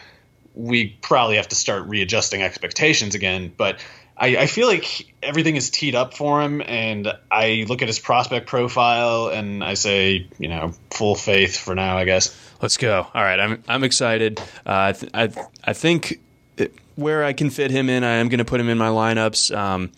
we 0.57 0.87
probably 1.01 1.35
have 1.35 1.47
to 1.49 1.55
start 1.55 1.87
readjusting 1.87 2.41
expectations 2.41 3.15
again. 3.15 3.53
But 3.55 3.79
I, 4.17 4.37
I, 4.37 4.47
feel 4.47 4.67
like 4.67 5.13
everything 5.21 5.55
is 5.55 5.69
teed 5.69 5.93
up 5.93 6.15
for 6.15 6.41
him, 6.41 6.61
and 6.65 7.13
I 7.31 7.65
look 7.67 7.81
at 7.81 7.87
his 7.87 7.99
prospect 7.99 8.47
profile 8.47 9.27
and 9.27 9.63
I 9.63 9.75
say, 9.75 10.27
you 10.39 10.47
know, 10.49 10.73
full 10.89 11.15
faith 11.15 11.55
for 11.55 11.75
now. 11.75 11.97
I 11.97 12.05
guess. 12.05 12.35
Let's 12.61 12.77
go. 12.77 13.07
All 13.13 13.23
right, 13.23 13.39
I'm 13.39 13.63
I'm 13.67 13.83
excited. 13.83 14.39
Uh, 14.39 14.43
I 14.65 14.91
th- 14.93 15.11
I, 15.13 15.47
I 15.63 15.73
think 15.73 16.19
it, 16.57 16.73
where 16.95 17.23
I 17.23 17.33
can 17.33 17.51
fit 17.51 17.69
him 17.69 17.89
in, 17.89 18.03
I 18.03 18.15
am 18.15 18.29
going 18.29 18.39
to 18.39 18.45
put 18.45 18.59
him 18.59 18.69
in 18.69 18.77
my 18.77 18.89
lineups. 18.89 19.55
Um, 19.55 19.91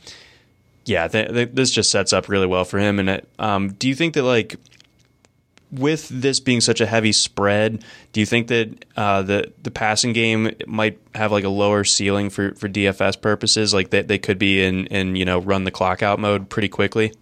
yeah, 0.86 1.08
th- 1.08 1.30
th- 1.30 1.50
this 1.54 1.72
just 1.72 1.90
sets 1.90 2.12
up 2.12 2.28
really 2.28 2.48
well 2.48 2.66
for 2.66 2.80
him. 2.80 3.00
And 3.00 3.10
it, 3.10 3.30
um, 3.40 3.72
do 3.74 3.88
you 3.88 3.96
think 3.96 4.16
that 4.16 4.24
like 4.24 4.58
with 5.72 6.10
this 6.10 6.40
being 6.40 6.62
such 6.62 6.82
a 6.82 6.86
heavy 6.86 7.12
spread, 7.12 7.84
do 8.12 8.20
you 8.20 8.26
think 8.26 8.48
that 8.48 8.86
uh, 8.98 9.22
the 9.22 9.52
the 9.62 9.72
passing 9.72 10.14
game 10.14 10.52
might 10.66 11.00
have 11.14 11.32
like 11.32 11.44
a 11.44 11.50
lower 11.50 11.84
ceiling 11.84 12.30
for, 12.30 12.54
for 12.56 12.68
DFS 12.68 13.22
purposes? 13.22 13.74
Like 13.74 13.90
they, 13.90 14.02
they 14.02 14.18
could 14.18 14.40
be 14.40 14.64
in 14.64 14.88
in 14.88 15.16
you 15.16 15.26
know 15.26 15.40
run 15.40 15.64
the 15.64 15.72
clock 15.72 16.02
out 16.02 16.20
mode 16.20 16.50
pretty 16.50 16.70
quickly. 16.70 17.14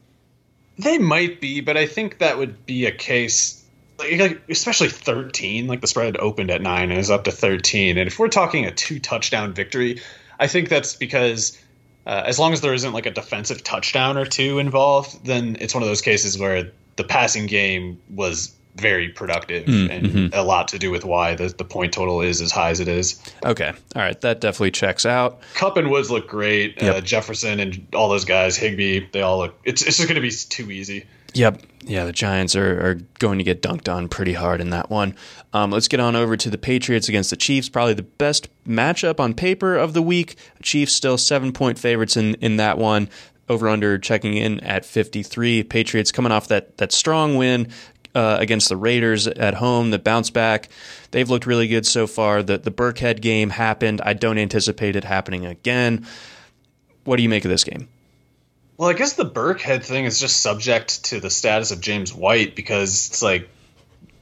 They 0.80 0.98
might 0.98 1.41
be, 1.41 1.61
but 1.61 1.76
I 1.76 1.88
think 1.88 2.19
that 2.19 2.38
would 2.38 2.65
be 2.65 2.86
a 2.86 2.91
case, 2.91 3.64
like, 3.98 4.41
especially 4.48 4.90
thirteen. 4.90 5.68
Like 5.68 5.82
the 5.82 5.88
spread 5.88 6.18
opened 6.18 6.52
at 6.52 6.61
nine 6.61 6.91
and 6.91 6.99
is 6.99 7.11
up 7.11 7.26
to 7.26 7.32
thirteen, 7.32 7.98
and 7.98 8.07
if 8.07 8.19
we're 8.19 8.30
talking 8.30 8.65
a 8.65 8.72
two 8.72 8.99
touchdown 8.99 9.53
victory, 9.53 10.02
I 10.40 10.48
think 10.48 10.69
that's 10.69 10.95
because. 10.95 11.57
Uh, 12.06 12.24
as 12.26 12.40
long 12.40 12.53
as 12.53 12.61
there 12.61 12.74
isn't 12.74 12.94
like 12.94 13.06
a 13.06 13.11
defensive 13.11 13.61
touchdown 13.65 14.18
or 14.18 14.24
two 14.24 14.60
involved, 14.60 15.26
then 15.26 15.57
it's 15.60 15.74
one 15.74 15.84
of 15.84 15.90
those 15.90 15.99
cases 15.99 16.40
where 16.40 16.72
the 16.98 17.03
passing 17.03 17.45
game 17.45 17.99
was 18.10 18.53
very 18.76 19.10
productive 19.10 19.65
mm, 19.65 19.90
and 19.90 20.06
mm-hmm. 20.06 20.34
a 20.34 20.44
lot 20.44 20.68
to 20.68 20.78
do 20.78 20.91
with 20.91 21.03
why 21.03 21.34
the, 21.34 21.48
the 21.48 21.64
point 21.64 21.94
total 21.94 22.22
is 22.22 22.41
as 22.41 22.52
high 22.52 22.69
as 22.69 22.80
it 22.80 22.88
is. 22.88 23.19
Okay. 23.44 23.74
All 23.95 24.02
right. 24.02 24.19
That 24.22 24.40
definitely 24.40 24.72
checks 24.72 25.06
out. 25.06 25.41
Kupp 25.56 25.78
and 25.78 25.90
Woods 25.90 26.11
look 26.11 26.28
great. 26.28 26.80
Yep. 26.82 26.95
Uh, 26.95 27.02
Jefferson 27.02 27.60
and 27.60 27.88
all 27.95 28.10
those 28.10 28.26
guys, 28.26 28.56
Higbee, 28.56 29.07
they 29.11 29.22
all 29.22 29.40
look, 29.40 29.60
it's, 29.64 29.82
it's 29.82 29.98
just 29.98 30.07
going 30.07 30.22
to 30.22 30.22
be 30.22 30.30
too 30.32 30.69
easy. 30.69 31.06
Yep. 31.34 31.64
Yeah, 31.86 32.06
the 32.06 32.11
Giants 32.11 32.56
are, 32.56 32.90
are 32.90 32.94
going 33.19 33.38
to 33.38 33.44
get 33.44 33.61
dunked 33.61 33.91
on 33.91 34.10
pretty 34.10 34.34
hard 34.34 34.61
in 34.61 34.69
that 34.72 34.90
one. 34.90 35.15
Um, 35.53 35.72
let's 35.72 35.88
get 35.88 35.99
on 35.99 36.15
over 36.15 36.36
to 36.38 36.49
the 36.49 36.57
Patriots 36.57 37.10
against 37.10 37.30
the 37.30 37.36
Chiefs. 37.36 37.69
Probably 37.69 37.94
the 37.94 38.03
best 38.03 38.49
matchup 38.65 39.19
on 39.19 39.34
paper 39.34 39.76
of 39.76 39.94
the 39.94 40.02
week. 40.02 40.36
Chiefs 40.61 40.94
still 40.94 41.18
seven 41.18 41.52
point 41.52 41.80
favorites 41.80 42.18
in, 42.18 42.36
in 42.36 42.57
that 42.57 42.78
one 42.78 43.10
over 43.49 43.69
under 43.69 43.98
checking 43.98 44.36
in 44.36 44.60
at 44.61 44.86
53. 44.86 45.64
Patriots 45.64 46.11
coming 46.11 46.32
off 46.32 46.48
that 46.48 46.78
that 46.78 46.91
strong 46.91 47.36
win 47.36 47.69
uh, 48.15 48.38
against 48.40 48.69
the 48.69 48.78
Raiders 48.78 49.28
at 49.28 49.53
home, 49.53 49.91
the 49.91 49.99
bounce 49.99 50.30
back. 50.30 50.69
They've 51.11 51.30
looked 51.30 51.45
really 51.45 51.68
good 51.68 51.86
so 51.86 52.07
far. 52.07 52.44
The 52.44 52.57
the 52.57 52.72
Burkhead 52.72 53.22
game 53.22 53.49
happened. 53.49 54.02
I 54.03 54.14
don't 54.14 54.38
anticipate 54.38 54.95
it 54.95 55.03
happening 55.03 55.45
again. 55.45 56.06
What 57.03 57.18
do 57.18 57.24
you 57.24 57.30
make 57.30 57.45
of 57.45 57.49
this 57.49 57.64
game? 57.64 57.88
Well, 58.78 58.90
I 58.90 58.94
guess 58.94 59.14
the 59.14 59.26
Burkhead 59.26 59.84
thing 59.84 60.06
is 60.06 60.19
just 60.19 60.41
subject 60.41 61.06
to 61.06 61.19
the 61.19 61.30
status 61.30 61.72
of 61.72 61.82
James 61.82 62.14
White 62.14 62.56
because 62.56 63.07
it's 63.07 63.22
like 63.22 63.49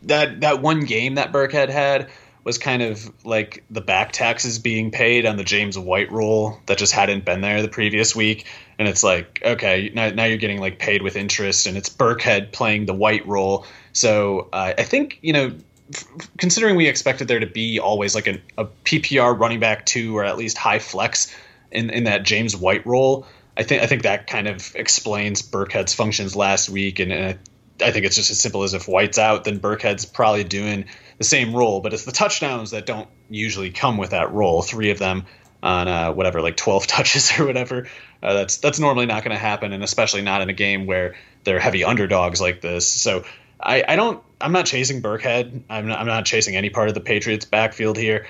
that 0.04 0.42
that 0.42 0.62
one 0.62 0.86
game 0.86 1.16
that 1.16 1.32
Burkhead 1.32 1.70
had 1.70 2.10
was 2.46 2.60
kind 2.60 2.84
of 2.84 3.26
like 3.26 3.64
the 3.72 3.82
back 3.82 4.12
taxes 4.12 4.60
being 4.60 4.92
paid 4.92 5.26
on 5.26 5.36
the 5.36 5.44
James 5.44 5.78
White 5.78 6.12
rule 6.12 6.62
that 6.68 6.78
just 6.78 6.94
hadn't 6.94 7.26
been 7.26 7.42
there 7.42 7.64
the 7.64 7.68
previous 7.68 8.16
week. 8.16 8.46
And 8.78 8.88
it's 8.88 9.04
like, 9.04 9.42
okay, 9.44 9.92
now, 9.94 10.12
now 10.12 10.26
you're 10.26 10.38
getting 10.38 10.62
like 10.62 10.78
paid 10.78 11.02
with 11.02 11.16
interest, 11.16 11.66
and 11.66 11.76
it's 11.76 11.90
Burkhead 11.90 12.52
playing 12.52 12.86
the 12.86 12.94
White 12.94 13.28
role. 13.28 13.66
So 13.94 14.48
uh, 14.54 14.74
I 14.78 14.84
think, 14.84 15.18
you 15.24 15.34
know, 15.34 15.54
f- 15.92 16.06
considering 16.38 16.76
we 16.76 16.88
expected 16.88 17.28
there 17.28 17.40
to 17.40 17.48
be 17.48 17.80
always 17.80 18.14
like 18.14 18.28
an, 18.28 18.42
a 18.60 18.66
PPR 18.66 19.38
running 19.38 19.60
back 19.60 19.84
two 19.84 20.16
or 20.16 20.24
at 20.24 20.38
least 20.38 20.56
high 20.56 20.80
flex 20.80 21.36
in, 21.72 21.90
in 21.90 22.04
that 22.04 22.24
James 22.24 22.56
White 22.56 22.86
role, 22.86 23.26
I 23.58 23.64
think 23.64 23.82
I 23.82 23.88
think 23.88 24.04
that 24.04 24.28
kind 24.28 24.48
of 24.48 24.76
explains 24.76 25.42
Burkhead's 25.42 25.96
functions 25.96 26.36
last 26.36 26.70
week, 26.70 27.00
and, 27.00 27.12
and 27.12 27.40
I 27.82 27.92
think 27.92 28.06
it's 28.06 28.16
just 28.16 28.30
as 28.30 28.40
simple 28.40 28.64
as 28.64 28.74
if 28.74 28.88
White's 28.88 29.18
out, 29.18 29.46
then 29.46 29.60
Burkhead's 29.60 30.06
probably 30.06 30.44
doing 30.44 30.86
the 31.18 31.24
same 31.24 31.56
role, 31.56 31.82
but 31.82 31.94
it's 31.94 32.06
the 32.06 32.12
touchdowns 32.12 32.72
that 32.72 32.86
don't 32.86 33.08
usually 33.30 33.72
come 33.72 33.98
with 33.98 34.12
that 34.12 34.32
role. 34.32 34.62
Three 34.62 34.92
of 34.92 35.00
them 35.00 35.26
on 35.64 35.88
uh, 35.88 36.14
whatever, 36.14 36.42
like 36.42 36.58
12 36.58 36.88
touches 36.88 37.40
or 37.40 37.46
whatever. 37.46 37.88
Uh, 38.22 38.34
that's 38.34 38.58
that's 38.58 38.80
normally 38.80 39.06
not 39.06 39.24
going 39.24 39.36
to 39.36 39.42
happen, 39.42 39.74
and 39.74 39.84
especially 39.84 40.22
not 40.22 40.42
in 40.42 40.50
a 40.50 40.54
game 40.54 40.86
where 40.86 41.16
they're 41.44 41.60
heavy 41.60 41.84
underdogs 41.84 42.42
like 42.42 42.62
this. 42.62 42.88
So 42.88 43.24
I, 43.60 43.84
I 43.88 43.96
don't. 43.96 44.22
I'm 44.40 44.52
not 44.52 44.66
chasing 44.66 45.02
Burkhead. 45.02 45.62
I'm 45.70 45.88
not, 45.88 46.00
I'm 46.00 46.08
not 46.08 46.26
chasing 46.26 46.56
any 46.56 46.70
part 46.70 46.90
of 46.90 46.94
the 46.94 47.02
Patriots' 47.02 47.46
backfield 47.46 47.98
here, 47.98 48.28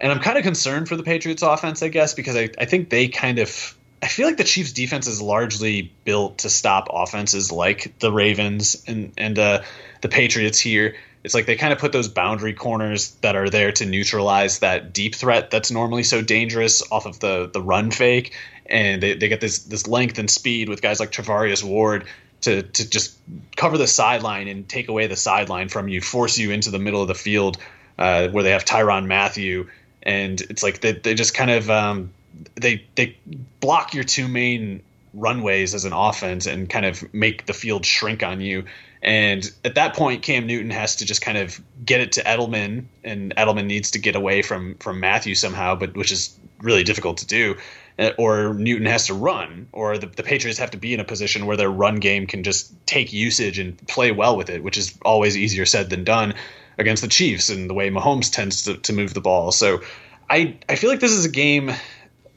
and 0.00 0.10
I'm 0.10 0.20
kind 0.20 0.38
of 0.38 0.44
concerned 0.44 0.88
for 0.88 0.96
the 0.96 1.02
Patriots' 1.02 1.42
offense, 1.42 1.82
I 1.82 1.88
guess, 1.88 2.14
because 2.14 2.36
I, 2.36 2.50
I 2.58 2.64
think 2.64 2.90
they 2.90 3.08
kind 3.08 3.38
of. 3.38 3.76
I 4.02 4.06
feel 4.06 4.26
like 4.26 4.36
the 4.36 4.44
Chiefs' 4.44 4.72
defense 4.72 5.06
is 5.06 5.22
largely 5.22 5.90
built 6.04 6.38
to 6.38 6.50
stop 6.50 6.88
offenses 6.92 7.50
like 7.50 7.98
the 8.00 8.12
Ravens 8.12 8.84
and 8.86 9.12
and 9.16 9.38
uh, 9.38 9.62
the 10.02 10.08
Patriots 10.08 10.60
here 10.60 10.96
it's 11.24 11.34
like 11.34 11.46
they 11.46 11.56
kind 11.56 11.72
of 11.72 11.78
put 11.78 11.90
those 11.90 12.08
boundary 12.08 12.52
corners 12.52 13.12
that 13.22 13.34
are 13.34 13.50
there 13.50 13.72
to 13.72 13.86
neutralize 13.86 14.60
that 14.60 14.92
deep 14.92 15.14
threat 15.14 15.50
that's 15.50 15.70
normally 15.70 16.02
so 16.02 16.22
dangerous 16.22 16.82
off 16.92 17.06
of 17.06 17.18
the 17.18 17.50
the 17.52 17.62
run 17.62 17.90
fake 17.90 18.36
and 18.66 19.02
they, 19.02 19.14
they 19.14 19.28
get 19.28 19.40
this 19.40 19.60
this 19.64 19.86
length 19.86 20.18
and 20.18 20.30
speed 20.30 20.68
with 20.68 20.80
guys 20.80 21.00
like 21.00 21.10
Charvarius 21.10 21.64
Ward 21.64 22.06
to 22.42 22.62
to 22.62 22.88
just 22.88 23.16
cover 23.56 23.78
the 23.78 23.86
sideline 23.86 24.48
and 24.48 24.68
take 24.68 24.88
away 24.88 25.06
the 25.06 25.16
sideline 25.16 25.68
from 25.68 25.88
you, 25.88 26.00
force 26.00 26.38
you 26.38 26.50
into 26.50 26.70
the 26.70 26.78
middle 26.78 27.02
of 27.02 27.08
the 27.08 27.14
field 27.14 27.58
uh, 27.98 28.28
where 28.28 28.42
they 28.42 28.50
have 28.50 28.64
Tyrann 28.64 29.06
Mathieu, 29.06 29.68
and 30.02 30.40
it's 30.40 30.62
like 30.62 30.80
they 30.80 30.92
they 30.92 31.14
just 31.14 31.34
kind 31.34 31.50
of 31.50 31.70
um, 31.70 32.12
they 32.54 32.84
they 32.94 33.16
block 33.60 33.94
your 33.94 34.04
two 34.04 34.28
main 34.28 34.82
runways 35.12 35.74
as 35.74 35.84
an 35.84 35.92
offense 35.92 36.46
and 36.46 36.68
kind 36.68 36.84
of 36.84 37.14
make 37.14 37.46
the 37.46 37.52
field 37.52 37.86
shrink 37.86 38.22
on 38.22 38.40
you. 38.40 38.64
And 39.04 39.50
at 39.64 39.74
that 39.74 39.94
point, 39.94 40.22
Cam 40.22 40.46
Newton 40.46 40.70
has 40.70 40.96
to 40.96 41.04
just 41.04 41.20
kind 41.20 41.36
of 41.36 41.60
get 41.84 42.00
it 42.00 42.12
to 42.12 42.22
Edelman, 42.22 42.86
and 43.04 43.34
Edelman 43.36 43.66
needs 43.66 43.90
to 43.92 43.98
get 43.98 44.16
away 44.16 44.40
from 44.40 44.76
from 44.76 44.98
Mathieu 44.98 45.34
somehow, 45.34 45.74
but 45.74 45.94
which 45.94 46.10
is 46.10 46.36
really 46.62 46.84
difficult 46.84 47.18
to 47.18 47.26
do. 47.26 47.56
Uh, 47.96 48.10
or 48.18 48.54
Newton 48.54 48.86
has 48.86 49.06
to 49.06 49.14
run, 49.14 49.68
or 49.70 49.98
the, 49.98 50.06
the 50.06 50.24
Patriots 50.24 50.58
have 50.58 50.72
to 50.72 50.78
be 50.78 50.94
in 50.94 50.98
a 50.98 51.04
position 51.04 51.46
where 51.46 51.56
their 51.56 51.70
run 51.70 51.96
game 51.96 52.26
can 52.26 52.42
just 52.42 52.74
take 52.86 53.12
usage 53.12 53.58
and 53.60 53.78
play 53.86 54.10
well 54.10 54.36
with 54.36 54.50
it, 54.50 54.64
which 54.64 54.76
is 54.76 54.98
always 55.04 55.36
easier 55.36 55.64
said 55.64 55.90
than 55.90 56.02
done 56.02 56.34
against 56.76 57.02
the 57.02 57.08
Chiefs 57.08 57.50
and 57.50 57.70
the 57.70 57.74
way 57.74 57.90
Mahomes 57.90 58.32
tends 58.32 58.64
to, 58.64 58.76
to 58.78 58.92
move 58.92 59.14
the 59.14 59.20
ball. 59.20 59.52
So 59.52 59.82
I 60.30 60.56
I 60.68 60.76
feel 60.76 60.88
like 60.88 61.00
this 61.00 61.12
is 61.12 61.26
a 61.26 61.30
game 61.30 61.70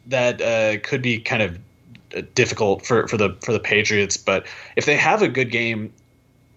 that 0.08 0.42
uh, 0.42 0.80
could 0.84 1.02
be 1.02 1.20
kind 1.20 1.42
of 1.42 1.58
uh, 2.16 2.22
difficult 2.36 2.86
for, 2.86 3.08
for 3.08 3.16
the 3.16 3.38
for 3.42 3.54
the 3.54 3.60
Patriots, 3.60 4.18
but 4.18 4.46
if 4.76 4.86
they 4.86 4.98
have 4.98 5.22
a 5.22 5.30
good 5.30 5.50
game 5.50 5.94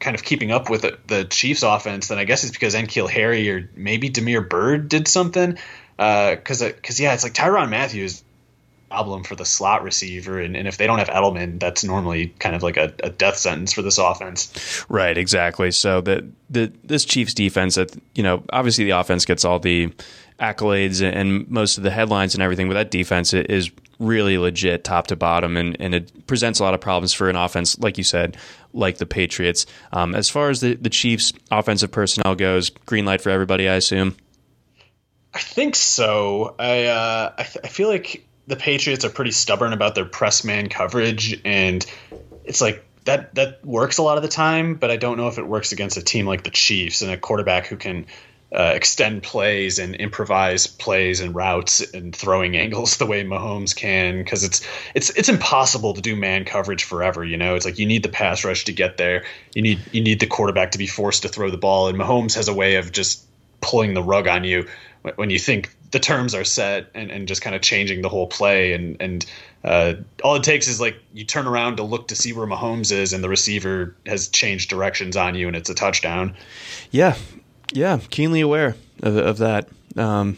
kind 0.01 0.17
of 0.17 0.25
keeping 0.25 0.51
up 0.51 0.69
with 0.69 0.83
the, 0.83 0.99
the 1.07 1.25
Chiefs 1.25 1.63
offense, 1.63 2.09
then 2.09 2.19
I 2.19 2.25
guess 2.25 2.43
it's 2.43 2.53
because 2.53 2.75
N'Keal 2.75 3.09
Harry 3.09 3.51
or 3.51 3.71
maybe 3.77 4.09
Damiere 4.09 4.41
Byrd 4.41 4.89
did 4.89 5.07
something. 5.07 5.59
Because, 5.97 6.63
uh, 6.63 6.73
because 6.75 6.99
yeah, 6.99 7.13
it's 7.13 7.23
like 7.23 7.35
Tyrann 7.35 7.69
Mathieu's 7.69 8.25
problem 8.91 9.23
for 9.23 9.37
the 9.37 9.45
slot 9.45 9.85
receiver. 9.85 10.41
And, 10.41 10.57
and 10.57 10.67
if 10.67 10.77
they 10.77 10.87
don't 10.87 10.99
have 10.99 11.09
Edelman, 11.09 11.61
that's 11.61 11.85
normally 11.85 12.35
kind 12.41 12.57
of 12.57 12.63
like 12.63 12.77
a, 12.77 12.93
a, 13.05 13.11
death 13.11 13.37
sentence 13.37 13.73
for 13.73 13.83
this 13.83 13.99
offense. 13.99 14.85
Right, 14.89 15.17
exactly. 15.17 15.71
So 15.71 16.01
the, 16.01 16.29
the 16.49 16.73
this 16.83 17.05
Chiefs 17.05 17.33
defense, 17.33 17.77
that 17.77 17.97
you 18.15 18.25
know, 18.25 18.43
obviously 18.53 18.85
the 18.85 18.91
offense 18.91 19.25
gets 19.25 19.45
all 19.45 19.61
the 19.61 19.93
accolades 20.41 21.03
and 21.03 21.49
most 21.51 21.77
of 21.77 21.85
the 21.85 21.91
headlines 21.91 22.35
and 22.35 22.43
everything, 22.43 22.69
but 22.69 22.75
that 22.75 22.91
defense 22.91 23.35
is 23.35 23.71
really 23.99 24.39
legit 24.39 24.83
top 24.83 25.09
to 25.09 25.17
bottom, 25.17 25.57
and, 25.57 25.77
and 25.79 25.95
it 25.95 26.27
presents 26.27 26.59
a 26.59 26.65
lot 26.65 26.75
of 26.75 26.81
problems 26.81 27.13
for 27.13 27.29
an 27.29 27.37
offense, 27.37 27.79
like 27.79 27.99
you 27.99 28.05
said, 28.05 28.37
like 28.73 28.99
the 28.99 29.07
Patriots. 29.07 29.67
Um, 29.93 30.15
as 30.15 30.29
far 30.29 30.49
as 30.49 30.61
the, 30.61 30.75
the 30.75 30.89
Chiefs' 30.89 31.33
offensive 31.51 31.93
personnel 31.93 32.35
goes, 32.35 32.71
green 32.71 33.05
light 33.05 33.21
for 33.21 33.31
everybody, 33.31 33.69
I 33.69 33.75
assume. 33.75 34.17
I 35.33 35.39
think 35.39 35.77
so. 35.77 36.57
I 36.59 36.87
uh, 36.87 37.33
I, 37.39 37.43
th- 37.45 37.65
I 37.65 37.69
feel 37.69 37.89
like 37.89 38.27
the 38.47 38.57
Patriots 38.57 39.05
are 39.05 39.11
pretty 39.11 39.31
stubborn 39.31 39.73
about 39.73 39.95
their 39.95 40.07
press 40.07 40.43
man 40.45 40.69
coverage, 40.69 41.41
and 41.45 41.85
it's 42.45 42.61
like 42.61 42.85
that 43.05 43.35
that 43.37 43.65
works 43.65 43.99
a 43.99 44.03
lot 44.03 44.17
of 44.17 44.23
the 44.23 44.29
time, 44.29 44.75
but 44.75 44.91
I 44.91 44.97
don't 44.97 45.19
know 45.19 45.29
if 45.29 45.39
it 45.39 45.47
works 45.47 45.73
against 45.73 45.97
a 45.99 46.03
team 46.03 46.27
like 46.27 46.43
the 46.43 46.51
Chiefs 46.51 47.03
and 47.03 47.13
a 47.13 47.17
quarterback 47.17 47.67
who 47.67 47.77
can 47.77 48.07
uh, 48.53 48.73
extend 48.75 49.23
plays 49.23 49.79
and 49.79 49.95
improvise 49.97 50.67
plays 50.67 51.21
and 51.21 51.35
routes 51.35 51.81
and 51.93 52.15
throwing 52.15 52.57
angles 52.65 52.97
the 52.97 53.07
way 53.07 53.25
Mahomes 53.25 53.75
can 53.75 54.19
because 54.19 54.43
it's 54.45 54.67
it's 54.95 55.11
it's 55.11 55.29
impossible 55.29 55.95
to 55.95 56.01
do 56.01 56.17
man 56.17 56.45
coverage 56.45 56.85
forever. 56.85 57.25
You 57.25 57.37
know, 57.37 57.55
it's 57.55 57.65
like 57.65 57.79
you 57.79 57.87
need 57.87 58.03
the 58.03 58.09
pass 58.09 58.45
rush 58.45 58.65
to 58.65 58.73
get 58.73 58.97
there. 58.97 59.25
You 59.55 59.63
need 59.63 59.81
you 59.93 60.01
need 60.01 60.21
the 60.21 60.27
quarterback 60.27 60.73
to 60.73 60.79
be 60.79 60.87
forced 60.87 61.23
to 61.23 61.29
throw 61.29 61.51
the 61.51 61.59
ball, 61.59 61.89
and 61.89 61.99
Mahomes 61.99 62.35
has 62.35 62.49
a 62.49 62.55
way 62.55 62.77
of 62.77 62.93
just 62.93 63.25
pulling 63.61 63.95
the 63.95 64.03
rug 64.03 64.27
on 64.27 64.43
you 64.45 64.67
when 65.17 65.31
you 65.31 65.39
think 65.39 65.75
the 65.93 65.99
terms 65.99 66.35
are 66.35 66.45
set 66.45 66.91
and, 66.95 67.11
and 67.11 67.27
just 67.27 67.43
kind 67.43 67.57
of 67.57 67.63
changing 67.63 68.03
the 68.03 68.09
whole 68.09 68.27
play 68.27 68.73
and 68.73 68.97
and 69.01 69.27
uh, 69.63 69.95
all 70.25 70.37
it 70.37 70.43
takes 70.43 70.69
is 70.69 70.81
like 70.81 70.97
you 71.13 71.25
turn 71.25 71.47
around 71.47 71.77
to 71.77 71.83
look 71.83 72.09
to 72.09 72.17
see 72.17 72.33
where 72.33 72.47
Mahomes 72.47 72.91
is 72.91 73.13
and 73.13 73.23
the 73.23 73.29
receiver 73.29 73.95
has 74.07 74.29
changed 74.29 74.71
directions 74.71 75.17
on 75.17 75.35
you 75.35 75.47
and 75.49 75.57
it's 75.57 75.69
a 75.69 75.75
touchdown. 75.75 76.35
Yeah, 76.91 77.17
yeah, 77.73 77.99
keenly 78.11 78.41
aware 78.41 78.77
of, 79.03 79.17
of 79.17 79.39
that. 79.39 79.69
Um, 79.97 80.37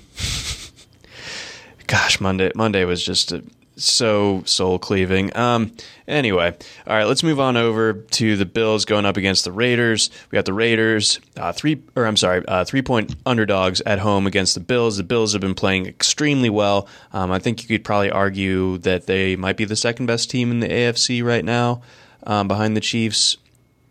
gosh, 1.86 2.20
Monday 2.20 2.50
Monday 2.54 2.84
was 2.84 3.04
just 3.04 3.32
a 3.32 3.42
so 3.76 4.42
soul 4.44 4.78
cleaving. 4.78 5.34
Um, 5.36 5.72
anyway, 6.06 6.54
all 6.86 6.96
right, 6.96 7.04
let's 7.04 7.22
move 7.22 7.40
on 7.40 7.56
over 7.56 7.94
to 7.94 8.36
the 8.36 8.44
Bills 8.44 8.84
going 8.84 9.04
up 9.04 9.16
against 9.16 9.44
the 9.44 9.52
Raiders. 9.52 10.10
We 10.30 10.36
got 10.36 10.44
the 10.44 10.52
Raiders 10.52 11.20
uh, 11.36 11.52
three, 11.52 11.82
or 11.96 12.04
I'm 12.06 12.16
sorry, 12.16 12.44
uh, 12.46 12.64
three 12.64 12.82
point 12.82 13.14
underdogs 13.26 13.80
at 13.82 13.98
home 13.98 14.26
against 14.26 14.54
the 14.54 14.60
Bills. 14.60 14.96
The 14.96 15.02
Bills 15.02 15.32
have 15.32 15.40
been 15.40 15.54
playing 15.54 15.86
extremely 15.86 16.50
well. 16.50 16.88
Um, 17.12 17.30
I 17.30 17.38
think 17.38 17.62
you 17.62 17.68
could 17.68 17.84
probably 17.84 18.10
argue 18.10 18.78
that 18.78 19.06
they 19.06 19.36
might 19.36 19.56
be 19.56 19.64
the 19.64 19.76
second 19.76 20.06
best 20.06 20.30
team 20.30 20.50
in 20.50 20.60
the 20.60 20.68
AFC 20.68 21.24
right 21.24 21.44
now, 21.44 21.82
um, 22.24 22.48
behind 22.48 22.76
the 22.76 22.80
Chiefs. 22.80 23.36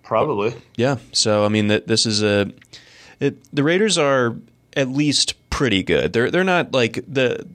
Probably, 0.04 0.54
yeah. 0.76 0.98
So 1.12 1.46
I 1.46 1.50
mean, 1.50 1.68
that 1.68 1.88
this 1.88 2.06
is 2.06 2.22
a 2.22 2.52
it, 3.22 3.56
the 3.56 3.64
Raiders 3.64 3.98
are 3.98 4.36
at 4.76 4.90
least 4.90 5.36
pretty 5.50 5.84
good. 5.84 6.12
They're 6.14 6.32
they're 6.32 6.44
not 6.44 6.74
like 6.74 7.04
the 7.08 7.48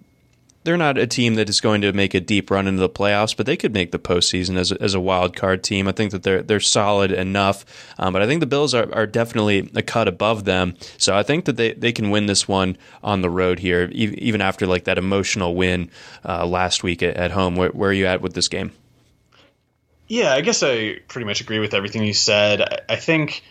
they're 0.67 0.77
not 0.77 0.99
a 0.99 1.07
team 1.07 1.37
that 1.37 1.49
is 1.49 1.61
going 1.61 1.81
to 1.81 1.93
make 1.93 2.13
a 2.13 2.21
deep 2.21 2.51
run 2.51 2.67
into 2.67 2.81
the 2.81 2.89
playoffs, 2.89 3.37
but 3.37 3.47
they 3.47 3.57
could 3.57 3.73
make 3.73 3.93
the 3.93 4.01
postseason 4.01 4.57
as 4.57 4.73
a, 4.73 4.83
as 4.83 4.95
a 4.95 5.01
wild 5.01 5.37
card 5.37 5.63
team. 5.63 5.87
I 5.87 5.93
think 5.93 6.11
that 6.11 6.25
they're 6.25 6.43
they're 6.43 6.61
solid 6.61 7.13
enough, 7.13 7.65
um, 7.99 8.13
but 8.13 8.21
I 8.21 8.27
think 8.27 8.41
the 8.41 8.47
Bills 8.47 8.75
are, 8.75 8.93
are 8.93 9.07
definitely 9.07 9.71
a 9.75 9.83
cut 9.83 10.09
above 10.09 10.45
them. 10.45 10.75
So 10.99 11.17
I 11.17 11.23
think 11.23 11.45
that 11.45 11.57
they, 11.57 11.73
they 11.73 11.93
can 11.93 12.11
win 12.11 12.27
this 12.27 12.49
one 12.49 12.77
on 13.03 13.23
the 13.23 13.31
road 13.31 13.61
here, 13.61 13.89
even 13.93 14.41
after 14.41 14.67
like 14.67 14.85
that 14.85 14.99
emotional 14.99 15.55
win 15.55 15.91
uh, 16.25 16.45
last 16.45 16.83
week 16.83 17.03
at, 17.03 17.17
at 17.17 17.31
home. 17.31 17.55
Where, 17.55 17.71
where, 17.71 17.91
are 17.91 17.93
you 17.93 18.07
at 18.07 18.21
with 18.21 18.35
this 18.35 18.49
game? 18.49 18.73
Yeah, 20.09 20.33
I 20.33 20.41
guess 20.41 20.63
I 20.65 20.99
pretty 21.07 21.27
much 21.27 21.41
agree 21.41 21.61
with 21.61 21.75
everything 21.75 22.05
you 22.05 22.13
said. 22.13 22.61
I, 22.61 22.81
I 22.89 22.97
think 22.97 23.43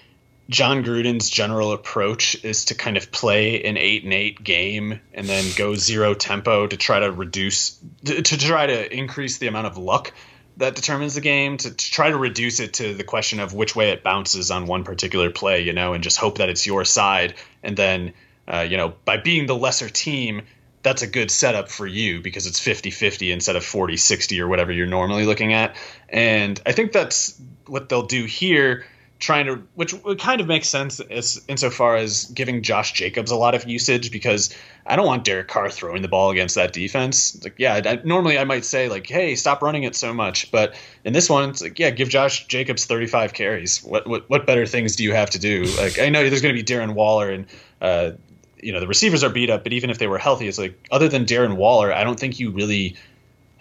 Jon 0.48 0.84
Gruden's 0.84 1.30
general 1.30 1.72
approach 1.72 2.44
is 2.44 2.66
to 2.66 2.76
kind 2.76 2.98
of 2.98 3.12
play 3.12 3.64
an 3.64 3.78
eight 3.78 4.04
and 4.04 4.14
eight 4.14 4.44
game 4.44 5.00
and 5.14 5.28
then 5.28 5.44
go 5.56 5.74
zero 5.74 6.14
tempo 6.14 6.68
to 6.68 6.78
try 6.78 7.00
to 7.00 7.12
reduce 7.12 7.80
to, 8.06 8.22
to 8.22 8.38
try 8.38 8.68
to 8.68 8.94
increase 8.96 9.40
the 9.40 9.48
amount 9.48 9.68
of 9.68 9.78
luck 9.78 10.14
that 10.58 10.76
determines 10.76 11.16
the 11.16 11.22
game 11.22 11.58
to, 11.58 11.72
to, 11.72 11.92
try 11.92 12.10
to 12.10 12.18
reduce 12.18 12.60
it 12.60 12.74
to 12.76 12.94
the 12.94 13.04
question 13.04 13.40
of 13.40 13.54
which 13.54 13.76
way 13.76 13.90
it 13.90 14.04
bounces 14.04 14.52
on 14.52 14.68
one 14.68 14.84
particular 14.84 15.30
play, 15.30 15.62
you 15.62 15.74
know, 15.74 15.94
and 15.94 16.04
just 16.04 16.18
hope 16.18 16.38
that 16.38 16.48
it's 16.48 16.66
your 16.66 16.86
side. 16.86 17.34
And 17.62 17.76
then, 17.76 18.14
uh, 18.48 18.62
you 18.62 18.78
know, 18.78 18.94
by 19.04 19.18
being 19.18 19.48
the 19.48 19.56
lesser 19.56 19.90
team, 19.90 20.44
that's 20.82 21.02
a 21.02 21.08
good 21.08 21.32
setup 21.32 21.70
for 21.70 21.86
you 21.86 22.22
because 22.22 22.46
it's 22.46 22.60
50 22.60 22.92
50 22.92 23.32
instead 23.32 23.56
of 23.56 23.66
40 23.66 23.98
60 23.98 24.40
or 24.40 24.48
whatever 24.48 24.72
you're 24.72 24.86
normally 24.86 25.26
looking 25.26 25.54
at. 25.54 25.76
And 26.08 26.62
I 26.66 26.72
think 26.72 26.92
that's 26.92 27.40
what 27.66 27.90
they'll 27.90 28.06
do 28.06 28.26
here 28.26 28.86
trying 29.20 29.46
to, 29.46 29.64
which 29.76 29.96
kind 30.20 30.42
of 30.42 30.48
makes 30.48 30.68
sense 30.68 31.00
as, 31.00 31.44
insofar 31.48 31.96
as 31.96 32.26
giving 32.26 32.62
Josh 32.62 32.94
Jacobs 32.94 33.32
a 33.32 33.36
lot 33.36 33.56
of 33.56 33.68
usage 33.68 34.12
because 34.12 34.56
I 34.86 34.96
don't 34.96 35.06
want 35.06 35.24
Derek 35.24 35.48
Carr 35.48 35.70
throwing 35.70 36.02
the 36.02 36.08
ball 36.08 36.32
against 36.32 36.56
that 36.56 36.74
defense. 36.74 37.42
Like, 37.44 37.56
yeah, 37.58 37.82
I, 37.86 38.02
normally 38.04 38.38
I 38.38 38.44
might 38.44 38.66
say 38.66 38.90
like, 38.90 39.08
hey, 39.08 39.36
stop 39.36 39.62
running 39.62 39.84
it 39.84 39.96
so 39.96 40.14
much, 40.14 40.52
but 40.52 40.76
in 41.04 41.14
this 41.14 41.30
one, 41.30 41.50
it's 41.50 41.62
like, 41.62 41.80
yeah, 41.80 41.92
give 41.92 42.10
Josh 42.10 42.46
Jacobs 42.48 42.86
35 42.86 43.34
carries. 43.34 43.84
What 43.84 44.06
what 44.08 44.30
what 44.30 44.46
better 44.46 44.66
things 44.66 44.96
do 44.96 45.04
you 45.04 45.14
have 45.14 45.30
to 45.32 45.40
do? 45.40 45.64
Like, 45.78 46.00
I 46.00 46.10
know 46.10 46.28
there's 46.28 46.42
going 46.42 46.56
to 46.56 46.64
be 46.64 46.66
Darren 46.66 46.94
Waller 46.94 47.30
and. 47.30 47.46
Uh, 47.82 48.12
you 48.62 48.72
know 48.72 48.80
the 48.80 48.88
receivers 48.88 49.24
are 49.24 49.30
beat 49.30 49.52
up, 49.52 49.64
but 49.64 49.74
even 49.74 49.92
if 49.92 50.00
they 50.00 50.08
were 50.08 50.18
healthy, 50.18 50.48
it's 50.48 50.58
like 50.58 50.88
other 50.90 51.08
than 51.08 51.26
Darren 51.26 51.56
Waller, 51.56 51.94
I 51.94 52.04
don't 52.04 52.20
think 52.20 52.40
you 52.40 52.50
really 52.50 52.96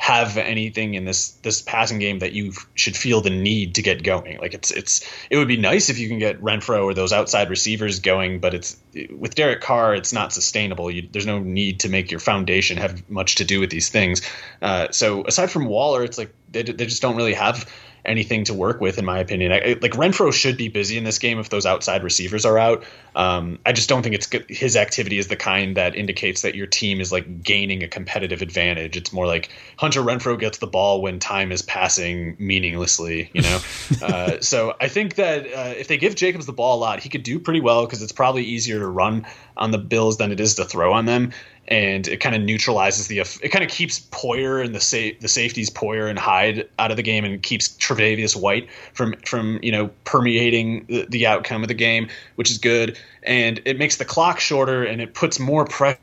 have 0.05 0.37
anything 0.37 0.93
in 0.93 1.07
this 1.07 1.31
this 1.41 1.63
passing 1.63 1.99
game 1.99 2.19
that 2.19 2.33
you 2.33 2.53
should 2.75 2.95
feel 2.95 3.23
the 3.23 3.31
need 3.31 3.77
to 3.77 3.81
get 3.81 4.03
going. 4.03 4.37
Like 4.39 4.53
it's 4.53 4.71
it's 4.71 5.11
it 5.31 5.39
would 5.39 5.49
be 5.49 5.57
nice 5.57 5.89
if 5.89 5.99
you 5.99 6.09
can 6.09 6.19
get 6.19 6.43
Renfrow 6.43 6.85
or 6.85 6.93
those 6.93 7.11
outside 7.11 7.49
receivers 7.49 8.01
going, 8.01 8.39
but 8.39 8.53
it's 8.53 8.77
with 9.11 9.35
Derek 9.35 9.63
Carr, 9.63 9.95
it's 9.95 10.13
not 10.13 10.31
sustainable. 10.31 10.91
You, 10.91 11.09
there's 11.11 11.25
no 11.25 11.39
need 11.39 11.81
to 11.81 11.89
make 11.89 12.11
your 12.11 12.21
foundation 12.21 12.77
have 12.77 13.09
much 13.09 13.37
to 13.37 13.47
do 13.47 13.61
with 13.61 13.71
these 13.71 13.89
things. 13.89 14.21
Uh, 14.61 14.89
so 14.91 15.25
aside 15.25 15.51
from 15.51 15.65
Waller, 15.65 16.05
it's 16.05 16.19
like 16.19 16.35
they, 16.51 16.65
they 16.65 16.85
just 16.85 17.01
don't 17.01 17.17
really 17.17 17.33
have 17.33 17.67
anything 18.05 18.45
to 18.45 18.55
work 18.55 18.81
with, 18.81 18.99
in 18.99 19.05
my 19.05 19.19
opinion. 19.19 19.53
I, 19.53 19.77
like 19.81 19.93
Renfrow 19.93 20.33
should 20.33 20.57
be 20.57 20.69
busy 20.69 20.99
in 20.99 21.05
this 21.05 21.19
game 21.19 21.39
if 21.39 21.49
those 21.49 21.67
outside 21.67 22.03
receivers 22.03 22.45
are 22.45 22.59
out. 22.59 22.85
Um, 23.17 23.59
I 23.65 23.73
just 23.73 23.89
don't 23.89 24.03
think 24.03 24.15
it's 24.15 24.27
good. 24.27 24.45
his 24.49 24.77
activity 24.77 25.19
is 25.19 25.29
the 25.29 25.37
kind 25.37 25.77
that 25.77 25.95
indicates 25.95 26.43
that 26.43 26.55
your 26.55 26.67
team 26.67 27.01
is 27.01 27.13
like 27.13 27.43
gaining 27.43 27.83
a 27.83 27.89
competitive 27.89 28.43
advantage. 28.43 28.97
It's 28.97 29.13
more 29.13 29.27
like 29.27 29.51
Hunter 29.79 30.01
Renfrow 30.01 30.39
gets 30.39 30.59
the 30.59 30.67
ball 30.67 31.01
when 31.01 31.19
time 31.19 31.53
is 31.53 31.63
passing 31.63 32.37
meaninglessly, 32.39 33.31
you 33.33 33.43
know. 33.43 33.61
uh, 34.03 34.41
so 34.41 34.75
I 34.81 34.89
think 34.89 35.15
that 35.15 35.47
uh, 35.47 35.75
if 35.77 35.89
they 35.89 35.97
give 35.97 36.15
Jacobs 36.15 36.47
the 36.47 36.53
ball 36.53 36.79
a 36.79 36.81
lot, 36.81 37.01
he 37.01 37.09
could 37.09 37.23
do 37.23 37.39
pretty 37.39 37.61
well 37.61 37.87
because 37.87 38.03
it's 38.03 38.13
probably 38.13 38.45
easier 38.45 38.79
to 38.79 38.87
run 38.87 39.27
on 39.57 39.71
the 39.71 39.79
Bills 39.79 40.19
than 40.19 40.33
it 40.33 40.41
is 40.41 40.55
to 40.57 40.65
throw 40.65 40.93
on 40.93 41.07
them 41.07 41.33
and 41.69 42.09
it 42.09 42.19
kind 42.19 42.35
of 42.35 42.43
neutralizes 42.43 43.07
the 43.07 43.21
it 43.21 43.51
kind 43.51 43.65
of 43.65 43.71
keeps 43.71 44.01
Poyer 44.11 44.65
and 44.65 44.75
the 44.75 44.81
sa- 44.81 45.17
the 45.21 45.29
safeties 45.29 45.71
Poyer 45.71 46.09
and 46.09 46.19
Hyde 46.19 46.69
out 46.79 46.91
of 46.91 46.97
the 46.97 47.03
game 47.03 47.25
and 47.25 47.43
keeps 47.43 47.69
Tre'Davious 47.69 48.37
White 48.37 48.69
from 48.93 49.15
from 49.25 49.59
you 49.63 49.73
know 49.73 49.91
permeating 50.05 50.85
the, 50.89 51.07
the 51.09 51.27
outcome 51.27 51.63
of 51.63 51.69
the 51.69 51.75
game, 51.75 52.09
which 52.37 52.51
is 52.51 52.59
good. 52.59 52.99
And 53.23 53.61
it 53.65 53.79
makes 53.79 53.97
the 53.97 54.05
clock 54.05 54.41
shorter 54.41 54.85
and 54.85 55.01
it 55.01 55.15
puts 55.15 55.41
more 55.41 55.65
pressure 55.65 55.99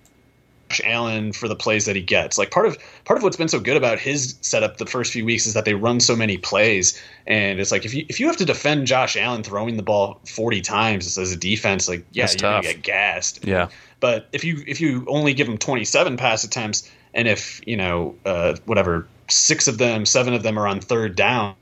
Allen 0.85 1.33
for 1.33 1.47
the 1.47 1.55
plays 1.55 1.85
that 1.85 1.95
he 1.95 2.01
gets. 2.01 2.37
Like 2.37 2.51
part 2.51 2.67
of 2.67 2.77
part 3.03 3.17
of 3.17 3.23
what's 3.23 3.35
been 3.35 3.47
so 3.49 3.59
good 3.59 3.75
about 3.75 3.99
his 3.99 4.37
setup 4.41 4.77
the 4.77 4.85
first 4.85 5.11
few 5.11 5.25
weeks 5.25 5.45
is 5.47 5.55
that 5.55 5.65
they 5.65 5.73
run 5.73 5.99
so 5.99 6.15
many 6.15 6.37
plays, 6.37 7.01
and 7.27 7.59
it's 7.59 7.71
like 7.71 7.83
if 7.83 7.93
you 7.93 8.05
if 8.07 8.19
you 8.19 8.27
have 8.27 8.37
to 8.37 8.45
defend 8.45 8.87
Josh 8.87 9.17
Allen 9.17 9.43
throwing 9.43 9.75
the 9.75 9.83
ball 9.83 10.21
forty 10.25 10.61
times 10.61 11.17
as 11.17 11.31
a 11.31 11.37
defense, 11.37 11.89
like 11.89 12.05
yeah, 12.11 12.23
That's 12.23 12.33
you're 12.33 12.51
tough. 12.51 12.63
gonna 12.63 12.73
get 12.75 12.83
gassed. 12.83 13.45
Yeah. 13.45 13.69
But 13.99 14.27
if 14.31 14.43
you 14.43 14.63
if 14.65 14.79
you 14.79 15.05
only 15.07 15.33
give 15.33 15.47
him 15.47 15.57
twenty 15.57 15.83
seven 15.83 16.15
pass 16.15 16.43
attempts, 16.43 16.89
and 17.13 17.27
if 17.27 17.59
you 17.67 17.75
know 17.77 18.15
uh, 18.25 18.55
whatever 18.65 19.07
six 19.29 19.67
of 19.67 19.77
them, 19.77 20.05
seven 20.05 20.33
of 20.33 20.43
them 20.43 20.57
are 20.57 20.67
on 20.67 20.79
third 20.79 21.15
down. 21.15 21.55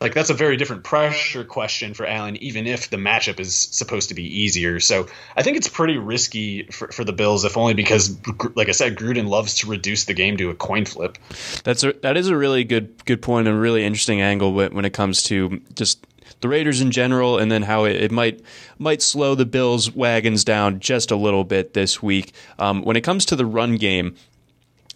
Like 0.00 0.12
that's 0.12 0.30
a 0.30 0.34
very 0.34 0.56
different 0.56 0.84
pressure 0.84 1.44
question 1.44 1.94
for 1.94 2.04
Allen, 2.04 2.36
even 2.36 2.66
if 2.66 2.90
the 2.90 2.96
matchup 2.96 3.40
is 3.40 3.56
supposed 3.56 4.08
to 4.08 4.14
be 4.14 4.42
easier. 4.42 4.80
So 4.80 5.06
I 5.36 5.42
think 5.42 5.56
it's 5.56 5.68
pretty 5.68 5.96
risky 5.96 6.64
for, 6.64 6.88
for 6.88 7.04
the 7.04 7.12
Bills, 7.12 7.44
if 7.44 7.56
only 7.56 7.74
because, 7.74 8.16
like 8.54 8.68
I 8.68 8.72
said, 8.72 8.96
Gruden 8.96 9.28
loves 9.28 9.58
to 9.58 9.68
reduce 9.68 10.04
the 10.04 10.14
game 10.14 10.36
to 10.38 10.50
a 10.50 10.54
coin 10.54 10.84
flip. 10.84 11.16
That's 11.62 11.84
a, 11.84 11.92
that 12.02 12.16
is 12.16 12.28
a 12.28 12.36
really 12.36 12.64
good 12.64 13.04
good 13.04 13.22
point 13.22 13.46
and 13.48 13.56
a 13.56 13.60
really 13.60 13.84
interesting 13.84 14.20
angle 14.20 14.52
when, 14.52 14.84
it 14.84 14.92
comes 14.92 15.22
to 15.24 15.62
just 15.74 16.04
the 16.40 16.48
Raiders 16.48 16.80
in 16.80 16.90
general, 16.90 17.38
and 17.38 17.50
then 17.50 17.62
how 17.62 17.84
it, 17.84 17.96
it 17.96 18.12
might 18.12 18.42
might 18.78 19.00
slow 19.00 19.34
the 19.34 19.46
Bills 19.46 19.94
wagons 19.94 20.44
down 20.44 20.80
just 20.80 21.10
a 21.10 21.16
little 21.16 21.44
bit 21.44 21.72
this 21.72 22.02
week. 22.02 22.32
Um, 22.58 22.82
when 22.82 22.96
it 22.96 23.02
comes 23.02 23.24
to 23.26 23.36
the 23.36 23.46
run 23.46 23.76
game, 23.76 24.16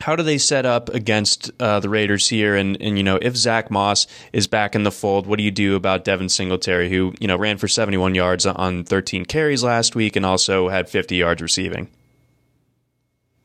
how 0.01 0.16
do 0.16 0.23
they 0.23 0.39
set 0.39 0.65
up 0.65 0.89
against 0.91 1.51
uh, 1.61 1.81
the 1.81 1.89
Raiders 1.89 2.29
here? 2.29 2.55
And, 2.55 2.81
and 2.81 2.97
you 2.97 3.05
know, 3.05 3.19
if 3.20 3.37
Zach 3.37 3.70
Moss 3.70 4.07
is 4.33 4.47
back 4.47 4.75
in 4.75 4.85
the 4.85 4.93
fold, 4.93 5.27
what 5.27 5.39
do 5.39 5.43
you 5.43 5.51
do 5.51 5.75
about 5.77 6.05
Devin 6.05 6.29
Singletary, 6.29 6.89
who 6.89 7.15
you 7.20 7.27
know 7.27 7.37
ran 7.37 7.59
for 7.59 7.69
71 7.69 8.15
yards 8.15 8.47
on 8.47 8.85
13 8.85 9.25
carries 9.25 9.62
last 9.62 9.95
week 9.95 10.16
and 10.16 10.25
also 10.25 10.69
had 10.69 10.89
50 10.89 11.16
yards 11.16 11.43
receiving? 11.43 11.89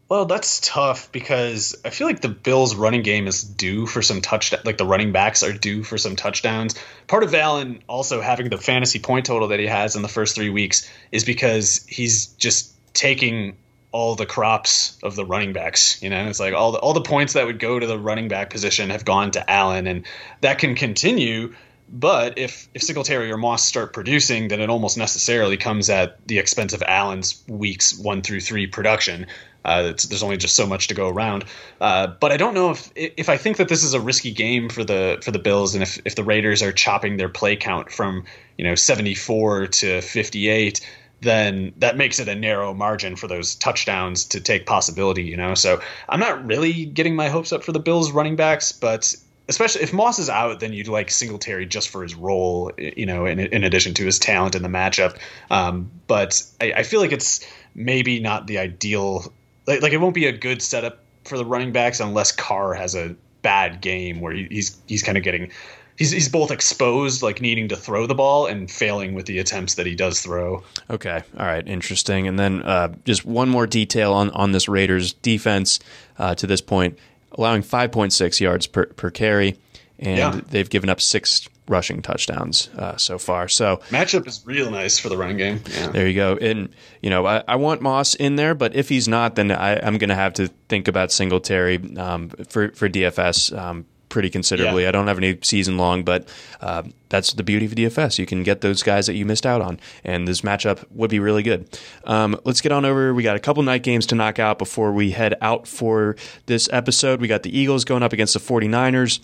Well, 0.10 0.26
that's 0.26 0.60
tough 0.60 1.12
because 1.12 1.76
I 1.84 1.90
feel 1.90 2.06
like 2.06 2.22
the 2.22 2.30
Bills' 2.30 2.76
running 2.76 3.02
game 3.02 3.26
is 3.26 3.44
due 3.44 3.88
for 3.88 4.04
some 4.04 4.22
touchdown. 4.22 4.60
Like 4.64 4.78
the 4.78 4.86
running 4.86 5.12
backs 5.12 5.42
are 5.42 5.54
due 5.54 5.84
for 5.84 5.98
some 5.98 6.16
touchdowns. 6.16 6.76
Part 7.08 7.24
of 7.24 7.34
Allen 7.34 7.82
also 7.88 8.22
having 8.22 8.50
the 8.50 8.60
fantasy 8.60 9.00
point 9.00 9.26
total 9.26 9.48
that 9.48 9.60
he 9.60 9.66
has 9.66 9.96
in 9.96 10.04
the 10.04 10.08
first 10.08 10.36
three 10.36 10.52
weeks 10.52 10.88
is 11.12 11.24
because 11.24 11.84
he's 11.88 12.28
just 12.28 12.74
taking 12.94 13.58
all 13.94 14.16
the 14.16 14.26
crops 14.26 14.98
of 15.04 15.16
the 15.16 15.24
running 15.24 15.54
backs. 15.54 16.02
You 16.02 16.10
know, 16.10 16.26
it's 16.26 16.40
like 16.40 16.54
all 16.54 16.74
the 16.74 16.80
all 16.80 16.94
the 16.94 17.02
points 17.02 17.34
that 17.34 17.46
would 17.46 17.60
go 17.60 17.80
to 17.80 17.88
the 17.88 17.98
running 17.98 18.28
back 18.28 18.50
position 18.50 18.90
have 18.90 19.06
gone 19.06 19.32
to 19.32 19.50
Allen, 19.50 19.88
and 19.88 20.06
that 20.42 20.60
can 20.60 20.76
continue. 20.76 21.54
But 21.90 22.40
if 22.40 22.68
if 22.74 22.82
Singletary 22.82 23.32
or 23.32 23.38
Moss 23.38 23.64
start 23.64 23.94
producing, 23.94 24.48
then 24.50 24.60
it 24.60 24.70
almost 24.70 24.98
necessarily 24.98 25.58
comes 25.58 25.90
at 25.90 26.28
the 26.28 26.40
expense 26.40 26.74
of 26.74 26.82
Allen's 26.82 27.42
weeks 27.48 27.98
one 27.98 28.24
through 28.24 28.42
three 28.42 28.68
production. 28.68 29.28
Uh, 29.64 29.84
there's 29.84 30.24
only 30.24 30.36
just 30.36 30.56
so 30.56 30.66
much 30.66 30.88
to 30.88 30.94
go 30.94 31.08
around. 31.08 31.46
Uh, 31.80 32.08
but 32.08 32.32
I 32.32 32.38
don't 32.38 32.56
know 32.56 32.72
if 32.72 32.92
if 32.96 33.30
I 33.30 33.38
think 33.38 33.58
that 33.58 33.70
this 33.70 33.84
is 33.84 33.94
a 33.94 34.02
risky 34.02 34.32
game 34.32 34.70
for 34.70 34.84
the 34.84 35.20
for 35.24 35.30
the 35.30 35.40
Bills, 35.40 35.76
and 35.76 35.84
if 35.84 36.00
if 36.04 36.16
the 36.16 36.24
Raiders 36.24 36.64
are 36.64 36.72
chopping 36.72 37.18
their 37.18 37.30
play 37.30 37.56
count 37.56 37.92
from 37.92 38.26
you 38.58 38.66
know 38.66 38.74
74 38.74 39.68
to 39.68 40.02
58 40.02 40.82
then 41.24 41.74
that 41.78 41.98
makes 41.98 42.20
it 42.20 42.28
a 42.28 42.36
narrow 42.36 42.74
margin 42.74 43.16
for 43.16 43.28
those 43.28 43.56
touchdowns 43.56 44.26
to 44.26 44.40
take 44.40 44.66
possibility, 44.66 45.24
you 45.24 45.38
know. 45.38 45.56
So 45.56 45.82
I'm 46.08 46.20
not 46.20 46.46
really 46.46 46.86
getting 46.86 47.16
my 47.16 47.30
hopes 47.30 47.52
up 47.52 47.64
for 47.64 47.72
the 47.72 47.80
Bills 47.80 48.12
running 48.12 48.36
backs, 48.36 48.72
but 48.72 49.16
especially 49.50 49.82
if 49.82 49.94
Moss 49.94 50.20
is 50.20 50.30
out, 50.30 50.60
then 50.60 50.74
you'd 50.74 50.88
like 50.88 51.12
Singletary 51.12 51.66
just 51.66 51.90
for 51.90 52.04
his 52.04 52.16
role, 52.16 52.72
you 52.78 53.06
know, 53.06 53.26
in, 53.26 53.40
in 53.40 53.64
addition 53.64 53.94
to 53.96 54.06
his 54.06 54.20
talent 54.20 54.56
in 54.56 54.64
the 54.64 54.70
matchup. 54.70 55.18
Um, 55.50 55.92
but 56.08 56.44
I, 56.62 56.74
I 56.78 56.84
feel 56.84 57.00
like 57.00 57.12
it's 57.12 57.46
maybe 57.76 58.20
not 58.20 58.48
the 58.48 58.60
ideal, 58.60 59.34
like, 59.68 59.82
like 59.82 59.94
it 59.94 59.98
won't 59.98 60.16
be 60.16 60.28
a 60.28 60.32
good 60.32 60.62
setup 60.62 61.00
for 61.26 61.38
the 61.38 61.46
running 61.46 61.72
backs 61.72 62.00
unless 62.00 62.32
Carr 62.32 62.74
has 62.74 62.96
a 62.96 63.16
bad 63.42 63.82
game 63.82 64.22
where 64.22 64.34
he, 64.34 64.48
he's 64.50 64.78
he's 64.88 65.04
kind 65.04 65.18
of 65.18 65.24
getting 65.24 65.52
he's 65.98 66.12
he's 66.12 66.30
both 66.30 66.52
exposed, 66.52 67.22
like 67.22 67.42
needing 67.42 67.68
to 67.70 67.76
throw 67.76 68.06
the 68.08 68.16
ball, 68.16 68.46
and 68.48 68.70
failing 68.70 69.14
with 69.14 69.26
the 69.26 69.40
attempts 69.40 69.76
that 69.76 69.86
he 69.86 69.96
does 69.96 70.22
throw. 70.22 70.64
Okay, 70.90 71.22
all 71.38 71.46
right, 71.46 71.68
interesting. 71.68 72.28
And 72.28 72.38
then 72.40 72.64
uh, 72.64 72.94
just 73.06 73.26
one 73.26 73.50
more 73.50 73.68
detail 73.68 74.14
on 74.14 74.30
on 74.32 74.52
this 74.52 74.68
Raiders 74.68 75.14
defense 75.14 75.80
uh, 76.18 76.36
to 76.36 76.48
this 76.48 76.62
point, 76.62 76.98
allowing 77.34 77.62
five 77.62 77.92
point 77.92 78.14
six 78.14 78.40
yards 78.42 78.68
per 78.68 78.86
per 78.88 79.10
carry, 79.10 79.58
and 80.00 80.18
Yeah. 80.18 80.42
they've 80.50 80.70
given 80.70 80.90
up 80.90 81.02
six 81.02 81.48
rushing 81.70 82.02
touchdowns 82.02 82.70
uh, 82.78 82.98
so 82.98 83.18
far. 83.18 83.48
So 83.48 83.78
Matchup 83.90 84.28
is 84.28 84.42
real 84.46 84.70
nice 84.70 85.00
for 85.00 85.08
the 85.08 85.16
running 85.18 85.38
game. 85.38 85.62
Yeah. 85.74 85.88
there 85.92 86.08
you 86.10 86.14
go. 86.14 86.36
And 86.36 86.68
you 87.02 87.10
know, 87.10 87.26
I, 87.26 87.42
I 87.48 87.56
want 87.56 87.82
Moss 87.82 88.16
in 88.16 88.36
there, 88.36 88.54
but 88.54 88.76
if 88.76 88.90
he's 88.90 89.08
not, 89.08 89.36
then 89.36 89.50
I, 89.50 89.80
I'm 89.80 89.98
going 89.98 90.10
to 90.10 90.16
have 90.16 90.34
to 90.34 90.50
think 90.68 90.90
about 90.90 91.10
Singletary 91.14 91.80
um, 91.98 92.28
for 92.50 92.72
for 92.74 92.90
DFS. 92.90 93.58
Um, 93.58 93.86
Pretty 94.14 94.30
considerably. 94.30 94.84
Yeah. 94.84 94.90
I 94.90 94.92
don't 94.92 95.08
have 95.08 95.18
any 95.18 95.40
season 95.42 95.76
long, 95.76 96.04
but 96.04 96.28
uh, 96.62 96.84
that's 97.10 97.34
the 97.34 97.42
beauty 97.42 97.66
of 97.66 97.72
DFS. 97.72 98.20
You 98.20 98.28
can 98.28 98.44
get 98.44 98.62
those 98.62 98.84
guys 98.84 99.08
that 99.08 99.16
you 99.16 99.26
missed 99.26 99.44
out 99.44 99.60
on, 99.60 99.80
and 100.04 100.28
this 100.28 100.42
matchup 100.42 100.86
would 100.92 101.10
be 101.10 101.18
really 101.18 101.42
good. 101.42 101.68
Um, 102.04 102.40
let's 102.44 102.62
get 102.62 102.72
on 102.72 102.86
over. 102.86 103.12
We 103.12 103.24
got 103.24 103.36
a 103.36 103.40
couple 103.40 103.64
night 103.64 103.82
games 103.82 104.06
to 104.06 104.16
knock 104.16 104.38
out 104.38 104.60
before 104.60 104.92
we 104.92 105.10
head 105.10 105.34
out 105.42 105.68
for 105.68 106.16
this 106.46 106.70
episode. 106.72 107.22
We 107.22 107.28
got 107.28 107.42
the 107.42 107.58
Eagles 107.58 107.86
going 107.86 108.04
up 108.04 108.14
against 108.14 108.36
the 108.36 108.40
49ers. 108.40 109.20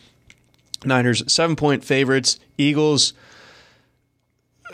Niners, 0.83 1.31
seven 1.31 1.55
point 1.55 1.83
favorites. 1.83 2.39
Eagles, 2.57 3.13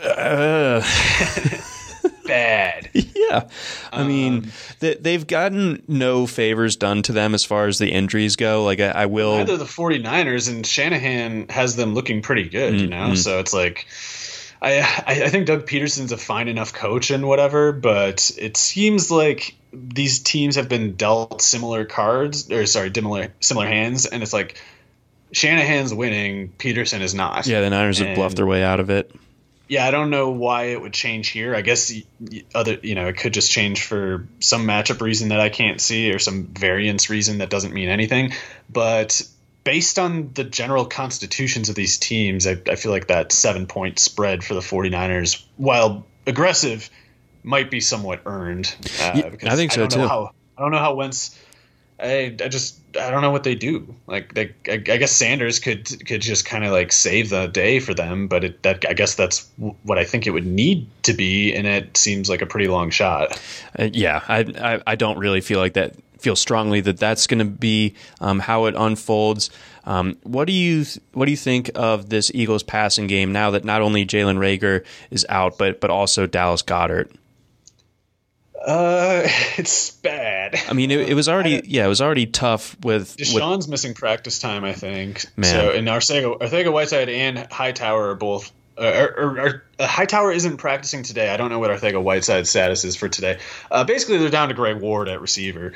Bad. 2.26 2.90
Yeah, 3.16 3.48
I 3.92 4.02
Um, 4.02 4.08
mean 4.08 4.52
they, 4.78 4.94
they've 4.94 5.26
gotten 5.26 5.82
no 5.88 6.26
favors 6.28 6.76
done 6.76 7.02
to 7.02 7.12
them 7.12 7.34
as 7.34 7.44
far 7.44 7.66
as 7.66 7.78
the 7.78 7.90
injuries 7.90 8.36
go. 8.36 8.62
Like 8.62 8.78
I, 8.78 8.88
I 8.90 9.06
will, 9.06 9.34
Either 9.34 9.56
the 9.56 9.64
49ers 9.64 10.48
and 10.48 10.64
Shanahan 10.64 11.48
has 11.48 11.74
them 11.74 11.94
looking 11.94 12.22
pretty 12.22 12.48
good, 12.48 12.80
you 12.80 12.86
know? 12.86 13.14
So 13.16 13.40
it's 13.40 13.52
like 13.52 13.86
I, 14.62 14.78
I 14.80 15.24
I 15.24 15.28
think 15.28 15.46
Doug 15.46 15.66
Pederson's 15.66 16.12
a 16.12 16.16
fine 16.16 16.46
enough 16.46 16.72
coach 16.72 17.10
and 17.10 17.26
whatever, 17.26 17.72
but 17.72 18.30
it 18.38 18.56
seems 18.56 19.10
like 19.10 19.56
these 19.72 20.20
teams 20.20 20.54
have 20.54 20.68
been 20.68 20.94
dealt 20.94 21.42
similar 21.42 21.84
cards 21.84 22.48
or 22.52 22.64
sorry, 22.66 22.92
similar 22.94 23.32
similar 23.40 23.66
hands 23.66 24.06
and 24.06 24.22
it's 24.22 24.32
like 24.32 24.62
Shanahan's 25.32 25.92
winning, 25.92 26.50
Peterson 26.58 27.02
is 27.02 27.12
not. 27.14 27.46
yeah, 27.48 27.60
the 27.60 27.70
Niners 27.70 27.98
have 27.98 28.14
bluffed 28.14 28.36
their 28.36 28.46
way 28.46 28.62
out 28.62 28.78
of 28.78 28.88
it. 28.90 29.10
Yeah, 29.68 29.86
I 29.86 29.90
don't 29.90 30.10
know 30.10 30.30
why 30.30 30.64
it 30.64 30.80
would 30.80 30.92
change 30.92 31.28
here. 31.28 31.54
I 31.54 31.60
guess 31.62 31.92
other, 32.54 32.78
you 32.82 32.94
know, 32.94 33.08
it 33.08 33.16
could 33.16 33.34
just 33.34 33.50
change 33.50 33.82
for 33.82 34.26
some 34.40 34.66
matchup 34.66 35.00
reason 35.00 35.30
that 35.30 35.40
I 35.40 35.48
can't 35.48 35.80
see 35.80 36.12
or 36.12 36.18
some 36.18 36.46
variance 36.46 37.10
reason 37.10 37.38
that 37.38 37.50
doesn't 37.50 37.74
mean 37.74 37.88
anything. 37.88 38.32
But 38.70 39.22
based 39.64 39.98
on 39.98 40.32
the 40.34 40.44
general 40.44 40.84
constitutions 40.84 41.68
of 41.68 41.74
these 41.74 41.98
teams, 41.98 42.46
I, 42.46 42.56
I 42.68 42.76
feel 42.76 42.92
like 42.92 43.08
that 43.08 43.32
seven 43.32 43.66
point 43.66 43.98
spread 43.98 44.44
for 44.44 44.54
the 44.54 44.60
49ers, 44.60 45.44
while 45.56 46.06
aggressive, 46.26 46.88
might 47.42 47.70
be 47.70 47.80
somewhat 47.80 48.22
earned. 48.26 48.74
Uh, 49.00 49.12
Yeah, 49.14 49.30
I 49.50 49.56
think 49.56 49.72
so, 49.72 49.86
don't 49.86 49.96
know 49.96 50.04
too. 50.04 50.08
How, 50.08 50.30
I 50.56 50.62
don't 50.62 50.70
know 50.70 50.78
how 50.78 50.94
Wentz. 50.94 51.38
I, 51.98 52.36
I 52.42 52.48
just 52.48 52.78
I 52.96 53.10
don't 53.10 53.22
know 53.22 53.30
what 53.30 53.44
they 53.44 53.54
do. 53.54 53.94
Like 54.06 54.34
they, 54.34 54.52
I, 54.68 54.74
I 54.74 54.78
guess 54.78 55.12
Sanders 55.12 55.58
could 55.58 56.06
could 56.06 56.20
just 56.20 56.44
kind 56.44 56.64
of 56.64 56.72
like 56.72 56.92
save 56.92 57.30
the 57.30 57.46
day 57.46 57.80
for 57.80 57.94
them, 57.94 58.28
but 58.28 58.44
it, 58.44 58.62
that 58.62 58.84
I 58.88 58.92
guess 58.92 59.14
that's 59.14 59.48
what 59.82 59.98
I 59.98 60.04
think 60.04 60.26
it 60.26 60.30
would 60.30 60.46
need 60.46 60.88
to 61.04 61.14
be, 61.14 61.54
and 61.54 61.66
it 61.66 61.96
seems 61.96 62.28
like 62.28 62.42
a 62.42 62.46
pretty 62.46 62.68
long 62.68 62.90
shot. 62.90 63.40
Uh, 63.78 63.88
yeah, 63.92 64.22
I, 64.28 64.40
I 64.60 64.82
I 64.86 64.94
don't 64.94 65.18
really 65.18 65.40
feel 65.40 65.58
like 65.58 65.74
that. 65.74 65.94
Feel 66.18 66.36
strongly 66.36 66.80
that 66.80 66.96
that's 66.96 67.26
going 67.26 67.40
to 67.40 67.44
be 67.44 67.94
um, 68.22 68.40
how 68.40 68.64
it 68.64 68.74
unfolds. 68.74 69.50
Um, 69.84 70.16
what 70.22 70.46
do 70.46 70.52
you 70.52 70.84
what 71.12 71.26
do 71.26 71.30
you 71.30 71.36
think 71.36 71.70
of 71.74 72.08
this 72.08 72.30
Eagles 72.34 72.62
passing 72.62 73.06
game 73.06 73.32
now 73.32 73.50
that 73.50 73.64
not 73.64 73.82
only 73.82 74.04
Jalen 74.06 74.38
Reagor 74.38 74.84
is 75.10 75.26
out, 75.28 75.58
but 75.58 75.80
but 75.80 75.90
also 75.90 76.26
Dallas 76.26 76.62
Goedert? 76.62 77.10
Uh, 78.64 79.22
it's 79.58 79.90
bad. 79.90 80.56
I 80.68 80.72
mean, 80.72 80.90
it, 80.90 81.10
it 81.10 81.14
was 81.14 81.28
already 81.28 81.62
yeah, 81.64 81.84
it 81.84 81.88
was 81.88 82.00
already 82.00 82.26
tough 82.26 82.76
with, 82.82 83.16
with 83.18 83.28
DeSean's 83.28 83.68
missing 83.68 83.94
practice 83.94 84.38
time, 84.38 84.64
I 84.64 84.72
think. 84.72 85.24
Man. 85.36 85.50
So, 85.50 85.70
and 85.70 85.86
Arcega, 85.88 86.38
Arcega 86.38 86.72
Whiteside 86.72 87.08
and 87.08 87.50
Hightower 87.50 88.10
are 88.10 88.14
both. 88.14 88.52
Uh, 88.78 89.06
or, 89.16 89.20
or, 89.20 89.40
or, 89.40 89.62
uh, 89.78 89.86
Hightower 89.86 90.32
isn't 90.32 90.58
practicing 90.58 91.02
today. 91.02 91.30
I 91.30 91.38
don't 91.38 91.48
know 91.50 91.58
what 91.58 91.70
Arcega 91.70 92.02
Whiteside's 92.02 92.50
status 92.50 92.84
is 92.84 92.94
for 92.94 93.08
today. 93.08 93.38
Uh, 93.70 93.84
basically, 93.84 94.18
they're 94.18 94.28
down 94.28 94.48
to 94.48 94.54
Greg 94.54 94.80
Ward 94.80 95.08
at 95.08 95.20
receiver, 95.22 95.72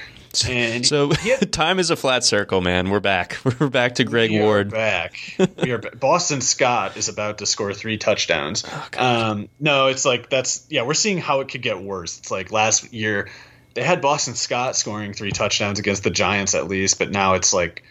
and 0.46 0.86
so 0.86 1.10
had- 1.12 1.50
time 1.52 1.78
is 1.78 1.90
a 1.90 1.96
flat 1.96 2.24
circle, 2.24 2.60
man. 2.60 2.90
We're 2.90 3.00
back. 3.00 3.38
We're 3.60 3.70
back 3.70 3.94
to 3.94 4.04
Greg 4.04 4.30
We 4.30 4.40
Ward. 4.40 4.70
back. 4.70 5.16
We 5.62 5.72
are 5.72 5.78
Boston 5.78 6.42
Scott 6.42 6.96
is 6.98 7.08
about 7.08 7.38
to 7.38 7.46
score 7.46 7.72
three 7.72 7.96
touchdowns. 7.96 8.64
Oh, 8.66 8.88
um, 8.98 9.48
no, 9.58 9.86
it's 9.86 10.04
like 10.04 10.28
that's 10.28 10.66
yeah. 10.68 10.82
We're 10.82 10.94
seeing 10.94 11.18
how 11.18 11.40
it 11.40 11.48
could 11.48 11.62
get 11.62 11.80
worse. 11.80 12.18
It's 12.18 12.30
like 12.30 12.52
last 12.52 12.92
year 12.92 13.30
they 13.74 13.82
had 13.82 14.02
Boston 14.02 14.34
Scott 14.34 14.76
scoring 14.76 15.14
three 15.14 15.30
touchdowns 15.32 15.78
against 15.78 16.04
the 16.04 16.10
Giants 16.10 16.54
at 16.54 16.68
least, 16.68 16.98
but 16.98 17.10
now 17.10 17.34
it's 17.34 17.54
like 17.54 17.82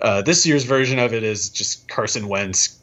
uh, 0.00 0.22
this 0.22 0.46
year's 0.46 0.64
version 0.64 0.98
of 0.98 1.12
it 1.14 1.22
is 1.22 1.50
just 1.50 1.88
Carson 1.88 2.28
Wentz 2.28 2.78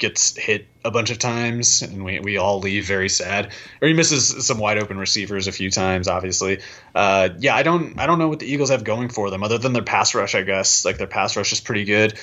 gets 0.00 0.36
hit 0.36 0.66
a 0.84 0.90
bunch 0.90 1.10
of 1.10 1.18
times, 1.18 1.82
and 1.82 2.04
we, 2.04 2.18
we 2.18 2.38
all 2.38 2.58
leave 2.58 2.86
very 2.86 3.08
sad. 3.08 3.52
Or 3.80 3.86
he 3.86 3.94
misses 3.94 4.46
some 4.46 4.58
wide 4.58 4.78
open 4.78 4.98
receivers 4.98 5.46
a 5.46 5.52
few 5.52 5.70
times, 5.70 6.08
obviously. 6.08 6.60
Uh, 6.94 7.28
yeah, 7.38 7.54
I 7.54 7.62
don't 7.62 8.00
I 8.00 8.06
don't 8.06 8.18
know 8.18 8.28
what 8.28 8.40
the 8.40 8.52
Eagles 8.52 8.70
have 8.70 8.82
going 8.82 9.10
for 9.10 9.30
them 9.30 9.44
other 9.44 9.58
than 9.58 9.72
their 9.72 9.84
pass 9.84 10.14
rush. 10.14 10.34
I 10.34 10.42
guess 10.42 10.84
like 10.84 10.98
their 10.98 11.06
pass 11.06 11.36
rush 11.36 11.52
is 11.52 11.60
pretty 11.60 11.84
good, 11.84 12.18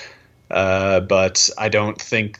uh, 0.51 0.99
but 0.99 1.49
I 1.57 1.69
don't 1.69 2.01
think 2.01 2.39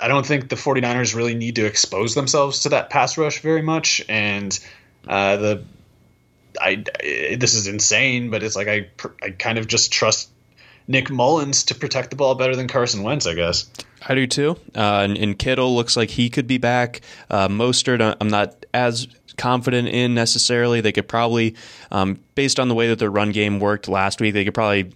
I 0.00 0.08
don't 0.08 0.24
think 0.24 0.48
the 0.48 0.56
49ers 0.56 1.14
really 1.14 1.34
need 1.34 1.56
to 1.56 1.66
expose 1.66 2.14
themselves 2.14 2.60
to 2.60 2.70
that 2.70 2.88
pass 2.88 3.18
rush 3.18 3.40
very 3.40 3.62
much, 3.62 4.02
and 4.08 4.58
uh, 5.06 5.36
the 5.36 5.64
I 6.60 6.84
this 7.36 7.54
is 7.54 7.66
insane, 7.66 8.30
but 8.30 8.42
it's 8.42 8.56
like 8.56 8.68
I 8.68 8.88
I 9.22 9.30
kind 9.30 9.58
of 9.58 9.66
just 9.66 9.92
trust 9.92 10.30
Nick 10.86 11.10
Mullens 11.10 11.64
to 11.66 11.74
protect 11.74 12.10
the 12.10 12.16
ball 12.16 12.34
better 12.34 12.56
than 12.56 12.68
Carson 12.68 13.02
Wentz, 13.02 13.26
I 13.26 13.34
guess. 13.34 13.68
I 14.06 14.14
do 14.14 14.26
too. 14.26 14.56
Uh, 14.74 15.02
and, 15.04 15.18
and, 15.18 15.38
Kittle 15.38 15.74
looks 15.74 15.96
like 15.96 16.10
he 16.10 16.30
could 16.30 16.46
be 16.46 16.58
back. 16.58 17.02
Uh, 17.28 17.48
Mostert, 17.48 18.00
uh, 18.00 18.16
I'm 18.20 18.28
not 18.28 18.64
as 18.72 19.08
confident 19.36 19.88
in 19.88 20.14
necessarily. 20.14 20.80
They 20.80 20.92
could 20.92 21.08
probably, 21.08 21.54
um, 21.90 22.18
based 22.34 22.58
on 22.58 22.68
the 22.68 22.74
way 22.74 22.88
that 22.88 22.98
their 22.98 23.10
run 23.10 23.30
game 23.30 23.60
worked 23.60 23.88
last 23.88 24.20
week, 24.20 24.34
they 24.34 24.44
could 24.44 24.54
probably, 24.54 24.92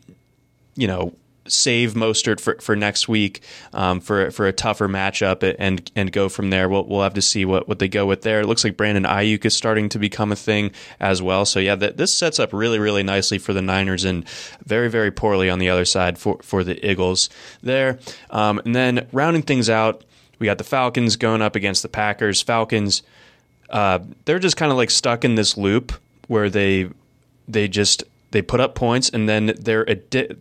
you 0.76 0.86
know, 0.86 1.14
save 1.46 1.94
Mostert 1.94 2.40
for, 2.40 2.56
for 2.60 2.74
next 2.74 3.08
week 3.08 3.42
um, 3.72 4.00
for 4.00 4.30
for 4.30 4.46
a 4.46 4.52
tougher 4.52 4.88
matchup 4.88 5.54
and 5.58 5.90
and 5.94 6.12
go 6.12 6.28
from 6.28 6.50
there. 6.50 6.68
We'll 6.68 6.84
we'll 6.84 7.02
have 7.02 7.14
to 7.14 7.22
see 7.22 7.44
what, 7.44 7.68
what 7.68 7.78
they 7.78 7.88
go 7.88 8.06
with 8.06 8.22
there. 8.22 8.40
It 8.40 8.46
looks 8.46 8.64
like 8.64 8.76
Brandon 8.76 9.04
Aiyuk 9.04 9.44
is 9.44 9.54
starting 9.54 9.88
to 9.90 9.98
become 9.98 10.32
a 10.32 10.36
thing 10.36 10.72
as 11.00 11.20
well. 11.20 11.44
So 11.44 11.60
yeah, 11.60 11.74
that, 11.76 11.96
this 11.96 12.12
sets 12.16 12.38
up 12.38 12.52
really 12.52 12.78
really 12.78 13.02
nicely 13.02 13.38
for 13.38 13.52
the 13.52 13.62
Niners 13.62 14.04
and 14.04 14.28
very 14.64 14.88
very 14.88 15.10
poorly 15.10 15.50
on 15.50 15.58
the 15.58 15.68
other 15.68 15.84
side 15.84 16.18
for 16.18 16.38
for 16.42 16.64
the 16.64 16.84
Eagles 16.88 17.28
there. 17.62 17.98
Um, 18.30 18.60
and 18.64 18.74
then 18.74 19.06
rounding 19.12 19.42
things 19.42 19.68
out, 19.68 20.04
we 20.38 20.46
got 20.46 20.58
the 20.58 20.64
Falcons 20.64 21.16
going 21.16 21.42
up 21.42 21.56
against 21.56 21.82
the 21.82 21.88
Packers. 21.88 22.40
Falcons, 22.40 23.02
uh, 23.70 24.00
they're 24.24 24.38
just 24.38 24.56
kind 24.56 24.72
of 24.72 24.78
like 24.78 24.90
stuck 24.90 25.24
in 25.24 25.34
this 25.34 25.56
loop 25.56 25.92
where 26.28 26.48
they 26.48 26.88
they 27.46 27.68
just 27.68 28.04
they 28.34 28.42
put 28.42 28.60
up 28.60 28.74
points, 28.74 29.08
and 29.08 29.28
then 29.28 29.54
they're 29.60 29.86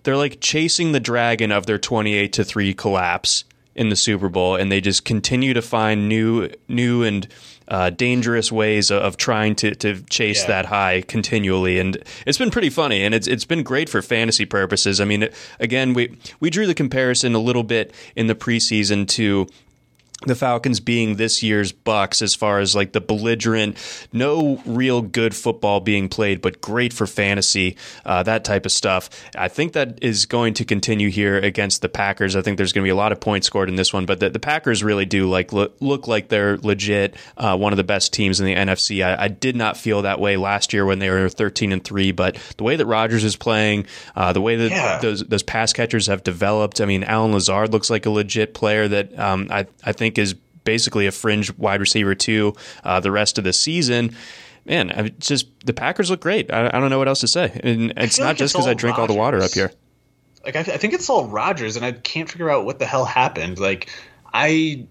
they're 0.04 0.18
like 0.18 0.42
chasing 0.42 0.92
the 0.92 1.00
dragon 1.00 1.52
of 1.52 1.68
their 1.68 1.78
twenty 1.78 2.16
eight 2.16 2.34
to 2.34 2.44
three 2.44 2.74
collapse 2.74 3.46
in 3.76 3.90
the 3.90 3.96
Super 3.96 4.30
Bowl, 4.30 4.56
and 4.56 4.72
they 4.72 4.82
just 4.82 5.06
continue 5.06 5.54
to 5.54 5.62
find 5.62 6.10
new 6.10 6.50
new 6.68 7.04
and 7.04 7.28
uh, 7.68 7.92
dangerous 7.92 8.52
ways 8.52 8.90
of 8.90 9.16
trying 9.16 9.56
to, 9.56 9.74
to 9.76 10.02
chase 10.10 10.42
yeah. 10.42 10.48
that 10.48 10.66
high 10.66 11.02
continually, 11.02 11.78
and 11.80 11.98
it's 12.26 12.40
been 12.40 12.50
pretty 12.50 12.72
funny, 12.72 13.04
and 13.04 13.14
it's 13.14 13.28
it's 13.28 13.46
been 13.46 13.62
great 13.62 13.90
for 13.90 14.02
fantasy 14.02 14.46
purposes. 14.46 15.00
I 15.00 15.06
mean, 15.06 15.30
again, 15.60 15.94
we 15.94 16.18
we 16.40 16.50
drew 16.50 16.66
the 16.66 16.74
comparison 16.74 17.36
a 17.36 17.40
little 17.40 17.64
bit 17.64 17.94
in 18.16 18.26
the 18.26 18.36
preseason 18.36 19.08
to 19.10 19.48
the 20.26 20.36
Falcons 20.36 20.80
being 20.80 21.16
this 21.16 21.44
year's 21.44 21.72
Bucks 21.72 22.22
as 22.22 22.36
far 22.36 22.60
as 22.60 22.76
like 22.76 22.94
the 22.94 23.02
belligerent, 23.02 23.78
no 24.12 24.62
real 24.66 25.02
good 25.02 25.36
football 25.36 25.80
being 25.80 26.10
played, 26.10 26.42
but 26.42 26.62
great 26.62 26.94
for 26.94 27.08
fantasy, 27.08 27.78
uh, 28.06 28.24
that 28.24 28.44
type 28.44 28.66
of 28.66 28.72
stuff. 28.72 29.10
I 29.36 29.48
think 29.48 29.74
that 29.74 30.00
is 30.02 30.26
going 30.26 30.54
to 30.56 30.66
continue 30.66 31.10
here 31.10 31.38
against 31.38 31.82
the 31.82 31.90
Packers. 31.90 32.36
I 32.36 32.42
think 32.42 32.58
there's 32.58 32.74
going 32.74 32.84
to 32.84 32.88
be 32.88 32.92
a 32.92 32.96
lot 32.96 33.12
of 33.12 33.20
points 33.20 33.48
scored 33.48 33.70
in 33.70 33.76
this 33.76 33.94
one, 33.94 34.06
but 34.06 34.20
the, 34.20 34.30
the 34.30 34.40
Packers 34.40 34.84
really 34.84 35.06
do 35.06 35.30
like 35.30 35.54
look, 35.54 35.76
look 35.80 36.08
like 36.08 36.30
they're 36.30 36.58
legit 36.58 37.16
uh, 37.38 37.58
one 37.58 37.74
of 37.74 37.78
the 37.78 37.84
best 37.84 38.14
teams 38.14 38.40
in 38.40 38.46
the 38.46 38.56
NFC. 38.56 39.06
I, 39.06 39.26
I, 39.26 39.28
did 39.28 39.56
not 39.56 39.78
feel 39.78 40.04
that 40.04 40.20
way 40.20 40.38
last 40.38 40.74
year 40.74 40.86
when 40.86 41.00
they 41.00 41.10
were 41.10 41.28
13 41.30 41.72
and 41.72 41.84
three, 41.84 42.12
but 42.12 42.38
the 42.58 42.64
way 42.64 42.76
that 42.76 42.86
Rodgers 42.86 43.24
is 43.24 43.36
playing, 43.36 43.86
uh, 44.16 44.32
the 44.34 44.42
way 44.42 44.56
that 44.56 44.72
yeah. 44.72 45.00
those 45.00 45.24
those 45.24 45.44
pass 45.44 45.74
catchers 45.74 46.08
have 46.08 46.24
developed. 46.24 46.82
I 46.82 46.86
mean, 46.86 47.04
Allen 47.04 47.34
Lazard 47.34 47.72
looks 47.72 47.90
like 47.90 48.06
a 48.06 48.10
legit 48.10 48.54
player 48.54 48.88
that 48.88 49.18
um, 49.18 49.48
I 49.50 49.66
I 49.84 49.92
think 49.92 50.13
is 50.18 50.34
basically 50.64 51.08
a 51.08 51.12
fringe 51.12 51.56
wide 51.58 51.80
receiver 51.80 52.16
too 52.16 52.56
uh, 52.84 53.00
the 53.00 53.12
rest 53.12 53.38
of 53.38 53.44
the 53.44 53.54
season. 53.54 54.16
Man, 54.66 54.90
it's 54.92 55.28
just 55.28 55.48
the 55.66 55.74
Packers 55.74 56.10
look 56.10 56.22
great. 56.22 56.52
I, 56.52 56.68
I 56.68 56.80
don't 56.80 56.90
know 56.90 56.98
what 56.98 57.08
else 57.08 57.20
to 57.22 57.28
say, 57.28 57.60
and 57.64 57.94
it's 57.98 58.20
not 58.20 58.28
like 58.28 58.38
just 58.38 58.54
because 58.54 58.68
I 58.68 58.74
drink 58.74 58.98
Rodgers. 58.98 59.10
all 59.10 59.16
the 59.16 59.20
water 59.20 59.42
up 59.42 59.52
here. 59.52 59.72
Like 60.46 60.56
I, 60.56 60.60
I 60.60 60.78
think 60.78 60.94
it's 60.94 61.10
all 61.10 61.28
Rodgers, 61.28 61.76
and 61.76 61.86
I 61.86 61.92
can't 61.92 62.30
figure 62.30 62.50
out 62.50 62.66
what 62.66 62.80
the 62.80 62.86
hell 62.86 63.06
happened. 63.06 63.60
Like 63.60 63.90
I 64.34 64.88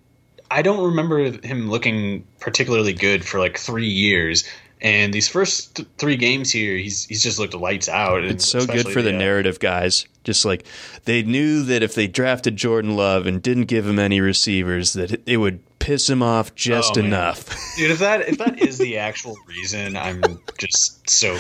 I 0.51 0.61
don't 0.61 0.85
remember 0.85 1.19
him 1.47 1.71
looking 1.71 2.27
particularly 2.39 2.93
good 2.93 3.25
for 3.25 3.39
like 3.41 3.57
three 3.57 3.89
years. 3.89 4.47
And 4.83 5.15
these 5.15 5.29
first 5.29 5.77
th- 5.77 5.89
three 5.97 6.17
games 6.17 6.51
here, 6.51 6.77
he's 6.77 7.05
he's 7.05 7.23
just 7.23 7.39
looked 7.39 7.55
lights 7.55 7.89
out. 7.89 8.25
It's 8.25 8.47
so 8.47 8.67
good 8.67 8.89
for 8.89 9.01
the, 9.01 9.11
the 9.11 9.17
uh, 9.17 9.19
narrative 9.19 9.61
guys. 9.61 10.07
Just 10.25 10.45
like 10.45 10.67
they 11.05 11.23
knew 11.23 11.63
that 11.63 11.85
if 11.85 11.95
they 11.95 12.09
drafted 12.09 12.57
Jordan 12.57 12.97
Love 12.97 13.27
and 13.27 13.41
didn't 13.41 13.67
give 13.67 13.87
him 13.87 14.01
any 14.01 14.21
receivers, 14.21 14.93
that 14.95 15.13
it, 15.13 15.23
it 15.25 15.37
would 15.37 15.61
piss 15.79 16.11
him 16.11 16.21
off 16.21 16.57
just 16.57 16.97
oh, 16.97 17.01
enough. 17.01 17.49
Dude, 17.77 17.93
if 17.93 18.01
that 18.01 18.29
if 18.29 18.39
that 18.39 18.61
is 18.61 18.79
the 18.79 18.99
actual 18.99 19.37
reason, 19.47 19.97
I'm 19.97 20.21
just 20.59 21.09
so 21.09 21.39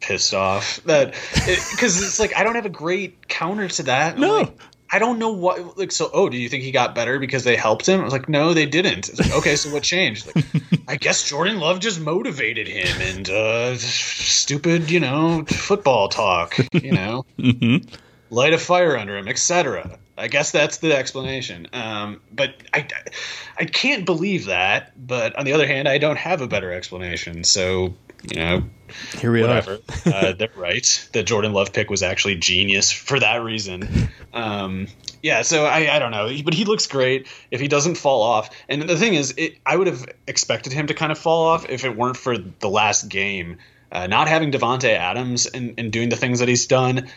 pissed 0.00 0.34
off 0.34 0.82
that 0.84 1.14
because 1.70 2.02
it, 2.02 2.06
it's 2.06 2.18
like 2.18 2.36
I 2.36 2.42
don't 2.42 2.56
have 2.56 2.66
a 2.66 2.70
great 2.70 3.28
counter 3.28 3.68
to 3.68 3.84
that. 3.84 4.18
No, 4.18 4.40
like, 4.40 4.58
I 4.92 4.98
don't 4.98 5.18
know 5.18 5.32
what 5.32 5.78
like 5.78 5.90
so. 5.90 6.10
Oh, 6.12 6.28
do 6.28 6.36
you 6.36 6.50
think 6.50 6.62
he 6.62 6.70
got 6.70 6.94
better 6.94 7.18
because 7.18 7.44
they 7.44 7.56
helped 7.56 7.88
him? 7.88 8.00
I 8.00 8.04
was 8.04 8.12
like, 8.12 8.28
no, 8.28 8.52
they 8.52 8.66
didn't. 8.66 9.08
It's 9.08 9.18
like, 9.18 9.32
okay, 9.32 9.56
so 9.56 9.72
what 9.72 9.82
changed? 9.82 10.30
Like, 10.36 10.44
I 10.88 10.96
guess 10.96 11.26
Jordan 11.26 11.58
Love 11.58 11.80
just 11.80 11.98
motivated 11.98 12.68
him 12.68 13.00
and 13.00 13.28
uh, 13.30 13.74
stupid, 13.76 14.90
you 14.90 15.00
know, 15.00 15.44
football 15.48 16.10
talk. 16.10 16.58
You 16.74 16.92
know, 16.92 17.24
mm-hmm. 17.38 17.88
light 18.28 18.52
a 18.52 18.58
fire 18.58 18.98
under 18.98 19.16
him, 19.16 19.28
etc. 19.28 19.98
I 20.18 20.28
guess 20.28 20.50
that's 20.50 20.76
the 20.76 20.94
explanation. 20.94 21.68
Um, 21.72 22.20
but 22.30 22.54
I, 22.74 22.86
I 23.58 23.64
can't 23.64 24.04
believe 24.04 24.46
that. 24.46 24.92
But 24.94 25.36
on 25.36 25.46
the 25.46 25.54
other 25.54 25.66
hand, 25.66 25.88
I 25.88 25.96
don't 25.96 26.18
have 26.18 26.42
a 26.42 26.46
better 26.46 26.70
explanation. 26.70 27.44
So 27.44 27.94
you 28.30 28.36
know, 28.36 28.64
here 29.18 29.32
we 29.32 29.42
whatever. 29.42 29.78
are. 30.06 30.12
uh, 30.12 30.32
they're 30.38 30.48
right. 30.56 31.08
The 31.12 31.22
Jordan 31.22 31.52
Love 31.52 31.72
pick 31.72 31.90
was 31.90 32.02
actually 32.02 32.36
genius 32.36 32.90
for 32.92 33.18
that 33.18 33.42
reason. 33.42 34.08
Um, 34.32 34.88
yeah, 35.22 35.42
so 35.42 35.64
I, 35.64 35.94
I 35.94 35.98
don't 35.98 36.10
know, 36.10 36.30
but 36.44 36.54
he 36.54 36.64
looks 36.64 36.86
great 36.86 37.28
if 37.50 37.60
he 37.60 37.68
doesn't 37.68 37.96
fall 37.96 38.22
off. 38.22 38.50
And 38.68 38.82
the 38.82 38.96
thing 38.96 39.14
is, 39.14 39.34
it, 39.36 39.58
I 39.64 39.76
would 39.76 39.86
have 39.86 40.06
expected 40.26 40.72
him 40.72 40.88
to 40.88 40.94
kind 40.94 41.12
of 41.12 41.18
fall 41.18 41.46
off 41.46 41.68
if 41.68 41.84
it 41.84 41.96
weren't 41.96 42.16
for 42.16 42.36
the 42.38 42.68
last 42.68 43.08
game. 43.08 43.58
Uh, 43.90 44.06
not 44.06 44.26
having 44.26 44.50
Davante 44.50 44.88
Adams 44.88 45.46
and, 45.46 45.74
and 45.78 45.92
doing 45.92 46.08
the 46.08 46.16
things 46.16 46.38
that 46.38 46.48
he's 46.48 46.66
done, 46.66 47.08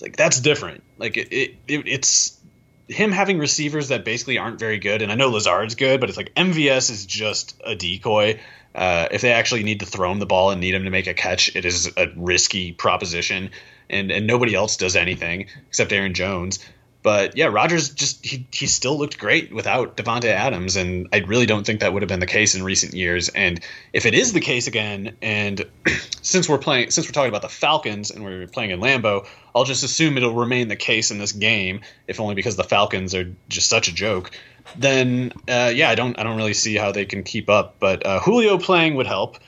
like 0.00 0.16
that's 0.16 0.40
different. 0.40 0.82
Like 0.98 1.16
it, 1.18 1.28
it, 1.30 1.54
it, 1.68 1.86
it's 1.86 2.40
him 2.88 3.12
having 3.12 3.38
receivers 3.38 3.88
that 3.88 4.04
basically 4.04 4.38
aren't 4.38 4.58
very 4.58 4.78
good. 4.78 5.02
And 5.02 5.10
I 5.10 5.14
know 5.14 5.28
Lazard's 5.28 5.74
good, 5.74 6.00
but 6.00 6.08
it's 6.08 6.16
like 6.16 6.34
MVS 6.34 6.90
is 6.90 7.04
just 7.06 7.60
a 7.64 7.74
decoy. 7.74 8.40
Uh, 8.76 9.08
if 9.10 9.22
they 9.22 9.32
actually 9.32 9.62
need 9.62 9.80
to 9.80 9.86
throw 9.86 10.12
him 10.12 10.18
the 10.18 10.26
ball 10.26 10.50
and 10.50 10.60
need 10.60 10.74
him 10.74 10.84
to 10.84 10.90
make 10.90 11.06
a 11.06 11.14
catch, 11.14 11.56
it 11.56 11.64
is 11.64 11.90
a 11.96 12.08
risky 12.14 12.72
proposition, 12.72 13.50
and 13.88 14.10
and 14.10 14.26
nobody 14.26 14.54
else 14.54 14.76
does 14.76 14.96
anything 14.96 15.46
except 15.68 15.92
Aaron 15.92 16.12
Jones. 16.12 16.58
But 17.02 17.36
yeah, 17.36 17.46
Rodgers 17.46 17.90
just 17.90 18.26
he 18.26 18.46
he 18.50 18.66
still 18.66 18.98
looked 18.98 19.16
great 19.16 19.50
without 19.50 19.96
Davante 19.96 20.24
Adams, 20.24 20.76
and 20.76 21.08
I 21.12 21.18
really 21.20 21.46
don't 21.46 21.64
think 21.64 21.80
that 21.80 21.92
would 21.92 22.02
have 22.02 22.08
been 22.08 22.20
the 22.20 22.26
case 22.26 22.54
in 22.54 22.62
recent 22.62 22.92
years. 22.92 23.30
And 23.30 23.60
if 23.94 24.04
it 24.04 24.14
is 24.14 24.32
the 24.32 24.40
case 24.40 24.66
again, 24.66 25.16
and 25.22 25.64
since 26.20 26.48
we're 26.48 26.58
playing 26.58 26.90
since 26.90 27.06
we're 27.06 27.12
talking 27.12 27.28
about 27.30 27.42
the 27.42 27.48
Falcons 27.48 28.10
and 28.10 28.24
we're 28.24 28.46
playing 28.48 28.72
in 28.72 28.80
Lambeau, 28.80 29.24
I'll 29.54 29.64
just 29.64 29.84
assume 29.84 30.18
it'll 30.18 30.34
remain 30.34 30.68
the 30.68 30.76
case 30.76 31.10
in 31.10 31.18
this 31.18 31.32
game, 31.32 31.80
if 32.08 32.20
only 32.20 32.34
because 32.34 32.56
the 32.56 32.64
Falcons 32.64 33.14
are 33.14 33.32
just 33.48 33.70
such 33.70 33.88
a 33.88 33.94
joke. 33.94 34.32
Then 34.76 35.32
uh, 35.48 35.72
yeah, 35.74 35.90
I 35.90 35.94
don't 35.94 36.18
I 36.18 36.22
don't 36.22 36.36
really 36.36 36.54
see 36.54 36.74
how 36.74 36.92
they 36.92 37.04
can 37.04 37.22
keep 37.22 37.48
up. 37.48 37.76
But 37.78 38.04
uh, 38.04 38.20
Julio 38.20 38.58
playing 38.58 38.96
would 38.96 39.06
help 39.06 39.38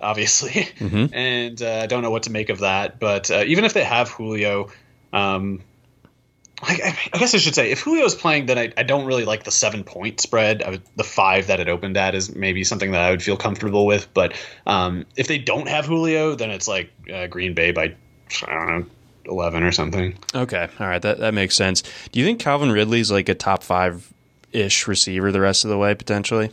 obviously. 0.00 0.50
Mm-hmm. 0.50 1.06
and 1.12 1.62
uh, 1.62 1.80
I 1.82 1.86
don't 1.86 2.02
know 2.02 2.10
what 2.10 2.24
to 2.24 2.30
make 2.30 2.48
of 2.48 2.60
that. 2.60 2.98
But 2.98 3.30
uh, 3.30 3.44
even 3.46 3.64
if 3.64 3.74
they 3.74 3.84
have 3.84 4.08
Julio, 4.10 4.70
um, 5.12 5.62
I, 6.60 6.96
I, 7.12 7.18
guess 7.18 7.34
I 7.34 7.38
should 7.38 7.54
say 7.54 7.70
if 7.70 7.84
Julio's 7.84 8.14
playing, 8.14 8.46
then 8.46 8.58
I, 8.58 8.72
I 8.76 8.82
don't 8.82 9.06
really 9.06 9.24
like 9.24 9.44
the 9.44 9.50
seven 9.50 9.84
point 9.84 10.20
spread. 10.20 10.62
Would, 10.68 10.82
the 10.96 11.04
five 11.04 11.48
that 11.48 11.60
it 11.60 11.68
opened 11.68 11.96
at 11.96 12.14
is 12.14 12.34
maybe 12.34 12.64
something 12.64 12.92
that 12.92 13.02
I 13.02 13.10
would 13.10 13.22
feel 13.22 13.36
comfortable 13.36 13.86
with. 13.86 14.12
But 14.12 14.34
um, 14.66 15.06
if 15.16 15.28
they 15.28 15.38
don't 15.38 15.68
have 15.68 15.86
Julio, 15.86 16.34
then 16.34 16.50
it's 16.50 16.68
like 16.68 16.90
uh, 17.12 17.26
Green 17.28 17.54
Bay 17.54 17.70
by 17.70 17.94
I 18.46 18.54
don't 18.54 18.66
know 18.66 18.86
eleven 19.26 19.62
or 19.62 19.72
something. 19.72 20.18
Okay, 20.34 20.68
all 20.80 20.88
right, 20.88 21.02
that 21.02 21.18
that 21.18 21.34
makes 21.34 21.54
sense. 21.54 21.82
Do 22.10 22.18
you 22.18 22.26
think 22.26 22.40
Calvin 22.40 22.72
Ridley's 22.72 23.10
like 23.10 23.28
a 23.28 23.34
top 23.34 23.62
five 23.62 24.12
ish 24.52 24.86
receiver 24.86 25.32
the 25.32 25.40
rest 25.40 25.64
of 25.64 25.70
the 25.70 25.78
way 25.78 25.94
potentially? 25.94 26.50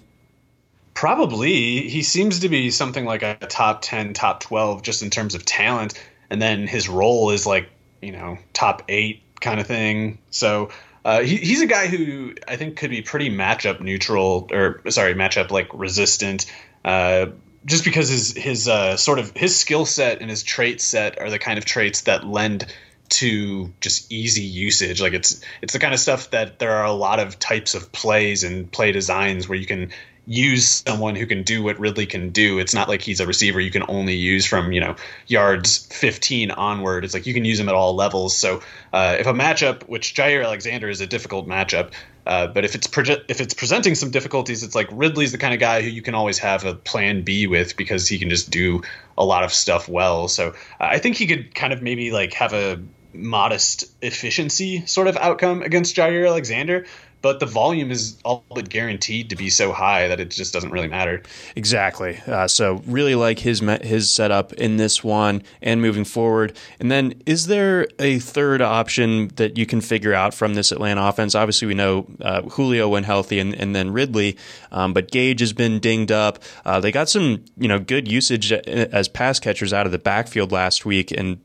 Probably. 0.94 1.88
He 1.90 2.04
seems 2.04 2.40
to 2.40 2.50
be 2.50 2.72
something 2.72 3.06
like 3.06 3.22
a 3.22 3.36
top 3.36 3.82
ten, 3.82 4.14
top 4.14 4.40
twelve, 4.40 4.82
just 4.82 5.04
in 5.04 5.10
terms 5.10 5.36
of 5.36 5.46
talent. 5.46 5.94
And 6.30 6.42
then 6.42 6.68
his 6.68 6.90
role 6.90 7.32
is 7.32 7.46
like 7.46 7.70
you 8.02 8.12
know 8.12 8.38
top 8.54 8.84
eight 8.88 9.22
kind 9.42 9.60
of 9.60 9.68
thing. 9.68 10.20
So 10.32 10.70
uh, 11.04 11.22
he, 11.22 11.38
he's 11.38 11.62
a 11.62 11.68
guy 11.68 11.88
who 11.88 12.34
I 12.48 12.56
think 12.56 12.78
could 12.78 12.90
be 12.90 13.02
pretty 13.02 13.30
matchup 13.30 13.82
neutral, 13.82 14.48
or 14.52 14.82
sorry, 14.90 15.14
matchup 15.14 15.52
like 15.52 15.70
resistant. 15.74 16.46
Uh, 16.84 17.28
just 17.66 17.84
because 17.84 18.10
his 18.10 18.34
his 18.34 18.68
uh, 18.68 18.96
sort 18.96 19.20
of 19.20 19.32
his 19.36 19.56
skill 19.56 19.86
set 19.86 20.22
and 20.22 20.30
his 20.30 20.44
trait 20.44 20.82
set 20.82 21.20
are 21.20 21.30
the 21.30 21.40
kind 21.40 21.58
of 21.58 21.66
traits 21.66 22.02
that 22.02 22.26
lend 22.26 22.66
to 23.10 23.74
just 23.82 24.12
easy 24.12 24.44
usage. 24.44 25.02
Like 25.02 25.14
it's 25.14 25.42
it's 25.62 25.74
the 25.74 25.80
kind 25.80 25.94
of 25.94 26.00
stuff 26.00 26.32
that 26.32 26.60
there 26.60 26.72
are 26.72 26.86
a 26.86 26.94
lot 26.94 27.20
of 27.20 27.40
types 27.40 27.76
of 27.76 27.92
plays 27.92 28.44
and 28.44 28.72
play 28.72 28.92
designs 28.92 29.48
where 29.48 29.58
you 29.58 29.66
can 29.66 29.92
use 30.28 30.84
someone 30.88 31.16
who 31.16 31.26
can 31.26 31.44
do 31.44 31.62
what 31.62 31.80
Ridley 31.80 32.06
can 32.06 32.30
do. 32.30 32.58
It's 32.60 32.74
not 32.74 32.90
like 32.90 33.02
he's 33.02 33.20
a 33.20 33.28
receiver 33.28 33.60
you 33.60 33.72
can 33.72 33.84
only 33.88 34.16
use 34.16 34.46
from 34.46 34.72
you 34.72 34.82
know 34.82 34.96
yards 35.28 35.86
15 35.92 36.52
onward. 36.52 37.06
It's 37.06 37.14
like 37.14 37.26
you 37.26 37.34
can 37.34 37.46
use 37.46 37.60
him 37.60 37.70
at 37.70 37.76
all 37.76 37.96
levels. 37.96 38.36
So 38.36 38.62
uh, 38.92 39.18
if 39.20 39.28
a 39.28 39.34
matchup, 39.34 39.84
which 39.84 40.16
Jaire 40.16 40.44
Alexander 40.44 40.90
is 40.90 41.02
a 41.02 41.08
difficult 41.08 41.48
matchup, 41.48 41.92
uh, 42.26 42.48
but 42.48 42.66
if 42.66 42.74
it's 42.74 42.88
pre- 42.88 43.24
if 43.28 43.40
it's 43.40 43.54
presenting 43.54 43.94
some 43.94 44.10
difficulties, 44.10 44.64
it's 44.64 44.74
like 44.74 44.88
Ridley's 44.92 45.32
the 45.32 45.38
kind 45.38 45.54
of 45.54 45.60
guy 45.60 45.82
who 45.82 45.90
you 45.90 46.02
can 46.02 46.16
always 46.16 46.40
have 46.40 46.66
a 46.66 46.74
plan 46.74 47.22
B 47.22 47.46
with 47.46 47.78
because 47.78 48.08
he 48.08 48.18
can 48.18 48.30
just 48.30 48.50
do 48.50 48.82
a 49.18 49.24
lot 49.24 49.44
of 49.44 49.54
stuff 49.54 49.88
well. 49.88 50.28
So 50.28 50.50
uh, 50.50 50.54
I 50.80 50.98
think 50.98 51.18
he 51.18 51.28
could 51.28 51.54
kind 51.54 51.72
of 51.72 51.84
maybe 51.84 52.12
like 52.12 52.34
have 52.34 52.54
a 52.54 52.82
modest 53.16 53.86
efficiency 54.02 54.86
sort 54.86 55.08
of 55.08 55.18
outcome 55.18 55.62
against 55.62 55.96
Jaire 55.96 56.28
Alexander 56.28 56.86
but 57.26 57.40
the 57.40 57.48
volume 57.48 57.90
is 57.90 58.20
all 58.24 58.46
but 58.54 58.70
guaranteed 58.70 59.32
to 59.32 59.36
be 59.36 59.50
so 59.50 59.72
high 59.72 60.10
that 60.10 60.20
it 60.20 60.30
just 60.30 60.54
doesn't 60.54 60.70
really 60.70 60.88
matter. 60.88 61.24
Exactly. 61.56 62.20
Uh, 62.28 62.48
so 62.48 62.84
really 62.86 63.16
like 63.16 63.40
his 63.40 63.62
his 63.82 64.12
setup 64.12 64.54
in 64.54 64.78
this 64.78 65.04
one 65.04 65.42
and 65.60 65.82
moving 65.82 66.06
forward. 66.06 66.56
And 66.80 66.92
then 66.92 67.20
is 67.26 67.48
there 67.48 67.88
a 67.98 68.20
third 68.20 68.62
option 68.62 69.30
that 69.38 69.58
you 69.58 69.66
can 69.66 69.82
figure 69.82 70.14
out 70.14 70.36
from 70.36 70.54
this 70.54 70.72
Atlanta 70.72 71.02
offense? 71.04 71.34
Obviously, 71.34 71.68
we 71.68 71.74
know 71.74 72.06
uh, 72.22 72.44
Julio 72.44 72.88
went 72.90 73.08
healthy, 73.08 73.40
and, 73.40 73.56
and 73.56 73.76
then 73.76 73.90
Ridley, 73.90 74.38
um, 74.72 74.94
but 74.94 75.10
Gage 75.10 75.40
has 75.40 75.52
been 75.52 75.80
dinged 75.80 76.12
up. 76.12 76.38
Uh, 76.64 76.80
they 76.80 76.92
got 76.92 77.10
some 77.10 77.44
you 77.58 77.68
know 77.68 77.80
good 77.80 78.08
usage 78.08 78.52
as 78.52 79.08
pass 79.08 79.40
catchers 79.40 79.74
out 79.74 79.88
of 79.88 79.92
the 79.92 79.98
backfield 79.98 80.52
last 80.52 80.86
week, 80.86 81.10
and 81.10 81.40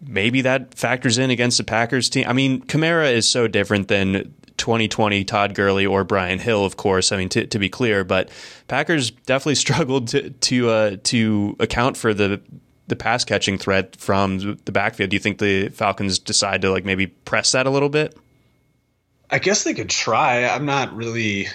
maybe 0.00 0.42
that 0.42 0.74
factors 0.74 1.18
in 1.18 1.30
against 1.30 1.58
the 1.58 1.64
Packers 1.64 2.08
team. 2.08 2.26
I 2.28 2.32
mean, 2.32 2.62
Kamara 2.62 3.12
is 3.12 3.28
so 3.28 3.48
different 3.48 3.88
than 3.88 4.34
2020 4.56 5.24
Todd 5.24 5.54
Gurley 5.54 5.86
or 5.86 6.04
Brian 6.04 6.38
Hill, 6.38 6.64
of 6.64 6.76
course. 6.76 7.12
I 7.12 7.16
mean, 7.16 7.28
to, 7.30 7.46
to 7.46 7.58
be 7.58 7.68
clear, 7.68 8.04
but 8.04 8.30
Packers 8.68 9.10
definitely 9.10 9.54
struggled 9.66 10.08
to 10.08 10.30
to 10.30 10.70
uh, 10.70 10.96
to 11.04 11.56
account 11.60 11.96
for 11.96 12.14
the 12.14 12.40
the 12.88 12.96
pass 12.96 13.24
catching 13.24 13.58
threat 13.58 13.96
from 13.96 14.58
the 14.64 14.72
backfield. 14.72 15.10
Do 15.10 15.16
you 15.16 15.20
think 15.20 15.38
the 15.38 15.70
Falcons 15.70 16.18
decide 16.18 16.62
to 16.62 16.70
like 16.70 16.84
maybe 16.84 17.08
press 17.08 17.52
that 17.52 17.66
a 17.66 17.70
little 17.70 17.88
bit? 17.88 18.16
I 19.28 19.40
guess 19.40 19.64
they 19.64 19.74
could 19.74 19.90
try. 19.90 20.44
I'm 20.44 20.66
not 20.66 20.94
really 20.94 21.48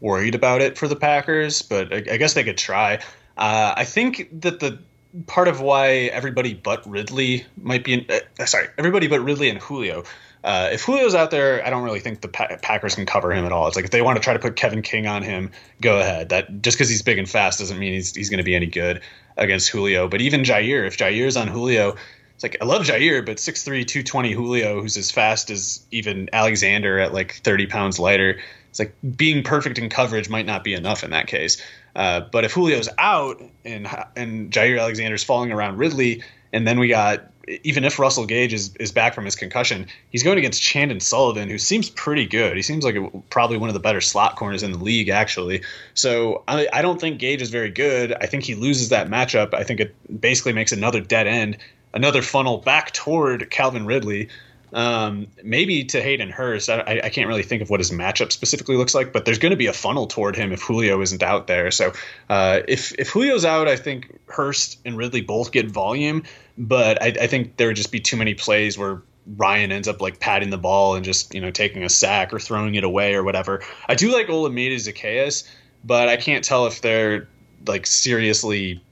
worried 0.00 0.34
about 0.34 0.62
it 0.62 0.78
for 0.78 0.88
the 0.88 0.96
Packers, 0.96 1.60
but 1.62 1.92
I, 1.92 1.96
I 1.96 2.16
guess 2.16 2.34
they 2.34 2.44
could 2.44 2.56
try. 2.56 3.00
Uh, 3.36 3.74
I 3.76 3.84
think 3.84 4.40
that 4.40 4.60
the 4.60 4.78
part 5.26 5.48
of 5.48 5.60
why 5.60 5.88
everybody 6.12 6.54
but 6.54 6.88
Ridley 6.88 7.46
might 7.60 7.84
be 7.84 7.94
in, 7.94 8.06
uh, 8.10 8.46
sorry, 8.46 8.68
everybody 8.76 9.08
but 9.08 9.20
Ridley 9.20 9.48
and 9.48 9.58
Julio 9.58 10.04
uh, 10.44 10.70
if 10.72 10.86
Julio's 10.86 11.14
out 11.14 11.30
there, 11.30 11.64
I 11.66 11.70
don't 11.70 11.82
really 11.82 12.00
think 12.00 12.20
the 12.20 12.28
pa- 12.28 12.56
Packers 12.62 12.94
can 12.94 13.06
cover 13.06 13.32
him 13.32 13.44
at 13.44 13.52
all. 13.52 13.66
It's 13.66 13.76
like 13.76 13.84
if 13.84 13.90
they 13.90 14.02
want 14.02 14.16
to 14.16 14.22
try 14.22 14.32
to 14.32 14.38
put 14.38 14.56
Kevin 14.56 14.82
King 14.82 15.06
on 15.06 15.22
him, 15.22 15.50
go 15.80 15.98
ahead. 15.98 16.28
That 16.28 16.62
just 16.62 16.76
because 16.76 16.88
he's 16.88 17.02
big 17.02 17.18
and 17.18 17.28
fast 17.28 17.58
doesn't 17.58 17.78
mean 17.78 17.94
he's 17.94 18.14
he's 18.14 18.30
going 18.30 18.38
to 18.38 18.44
be 18.44 18.54
any 18.54 18.66
good 18.66 19.00
against 19.36 19.68
Julio. 19.68 20.08
But 20.08 20.20
even 20.20 20.42
Jaire, 20.42 20.86
if 20.86 20.96
Jaire's 20.96 21.36
on 21.36 21.48
Julio, 21.48 21.96
it's 22.34 22.44
like 22.44 22.56
I 22.60 22.66
love 22.66 22.82
Jaire, 22.82 23.26
but 23.26 23.38
6'3", 23.38 23.64
220 23.64 24.32
Julio, 24.32 24.80
who's 24.80 24.96
as 24.96 25.10
fast 25.10 25.50
as 25.50 25.84
even 25.90 26.30
Alexander 26.32 27.00
at 27.00 27.12
like 27.12 27.34
30 27.34 27.66
pounds 27.66 27.98
lighter. 27.98 28.38
It's 28.70 28.78
like 28.78 28.94
being 29.16 29.42
perfect 29.42 29.78
in 29.78 29.88
coverage 29.88 30.28
might 30.28 30.46
not 30.46 30.62
be 30.62 30.74
enough 30.74 31.02
in 31.02 31.10
that 31.10 31.26
case. 31.26 31.60
Uh, 31.98 32.20
but 32.20 32.44
if 32.44 32.54
Julio's 32.54 32.88
out 32.96 33.42
and 33.64 33.88
and 34.14 34.52
Jaire 34.52 34.80
Alexander's 34.80 35.24
falling 35.24 35.50
around 35.50 35.78
Ridley, 35.78 36.22
and 36.52 36.66
then 36.66 36.78
we 36.78 36.88
got 36.88 37.30
even 37.64 37.84
if 37.84 37.98
Russell 37.98 38.26
Gage 38.26 38.52
is, 38.52 38.74
is 38.76 38.92
back 38.92 39.14
from 39.14 39.24
his 39.24 39.34
concussion, 39.34 39.86
he's 40.10 40.22
going 40.22 40.38
against 40.38 40.62
Chandon 40.62 41.00
Sullivan, 41.00 41.48
who 41.48 41.58
seems 41.58 41.90
pretty 41.90 42.26
good. 42.26 42.56
He 42.56 42.62
seems 42.62 42.84
like 42.84 42.94
a, 42.94 43.08
probably 43.30 43.56
one 43.56 43.68
of 43.68 43.74
the 43.74 43.80
better 43.80 44.00
slot 44.00 44.36
corners 44.36 44.62
in 44.62 44.70
the 44.70 44.78
league, 44.78 45.08
actually. 45.08 45.62
So 45.94 46.44
I, 46.46 46.68
I 46.72 46.82
don't 46.82 47.00
think 47.00 47.18
Gage 47.18 47.42
is 47.42 47.50
very 47.50 47.70
good. 47.70 48.12
I 48.12 48.26
think 48.26 48.44
he 48.44 48.54
loses 48.54 48.90
that 48.90 49.08
matchup. 49.08 49.54
I 49.54 49.64
think 49.64 49.80
it 49.80 50.20
basically 50.20 50.52
makes 50.52 50.72
another 50.72 51.00
dead 51.00 51.26
end, 51.26 51.56
another 51.94 52.22
funnel 52.22 52.58
back 52.58 52.92
toward 52.92 53.50
Calvin 53.50 53.86
Ridley. 53.86 54.28
Um, 54.72 55.28
maybe 55.42 55.84
to 55.84 56.02
Hayden 56.02 56.30
Hurst. 56.30 56.68
I, 56.68 57.00
I, 57.02 57.08
can't 57.08 57.26
really 57.26 57.42
think 57.42 57.62
of 57.62 57.70
what 57.70 57.80
his 57.80 57.90
matchup 57.90 58.32
specifically 58.32 58.76
looks 58.76 58.94
like, 58.94 59.14
but 59.14 59.24
there's 59.24 59.38
going 59.38 59.50
to 59.50 59.56
be 59.56 59.66
a 59.66 59.72
funnel 59.72 60.06
toward 60.06 60.36
him 60.36 60.52
if 60.52 60.60
Julio 60.60 61.00
isn't 61.00 61.22
out 61.22 61.46
there. 61.46 61.70
So 61.70 61.92
uh, 62.28 62.60
if 62.68 62.92
if 62.98 63.12
Julio's 63.12 63.46
out, 63.46 63.66
I 63.66 63.76
think 63.76 64.18
Hurst 64.26 64.78
and 64.84 64.96
Ridley 64.96 65.22
both 65.22 65.52
get 65.52 65.70
volume, 65.70 66.22
but 66.58 67.02
I, 67.02 67.06
I 67.06 67.26
think 67.28 67.56
there 67.56 67.68
would 67.68 67.76
just 67.76 67.92
be 67.92 68.00
too 68.00 68.18
many 68.18 68.34
plays 68.34 68.76
where 68.76 69.02
Ryan 69.36 69.72
ends 69.72 69.88
up 69.88 70.00
like 70.00 70.20
patting 70.20 70.50
the 70.50 70.58
ball 70.58 70.94
and 70.94 71.04
just 71.04 71.34
you 71.34 71.40
know 71.40 71.50
taking 71.50 71.82
a 71.82 71.88
sack 71.88 72.32
or 72.32 72.38
throwing 72.38 72.74
it 72.74 72.84
away 72.84 73.14
or 73.14 73.24
whatever. 73.24 73.62
I 73.88 73.94
do 73.94 74.12
like 74.12 74.26
Olamide 74.26 74.74
Zaccheaus, 74.74 75.48
but 75.84 76.08
I 76.08 76.16
can't 76.16 76.44
tell 76.44 76.66
if 76.66 76.80
they're 76.82 77.28
like 77.66 77.86
seriously 77.86 78.82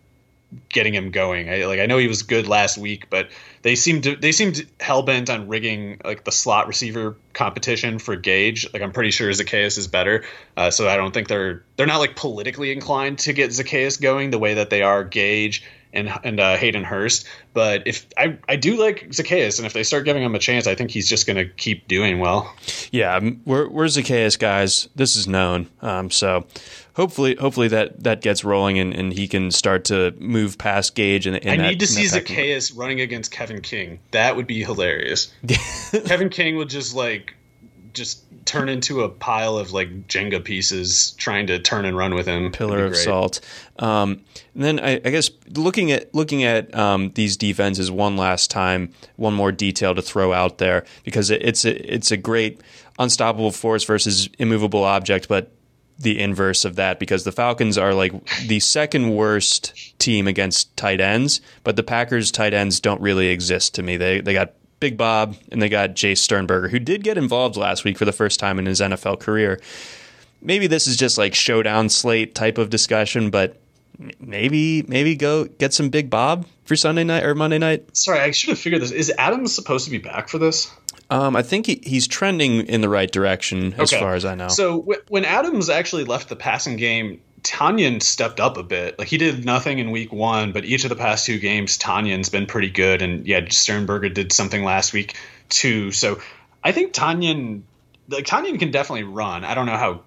getting 0.69 0.95
him 0.95 1.11
going. 1.11 1.51
I 1.51 1.65
like 1.67 1.81
I 1.81 1.87
know 1.87 1.99
he 1.99 2.09
was 2.09 2.23
good 2.23 2.47
last 2.47 2.79
week, 2.79 3.11
but 3.11 3.29
they 3.63 3.75
seemed 3.75 4.05
to 4.05 4.17
they 4.17 4.33
seemed 4.33 4.67
hell 4.81 5.03
bent 5.03 5.29
on 5.29 5.49
rigging 5.49 6.01
like 6.05 6.25
the 6.25 6.33
slot 6.33 6.69
receiver 6.69 7.17
competition 7.33 7.99
for 7.99 8.17
Gage. 8.17 8.73
Like 8.73 8.83
I'm 8.83 8.93
pretty 8.93 9.11
sure 9.11 9.31
Zaccheaus 9.31 9.79
is 9.79 9.89
better, 9.89 10.25
uh, 10.57 10.71
so 10.71 10.89
I 10.89 10.97
don't 10.97 11.13
think 11.13 11.29
they're 11.29 11.65
they're 11.77 11.87
not 11.87 11.99
like 11.99 12.17
politically 12.17 12.73
inclined 12.73 13.19
to 13.21 13.33
get 13.33 13.51
Zaccheaus 13.51 14.01
going 14.01 14.31
the 14.31 14.39
way 14.39 14.55
that 14.55 14.71
they 14.71 14.83
are 14.83 15.05
Gage 15.05 15.65
and 15.97 16.13
and 16.23 16.39
uh, 16.39 16.57
Hayden 16.57 16.85
Hurst. 16.85 17.27
But 17.53 17.83
if 17.87 18.07
I 18.17 18.39
I 18.49 18.57
do 18.57 18.77
like 18.77 19.09
Zaccheaus, 19.09 19.59
and 19.59 19.67
if 19.67 19.73
they 19.73 19.83
start 19.83 20.05
giving 20.05 20.23
him 20.23 20.35
a 20.35 20.39
chance, 20.39 20.67
I 20.67 20.75
think 20.75 20.91
he's 20.91 21.09
just 21.09 21.27
going 21.27 21.37
to 21.37 21.47
keep 21.47 21.89
doing 21.89 22.21
well. 22.21 22.55
Yeah, 22.93 23.19
we're 23.45 23.69
we're 23.69 23.87
Zaccheaus 23.87 24.39
guys. 24.39 24.89
This 24.95 25.17
is 25.17 25.27
known. 25.27 25.69
Um, 25.83 26.11
so 26.11 26.47
hopefully 26.95 27.37
hopefully 27.37 27.69
that 27.69 28.03
that 28.03 28.21
gets 28.23 28.45
rolling 28.45 28.79
and, 28.79 28.93
and 28.93 29.13
he 29.13 29.29
can 29.29 29.51
start 29.51 29.85
to 29.87 30.13
move 30.19 30.59
past 30.59 30.95
Gage. 30.95 31.27
And, 31.27 31.37
I 31.49 31.57
need 31.57 31.81
to 31.81 31.87
see 31.87 32.05
Zaccheaus 32.05 32.77
running 32.77 33.01
against 33.01 33.31
Kevin 33.31 33.61
King. 33.61 33.99
That 34.11 34.37
would 34.37 34.47
be 34.47 34.65
hilarious. 34.65 35.33
Kevin 36.07 36.29
King 36.29 36.57
would 36.57 36.69
just 36.69 36.95
like 36.95 37.35
just 37.97 38.23
turn 38.45 38.69
into 38.69 39.03
a 39.03 39.09
pile 39.09 39.57
of 39.57 39.73
like 39.73 40.07
Jenga 40.07 40.45
pieces 40.45 41.13
trying 41.13 41.47
to 41.49 41.59
turn 41.59 41.85
and 41.85 41.97
run 41.97 42.15
with 42.15 42.27
him. 42.27 42.53
Pillar 42.53 42.85
of 42.85 42.97
salt. 42.97 43.41
Um, 43.79 44.23
and 44.55 44.63
then 44.63 44.81
I, 44.81 45.01
I, 45.05 45.11
guess 45.11 45.31
looking 45.55 45.91
at 45.91 46.15
looking 46.15 46.45
at 46.45 46.73
um, 46.75 47.11
these 47.15 47.37
defenses 47.37 47.91
one 47.91 48.17
last 48.17 48.51
time, 48.51 48.93
one 49.17 49.35
more 49.35 49.51
detail 49.51 49.95
to 49.95 50.03
throw 50.03 50.33
out 50.33 50.59
there 50.59 50.85
because 51.05 51.31
it, 51.31 51.43
it's 51.43 51.65
a 51.65 51.95
it's 51.95 52.11
a 52.11 52.17
great 52.17 52.61
unstoppable 52.99 53.51
force 53.51 53.85
versus 53.85 54.29
immovable 54.39 54.85
object, 54.85 55.29
but 55.29 55.51
the 55.99 56.21
inverse 56.21 56.67
of 56.67 56.77
that 56.77 56.99
because 56.99 57.25
the 57.25 57.33
Falcons 57.33 57.79
are 57.79 57.95
like 57.95 58.13
the 58.47 58.61
second 58.61 59.15
worst 59.15 59.99
team 59.99 60.29
against 60.29 60.77
tight 60.77 61.01
ends, 61.01 61.41
but 61.65 61.77
the 61.77 61.83
Packers 61.83 62.31
tight 62.31 62.53
ends 62.53 62.81
don't 62.81 63.01
really 63.01 63.29
exist 63.29 63.75
to 63.75 63.83
me. 63.83 63.97
They 63.97 64.21
they 64.21 64.35
got 64.35 64.53
Big 64.81 64.97
Bob 64.97 65.37
and 65.51 65.61
they 65.61 65.69
got 65.69 65.91
Jace 65.91 66.19
Sternberger, 66.19 66.69
who 66.69 66.79
did 66.79 67.03
get 67.05 67.17
involved 67.19 67.57
last 67.57 67.85
week 67.85 67.99
for 67.99 68.05
the 68.05 68.13
first 68.13 68.39
time 68.39 68.59
in 68.59 68.67
his 68.67 68.81
NFL 68.81 69.21
career. 69.21 69.61
Maybe 70.43 70.67
this 70.67 70.87
is 70.87 70.97
just 70.97 71.19
like 71.19 71.35
showdown 71.35 71.89
slate 71.89 72.35
type 72.35 72.59
of 72.59 72.71
discussion, 72.71 73.31
but 73.31 73.57
maybe 74.21 74.83
maybe 74.83 75.17
go 75.17 75.45
get 75.45 75.73
some 75.73 75.89
Big 75.89 76.11
Bob 76.11 76.47
for 76.65 76.77
Sunday 76.77 77.05
night 77.05 77.25
or 77.25 77.35
Monday 77.35 77.59
night. 77.59 77.97
Sorry, 77.97 78.21
I 78.21 78.31
should 78.31 78.51
have 78.51 78.59
figured 78.59 78.83
this. 78.83 78.91
Is 78.91 79.13
Adams 79.17 79.55
supposed 79.55 79.87
to 79.87 79.91
be 79.91 79.99
back 79.99 80.29
for 80.29 80.39
this? 80.39 80.71
Um, 81.09 81.37
I 81.37 81.43
think 81.43 81.67
he, 81.67 81.81
he's 81.85 82.09
trending 82.09 82.67
in 82.67 82.81
the 82.81 82.89
right 82.89 83.11
direction 83.11 83.75
as 83.75 83.93
okay. 83.93 84.01
far 84.01 84.15
as 84.15 84.25
I 84.25 84.35
know. 84.35 84.49
So 84.49 84.81
w- 84.81 85.01
when 85.09 85.25
Adams 85.25 85.71
actually 85.71 86.05
left 86.05 86.29
the 86.29 86.37
passing 86.37 86.77
game, 86.77 87.21
Tonyan 87.47 88.03
stepped 88.03 88.41
up 88.41 88.57
a 88.57 88.63
bit. 88.63 88.99
Like 88.99 89.09
he 89.09 89.19
did 89.19 89.45
nothing 89.45 89.79
in 89.79 89.93
week 89.93 90.13
one, 90.13 90.53
but 90.53 90.65
each 90.65 90.85
of 90.85 90.91
the 90.91 90.97
past 90.97 91.27
two 91.27 91.39
games, 91.39 91.79
Tonyan's 91.79 92.29
been 92.29 92.47
pretty 92.47 92.71
good. 92.71 93.03
And 93.03 93.27
yeah, 93.27 93.49
Sternberger 93.49 94.09
did 94.09 94.33
something 94.33 94.65
last 94.65 94.93
week 94.93 95.17
too. 95.49 95.93
So 95.93 96.21
I 96.65 96.73
think 96.73 96.93
Tonyan, 96.93 97.63
like 98.09 98.27
Tonyan 98.27 98.59
can 98.59 98.73
definitely 98.73 99.05
run. 99.05 99.45
I 99.45 99.55
don't 99.55 99.67
know 99.67 99.77
how 99.77 100.01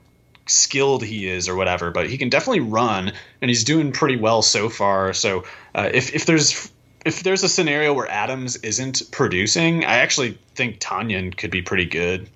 skilled 0.47 1.03
he 1.03 1.29
is 1.29 1.47
or 1.47 1.55
whatever, 1.55 1.91
but 1.91 2.09
he 2.09 2.17
can 2.17 2.29
definitely 2.29 2.61
run, 2.61 3.13
and 3.41 3.49
he's 3.49 3.63
doing 3.63 3.93
pretty 3.93 4.17
well 4.17 4.41
so 4.41 4.67
far. 4.67 5.13
So 5.13 5.45
uh, 5.73 5.89
if 5.93 6.13
if 6.13 6.25
there's 6.25 6.69
if 7.05 7.23
there's 7.23 7.43
a 7.43 7.49
scenario 7.49 7.93
where 7.93 8.09
Adams 8.09 8.57
isn't 8.57 9.03
producing, 9.11 9.85
I 9.85 9.99
actually 9.99 10.37
think 10.55 10.79
Tonyan 10.79 11.35
could 11.37 11.51
be 11.51 11.61
pretty 11.61 11.85
good. 11.85 12.27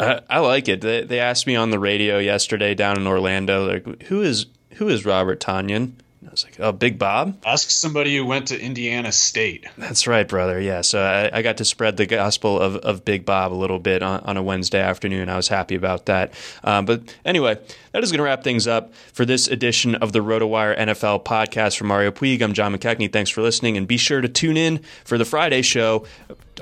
Uh, 0.00 0.20
I 0.30 0.38
like 0.38 0.66
it. 0.68 0.80
They, 0.80 1.04
they, 1.04 1.20
asked 1.20 1.46
me 1.46 1.56
on 1.56 1.70
the 1.70 1.78
radio 1.78 2.18
yesterday 2.18 2.74
down 2.74 2.96
in 2.96 3.06
Orlando, 3.06 3.66
like, 3.66 4.04
who 4.04 4.22
is 4.22 4.46
who 4.76 4.88
is 4.88 5.04
Robert 5.04 5.40
Tonyan? 5.40 5.92
I 6.26 6.30
was 6.30 6.44
like, 6.44 6.60
oh, 6.60 6.70
Big 6.70 6.98
Bob? 6.98 7.38
Ask 7.46 7.70
somebody 7.70 8.14
who 8.14 8.26
went 8.26 8.48
to 8.48 8.60
Indiana 8.60 9.10
State. 9.10 9.66
That's 9.78 10.06
right, 10.06 10.28
brother. 10.28 10.60
Yeah. 10.60 10.82
So 10.82 11.00
I, 11.00 11.38
I 11.38 11.42
got 11.42 11.56
to 11.58 11.64
spread 11.64 11.96
the 11.96 12.04
gospel 12.04 12.60
of, 12.60 12.76
of 12.76 13.06
Big 13.06 13.24
Bob 13.24 13.52
a 13.52 13.54
little 13.54 13.78
bit 13.78 14.02
on, 14.02 14.20
on 14.20 14.36
a 14.36 14.42
Wednesday 14.42 14.80
afternoon. 14.80 15.30
I 15.30 15.36
was 15.36 15.48
happy 15.48 15.76
about 15.76 16.06
that. 16.06 16.34
Um, 16.62 16.84
but 16.84 17.16
anyway, 17.24 17.58
that 17.92 18.02
is 18.04 18.12
going 18.12 18.18
to 18.18 18.24
wrap 18.24 18.44
things 18.44 18.66
up 18.66 18.92
for 19.14 19.24
this 19.24 19.48
edition 19.48 19.94
of 19.94 20.12
the 20.12 20.18
RotoWire 20.18 20.78
NFL 20.78 21.24
podcast 21.24 21.78
from 21.78 21.86
Mario 21.86 22.10
Puig. 22.10 22.42
I'm 22.42 22.52
John 22.52 22.76
McKechnie. 22.76 23.10
Thanks 23.10 23.30
for 23.30 23.40
listening. 23.40 23.78
And 23.78 23.88
be 23.88 23.96
sure 23.96 24.20
to 24.20 24.28
tune 24.28 24.58
in 24.58 24.82
for 25.04 25.16
the 25.16 25.24
Friday 25.24 25.62
show, 25.62 26.04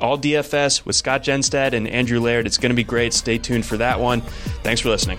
all 0.01 0.17
DFS 0.17 0.87
with 0.87 0.95
Scott 0.95 1.25
Jenstad 1.25 1.73
and 1.73 1.89
Andrew 1.89 2.21
Laird. 2.21 2.47
It's 2.47 2.59
going 2.59 2.71
to 2.71 2.77
be 2.77 2.85
great. 2.85 3.13
Stay 3.13 3.39
tuned 3.39 3.67
for 3.67 3.77
that 3.79 3.99
one. 3.99 4.21
Thanks 4.63 4.81
for 4.81 4.89
listening. 4.89 5.19